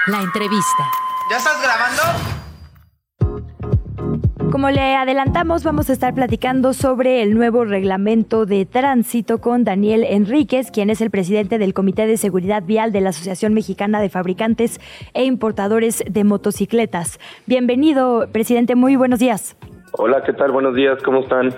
La 0.08 0.22
entrevista. 0.22 0.90
¿Ya 1.30 1.38
estás 1.38 1.62
grabando? 1.62 2.51
Como 4.52 4.70
le 4.70 4.96
adelantamos, 4.96 5.64
vamos 5.64 5.90
a 5.90 5.94
estar 5.94 6.14
platicando 6.14 6.74
sobre 6.74 7.24
el 7.24 7.34
nuevo 7.34 7.64
reglamento 7.64 8.46
de 8.46 8.66
tránsito 8.66 9.40
con 9.40 9.64
Daniel 9.64 10.04
Enríquez, 10.04 10.72
quien 10.72 10.90
es 10.90 11.00
el 11.00 11.10
presidente 11.10 11.58
del 11.58 11.74
Comité 11.74 12.06
de 12.06 12.18
Seguridad 12.18 12.64
Vial 12.64 12.92
de 12.92 13.00
la 13.00 13.10
Asociación 13.10 13.54
Mexicana 13.54 14.02
de 14.02 14.10
Fabricantes 14.10 14.82
e 15.14 15.24
Importadores 15.24 16.04
de 16.06 16.24
Motocicletas. 16.26 17.18
Bienvenido, 17.46 18.28
presidente, 18.32 18.76
muy 18.76 18.98
buenos 18.98 19.20
días. 19.20 19.56
Hola, 19.94 20.22
¿qué 20.26 20.34
tal? 20.34 20.52
Buenos 20.52 20.76
días, 20.76 21.02
¿cómo 21.04 21.22
están? 21.22 21.54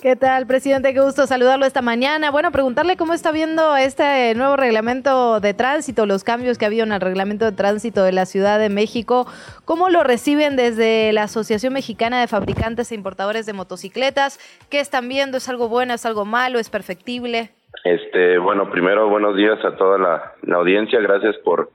¿Qué 0.00 0.14
tal, 0.14 0.46
presidente? 0.46 0.94
Qué 0.94 1.00
gusto 1.00 1.26
saludarlo 1.26 1.66
esta 1.66 1.82
mañana. 1.82 2.30
Bueno, 2.30 2.52
preguntarle 2.52 2.96
cómo 2.96 3.14
está 3.14 3.32
viendo 3.32 3.76
este 3.76 4.32
nuevo 4.36 4.54
reglamento 4.54 5.40
de 5.40 5.54
tránsito, 5.54 6.06
los 6.06 6.22
cambios 6.22 6.56
que 6.56 6.64
ha 6.64 6.68
habido 6.68 6.84
en 6.84 6.92
el 6.92 7.00
reglamento 7.00 7.44
de 7.44 7.50
tránsito 7.50 8.04
de 8.04 8.12
la 8.12 8.24
Ciudad 8.24 8.60
de 8.60 8.68
México. 8.68 9.26
¿Cómo 9.64 9.88
lo 9.88 10.04
reciben 10.04 10.54
desde 10.54 11.12
la 11.12 11.24
Asociación 11.24 11.72
Mexicana 11.72 12.20
de 12.20 12.28
Fabricantes 12.28 12.92
e 12.92 12.94
Importadores 12.94 13.44
de 13.44 13.54
Motocicletas? 13.54 14.38
¿Qué 14.70 14.78
están 14.78 15.08
viendo? 15.08 15.38
¿Es 15.38 15.48
algo 15.48 15.68
bueno? 15.68 15.94
¿Es 15.94 16.06
algo 16.06 16.24
malo? 16.24 16.60
¿Es 16.60 16.70
perfectible? 16.70 17.50
Este, 17.82 18.38
bueno, 18.38 18.70
primero 18.70 19.08
buenos 19.08 19.34
días 19.34 19.58
a 19.64 19.74
toda 19.74 19.98
la, 19.98 20.56
audiencia. 20.56 21.00
Gracias 21.00 21.36
por, 21.38 21.70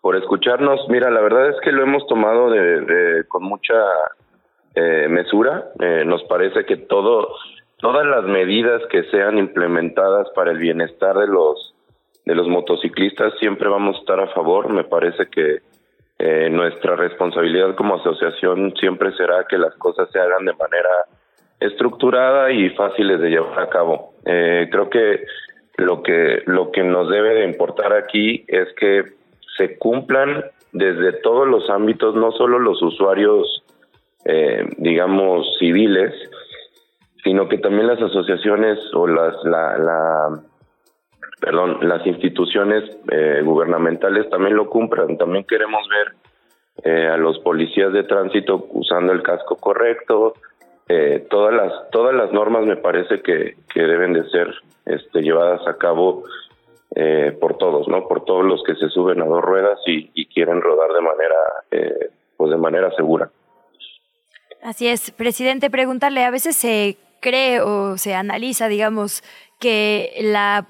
por 0.00 0.16
escucharnos. 0.16 0.80
Mira, 0.88 1.12
la 1.12 1.20
verdad 1.20 1.50
es 1.50 1.56
que 1.62 1.70
lo 1.70 1.84
hemos 1.84 2.04
tomado 2.08 2.50
de, 2.50 2.80
de 2.80 3.24
con 3.28 3.44
mucha 3.44 3.74
eh, 4.74 5.06
mesura. 5.08 5.70
Eh, 5.80 6.02
nos 6.04 6.24
parece 6.24 6.64
que 6.64 6.76
todo 6.76 7.28
todas 7.78 8.06
las 8.06 8.24
medidas 8.24 8.82
que 8.90 9.04
sean 9.04 9.38
implementadas 9.38 10.28
para 10.34 10.50
el 10.50 10.58
bienestar 10.58 11.16
de 11.16 11.26
los 11.26 11.74
de 12.24 12.34
los 12.34 12.46
motociclistas 12.46 13.32
siempre 13.40 13.68
vamos 13.68 13.96
a 13.96 14.00
estar 14.00 14.20
a 14.20 14.26
favor. 14.28 14.70
Me 14.70 14.84
parece 14.84 15.28
que 15.28 15.60
eh, 16.18 16.50
nuestra 16.50 16.94
responsabilidad 16.94 17.74
como 17.74 17.94
asociación 17.94 18.74
siempre 18.78 19.12
será 19.12 19.46
que 19.48 19.56
las 19.56 19.74
cosas 19.76 20.10
se 20.12 20.18
hagan 20.18 20.44
de 20.44 20.52
manera 20.52 20.90
estructurada 21.58 22.52
y 22.52 22.68
fáciles 22.70 23.18
de 23.20 23.30
llevar 23.30 23.58
a 23.58 23.70
cabo. 23.70 24.12
Eh, 24.26 24.68
creo 24.70 24.90
que 24.90 25.24
lo 25.78 26.02
que 26.02 26.42
lo 26.44 26.70
que 26.70 26.82
nos 26.82 27.08
debe 27.08 27.34
de 27.34 27.44
importar 27.44 27.94
aquí 27.94 28.44
es 28.46 28.68
que 28.74 29.04
se 29.56 29.78
cumplan 29.78 30.44
desde 30.72 31.14
todos 31.22 31.48
los 31.48 31.70
ámbitos, 31.70 32.14
no 32.14 32.30
solo 32.32 32.58
los 32.58 32.82
usuarios 32.82 33.64
eh, 34.24 34.62
digamos, 34.76 35.46
civiles, 35.58 36.12
sino 37.28 37.46
que 37.46 37.58
también 37.58 37.86
las 37.86 38.00
asociaciones 38.00 38.78
o 38.94 39.06
las, 39.06 39.34
la, 39.44 39.76
la 39.76 40.40
perdón, 41.38 41.76
las 41.82 42.06
instituciones 42.06 42.84
eh, 43.10 43.42
gubernamentales 43.44 44.30
también 44.30 44.56
lo 44.56 44.70
cumplan. 44.70 45.18
También 45.18 45.44
queremos 45.44 45.86
ver 45.90 46.14
eh, 46.84 47.06
a 47.06 47.18
los 47.18 47.38
policías 47.40 47.92
de 47.92 48.04
tránsito 48.04 48.66
usando 48.70 49.12
el 49.12 49.22
casco 49.22 49.56
correcto. 49.56 50.32
Eh, 50.88 51.26
todas 51.28 51.52
las 51.52 51.90
todas 51.90 52.14
las 52.14 52.32
normas 52.32 52.64
me 52.64 52.76
parece 52.76 53.20
que, 53.20 53.56
que 53.74 53.82
deben 53.82 54.14
de 54.14 54.26
ser 54.30 54.48
este, 54.86 55.20
llevadas 55.20 55.60
a 55.68 55.76
cabo 55.76 56.24
eh, 56.94 57.36
por 57.38 57.58
todos, 57.58 57.88
¿no? 57.88 58.08
Por 58.08 58.24
todos 58.24 58.46
los 58.46 58.62
que 58.62 58.74
se 58.76 58.88
suben 58.88 59.20
a 59.20 59.26
dos 59.26 59.42
ruedas 59.42 59.78
y, 59.86 60.10
y 60.14 60.24
quieren 60.28 60.62
rodar 60.62 60.94
de 60.94 61.02
manera, 61.02 61.34
eh, 61.72 62.10
pues 62.38 62.50
de 62.50 62.56
manera 62.56 62.90
segura. 62.92 63.28
Así 64.62 64.88
es, 64.88 65.10
presidente, 65.10 65.68
preguntarle, 65.68 66.24
a 66.24 66.30
veces 66.30 66.56
se 66.56 66.96
cree 67.20 67.60
o 67.60 67.96
se 67.98 68.14
analiza, 68.14 68.68
digamos, 68.68 69.22
que 69.58 70.12
la, 70.22 70.66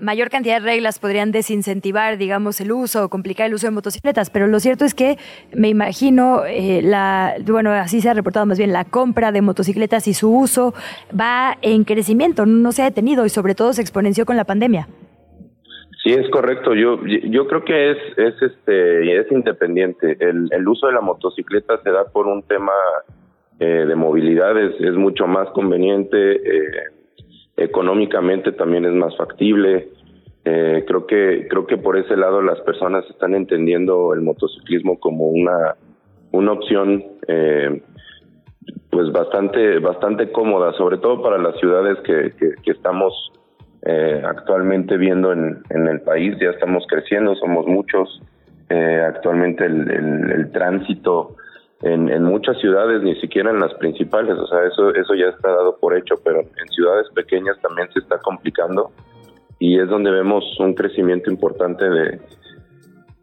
mayor 0.00 0.28
cantidad 0.28 0.60
de 0.60 0.66
reglas 0.66 0.98
podrían 0.98 1.32
desincentivar, 1.32 2.18
digamos, 2.18 2.60
el 2.60 2.70
uso 2.70 3.04
o 3.04 3.08
complicar 3.08 3.46
el 3.46 3.54
uso 3.54 3.66
de 3.66 3.70
motocicletas, 3.70 4.28
pero 4.30 4.46
lo 4.46 4.60
cierto 4.60 4.84
es 4.84 4.94
que 4.94 5.16
me 5.54 5.68
imagino, 5.68 6.44
eh, 6.44 6.82
la, 6.82 7.34
bueno, 7.46 7.70
así 7.70 8.00
se 8.00 8.10
ha 8.10 8.14
reportado 8.14 8.44
más 8.44 8.58
bien, 8.58 8.72
la 8.72 8.84
compra 8.84 9.32
de 9.32 9.40
motocicletas 9.40 10.06
y 10.06 10.14
su 10.14 10.30
uso 10.30 10.74
va 11.18 11.56
en 11.62 11.84
crecimiento, 11.84 12.44
no 12.44 12.72
se 12.72 12.82
ha 12.82 12.84
detenido 12.86 13.24
y 13.24 13.30
sobre 13.30 13.54
todo 13.54 13.72
se 13.72 13.80
exponenció 13.80 14.26
con 14.26 14.36
la 14.36 14.44
pandemia. 14.44 14.86
Sí, 16.02 16.12
es 16.12 16.30
correcto. 16.30 16.74
Yo 16.74 16.98
yo 17.04 17.46
creo 17.46 17.62
que 17.62 17.90
es 17.90 17.98
es 18.16 18.34
este 18.40 19.20
es 19.20 19.30
independiente. 19.30 20.16
El, 20.18 20.48
el 20.50 20.66
uso 20.68 20.86
de 20.86 20.94
la 20.94 21.02
motocicleta 21.02 21.78
se 21.82 21.90
da 21.90 22.06
por 22.06 22.26
un 22.26 22.42
tema 22.42 22.72
eh, 23.60 23.84
de 23.86 23.94
movilidad, 23.94 24.58
es, 24.58 24.80
es 24.80 24.94
mucho 24.94 25.26
más 25.26 25.48
conveniente. 25.50 26.16
Eh, 26.32 26.70
económicamente 27.58 28.52
también 28.52 28.86
es 28.86 28.92
más 28.92 29.14
factible. 29.18 29.90
Eh, 30.46 30.82
creo 30.86 31.06
que 31.06 31.46
creo 31.50 31.66
que 31.66 31.76
por 31.76 31.98
ese 31.98 32.16
lado 32.16 32.40
las 32.40 32.58
personas 32.62 33.04
están 33.10 33.34
entendiendo 33.34 34.14
el 34.14 34.22
motociclismo 34.22 34.98
como 34.98 35.28
una 35.28 35.76
una 36.32 36.52
opción 36.52 37.04
eh, 37.28 37.82
pues 38.88 39.12
bastante 39.12 39.78
bastante 39.78 40.32
cómoda, 40.32 40.72
sobre 40.72 40.96
todo 40.96 41.22
para 41.22 41.36
las 41.36 41.54
ciudades 41.60 41.98
que, 42.04 42.32
que, 42.38 42.54
que 42.62 42.70
estamos 42.70 43.12
actualmente 44.24 44.96
viendo 44.96 45.32
en, 45.32 45.62
en 45.70 45.86
el 45.88 46.00
país. 46.00 46.36
Ya 46.40 46.50
estamos 46.50 46.84
creciendo, 46.88 47.34
somos 47.34 47.66
muchos. 47.66 48.22
Actualmente 48.68 49.64
el, 49.64 49.90
el 50.30 50.52
tránsito 50.52 51.36
en, 51.82 52.08
en, 52.10 52.24
muchas 52.24 52.58
ciudades, 52.58 53.02
ni 53.02 53.14
siquiera 53.20 53.50
en 53.50 53.60
las 53.60 53.72
principales, 53.74 54.36
o 54.36 54.46
sea, 54.46 54.64
eso, 54.66 54.94
eso 54.94 55.14
ya 55.14 55.28
está 55.28 55.48
dado 55.48 55.76
por 55.78 55.96
hecho, 55.96 56.16
pero 56.22 56.40
en 56.40 56.68
ciudades 56.68 57.08
pequeñas 57.14 57.58
también 57.60 57.90
se 57.92 58.00
está 58.00 58.18
complicando 58.18 58.90
y 59.58 59.78
es 59.78 59.88
donde 59.88 60.10
vemos 60.10 60.44
un 60.58 60.74
crecimiento 60.74 61.30
importante 61.30 61.88
de, 61.88 62.20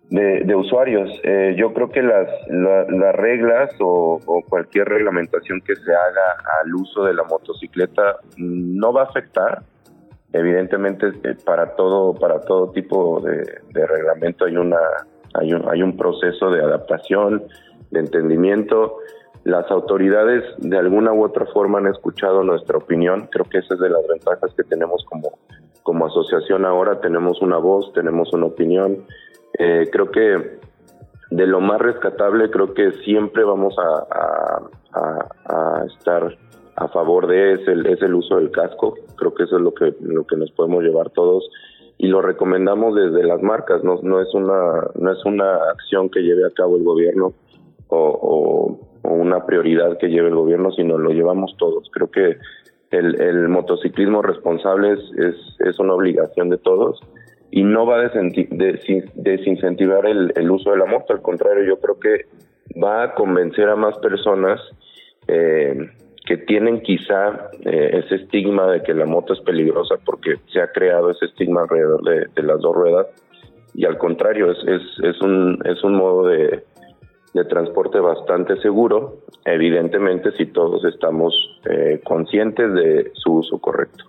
de, 0.10 0.56
usuarios. 0.56 1.10
Eh, 1.24 1.56
yo 1.58 1.74
creo 1.74 1.90
que 1.90 2.02
las, 2.02 2.30
la, 2.50 2.86
las 2.90 3.16
reglas 3.16 3.72
o, 3.80 4.20
o, 4.26 4.42
cualquier 4.44 4.88
reglamentación 4.88 5.62
que 5.62 5.76
se 5.76 5.92
haga 5.92 6.38
al 6.62 6.74
uso 6.76 7.04
de 7.06 7.14
la 7.14 7.24
motocicleta 7.24 8.18
no 8.38 8.94
va 8.94 9.02
a 9.02 9.06
afectar. 9.06 9.64
Evidentemente, 10.34 11.08
eh, 11.24 11.36
para 11.44 11.76
todo, 11.76 12.14
para 12.14 12.40
todo 12.42 12.72
tipo 12.72 13.20
de, 13.22 13.44
de 13.74 13.88
reglamento 13.88 14.46
hay 14.46 14.58
una, 14.58 14.80
hay 15.34 15.54
un, 15.54 15.68
hay 15.70 15.82
un 15.82 15.98
proceso 15.98 16.52
de 16.52 16.62
adaptación, 16.62 17.44
de 17.92 18.00
entendimiento. 18.00 18.98
Las 19.44 19.70
autoridades 19.72 20.44
de 20.58 20.78
alguna 20.78 21.14
u 21.14 21.24
otra 21.24 21.46
forma 21.46 21.80
han 21.80 21.88
escuchado 21.88 22.44
nuestra 22.44 22.78
opinión. 22.78 23.30
Creo 23.32 23.46
que 23.46 23.60
esa 23.60 23.76
es 23.76 23.80
de 23.80 23.90
las 23.90 24.06
ventajas 24.08 24.54
que 24.56 24.64
tenemos 24.64 25.06
como, 25.06 25.38
como 25.84 26.06
asociación 26.06 26.66
ahora. 26.66 27.00
Tenemos 27.00 27.42
una 27.42 27.58
voz, 27.58 27.94
tenemos 27.94 28.34
una 28.34 28.48
opinión. 28.48 29.06
Eh, 29.58 29.88
creo 29.92 30.12
que 30.12 30.60
de 31.30 31.48
lo 31.48 31.62
más 31.62 31.80
rescatable, 31.80 32.50
creo 32.50 32.74
que 32.74 32.92
siempre 33.04 33.44
vamos 33.44 33.76
a, 33.78 34.64
estar 35.86 36.36
a 36.76 36.88
favor 36.90 37.28
de 37.28 37.54
es 37.54 37.60
es 37.68 38.02
el 38.02 38.16
uso 38.16 38.36
del 38.38 38.52
casco. 38.52 38.96
Creo 39.16 39.34
que 39.34 39.44
eso 39.44 39.56
es 39.56 39.62
lo 39.62 39.74
que, 39.74 39.96
lo 40.02 40.26
que 40.26 40.36
nos 40.36 40.52
podemos 40.52 40.84
llevar 40.84 41.10
todos 41.12 41.50
y 41.98 42.08
lo 42.08 42.22
recomendamos 42.22 42.96
desde 42.96 43.24
las 43.24 43.42
marcas. 43.42 43.84
No, 43.84 44.00
no 44.04 44.22
es 44.22 44.34
una 44.34 44.90
no 44.96 45.12
es 45.12 45.24
una 45.26 45.56
acción 45.72 46.10
que 46.10 46.22
lleve 46.22 46.46
a 46.46 46.52
cabo 46.52 46.78
el 46.78 46.84
gobierno 46.84 47.34
o, 47.90 48.80
una 49.04 49.46
prioridad 49.46 49.98
que 49.98 50.10
lleve 50.10 50.28
el 50.28 50.36
gobierno, 50.36 50.72
sino 50.72 50.98
lo 50.98 51.12
llevamos 51.12 51.56
todos. 51.58 51.90
Creo 51.92 52.12
que 52.12 52.38
el, 52.92 53.48
motociclismo 53.50 54.22
responsable 54.22 54.94
es, 54.94 55.00
es, 55.60 55.80
una 55.80 55.94
obligación 55.94 56.50
de 56.50 56.58
todos 56.58 57.00
y 57.52 57.64
no 57.64 57.86
va 57.86 58.02
a 58.02 58.10
desincentivar 58.10 60.06
el, 60.06 60.52
uso 60.52 60.72
de 60.72 60.78
la 60.78 60.86
moto, 60.86 61.14
al 61.14 61.22
contrario, 61.22 61.64
yo 61.64 61.80
creo 61.80 62.00
que 62.00 62.26
va 62.82 63.04
a 63.04 63.16
convencer 63.16 63.70
a 63.70 63.76
más 63.76 63.98
personas 64.00 64.60
eh, 65.28 65.90
que 66.26 66.38
tienen 66.38 66.82
quizá 66.82 67.50
eh, 67.66 68.02
ese 68.04 68.16
estigma 68.16 68.70
de 68.70 68.84
que 68.84 68.94
la 68.94 69.06
moto 69.06 69.34
es 69.34 69.40
peligrosa 69.40 69.96
porque 70.06 70.36
se 70.52 70.60
ha 70.60 70.72
creado 70.72 71.10
ese 71.10 71.26
estigma 71.26 71.62
alrededor 71.62 72.04
de, 72.04 72.44
las 72.44 72.60
dos 72.60 72.76
ruedas 72.76 73.08
y 73.74 73.86
al 73.86 73.98
contrario 73.98 74.52
es, 74.52 74.58
es, 75.04 75.22
un, 75.22 75.60
es 75.66 75.82
un 75.84 75.96
modo 75.96 76.28
de, 76.28 76.64
de 77.34 77.46
transporte 77.46 78.00
bastante 78.00 78.58
seguro, 78.62 79.18
evidentemente 79.46 80.32
si 80.32 80.48
todos 80.48 80.84
estamos 80.86 81.60
eh, 81.70 82.02
conscientes 82.04 82.74
de 82.74 83.12
su 83.14 83.34
uso 83.34 83.60
correcto. 83.60 84.06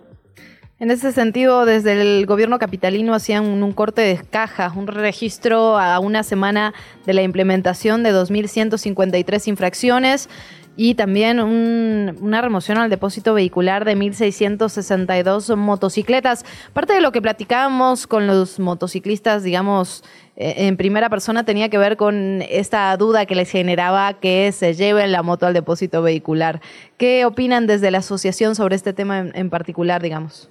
En 0.81 0.91
ese 0.91 1.11
sentido, 1.11 1.65
desde 1.65 2.01
el 2.01 2.25
gobierno 2.25 2.57
capitalino 2.57 3.13
hacían 3.13 3.45
un, 3.45 3.73
corte 3.73 3.99
de 3.99 4.17
caja, 4.17 4.71
un 4.73 4.87
registro 4.87 5.77
a 5.77 5.99
una 5.99 6.23
semana 6.23 6.73
de 7.05 7.13
la 7.13 7.21
implementación 7.21 8.01
de 8.01 8.13
2.153 8.13 9.49
infracciones 9.49 10.29
y 10.77 10.95
también 10.95 11.41
un, 11.41 12.17
una 12.21 12.41
remoción 12.41 12.77
al 12.77 12.89
depósito 12.89 13.33
vehicular 13.33 13.83
de 13.83 13.97
1.662 13.97 15.53
motocicletas. 15.57 16.45
Parte 16.71 16.93
de 16.93 17.01
lo 17.01 17.11
que 17.11 17.21
platicábamos 17.21 18.07
con 18.07 18.25
los 18.25 18.57
motociclistas, 18.57 19.43
digamos, 19.43 20.05
eh, 20.37 20.67
en 20.67 20.77
primera 20.77 21.09
persona 21.09 21.43
tenía 21.43 21.67
que 21.67 21.77
ver 21.77 21.97
con 21.97 22.41
esta 22.49 22.95
duda 22.95 23.25
que 23.25 23.35
les 23.35 23.51
generaba 23.51 24.13
que 24.21 24.53
se 24.53 24.73
lleve 24.75 25.05
la 25.07 25.23
moto 25.23 25.45
al 25.45 25.53
depósito 25.53 26.01
vehicular. 26.01 26.61
¿Qué 26.97 27.25
opinan 27.25 27.67
desde 27.67 27.91
la 27.91 27.97
asociación 27.97 28.55
sobre 28.55 28.77
este 28.77 28.93
tema 28.93 29.19
en 29.19 29.49
particular, 29.49 30.01
digamos? 30.01 30.49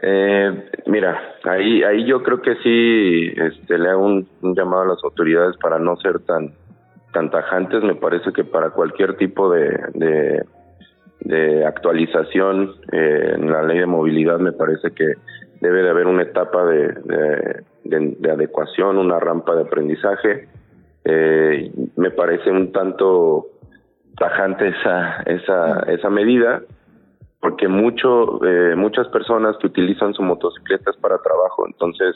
Eh, 0.00 0.70
mira, 0.86 1.36
ahí, 1.44 1.82
ahí 1.82 2.06
yo 2.06 2.22
creo 2.22 2.40
que 2.40 2.54
sí 2.56 3.32
este, 3.36 3.78
le 3.78 3.90
hago 3.90 4.06
un, 4.06 4.26
llamado 4.54 4.82
a 4.82 4.86
las 4.86 5.04
autoridades 5.04 5.56
para 5.58 5.78
no 5.78 5.96
ser 5.96 6.20
tan 6.20 6.52
tan 7.12 7.30
tajantes, 7.30 7.82
me 7.82 7.94
parece 7.94 8.32
que 8.32 8.42
para 8.42 8.70
cualquier 8.70 9.18
tipo 9.18 9.50
de, 9.50 10.42
de, 11.20 11.66
actualización 11.66 12.74
eh, 12.90 13.32
en 13.34 13.52
la 13.52 13.62
ley 13.62 13.80
de 13.80 13.86
movilidad 13.86 14.38
me 14.38 14.52
parece 14.52 14.92
que 14.92 15.16
debe 15.60 15.82
de 15.82 15.90
haber 15.90 16.06
una 16.06 16.22
etapa 16.22 16.64
de, 16.64 16.88
de, 16.88 17.62
de, 17.84 18.16
de 18.18 18.30
adecuación, 18.30 18.96
una 18.96 19.20
rampa 19.20 19.54
de 19.54 19.60
aprendizaje. 19.60 20.48
Eh, 21.04 21.70
me 21.96 22.10
parece 22.12 22.50
un 22.50 22.72
tanto 22.72 23.46
tajante 24.16 24.68
esa, 24.68 25.22
esa, 25.26 25.80
esa 25.80 26.08
medida 26.08 26.62
porque 27.42 27.66
mucho, 27.66 28.42
eh, 28.46 28.76
muchas 28.76 29.08
personas 29.08 29.56
que 29.58 29.66
utilizan 29.66 30.14
su 30.14 30.22
motocicleta 30.22 30.92
es 30.92 30.96
para 30.98 31.18
trabajo, 31.18 31.66
entonces 31.66 32.14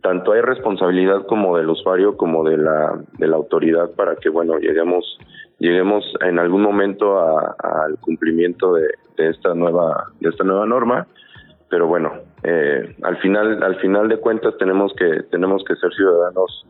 tanto 0.00 0.32
hay 0.32 0.40
responsabilidad 0.40 1.26
como 1.26 1.56
del 1.56 1.68
usuario 1.68 2.16
como 2.16 2.44
de 2.44 2.56
la 2.56 2.98
de 3.18 3.26
la 3.26 3.36
autoridad 3.36 3.90
para 3.92 4.16
que 4.16 4.28
bueno 4.28 4.58
lleguemos 4.58 5.18
lleguemos 5.58 6.04
en 6.20 6.38
algún 6.38 6.62
momento 6.62 7.18
al 7.18 7.98
cumplimiento 8.00 8.74
de, 8.74 8.88
de, 9.16 9.30
esta 9.30 9.54
nueva 9.54 10.12
de 10.20 10.28
esta 10.28 10.44
nueva 10.44 10.66
norma. 10.66 11.06
Pero 11.70 11.86
bueno 11.86 12.12
eh, 12.42 12.96
al 13.02 13.16
final 13.18 13.62
al 13.62 13.76
final 13.76 14.08
de 14.08 14.18
cuentas 14.18 14.56
tenemos 14.58 14.94
que 14.94 15.24
tenemos 15.30 15.64
que 15.64 15.74
ser 15.76 15.92
ciudadanos 15.94 16.66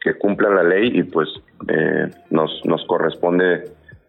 que 0.00 0.14
cumplan 0.14 0.54
la 0.54 0.62
ley 0.62 0.90
y 0.94 1.02
pues 1.02 1.28
eh, 1.66 2.08
nos 2.30 2.64
nos 2.64 2.84
corresponde 2.86 3.64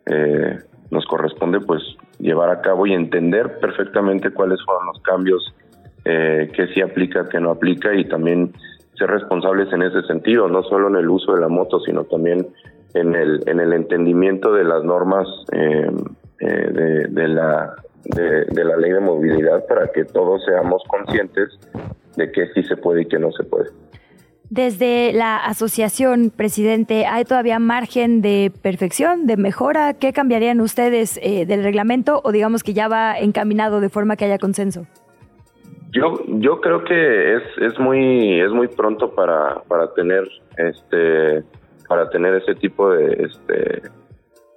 eh, 0.05 0.59
nos 0.91 1.05
corresponde 1.05 1.59
pues 1.59 1.81
llevar 2.19 2.49
a 2.49 2.61
cabo 2.61 2.87
y 2.87 2.93
entender 2.93 3.59
perfectamente 3.59 4.31
cuáles 4.31 4.63
fueron 4.63 4.87
los 4.87 5.01
cambios 5.01 5.53
eh, 6.09 6.49
qué 6.53 6.67
sí 6.67 6.81
aplica, 6.81 7.27
qué 7.29 7.39
no 7.39 7.51
aplica 7.51 7.93
y 7.93 8.05
también 8.05 8.53
ser 8.97 9.09
responsables 9.09 9.71
en 9.73 9.81
ese 9.81 10.01
sentido, 10.03 10.47
no 10.47 10.63
solo 10.63 10.87
en 10.87 10.95
el 10.95 11.09
uso 11.09 11.33
de 11.33 11.41
la 11.41 11.49
moto, 11.49 11.81
sino 11.81 12.05
también 12.05 12.47
en 12.93 13.13
el, 13.13 13.43
en 13.45 13.59
el 13.59 13.73
entendimiento 13.73 14.53
de 14.53 14.63
las 14.63 14.85
normas 14.85 15.27
eh, 15.51 15.91
eh, 16.39 16.69
de, 16.71 17.07
de, 17.09 17.27
la, 17.27 17.75
de, 18.05 18.45
de, 18.45 18.63
la 18.63 18.77
ley 18.77 18.91
de 18.91 19.01
movilidad 19.01 19.65
para 19.67 19.87
que 19.87 20.05
todos 20.05 20.45
seamos 20.45 20.81
conscientes 20.87 21.59
de 22.15 22.31
que 22.31 22.47
sí 22.53 22.63
se 22.63 22.77
puede 22.77 23.01
y 23.01 23.05
que 23.05 23.19
no 23.19 23.31
se 23.33 23.43
puede. 23.43 23.69
Desde 24.49 25.11
la 25.11 25.37
asociación, 25.37 26.31
presidente, 26.35 27.05
¿hay 27.05 27.25
todavía 27.25 27.59
margen 27.59 28.21
de 28.21 28.51
perfección, 28.61 29.27
de 29.27 29.35
mejora? 29.35 29.93
¿Qué 29.93 30.13
cambiarían 30.13 30.61
ustedes 30.61 31.19
eh, 31.21 31.45
del 31.45 31.63
reglamento 31.63 32.21
o 32.23 32.31
digamos 32.31 32.63
que 32.63 32.73
ya 32.73 32.87
va 32.87 33.19
encaminado 33.19 33.81
de 33.81 33.89
forma 33.89 34.15
que 34.15 34.23
haya 34.23 34.37
consenso? 34.37 34.87
Yo, 35.91 36.21
yo 36.27 36.61
creo 36.61 36.83
que 36.85 37.35
es, 37.35 37.43
es 37.61 37.79
muy 37.79 38.39
es 38.39 38.51
muy 38.51 38.67
pronto 38.67 39.13
para, 39.13 39.63
para 39.67 39.93
tener 39.93 40.23
este 40.57 41.43
para 41.87 42.09
tener 42.09 42.35
ese 42.35 42.55
tipo 42.55 42.89
de 42.91 43.25
este 43.25 43.81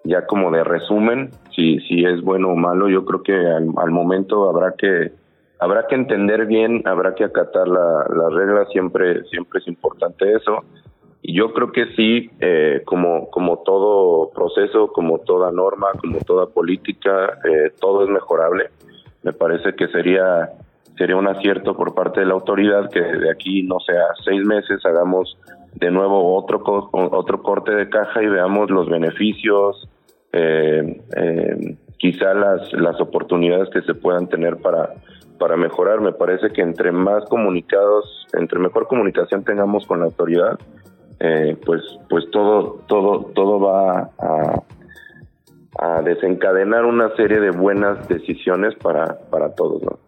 ya 0.05 0.27
como 0.27 0.51
de 0.51 0.65
resumen 0.65 1.31
si 1.55 1.79
si 1.81 2.05
es 2.05 2.21
bueno 2.23 2.49
o 2.49 2.57
malo 2.57 2.89
yo 2.89 3.05
creo 3.05 3.23
que 3.23 3.33
al 3.33 3.91
momento 3.91 4.51
habrá 4.51 4.75
que 4.77 5.13
habrá 5.61 5.87
que 5.87 5.95
entender 5.95 6.47
bien, 6.47 6.83
habrá 6.87 7.15
que 7.15 7.25
acatar 7.25 7.69
la, 7.69 8.07
las 8.09 8.33
reglas, 8.33 8.69
siempre, 8.73 9.23
siempre 9.25 9.61
es 9.61 9.69
importante 9.69 10.33
eso. 10.33 10.65
Y 11.23 11.35
yo 11.35 11.53
creo 11.53 11.71
que 11.71 11.87
sí, 11.95 12.31
eh, 12.41 12.83
como, 12.87 13.29
como 13.29 13.59
todo 13.59 14.31
proceso, 14.31 14.89
como 14.89 15.19
toda 15.19 15.53
norma, 15.53 15.89
como 16.01 16.19
toda 16.21 16.47
política, 16.47 17.39
eh, 17.45 17.73
todo 17.79 18.05
es 18.05 18.11
mejorable. 18.11 18.71
Me 19.23 19.35
parece 19.35 19.75
que 19.75 19.89
sería, 19.89 20.49
sería 20.97 21.17
un 21.17 21.29
acierto 21.29 21.77
por 21.77 21.95
parte 21.95 22.21
de 22.21 22.27
la 22.27 22.33
autoridad 22.33 22.91
que 22.91 23.03
de 23.03 23.31
aquí, 23.31 23.63
no 23.63 23.81
sé, 23.81 23.93
a 23.93 24.15
seis 24.25 24.43
meses 24.47 24.85
hagamos 24.87 25.37
de 25.75 25.91
nuevo 25.91 26.37
otro, 26.37 26.63
otro 26.93 27.43
corte 27.43 27.75
de 27.75 27.91
caja 27.91 28.23
y 28.23 28.27
veamos 28.27 28.71
los 28.71 28.89
beneficios, 28.89 29.89
eh, 30.33 31.03
eh, 31.17 31.77
quizá 31.99 32.33
las, 32.33 32.73
las 32.73 32.99
oportunidades 32.99 33.69
que 33.69 33.83
se 33.83 33.95
puedan 33.95 34.27
tener 34.27 34.57
para, 34.57 34.95
para 35.41 35.57
mejorar. 35.57 36.01
Me 36.01 36.13
parece 36.13 36.51
que 36.51 36.61
entre 36.61 36.93
más 36.93 37.25
comunicados, 37.25 38.29
entre 38.35 38.61
mejor 38.61 38.87
comunicación 38.87 39.43
tengamos 39.43 39.87
con 39.87 40.01
la 40.01 40.05
autoridad, 40.05 40.61
eh, 41.19 41.57
pues, 41.67 41.83
pues 42.09 42.31
todo, 42.31 42.83
todo, 42.87 43.25
todo 43.35 43.59
va 43.59 44.11
a, 44.19 44.63
a 45.79 46.03
desencadenar 46.03 46.85
una 46.85 47.17
serie 47.17 47.41
de 47.41 47.51
buenas 47.51 48.07
decisiones 48.07 48.75
para, 48.77 49.19
para 49.31 49.55
todos, 49.55 49.83
¿no? 49.83 49.99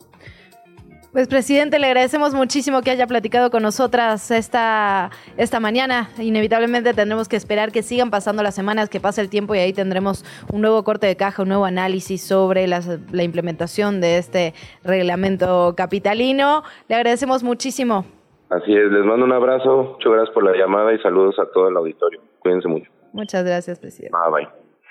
Pues 1.12 1.28
presidente, 1.28 1.78
le 1.78 1.88
agradecemos 1.88 2.32
muchísimo 2.32 2.80
que 2.80 2.90
haya 2.90 3.06
platicado 3.06 3.50
con 3.50 3.62
nosotras 3.62 4.30
esta, 4.30 5.10
esta 5.36 5.60
mañana. 5.60 6.08
Inevitablemente 6.18 6.94
tendremos 6.94 7.28
que 7.28 7.36
esperar 7.36 7.70
que 7.70 7.82
sigan 7.82 8.10
pasando 8.10 8.42
las 8.42 8.54
semanas, 8.54 8.88
que 8.88 8.98
pase 8.98 9.20
el 9.20 9.28
tiempo 9.28 9.54
y 9.54 9.58
ahí 9.58 9.74
tendremos 9.74 10.24
un 10.50 10.62
nuevo 10.62 10.82
corte 10.84 11.06
de 11.06 11.14
caja, 11.14 11.42
un 11.42 11.48
nuevo 11.48 11.66
análisis 11.66 12.22
sobre 12.22 12.66
la 12.66 13.22
implementación 13.22 14.00
de 14.00 14.16
este 14.16 14.54
reglamento 14.84 15.74
capitalino. 15.76 16.62
Le 16.88 16.94
agradecemos 16.94 17.42
muchísimo. 17.42 18.06
Así 18.48 18.72
es, 18.74 18.90
les 18.90 19.04
mando 19.04 19.26
un 19.26 19.32
abrazo, 19.32 19.96
muchas 19.98 20.12
gracias 20.12 20.34
por 20.34 20.44
la 20.44 20.56
llamada 20.56 20.94
y 20.94 20.98
saludos 21.00 21.38
a 21.38 21.44
todo 21.52 21.68
el 21.68 21.76
auditorio. 21.76 22.22
Cuídense 22.38 22.68
mucho. 22.68 22.90
Muchas 23.12 23.44
gracias, 23.44 23.78
presidente. 23.78 24.16
Bye 24.16 24.44
bye. 24.46 24.61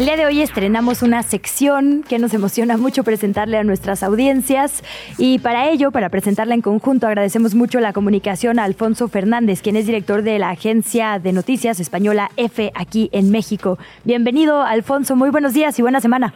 El 0.00 0.06
día 0.06 0.16
de 0.16 0.24
hoy 0.24 0.40
estrenamos 0.40 1.02
una 1.02 1.22
sección 1.22 2.02
que 2.08 2.18
nos 2.18 2.32
emociona 2.32 2.78
mucho 2.78 3.04
presentarle 3.04 3.58
a 3.58 3.64
nuestras 3.64 4.02
audiencias 4.02 4.82
y 5.18 5.40
para 5.40 5.68
ello, 5.68 5.90
para 5.90 6.08
presentarla 6.08 6.54
en 6.54 6.62
conjunto, 6.62 7.06
agradecemos 7.06 7.54
mucho 7.54 7.80
la 7.80 7.92
comunicación 7.92 8.58
a 8.58 8.64
Alfonso 8.64 9.08
Fernández, 9.08 9.60
quien 9.60 9.76
es 9.76 9.84
director 9.84 10.22
de 10.22 10.38
la 10.38 10.48
agencia 10.48 11.18
de 11.18 11.34
noticias 11.34 11.80
española 11.80 12.30
F 12.38 12.72
aquí 12.74 13.10
en 13.12 13.30
México. 13.30 13.76
Bienvenido, 14.04 14.62
Alfonso, 14.62 15.16
muy 15.16 15.28
buenos 15.28 15.52
días 15.52 15.78
y 15.78 15.82
buena 15.82 16.00
semana. 16.00 16.32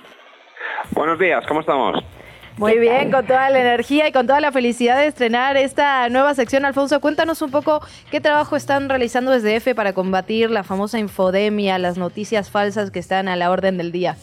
Buenos 0.91 1.19
días, 1.19 1.43
¿cómo 1.49 1.61
estamos? 1.61 2.05
Muy 2.56 2.78
bien, 2.78 3.10
con 3.10 3.26
toda 3.26 3.51
la 3.51 3.60
energía 3.60 4.06
y 4.06 4.12
con 4.12 4.28
toda 4.28 4.40
la 4.40 4.52
felicidad 4.52 4.97
de 4.98 5.09
estrenar 5.09 5.56
esta 5.56 6.09
nueva 6.09 6.35
sección. 6.35 6.64
Alfonso, 6.64 7.01
cuéntanos 7.01 7.43
un 7.43 7.51
poco 7.51 7.81
qué 8.12 8.20
trabajo 8.20 8.55
están 8.55 8.89
realizando 8.89 9.32
desde 9.32 9.56
EFE 9.56 9.74
para 9.74 9.93
combatir 9.93 10.52
la 10.52 10.62
famosa 10.62 11.01
infodemia, 11.01 11.78
las 11.81 11.98
noticias 11.98 12.51
falsas 12.51 12.93
que 12.93 13.01
están 13.01 13.26
a 13.26 13.35
la 13.35 13.51
orden 13.51 13.76
del 13.76 13.90
día. 13.90 14.16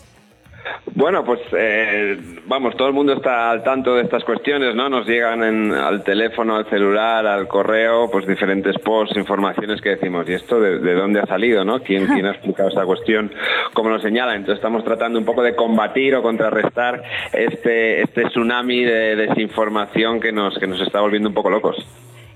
Bueno, 0.93 1.23
pues 1.23 1.39
eh, 1.57 2.17
vamos, 2.45 2.75
todo 2.75 2.87
el 2.87 2.93
mundo 2.93 3.13
está 3.13 3.49
al 3.49 3.63
tanto 3.63 3.95
de 3.95 4.03
estas 4.03 4.23
cuestiones, 4.23 4.75
¿no? 4.75 4.89
Nos 4.89 5.07
llegan 5.07 5.43
en, 5.43 5.71
al 5.71 6.03
teléfono, 6.03 6.57
al 6.57 6.69
celular, 6.69 7.25
al 7.25 7.47
correo, 7.47 8.09
pues 8.11 8.27
diferentes 8.27 8.77
posts, 8.79 9.17
informaciones 9.17 9.81
que 9.81 9.91
decimos, 9.91 10.27
¿y 10.29 10.33
esto 10.33 10.59
de, 10.59 10.93
dónde 10.93 11.21
ha 11.21 11.25
salido, 11.25 11.63
no? 11.63 11.79
¿Quién, 11.79 12.07
¿Quién 12.07 12.25
ha 12.25 12.31
explicado 12.31 12.69
esta 12.69 12.85
cuestión? 12.85 13.31
¿Cómo 13.73 13.89
lo 13.89 13.99
señala? 13.99 14.35
Entonces 14.35 14.55
estamos 14.55 14.83
tratando 14.83 15.17
un 15.17 15.25
poco 15.25 15.41
de 15.41 15.55
combatir 15.55 16.15
o 16.15 16.21
contrarrestar 16.21 17.01
este, 17.33 18.01
este 18.01 18.25
tsunami 18.25 18.83
de 18.83 19.15
desinformación 19.15 20.19
que 20.19 20.31
nos, 20.31 20.57
que 20.59 20.67
nos 20.67 20.81
está 20.81 20.99
volviendo 20.99 21.29
un 21.29 21.35
poco 21.35 21.49
locos. 21.49 21.77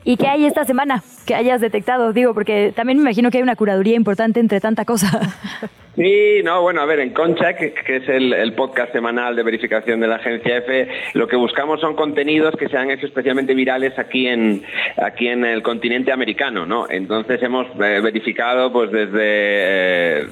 ¿Y 0.07 0.17
qué 0.17 0.27
hay 0.27 0.45
esta 0.45 0.65
semana 0.65 1.03
que 1.25 1.33
hayas 1.33 1.59
detectado? 1.59 2.13
Digo, 2.13 2.35
porque 2.35 2.71
también 2.75 2.99
me 2.99 3.01
imagino 3.01 3.31
que 3.31 3.39
hay 3.39 3.43
una 3.43 3.55
curaduría 3.55 3.95
importante 3.95 4.39
entre 4.39 4.61
tanta 4.61 4.85
cosa. 4.85 5.19
Sí, 5.95 6.41
no, 6.43 6.61
bueno, 6.61 6.81
a 6.81 6.85
ver, 6.85 6.99
en 6.99 7.11
Concheck, 7.11 7.85
que 7.85 7.95
es 7.95 8.09
el, 8.09 8.53
podcast 8.53 8.91
semanal 8.91 9.33
de 9.35 9.43
verificación 9.43 10.01
de 10.01 10.07
la 10.07 10.15
agencia 10.15 10.57
F, 10.57 10.87
lo 11.13 11.25
que 11.27 11.37
buscamos 11.37 11.79
son 11.79 11.95
contenidos 11.95 12.53
que 12.57 12.67
se 12.67 12.77
han 12.77 12.91
hecho 12.91 13.05
especialmente 13.05 13.53
virales 13.53 13.97
aquí 13.97 14.27
en 14.27 14.63
aquí 14.97 15.27
en 15.27 15.45
el 15.45 15.61
continente 15.61 16.11
americano, 16.11 16.65
¿no? 16.65 16.85
Entonces 16.89 17.41
hemos 17.41 17.67
eh, 17.81 18.01
verificado, 18.01 18.73
pues 18.73 18.91
desde 18.91 20.23
eh, 20.23 20.27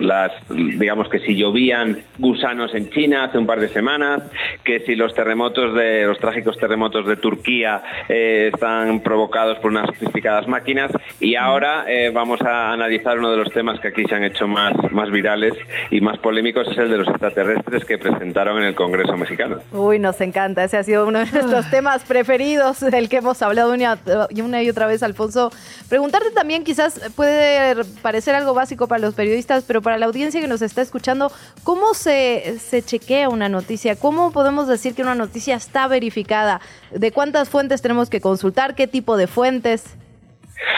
las, 0.00 0.32
digamos 0.50 1.08
que 1.08 1.20
si 1.20 1.34
llovían 1.34 1.98
gusanos 2.18 2.74
en 2.74 2.90
China 2.90 3.24
hace 3.24 3.38
un 3.38 3.46
par 3.46 3.60
de 3.60 3.68
semanas, 3.68 4.30
que 4.64 4.80
si 4.80 4.96
los 4.96 5.14
terremotos 5.14 5.74
de 5.74 6.04
los 6.04 6.18
trágicos 6.18 6.58
terremotos 6.58 7.06
de 7.06 7.16
Turquía 7.16 7.82
eh, 8.06 8.50
están 8.52 8.99
provocados 9.00 9.58
por 9.58 9.70
unas 9.70 9.86
sofisticadas 9.86 10.46
máquinas, 10.48 10.90
y 11.18 11.34
ahora 11.34 11.84
vamos 12.12 12.40
a 12.42 12.72
analizar 12.72 13.18
uno 13.18 13.30
de 13.30 13.36
los 13.36 13.52
temas 13.52 13.80
que 13.80 13.88
aquí 13.88 14.04
se 14.04 14.14
han 14.14 14.24
hecho 14.24 14.46
más 14.46 14.74
más 14.90 15.10
virales 15.10 15.54
y 15.90 16.00
más 16.00 16.18
polémicos 16.18 16.68
es 16.68 16.78
el 16.78 16.90
de 16.90 16.98
los 16.98 17.08
extraterrestres 17.08 17.84
que 17.84 17.98
presentaron 17.98 18.58
en 18.58 18.64
el 18.64 18.74
Congreso 18.74 19.16
mexicano. 19.16 19.58
Uy, 19.72 19.98
nos 19.98 20.20
encanta, 20.20 20.64
ese 20.64 20.76
ha 20.76 20.82
sido 20.82 21.06
uno 21.06 21.20
de 21.20 21.26
nuestros 21.26 21.70
temas 21.70 22.02
preferidos 22.04 22.80
del 22.80 23.08
que 23.08 23.18
hemos 23.18 23.42
hablado 23.42 23.72
una, 23.72 23.98
una 24.42 24.62
y 24.62 24.70
otra 24.70 24.86
vez, 24.86 25.02
Alfonso. 25.02 25.50
Preguntarte 25.88 26.30
también, 26.30 26.64
quizás 26.64 27.00
puede 27.16 27.84
parecer 28.02 28.34
algo 28.34 28.54
básico 28.54 28.88
para 28.88 29.00
los 29.00 29.14
periodistas, 29.14 29.64
pero 29.66 29.82
para 29.82 29.98
la 29.98 30.06
audiencia 30.06 30.40
que 30.40 30.48
nos 30.48 30.62
está 30.62 30.82
escuchando, 30.82 31.30
¿cómo 31.64 31.94
se, 31.94 32.58
se 32.58 32.82
chequea 32.82 33.28
una 33.28 33.48
noticia? 33.48 33.96
¿Cómo 33.96 34.32
podemos 34.32 34.68
decir 34.68 34.94
que 34.94 35.02
una 35.02 35.14
noticia 35.14 35.56
está 35.56 35.88
verificada? 35.88 36.60
¿De 36.90 37.12
cuántas 37.12 37.48
fuentes 37.48 37.82
tenemos 37.82 38.10
que 38.10 38.20
consultar? 38.20 38.74
¿Qué 38.74 38.86
tipo 38.86 39.16
de 39.16 39.26
fuentes? 39.26 39.84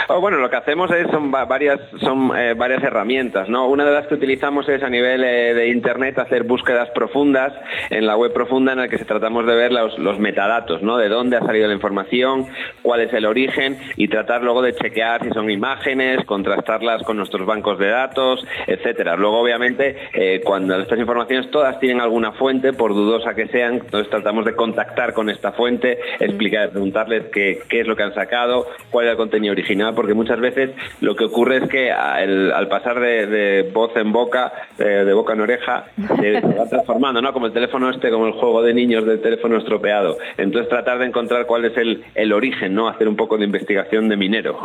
Oh, 0.09 0.21
bueno, 0.21 0.39
lo 0.39 0.51
que 0.51 0.57
hacemos 0.57 0.91
es, 0.91 1.09
son 1.11 1.31
varias, 1.31 1.81
son 2.01 2.37
eh, 2.37 2.55
varias 2.55 2.83
herramientas, 2.83 3.49
¿no? 3.49 3.67
Una 3.69 3.85
de 3.85 3.93
las 3.93 4.07
que 4.07 4.15
utilizamos 4.15 4.69
es 4.69 4.83
a 4.83 4.89
nivel 4.89 5.25
eh, 5.25 5.55
de 5.55 5.69
Internet 5.69 6.19
hacer 6.19 6.45
búsquedas 6.45 6.91
profundas 6.91 7.53
en 7.91 8.07
la 8.07 8.17
web 8.17 8.33
profunda 8.33 8.73
en 8.73 8.79
la 8.79 8.89
que 8.89 8.99
se 8.99 9.05
tratamos 9.05 9.47
de 9.47 9.55
ver 9.55 9.73
los, 9.73 9.99
los, 9.99 10.19
metadatos, 10.19 10.83
¿no? 10.83 10.99
De 10.99 11.09
dónde 11.09 11.37
ha 11.37 11.41
salido 11.41 11.67
la 11.67 11.75
información, 11.75 12.47
cuál 12.83 13.01
es 13.01 13.13
el 13.13 13.27
origen 13.27 13.79
y 13.97 14.09
tratar 14.09 14.43
luego 14.43 14.63
de 14.63 14.75
chequear 14.75 15.23
si 15.25 15.31
son 15.31 15.51
imágenes, 15.51 16.25
contrastarlas 16.27 17.03
con 17.03 17.17
nuestros 17.17 17.45
bancos 17.47 17.79
de 17.79 17.89
datos, 17.89 18.45
etcétera. 18.67 19.17
Luego, 19.17 19.41
obviamente, 19.41 19.97
eh, 20.13 20.41
cuando 20.45 20.79
estas 20.79 20.99
informaciones 20.99 21.51
todas 21.51 21.81
tienen 21.81 22.01
alguna 22.01 22.33
fuente, 22.33 22.73
por 22.73 22.95
dudosa 22.95 23.35
que 23.35 23.49
sean, 23.49 23.75
entonces 23.75 24.11
tratamos 24.11 24.45
de 24.45 24.55
contactar 24.55 25.13
con 25.13 25.29
esta 25.29 25.53
fuente, 25.53 25.99
explicar, 26.21 26.71
preguntarles 26.71 27.25
qué, 27.33 27.63
qué 27.69 27.81
es 27.81 27.87
lo 27.87 27.97
que 27.97 28.03
han 28.05 28.15
sacado, 28.15 28.67
cuál 28.91 29.07
es 29.07 29.13
el 29.13 29.17
contenido 29.17 29.53
original 29.53 29.72
porque 29.95 30.15
muchas 30.15 30.41
veces 30.41 30.71
lo 31.01 31.15
que 31.17 31.25
ocurre 31.25 31.59
es 31.59 31.69
que 31.69 31.91
al, 31.91 32.69
pasar 32.69 33.01
de, 33.01 33.71
voz 33.73 33.97
en 33.97 34.13
boca, 34.13 34.53
de, 34.79 35.13
boca 35.13 35.33
en 35.33 35.41
oreja, 35.41 35.85
se, 36.21 36.41
va 36.41 36.69
transformando, 36.69 37.21
¿no? 37.21 37.33
Como 37.33 37.47
el 37.47 37.53
teléfono 37.53 37.91
este, 37.91 38.11
como 38.11 38.27
el 38.27 38.33
juego 38.33 38.63
de 38.63 38.75
niños 38.75 39.07
del 39.07 39.21
teléfono 39.21 39.57
estropeado. 39.57 40.19
Entonces 40.37 40.69
tratar 40.69 40.99
de 40.99 41.07
encontrar 41.07 41.47
cuál 41.47 41.65
es 41.65 41.77
el, 41.77 42.05
el 42.15 42.33
origen, 42.33 42.75
¿no? 42.75 42.89
Hacer 42.89 43.09
un 43.09 43.17
poco 43.17 43.37
de 43.39 43.45
investigación 43.45 44.09
de 44.09 44.17
minero. 44.17 44.59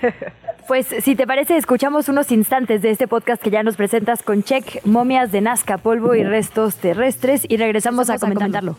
Pues 0.68 0.86
si 0.86 1.16
te 1.16 1.26
parece, 1.26 1.56
escuchamos 1.56 2.08
unos 2.08 2.30
instantes 2.30 2.80
de 2.80 2.90
este 2.90 3.08
podcast 3.08 3.42
que 3.42 3.50
ya 3.50 3.64
nos 3.64 3.74
presentas 3.74 4.22
con 4.22 4.44
Check, 4.44 4.84
momias 4.84 5.32
de 5.32 5.40
Nazca, 5.40 5.78
polvo 5.78 6.14
y 6.14 6.22
restos 6.22 6.76
terrestres 6.76 7.44
y 7.48 7.56
regresamos 7.56 8.08
a 8.08 8.18
comentarlo. 8.18 8.76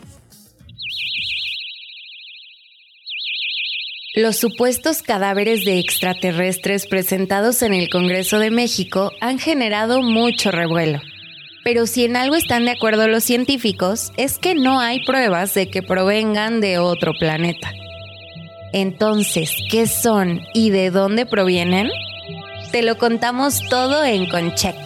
Los 4.14 4.36
supuestos 4.36 5.00
cadáveres 5.00 5.64
de 5.64 5.78
extraterrestres 5.78 6.86
presentados 6.86 7.62
en 7.62 7.72
el 7.72 7.88
Congreso 7.88 8.38
de 8.38 8.50
México 8.50 9.10
han 9.22 9.38
generado 9.38 10.02
mucho 10.02 10.50
revuelo. 10.50 11.00
Pero 11.64 11.86
si 11.86 12.04
en 12.04 12.16
algo 12.16 12.36
están 12.36 12.66
de 12.66 12.72
acuerdo 12.72 13.08
los 13.08 13.24
científicos 13.24 14.12
es 14.18 14.36
que 14.36 14.54
no 14.54 14.80
hay 14.80 15.02
pruebas 15.06 15.54
de 15.54 15.70
que 15.70 15.82
provengan 15.82 16.60
de 16.60 16.76
otro 16.76 17.14
planeta. 17.18 17.72
Entonces, 18.74 19.50
¿qué 19.70 19.86
son 19.86 20.42
y 20.52 20.68
de 20.68 20.90
dónde 20.90 21.24
provienen? 21.24 21.88
Te 22.70 22.82
lo 22.82 22.98
contamos 22.98 23.66
todo 23.70 24.04
en 24.04 24.28
Concheck, 24.28 24.76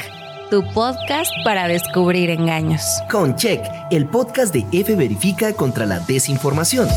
tu 0.50 0.64
podcast 0.72 1.32
para 1.42 1.66
descubrir 1.66 2.30
engaños. 2.30 2.82
Concheck, 3.10 3.60
el 3.90 4.06
podcast 4.06 4.54
de 4.54 4.64
F 4.70 4.94
Verifica 4.94 5.52
contra 5.52 5.84
la 5.84 5.98
desinformación. 5.98 6.88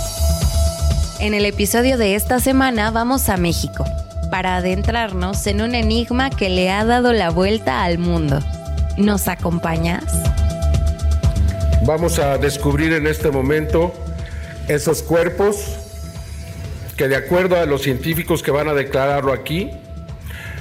En 1.21 1.33
el 1.33 1.45
episodio 1.45 1.97
de 1.97 2.15
esta 2.15 2.39
semana 2.39 2.91
vamos 2.91 3.27
a 3.27 3.35
México 3.35 3.83
para 4.31 4.55
adentrarnos 4.55 5.45
en 5.47 5.61
un 5.61 5.75
enigma 5.75 6.29
que 6.29 6.47
le 6.47 6.71
ha 6.71 6.85
dado 6.85 7.11
la 7.11 7.29
vuelta 7.29 7.83
al 7.83 7.97
mundo. 7.97 8.39
¿Nos 8.97 9.27
acompañas? 9.27 10.05
Vamos 11.85 12.19
a 12.19 12.37
descubrir 12.37 12.93
en 12.93 13.05
este 13.05 13.31
momento 13.31 13.93
esos 14.69 15.03
cuerpos 15.03 15.75
que 16.95 17.09
de 17.09 17.17
acuerdo 17.17 17.57
a 17.57 17.65
los 17.65 17.81
científicos 17.81 18.41
que 18.41 18.51
van 18.51 18.69
a 18.69 18.73
declararlo 18.73 19.33
aquí, 19.33 19.71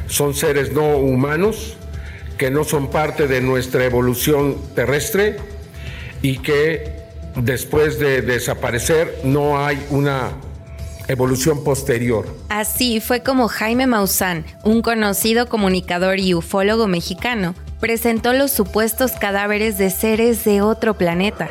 son 0.09 0.35
seres 0.35 0.73
no 0.73 0.97
humanos, 0.97 1.77
que 2.37 2.51
no 2.51 2.65
son 2.65 2.91
parte 2.91 3.29
de 3.29 3.41
nuestra 3.41 3.85
evolución 3.85 4.57
terrestre 4.75 5.37
y 6.21 6.39
que 6.39 6.99
después 7.37 8.01
de 8.01 8.23
desaparecer 8.23 9.21
no 9.23 9.65
hay 9.65 9.81
una 9.91 10.33
evolución 11.09 11.65
posterior. 11.65 12.27
Así 12.49 13.01
fue 13.01 13.23
como 13.23 13.49
Jaime 13.49 13.87
Maussan, 13.87 14.45
un 14.63 14.83
conocido 14.83 15.49
comunicador 15.49 16.21
y 16.21 16.35
ufólogo 16.35 16.87
mexicano, 16.87 17.55
presentó 17.81 18.33
los 18.33 18.51
supuestos 18.51 19.13
cadáveres 19.13 19.79
de 19.79 19.91
seres 19.91 20.45
de 20.45 20.63
otro 20.63 20.95
planeta. 20.95 21.49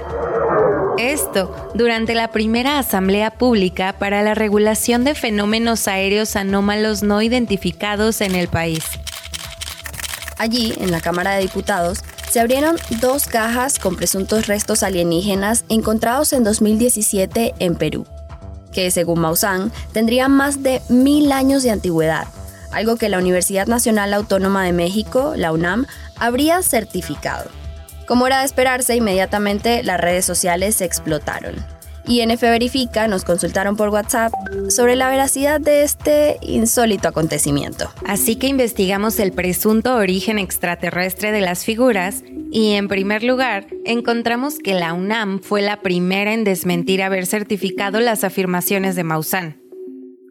Esto 0.97 1.69
durante 1.75 2.15
la 2.15 2.31
primera 2.31 2.79
Asamblea 2.79 3.31
Pública 3.31 3.95
para 3.99 4.23
la 4.23 4.33
Regulación 4.33 5.03
de 5.03 5.13
Fenómenos 5.13 5.87
Aéreos 5.87 6.35
Anómalos 6.35 7.03
No 7.03 7.21
Identificados 7.21 8.21
en 8.21 8.35
el 8.35 8.47
país. 8.47 8.83
Allí, 10.39 10.73
en 10.79 10.91
la 10.91 11.01
Cámara 11.01 11.35
de 11.35 11.41
Diputados, 11.41 12.03
se 12.29 12.39
abrieron 12.39 12.77
dos 13.01 13.25
cajas 13.27 13.79
con 13.79 13.95
presuntos 13.95 14.47
restos 14.47 14.83
alienígenas 14.83 15.65
encontrados 15.69 16.33
en 16.33 16.43
2017 16.43 17.53
en 17.59 17.75
Perú, 17.75 18.05
que 18.77 18.91
según 18.91 19.21
Maussan 19.21 19.71
tendrían 19.91 20.31
más 20.31 20.61
de 20.61 20.83
mil 20.87 21.31
años 21.31 21.63
de 21.63 21.71
antigüedad, 21.71 22.27
algo 22.71 22.95
que 22.95 23.09
la 23.09 23.17
Universidad 23.17 23.65
Nacional 23.65 24.13
Autónoma 24.13 24.63
de 24.63 24.71
México, 24.71 25.33
la 25.35 25.51
UNAM, 25.51 25.87
habría 26.15 26.61
certificado. 26.61 27.49
Como 28.05 28.27
era 28.27 28.41
de 28.41 28.45
esperarse, 28.45 28.95
inmediatamente 28.95 29.81
las 29.81 29.99
redes 29.99 30.25
sociales 30.25 30.75
se 30.75 30.85
explotaron. 30.85 31.55
INF 32.07 32.41
Verifica 32.41 33.07
nos 33.07 33.25
consultaron 33.25 33.75
por 33.75 33.89
WhatsApp 33.89 34.31
sobre 34.69 34.95
la 34.95 35.09
veracidad 35.09 35.59
de 35.59 35.83
este 35.83 36.37
insólito 36.41 37.09
acontecimiento. 37.09 37.89
Así 38.05 38.37
que 38.37 38.47
investigamos 38.47 39.19
el 39.19 39.33
presunto 39.33 39.95
origen 39.95 40.39
extraterrestre 40.39 41.31
de 41.31 41.41
las 41.41 41.65
figuras 41.65 42.23
y 42.51 42.73
en 42.73 42.87
primer 42.87 43.23
lugar 43.23 43.67
encontramos 43.85 44.57
que 44.59 44.73
la 44.73 44.93
UNAM 44.93 45.39
fue 45.39 45.61
la 45.61 45.81
primera 45.81 46.33
en 46.33 46.45
desmentir 46.45 47.03
haber 47.03 47.25
certificado 47.25 47.99
las 47.99 48.23
afirmaciones 48.23 48.95
de 48.95 49.03
Maussan. 49.03 49.61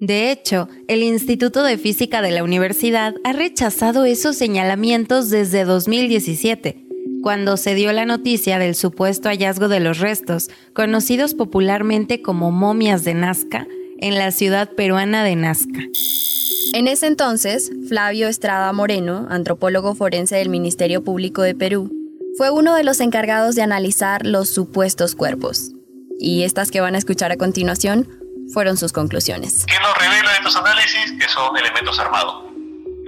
De 0.00 0.30
hecho, 0.30 0.68
el 0.88 1.02
Instituto 1.02 1.62
de 1.62 1.78
Física 1.78 2.20
de 2.20 2.30
la 2.30 2.44
universidad 2.44 3.14
ha 3.24 3.32
rechazado 3.32 4.04
esos 4.04 4.36
señalamientos 4.36 5.30
desde 5.30 5.64
2017 5.64 6.85
cuando 7.26 7.56
se 7.56 7.74
dio 7.74 7.92
la 7.92 8.06
noticia 8.06 8.60
del 8.60 8.76
supuesto 8.76 9.28
hallazgo 9.28 9.66
de 9.66 9.80
los 9.80 9.98
restos, 9.98 10.48
conocidos 10.72 11.34
popularmente 11.34 12.22
como 12.22 12.52
momias 12.52 13.02
de 13.02 13.14
Nazca, 13.14 13.66
en 13.98 14.14
la 14.14 14.30
ciudad 14.30 14.70
peruana 14.70 15.24
de 15.24 15.34
Nazca. 15.34 15.80
En 16.72 16.86
ese 16.86 17.08
entonces, 17.08 17.72
Flavio 17.88 18.28
Estrada 18.28 18.72
Moreno, 18.72 19.26
antropólogo 19.28 19.96
forense 19.96 20.36
del 20.36 20.50
Ministerio 20.50 21.02
Público 21.02 21.42
de 21.42 21.56
Perú, 21.56 21.90
fue 22.38 22.50
uno 22.52 22.76
de 22.76 22.84
los 22.84 23.00
encargados 23.00 23.56
de 23.56 23.62
analizar 23.62 24.24
los 24.24 24.48
supuestos 24.48 25.16
cuerpos. 25.16 25.72
Y 26.20 26.44
estas 26.44 26.70
que 26.70 26.80
van 26.80 26.94
a 26.94 26.98
escuchar 26.98 27.32
a 27.32 27.36
continuación 27.36 28.08
fueron 28.54 28.76
sus 28.76 28.92
conclusiones. 28.92 29.66
¿Qué 29.66 29.80
nos 29.80 29.98
revela 29.98 30.30
estos 30.36 30.54
análisis? 30.54 31.10
Que 31.18 31.28
son 31.28 31.56
elementos 31.56 31.98
armados 31.98 32.55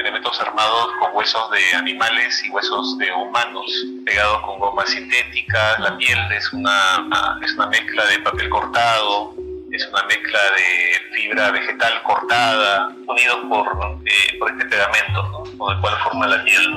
elementos 0.09 0.41
armados 0.41 0.89
con 1.01 1.15
huesos 1.15 1.51
de 1.51 1.77
animales 1.77 2.43
y 2.43 2.49
huesos 2.49 2.97
de 2.97 3.13
humanos, 3.13 3.67
pegados 4.07 4.41
con 4.41 4.59
gomas 4.59 4.89
sintéticas, 4.89 5.79
la 5.81 5.99
piel 5.99 6.19
es 6.33 6.51
una, 6.55 7.39
es 7.43 7.53
una 7.55 7.67
mezcla 7.67 8.07
de 8.07 8.19
papel 8.21 8.49
cortado, 8.49 9.35
es 9.71 9.87
una 9.93 10.03
mezcla 10.05 10.41
de 10.57 11.15
fibra 11.15 11.51
vegetal 11.51 12.03
cortada, 12.05 12.89
unidos 13.07 13.39
por, 13.51 13.67
eh, 14.07 14.39
por 14.39 14.51
este 14.51 14.65
pegamento, 14.65 15.45
con 15.59 15.77
el 15.77 15.81
cual 15.83 15.95
forma 16.03 16.27
la 16.27 16.43
piel. 16.43 16.75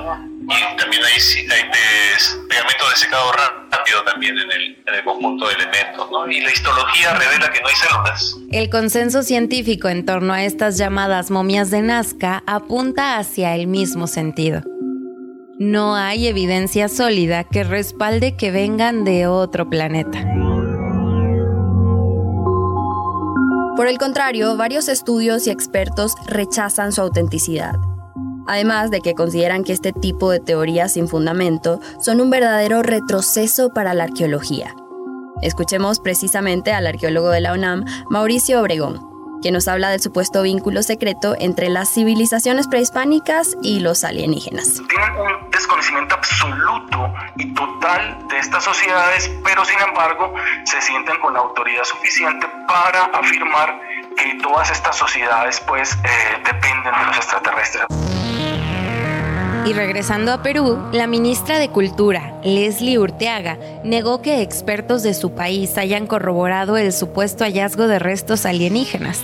Y 0.52 0.78
también 0.78 1.04
hay, 1.04 1.14
hay 1.14 1.72
pegamento 2.50 2.90
de 2.90 2.96
secado 2.96 3.32
rápido 3.32 4.04
también 4.04 4.38
en 4.38 4.52
el, 4.52 4.84
en 4.86 4.94
el 4.96 5.04
conjunto 5.04 5.48
de 5.48 5.54
elementos. 5.54 6.08
Y 6.30 6.42
la 6.42 6.52
histología 6.52 7.14
revela 7.14 7.52
que 7.52 7.62
no 7.62 7.68
hay 7.68 7.76
células. 7.76 8.38
El 8.52 8.70
consenso 8.70 9.24
científico 9.24 9.88
en 9.88 10.06
torno 10.06 10.34
a 10.34 10.44
estas 10.44 10.78
llamadas 10.78 11.32
momias 11.32 11.72
de 11.72 11.82
Nazca 11.82 12.44
apunta 12.46 13.18
hacia 13.18 13.56
el 13.56 13.68
mismo 13.68 14.08
sentido. 14.08 14.62
No 15.58 15.96
hay 15.96 16.28
evidencia 16.28 16.90
sólida 16.90 17.44
que 17.44 17.64
respalde 17.64 18.36
que 18.36 18.52
vengan 18.52 19.04
de 19.04 19.28
otro 19.28 19.70
planeta. 19.70 20.26
Por 23.76 23.88
el 23.88 23.98
contrario, 23.98 24.58
varios 24.58 24.90
estudios 24.90 25.48
y 25.48 25.50
expertos 25.50 26.14
rechazan 26.28 26.92
su 26.92 27.02
autenticidad. 27.02 27.76
Además 28.52 28.92
de 28.92 29.00
que 29.00 29.16
consideran 29.16 29.64
que 29.64 29.72
este 29.72 29.94
tipo 29.94 30.30
de 30.30 30.42
teorías 30.42 30.92
sin 30.92 31.08
fundamento 31.08 31.80
son 32.02 32.20
un 32.20 32.30
verdadero 32.30 32.84
retroceso 32.84 33.70
para 33.70 33.94
la 33.94 34.04
arqueología. 34.04 34.76
Escuchemos 35.42 36.02
precisamente 36.02 36.74
al 36.74 36.86
arqueólogo 36.86 37.30
de 37.30 37.40
la 37.40 37.54
UNAM, 37.54 37.86
Mauricio 38.10 38.60
Obregón, 38.60 39.40
que 39.42 39.54
nos 39.54 39.70
habla 39.70 39.90
del 39.90 40.02
supuesto 40.02 40.42
vínculo 40.42 40.84
secreto 40.84 41.34
entre 41.40 41.70
las 41.70 41.94
civilizaciones 41.94 42.68
prehispánicas 42.68 43.56
y 43.64 43.80
los 43.80 44.04
alienígenas. 44.04 44.82
Tienen 44.90 45.12
un 45.14 45.50
desconocimiento 45.50 46.16
absoluto 46.16 47.14
y 47.38 47.54
total 47.54 48.28
de 48.28 48.38
estas 48.38 48.66
sociedades, 48.66 49.32
pero 49.46 49.64
sin 49.64 49.80
embargo 49.80 50.34
se 50.66 50.82
sienten 50.82 51.18
con 51.22 51.36
la 51.36 51.40
autoridad 51.40 51.86
suficiente 51.86 52.46
para 52.68 53.06
afirmar 53.18 53.80
que 54.18 54.40
todas 54.42 54.72
estas 54.72 54.96
sociedades 54.96 55.62
pues 55.68 55.94
eh, 55.94 55.98
dependen 56.46 56.94
de 56.94 57.06
los 57.08 57.18
extraterrestres. 57.18 57.86
Y 59.64 59.74
regresando 59.74 60.34
a 60.34 60.42
Perú, 60.42 60.90
la 60.92 61.06
ministra 61.06 61.60
de 61.60 61.70
Cultura, 61.70 62.34
Leslie 62.44 62.98
Urteaga, 62.98 63.58
negó 63.84 64.22
que 64.22 64.42
expertos 64.42 65.04
de 65.04 65.14
su 65.14 65.36
país 65.36 65.78
hayan 65.78 66.08
corroborado 66.08 66.78
el 66.78 66.92
supuesto 66.92 67.44
hallazgo 67.44 67.88
de 67.88 68.00
restos 68.00 68.48
alienígenas 68.48 69.22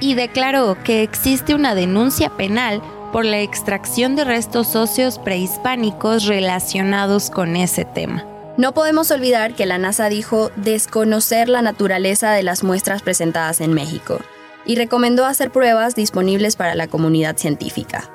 y 0.00 0.14
declaró 0.14 0.76
que 0.82 1.02
existe 1.02 1.54
una 1.54 1.74
denuncia 1.74 2.30
penal 2.30 2.80
por 3.12 3.24
la 3.24 3.40
extracción 3.40 4.16
de 4.16 4.24
restos 4.24 4.74
óseos 4.76 5.18
prehispánicos 5.18 6.24
relacionados 6.24 7.30
con 7.30 7.56
ese 7.56 7.84
tema. 7.84 8.24
No 8.56 8.72
podemos 8.72 9.10
olvidar 9.10 9.54
que 9.54 9.66
la 9.66 9.76
NASA 9.76 10.08
dijo 10.08 10.50
desconocer 10.56 11.50
la 11.50 11.60
naturaleza 11.60 12.32
de 12.32 12.42
las 12.42 12.64
muestras 12.64 13.02
presentadas 13.02 13.60
en 13.60 13.74
México 13.74 14.18
y 14.64 14.76
recomendó 14.76 15.26
hacer 15.26 15.50
pruebas 15.50 15.94
disponibles 15.94 16.56
para 16.56 16.74
la 16.74 16.88
comunidad 16.88 17.36
científica. 17.36 18.10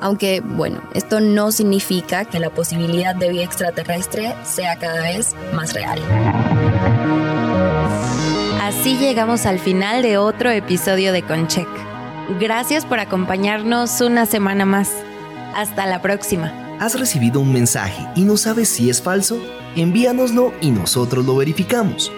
Aunque, 0.00 0.40
bueno, 0.44 0.80
esto 0.94 1.18
no 1.18 1.50
significa 1.50 2.24
que 2.24 2.38
la 2.38 2.50
posibilidad 2.50 3.16
de 3.16 3.30
vida 3.30 3.42
extraterrestre 3.42 4.34
sea 4.44 4.76
cada 4.78 5.02
vez 5.02 5.34
más 5.52 5.72
real. 5.74 6.00
Así 8.62 8.96
llegamos 8.96 9.44
al 9.44 9.58
final 9.58 10.02
de 10.02 10.18
otro 10.18 10.50
episodio 10.50 11.12
de 11.12 11.22
Concheck. 11.22 11.68
Gracias 12.38 12.86
por 12.86 13.00
acompañarnos 13.00 14.00
una 14.00 14.26
semana 14.26 14.64
más. 14.64 14.90
Hasta 15.54 15.86
la 15.86 16.00
próxima. 16.00 16.63
¿Has 16.80 16.98
recibido 16.98 17.38
un 17.38 17.52
mensaje 17.52 18.04
y 18.16 18.24
no 18.24 18.36
sabes 18.36 18.68
si 18.68 18.90
es 18.90 19.00
falso? 19.00 19.40
Envíanoslo 19.76 20.52
y 20.60 20.72
nosotros 20.72 21.24
lo 21.24 21.36
verificamos. 21.36 22.10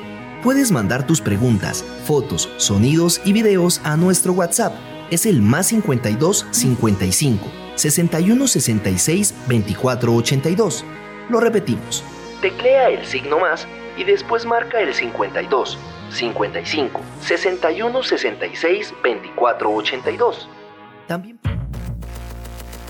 Puedes 0.42 0.72
mandar 0.72 1.06
tus 1.06 1.20
preguntas, 1.20 1.84
fotos, 2.04 2.48
sonidos 2.56 3.20
y 3.24 3.34
videos 3.34 3.82
a 3.84 3.98
nuestro 3.98 4.32
WhatsApp. 4.32 4.74
Es 5.10 5.26
el 5.26 5.42
más 5.42 5.66
52 5.66 6.46
55 6.50 7.46
61 7.74 8.46
66 8.46 9.34
24 9.46 10.14
82. 10.14 10.84
Lo 11.28 11.40
repetimos. 11.40 12.02
Teclea 12.40 12.88
el 12.88 13.04
signo 13.04 13.38
más 13.38 13.68
y 13.98 14.04
después 14.04 14.46
marca 14.46 14.80
el 14.80 14.94
52 14.94 15.78
55 16.08 17.00
61 17.20 18.02
66 18.02 18.94
24 19.02 19.70
82. 19.70 20.48
También 21.06 21.38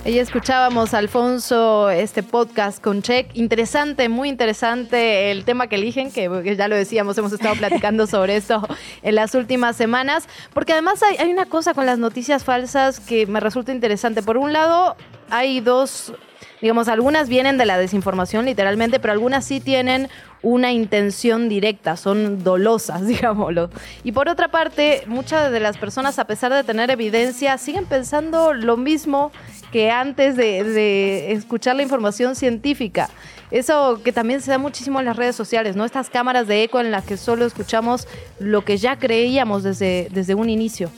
Ahí 0.07 0.21
escuchábamos, 0.21 0.95
Alfonso, 0.95 1.91
este 1.91 2.23
podcast 2.23 2.81
con 2.81 3.03
Check. 3.03 3.29
Interesante, 3.35 4.09
muy 4.09 4.29
interesante 4.29 5.33
el 5.33 5.45
tema 5.45 5.67
que 5.67 5.75
eligen, 5.75 6.13
que, 6.13 6.55
ya 6.57 6.69
lo 6.69 6.77
decíamos, 6.77 7.19
hemos 7.19 7.33
estado 7.33 7.57
platicando 7.57 8.07
sobre 8.07 8.37
esto 8.37 8.63
en 9.03 9.17
las 9.17 9.35
últimas 9.35 9.75
semanas, 9.75 10.29
porque 10.55 10.75
además 10.75 11.03
hay, 11.03 11.17
hay 11.17 11.33
una 11.33 11.47
cosa 11.47 11.75
con 11.75 11.87
las 11.87 11.99
noticias 11.99 12.45
falsas 12.45 13.01
que 13.01 13.27
me 13.27 13.41
resulta 13.41 13.73
interesante. 13.73 14.23
Por 14.23 14.37
un 14.37 14.53
lado, 14.53 14.95
hay 15.29 15.59
dos 15.59 16.13
digamos, 16.61 16.89
algunas 16.89 17.29
vienen 17.29 17.59
de 17.59 17.67
la 17.67 17.79
desinformación 17.79 18.47
literalmente, 18.47 18.99
pero 18.99 19.13
algunas 19.13 19.45
sí 19.45 19.61
tienen 19.61 20.09
una 20.43 20.73
intención 20.73 21.49
directa, 21.49 21.97
son 21.97 22.45
dolosas, 22.45 23.07
digámoslo. 23.07 23.71
Y 24.05 24.13
por 24.13 24.29
otra 24.29 24.49
parte, 24.49 25.03
muchas 25.07 25.51
de 25.51 25.61
las 25.61 25.77
personas, 25.77 26.19
a 26.19 26.27
pesar 26.27 26.53
de 26.53 26.65
tener 26.65 26.91
evidencia, 26.91 27.59
siguen 27.59 27.87
pensando 27.87 28.55
lo 28.55 28.77
mismo 28.77 29.33
que 29.73 29.91
antes 29.91 30.37
de, 30.37 31.33
escuchar 31.33 31.77
la 31.77 31.83
información 31.83 32.35
científica. 32.37 33.11
Eso 33.51 34.01
que 34.03 34.13
también 34.13 34.41
se 34.41 34.51
da 34.51 34.59
muchísimo 34.59 34.99
en 34.99 35.07
las 35.07 35.17
redes 35.17 35.37
sociales, 35.37 35.77
¿no? 35.77 35.85
Estas 35.85 36.11
cámaras 36.11 36.47
de 36.47 36.65
eco 36.65 36.81
en 36.81 36.91
las 36.91 37.05
que 37.05 37.17
solo 37.17 37.45
escuchamos 37.45 38.09
lo 38.39 38.65
que 38.65 38.77
ya 38.77 38.99
creíamos 38.99 39.63
desde, 39.63 40.09
desde 40.11 40.35
un 40.35 40.49
inicio. 40.49 40.91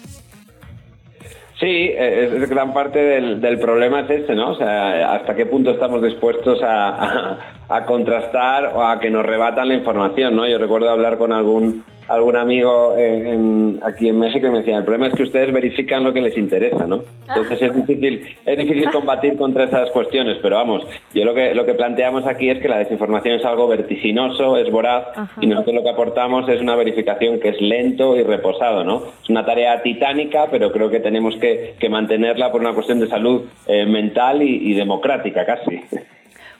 Sí, 1.60 1.90
es 1.92 2.48
gran 2.48 2.72
parte 2.72 3.00
del, 3.00 3.40
del, 3.40 3.58
problema 3.58 4.00
es 4.00 4.10
este, 4.10 4.34
¿no? 4.36 4.50
O 4.50 4.54
sea, 4.54 5.14
hasta 5.14 5.34
qué 5.34 5.44
punto 5.44 5.72
estamos 5.72 6.00
dispuestos 6.00 6.60
a, 6.62 7.36
a, 7.68 7.84
contrastar 7.84 8.72
o 8.76 8.84
a 8.84 9.00
que 9.00 9.10
nos 9.10 9.26
rebatan 9.26 9.66
la 9.66 9.74
información, 9.74 10.36
¿no? 10.36 10.46
Yo 10.46 10.56
recuerdo 10.58 10.88
hablar 10.88 11.18
con 11.18 11.32
algún 11.32 11.82
algún 12.08 12.36
amigo 12.36 12.94
en, 12.96 13.80
aquí 13.82 14.08
en 14.08 14.18
México 14.18 14.46
y 14.46 14.50
me 14.50 14.58
decía, 14.58 14.78
el 14.78 14.84
problema 14.84 15.08
es 15.08 15.14
que 15.14 15.22
ustedes 15.22 15.52
verifican 15.52 16.04
lo 16.04 16.12
que 16.12 16.20
les 16.20 16.36
interesa, 16.36 16.86
¿no? 16.86 17.02
Entonces 17.28 17.62
es 17.62 17.74
difícil, 17.74 18.36
es 18.44 18.58
difícil 18.58 18.90
combatir 18.90 19.36
contra 19.36 19.64
esas 19.64 19.90
cuestiones, 19.90 20.38
pero 20.42 20.56
vamos, 20.56 20.86
yo 21.14 21.24
lo 21.24 21.34
que, 21.34 21.54
lo 21.54 21.66
que 21.66 21.74
planteamos 21.74 22.26
aquí 22.26 22.48
es 22.50 22.60
que 22.60 22.68
la 22.68 22.78
desinformación 22.78 23.36
es 23.36 23.44
algo 23.44 23.68
vertiginoso, 23.68 24.56
es 24.56 24.70
voraz, 24.70 25.06
y 25.40 25.46
nosotros 25.46 25.76
lo 25.76 25.82
que 25.82 25.90
aportamos 25.90 26.48
es 26.48 26.60
una 26.60 26.76
verificación 26.76 27.40
que 27.40 27.50
es 27.50 27.60
lento 27.60 28.16
y 28.16 28.22
reposado, 28.22 28.84
¿no? 28.84 29.02
Es 29.22 29.28
una 29.28 29.44
tarea 29.44 29.82
titánica, 29.82 30.48
pero 30.50 30.72
creo 30.72 30.90
que 30.90 31.00
tenemos 31.00 31.36
que, 31.36 31.76
mantenerla 31.88 32.52
por 32.52 32.60
una 32.60 32.74
cuestión 32.74 33.00
de 33.00 33.08
salud 33.08 33.46
eh, 33.66 33.86
mental 33.86 34.42
y 34.42 34.74
democrática 34.74 35.46
casi. 35.46 35.80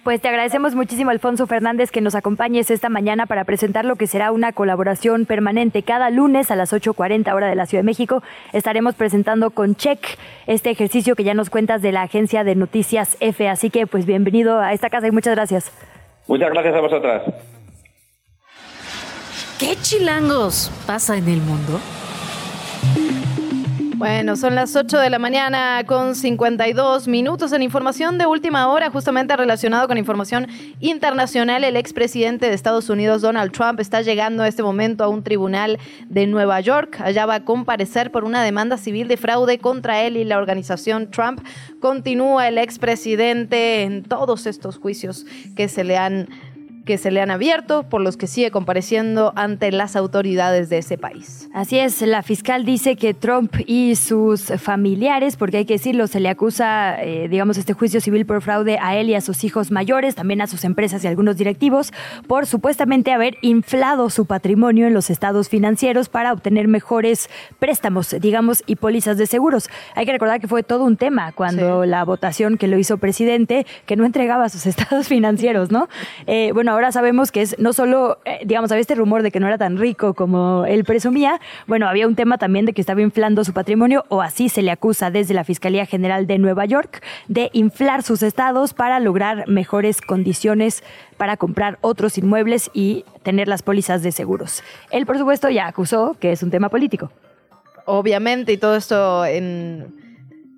Pues 0.08 0.22
te 0.22 0.28
agradecemos 0.28 0.74
muchísimo, 0.74 1.10
Alfonso 1.10 1.46
Fernández, 1.46 1.90
que 1.90 2.00
nos 2.00 2.14
acompañes 2.14 2.70
esta 2.70 2.88
mañana 2.88 3.26
para 3.26 3.44
presentar 3.44 3.84
lo 3.84 3.96
que 3.96 4.06
será 4.06 4.32
una 4.32 4.52
colaboración 4.52 5.26
permanente. 5.26 5.82
Cada 5.82 6.08
lunes 6.08 6.50
a 6.50 6.56
las 6.56 6.72
8.40 6.72 7.30
hora 7.34 7.46
de 7.46 7.54
la 7.54 7.66
Ciudad 7.66 7.82
de 7.82 7.88
México 7.88 8.22
estaremos 8.54 8.94
presentando 8.94 9.50
con 9.50 9.74
Check 9.74 10.00
este 10.46 10.70
ejercicio 10.70 11.14
que 11.14 11.24
ya 11.24 11.34
nos 11.34 11.50
cuentas 11.50 11.82
de 11.82 11.92
la 11.92 12.00
agencia 12.00 12.42
de 12.42 12.54
noticias 12.54 13.18
F. 13.20 13.50
Así 13.50 13.68
que 13.68 13.86
pues 13.86 14.06
bienvenido 14.06 14.58
a 14.60 14.72
esta 14.72 14.88
casa 14.88 15.08
y 15.08 15.10
muchas 15.10 15.34
gracias. 15.34 15.70
Muchas 16.26 16.52
gracias 16.52 16.74
a 16.74 16.80
vosotras. 16.80 17.22
¿Qué 19.60 19.76
chilangos 19.82 20.72
pasa 20.86 21.18
en 21.18 21.28
el 21.28 21.42
mundo? 21.42 21.78
Bueno, 23.98 24.36
son 24.36 24.54
las 24.54 24.76
8 24.76 24.96
de 24.96 25.10
la 25.10 25.18
mañana 25.18 25.82
con 25.84 26.14
52 26.14 27.08
minutos 27.08 27.50
en 27.50 27.62
información 27.62 28.16
de 28.16 28.26
última 28.26 28.68
hora, 28.68 28.90
justamente 28.90 29.36
relacionado 29.36 29.88
con 29.88 29.98
información 29.98 30.46
internacional. 30.78 31.64
El 31.64 31.74
expresidente 31.74 32.46
de 32.46 32.54
Estados 32.54 32.90
Unidos, 32.90 33.22
Donald 33.22 33.50
Trump, 33.50 33.80
está 33.80 34.00
llegando 34.00 34.44
a 34.44 34.48
este 34.48 34.62
momento 34.62 35.02
a 35.02 35.08
un 35.08 35.24
tribunal 35.24 35.80
de 36.08 36.28
Nueva 36.28 36.60
York. 36.60 37.00
Allá 37.00 37.26
va 37.26 37.34
a 37.34 37.44
comparecer 37.44 38.12
por 38.12 38.22
una 38.22 38.44
demanda 38.44 38.76
civil 38.76 39.08
de 39.08 39.16
fraude 39.16 39.58
contra 39.58 40.00
él 40.02 40.16
y 40.16 40.22
la 40.22 40.38
organización 40.38 41.10
Trump. 41.10 41.40
Continúa 41.80 42.46
el 42.46 42.58
expresidente 42.58 43.82
en 43.82 44.04
todos 44.04 44.46
estos 44.46 44.78
juicios 44.78 45.26
que 45.56 45.66
se 45.66 45.82
le 45.82 45.96
han 45.96 46.28
que 46.88 46.96
se 46.96 47.10
le 47.10 47.20
han 47.20 47.30
abierto, 47.30 47.82
por 47.82 48.00
los 48.00 48.16
que 48.16 48.26
sigue 48.26 48.50
compareciendo 48.50 49.34
ante 49.36 49.70
las 49.72 49.94
autoridades 49.94 50.70
de 50.70 50.78
ese 50.78 50.96
país. 50.96 51.50
Así 51.52 51.78
es, 51.78 52.00
la 52.00 52.22
fiscal 52.22 52.64
dice 52.64 52.96
que 52.96 53.12
Trump 53.12 53.52
y 53.66 53.94
sus 53.94 54.44
familiares, 54.56 55.36
porque 55.36 55.58
hay 55.58 55.64
que 55.66 55.74
decirlo, 55.74 56.06
se 56.06 56.18
le 56.18 56.30
acusa, 56.30 56.96
eh, 57.04 57.28
digamos, 57.28 57.58
este 57.58 57.74
juicio 57.74 58.00
civil 58.00 58.24
por 58.24 58.40
fraude 58.40 58.78
a 58.80 58.96
él 58.96 59.10
y 59.10 59.14
a 59.14 59.20
sus 59.20 59.44
hijos 59.44 59.70
mayores, 59.70 60.14
también 60.14 60.40
a 60.40 60.46
sus 60.46 60.64
empresas 60.64 61.04
y 61.04 61.08
algunos 61.08 61.36
directivos, 61.36 61.92
por 62.26 62.46
supuestamente 62.46 63.12
haber 63.12 63.36
inflado 63.42 64.08
su 64.08 64.24
patrimonio 64.24 64.86
en 64.86 64.94
los 64.94 65.10
estados 65.10 65.50
financieros 65.50 66.08
para 66.08 66.32
obtener 66.32 66.68
mejores 66.68 67.28
préstamos, 67.58 68.16
digamos, 68.18 68.62
y 68.64 68.76
pólizas 68.76 69.18
de 69.18 69.26
seguros. 69.26 69.68
Hay 69.94 70.06
que 70.06 70.12
recordar 70.12 70.40
que 70.40 70.48
fue 70.48 70.62
todo 70.62 70.84
un 70.84 70.96
tema 70.96 71.32
cuando 71.32 71.84
la 71.84 72.02
votación 72.06 72.56
que 72.56 72.66
lo 72.66 72.78
hizo 72.78 72.96
presidente, 72.96 73.66
que 73.84 73.94
no 73.94 74.06
entregaba 74.06 74.48
sus 74.48 74.64
estados 74.72 75.06
financieros, 75.06 75.70
¿no? 75.70 75.86
Eh, 76.26 76.52
bueno, 76.54 76.77
ahora 76.78 76.92
sabemos 76.92 77.32
que 77.32 77.42
es 77.42 77.58
no 77.58 77.72
solo, 77.72 78.18
eh, 78.24 78.40
digamos, 78.44 78.70
había 78.70 78.80
este 78.80 78.94
rumor 78.94 79.22
de 79.22 79.30
que 79.30 79.40
no 79.40 79.48
era 79.48 79.58
tan 79.58 79.76
rico 79.76 80.14
como 80.14 80.64
él 80.64 80.84
presumía, 80.84 81.40
bueno, 81.66 81.88
había 81.88 82.06
un 82.06 82.14
tema 82.14 82.38
también 82.38 82.66
de 82.66 82.72
que 82.72 82.80
estaba 82.80 83.02
inflando 83.02 83.44
su 83.44 83.52
patrimonio, 83.52 84.04
o 84.08 84.22
así 84.22 84.48
se 84.48 84.62
le 84.62 84.70
acusa 84.70 85.10
desde 85.10 85.34
la 85.34 85.44
Fiscalía 85.44 85.86
General 85.86 86.26
de 86.26 86.38
Nueva 86.38 86.64
York, 86.66 87.02
de 87.26 87.50
inflar 87.52 88.02
sus 88.02 88.22
estados 88.22 88.74
para 88.74 89.00
lograr 89.00 89.48
mejores 89.48 90.00
condiciones 90.00 90.84
para 91.16 91.36
comprar 91.36 91.78
otros 91.80 92.16
inmuebles 92.16 92.70
y 92.72 93.04
tener 93.24 93.48
las 93.48 93.62
pólizas 93.62 94.02
de 94.02 94.12
seguros. 94.12 94.62
Él, 94.90 95.04
por 95.04 95.18
supuesto, 95.18 95.50
ya 95.50 95.66
acusó 95.66 96.16
que 96.20 96.30
es 96.30 96.42
un 96.44 96.50
tema 96.50 96.68
político. 96.68 97.10
Obviamente, 97.86 98.52
y 98.52 98.56
todo 98.56 98.76
esto 98.76 99.24
en 99.24 100.07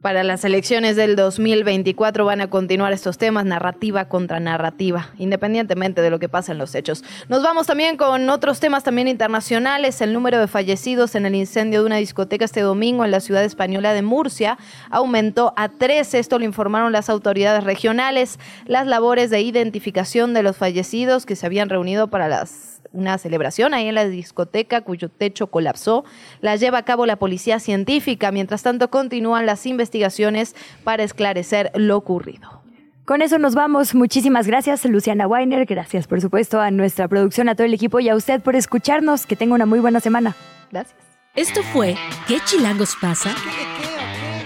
para 0.00 0.24
las 0.24 0.44
elecciones 0.44 0.96
del 0.96 1.14
2024 1.14 2.24
van 2.24 2.40
a 2.40 2.48
continuar 2.48 2.92
estos 2.92 3.18
temas, 3.18 3.44
narrativa 3.44 4.06
contra 4.06 4.40
narrativa, 4.40 5.10
independientemente 5.18 6.00
de 6.00 6.10
lo 6.10 6.18
que 6.18 6.28
pasa 6.28 6.52
en 6.52 6.58
los 6.58 6.74
hechos. 6.74 7.04
Nos 7.28 7.42
vamos 7.42 7.66
también 7.66 7.96
con 7.96 8.28
otros 8.30 8.60
temas 8.60 8.82
también 8.82 9.08
internacionales. 9.08 10.00
El 10.00 10.12
número 10.12 10.38
de 10.38 10.48
fallecidos 10.48 11.14
en 11.14 11.26
el 11.26 11.34
incendio 11.34 11.80
de 11.80 11.86
una 11.86 11.96
discoteca 11.96 12.44
este 12.44 12.62
domingo 12.62 13.04
en 13.04 13.10
la 13.10 13.20
ciudad 13.20 13.44
española 13.44 13.92
de 13.92 14.02
Murcia 14.02 14.56
aumentó 14.90 15.52
a 15.56 15.68
tres. 15.68 16.14
Esto 16.14 16.38
lo 16.38 16.44
informaron 16.46 16.92
las 16.92 17.10
autoridades 17.10 17.64
regionales. 17.64 18.38
Las 18.66 18.86
labores 18.86 19.28
de 19.30 19.42
identificación 19.42 20.32
de 20.32 20.42
los 20.42 20.56
fallecidos 20.56 21.26
que 21.26 21.36
se 21.36 21.44
habían 21.44 21.68
reunido 21.68 22.08
para 22.08 22.28
las 22.28 22.79
una 22.92 23.18
celebración 23.18 23.74
ahí 23.74 23.88
en 23.88 23.94
la 23.94 24.06
discoteca 24.06 24.80
cuyo 24.82 25.08
techo 25.08 25.48
colapsó. 25.48 26.04
La 26.40 26.56
lleva 26.56 26.78
a 26.78 26.84
cabo 26.84 27.06
la 27.06 27.16
policía 27.16 27.60
científica. 27.60 28.32
Mientras 28.32 28.62
tanto, 28.62 28.90
continúan 28.90 29.46
las 29.46 29.66
investigaciones 29.66 30.54
para 30.84 31.02
esclarecer 31.02 31.70
lo 31.74 31.96
ocurrido. 31.96 32.60
Con 33.04 33.22
eso 33.22 33.38
nos 33.38 33.54
vamos. 33.54 33.94
Muchísimas 33.94 34.46
gracias, 34.46 34.84
Luciana 34.84 35.26
Weiner. 35.26 35.66
Gracias, 35.66 36.06
por 36.06 36.20
supuesto, 36.20 36.60
a 36.60 36.70
nuestra 36.70 37.08
producción, 37.08 37.48
a 37.48 37.54
todo 37.54 37.66
el 37.66 37.74
equipo 37.74 37.98
y 38.00 38.08
a 38.08 38.14
usted 38.14 38.40
por 38.40 38.54
escucharnos. 38.54 39.26
Que 39.26 39.36
tenga 39.36 39.54
una 39.54 39.66
muy 39.66 39.80
buena 39.80 40.00
semana. 40.00 40.36
Gracias. 40.70 40.96
Esto 41.34 41.62
fue 41.62 41.96
¿Qué 42.26 42.38
chilangos 42.44 42.96
pasa? 43.00 43.34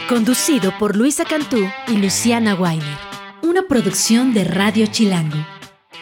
Conducido 0.08 0.72
por 0.78 0.96
Luisa 0.96 1.24
Cantú 1.24 1.66
y 1.88 1.96
Luciana 1.96 2.54
Weiner. 2.54 2.98
Una 3.42 3.62
producción 3.62 4.34
de 4.34 4.44
Radio 4.44 4.86
Chilango. 4.86 5.53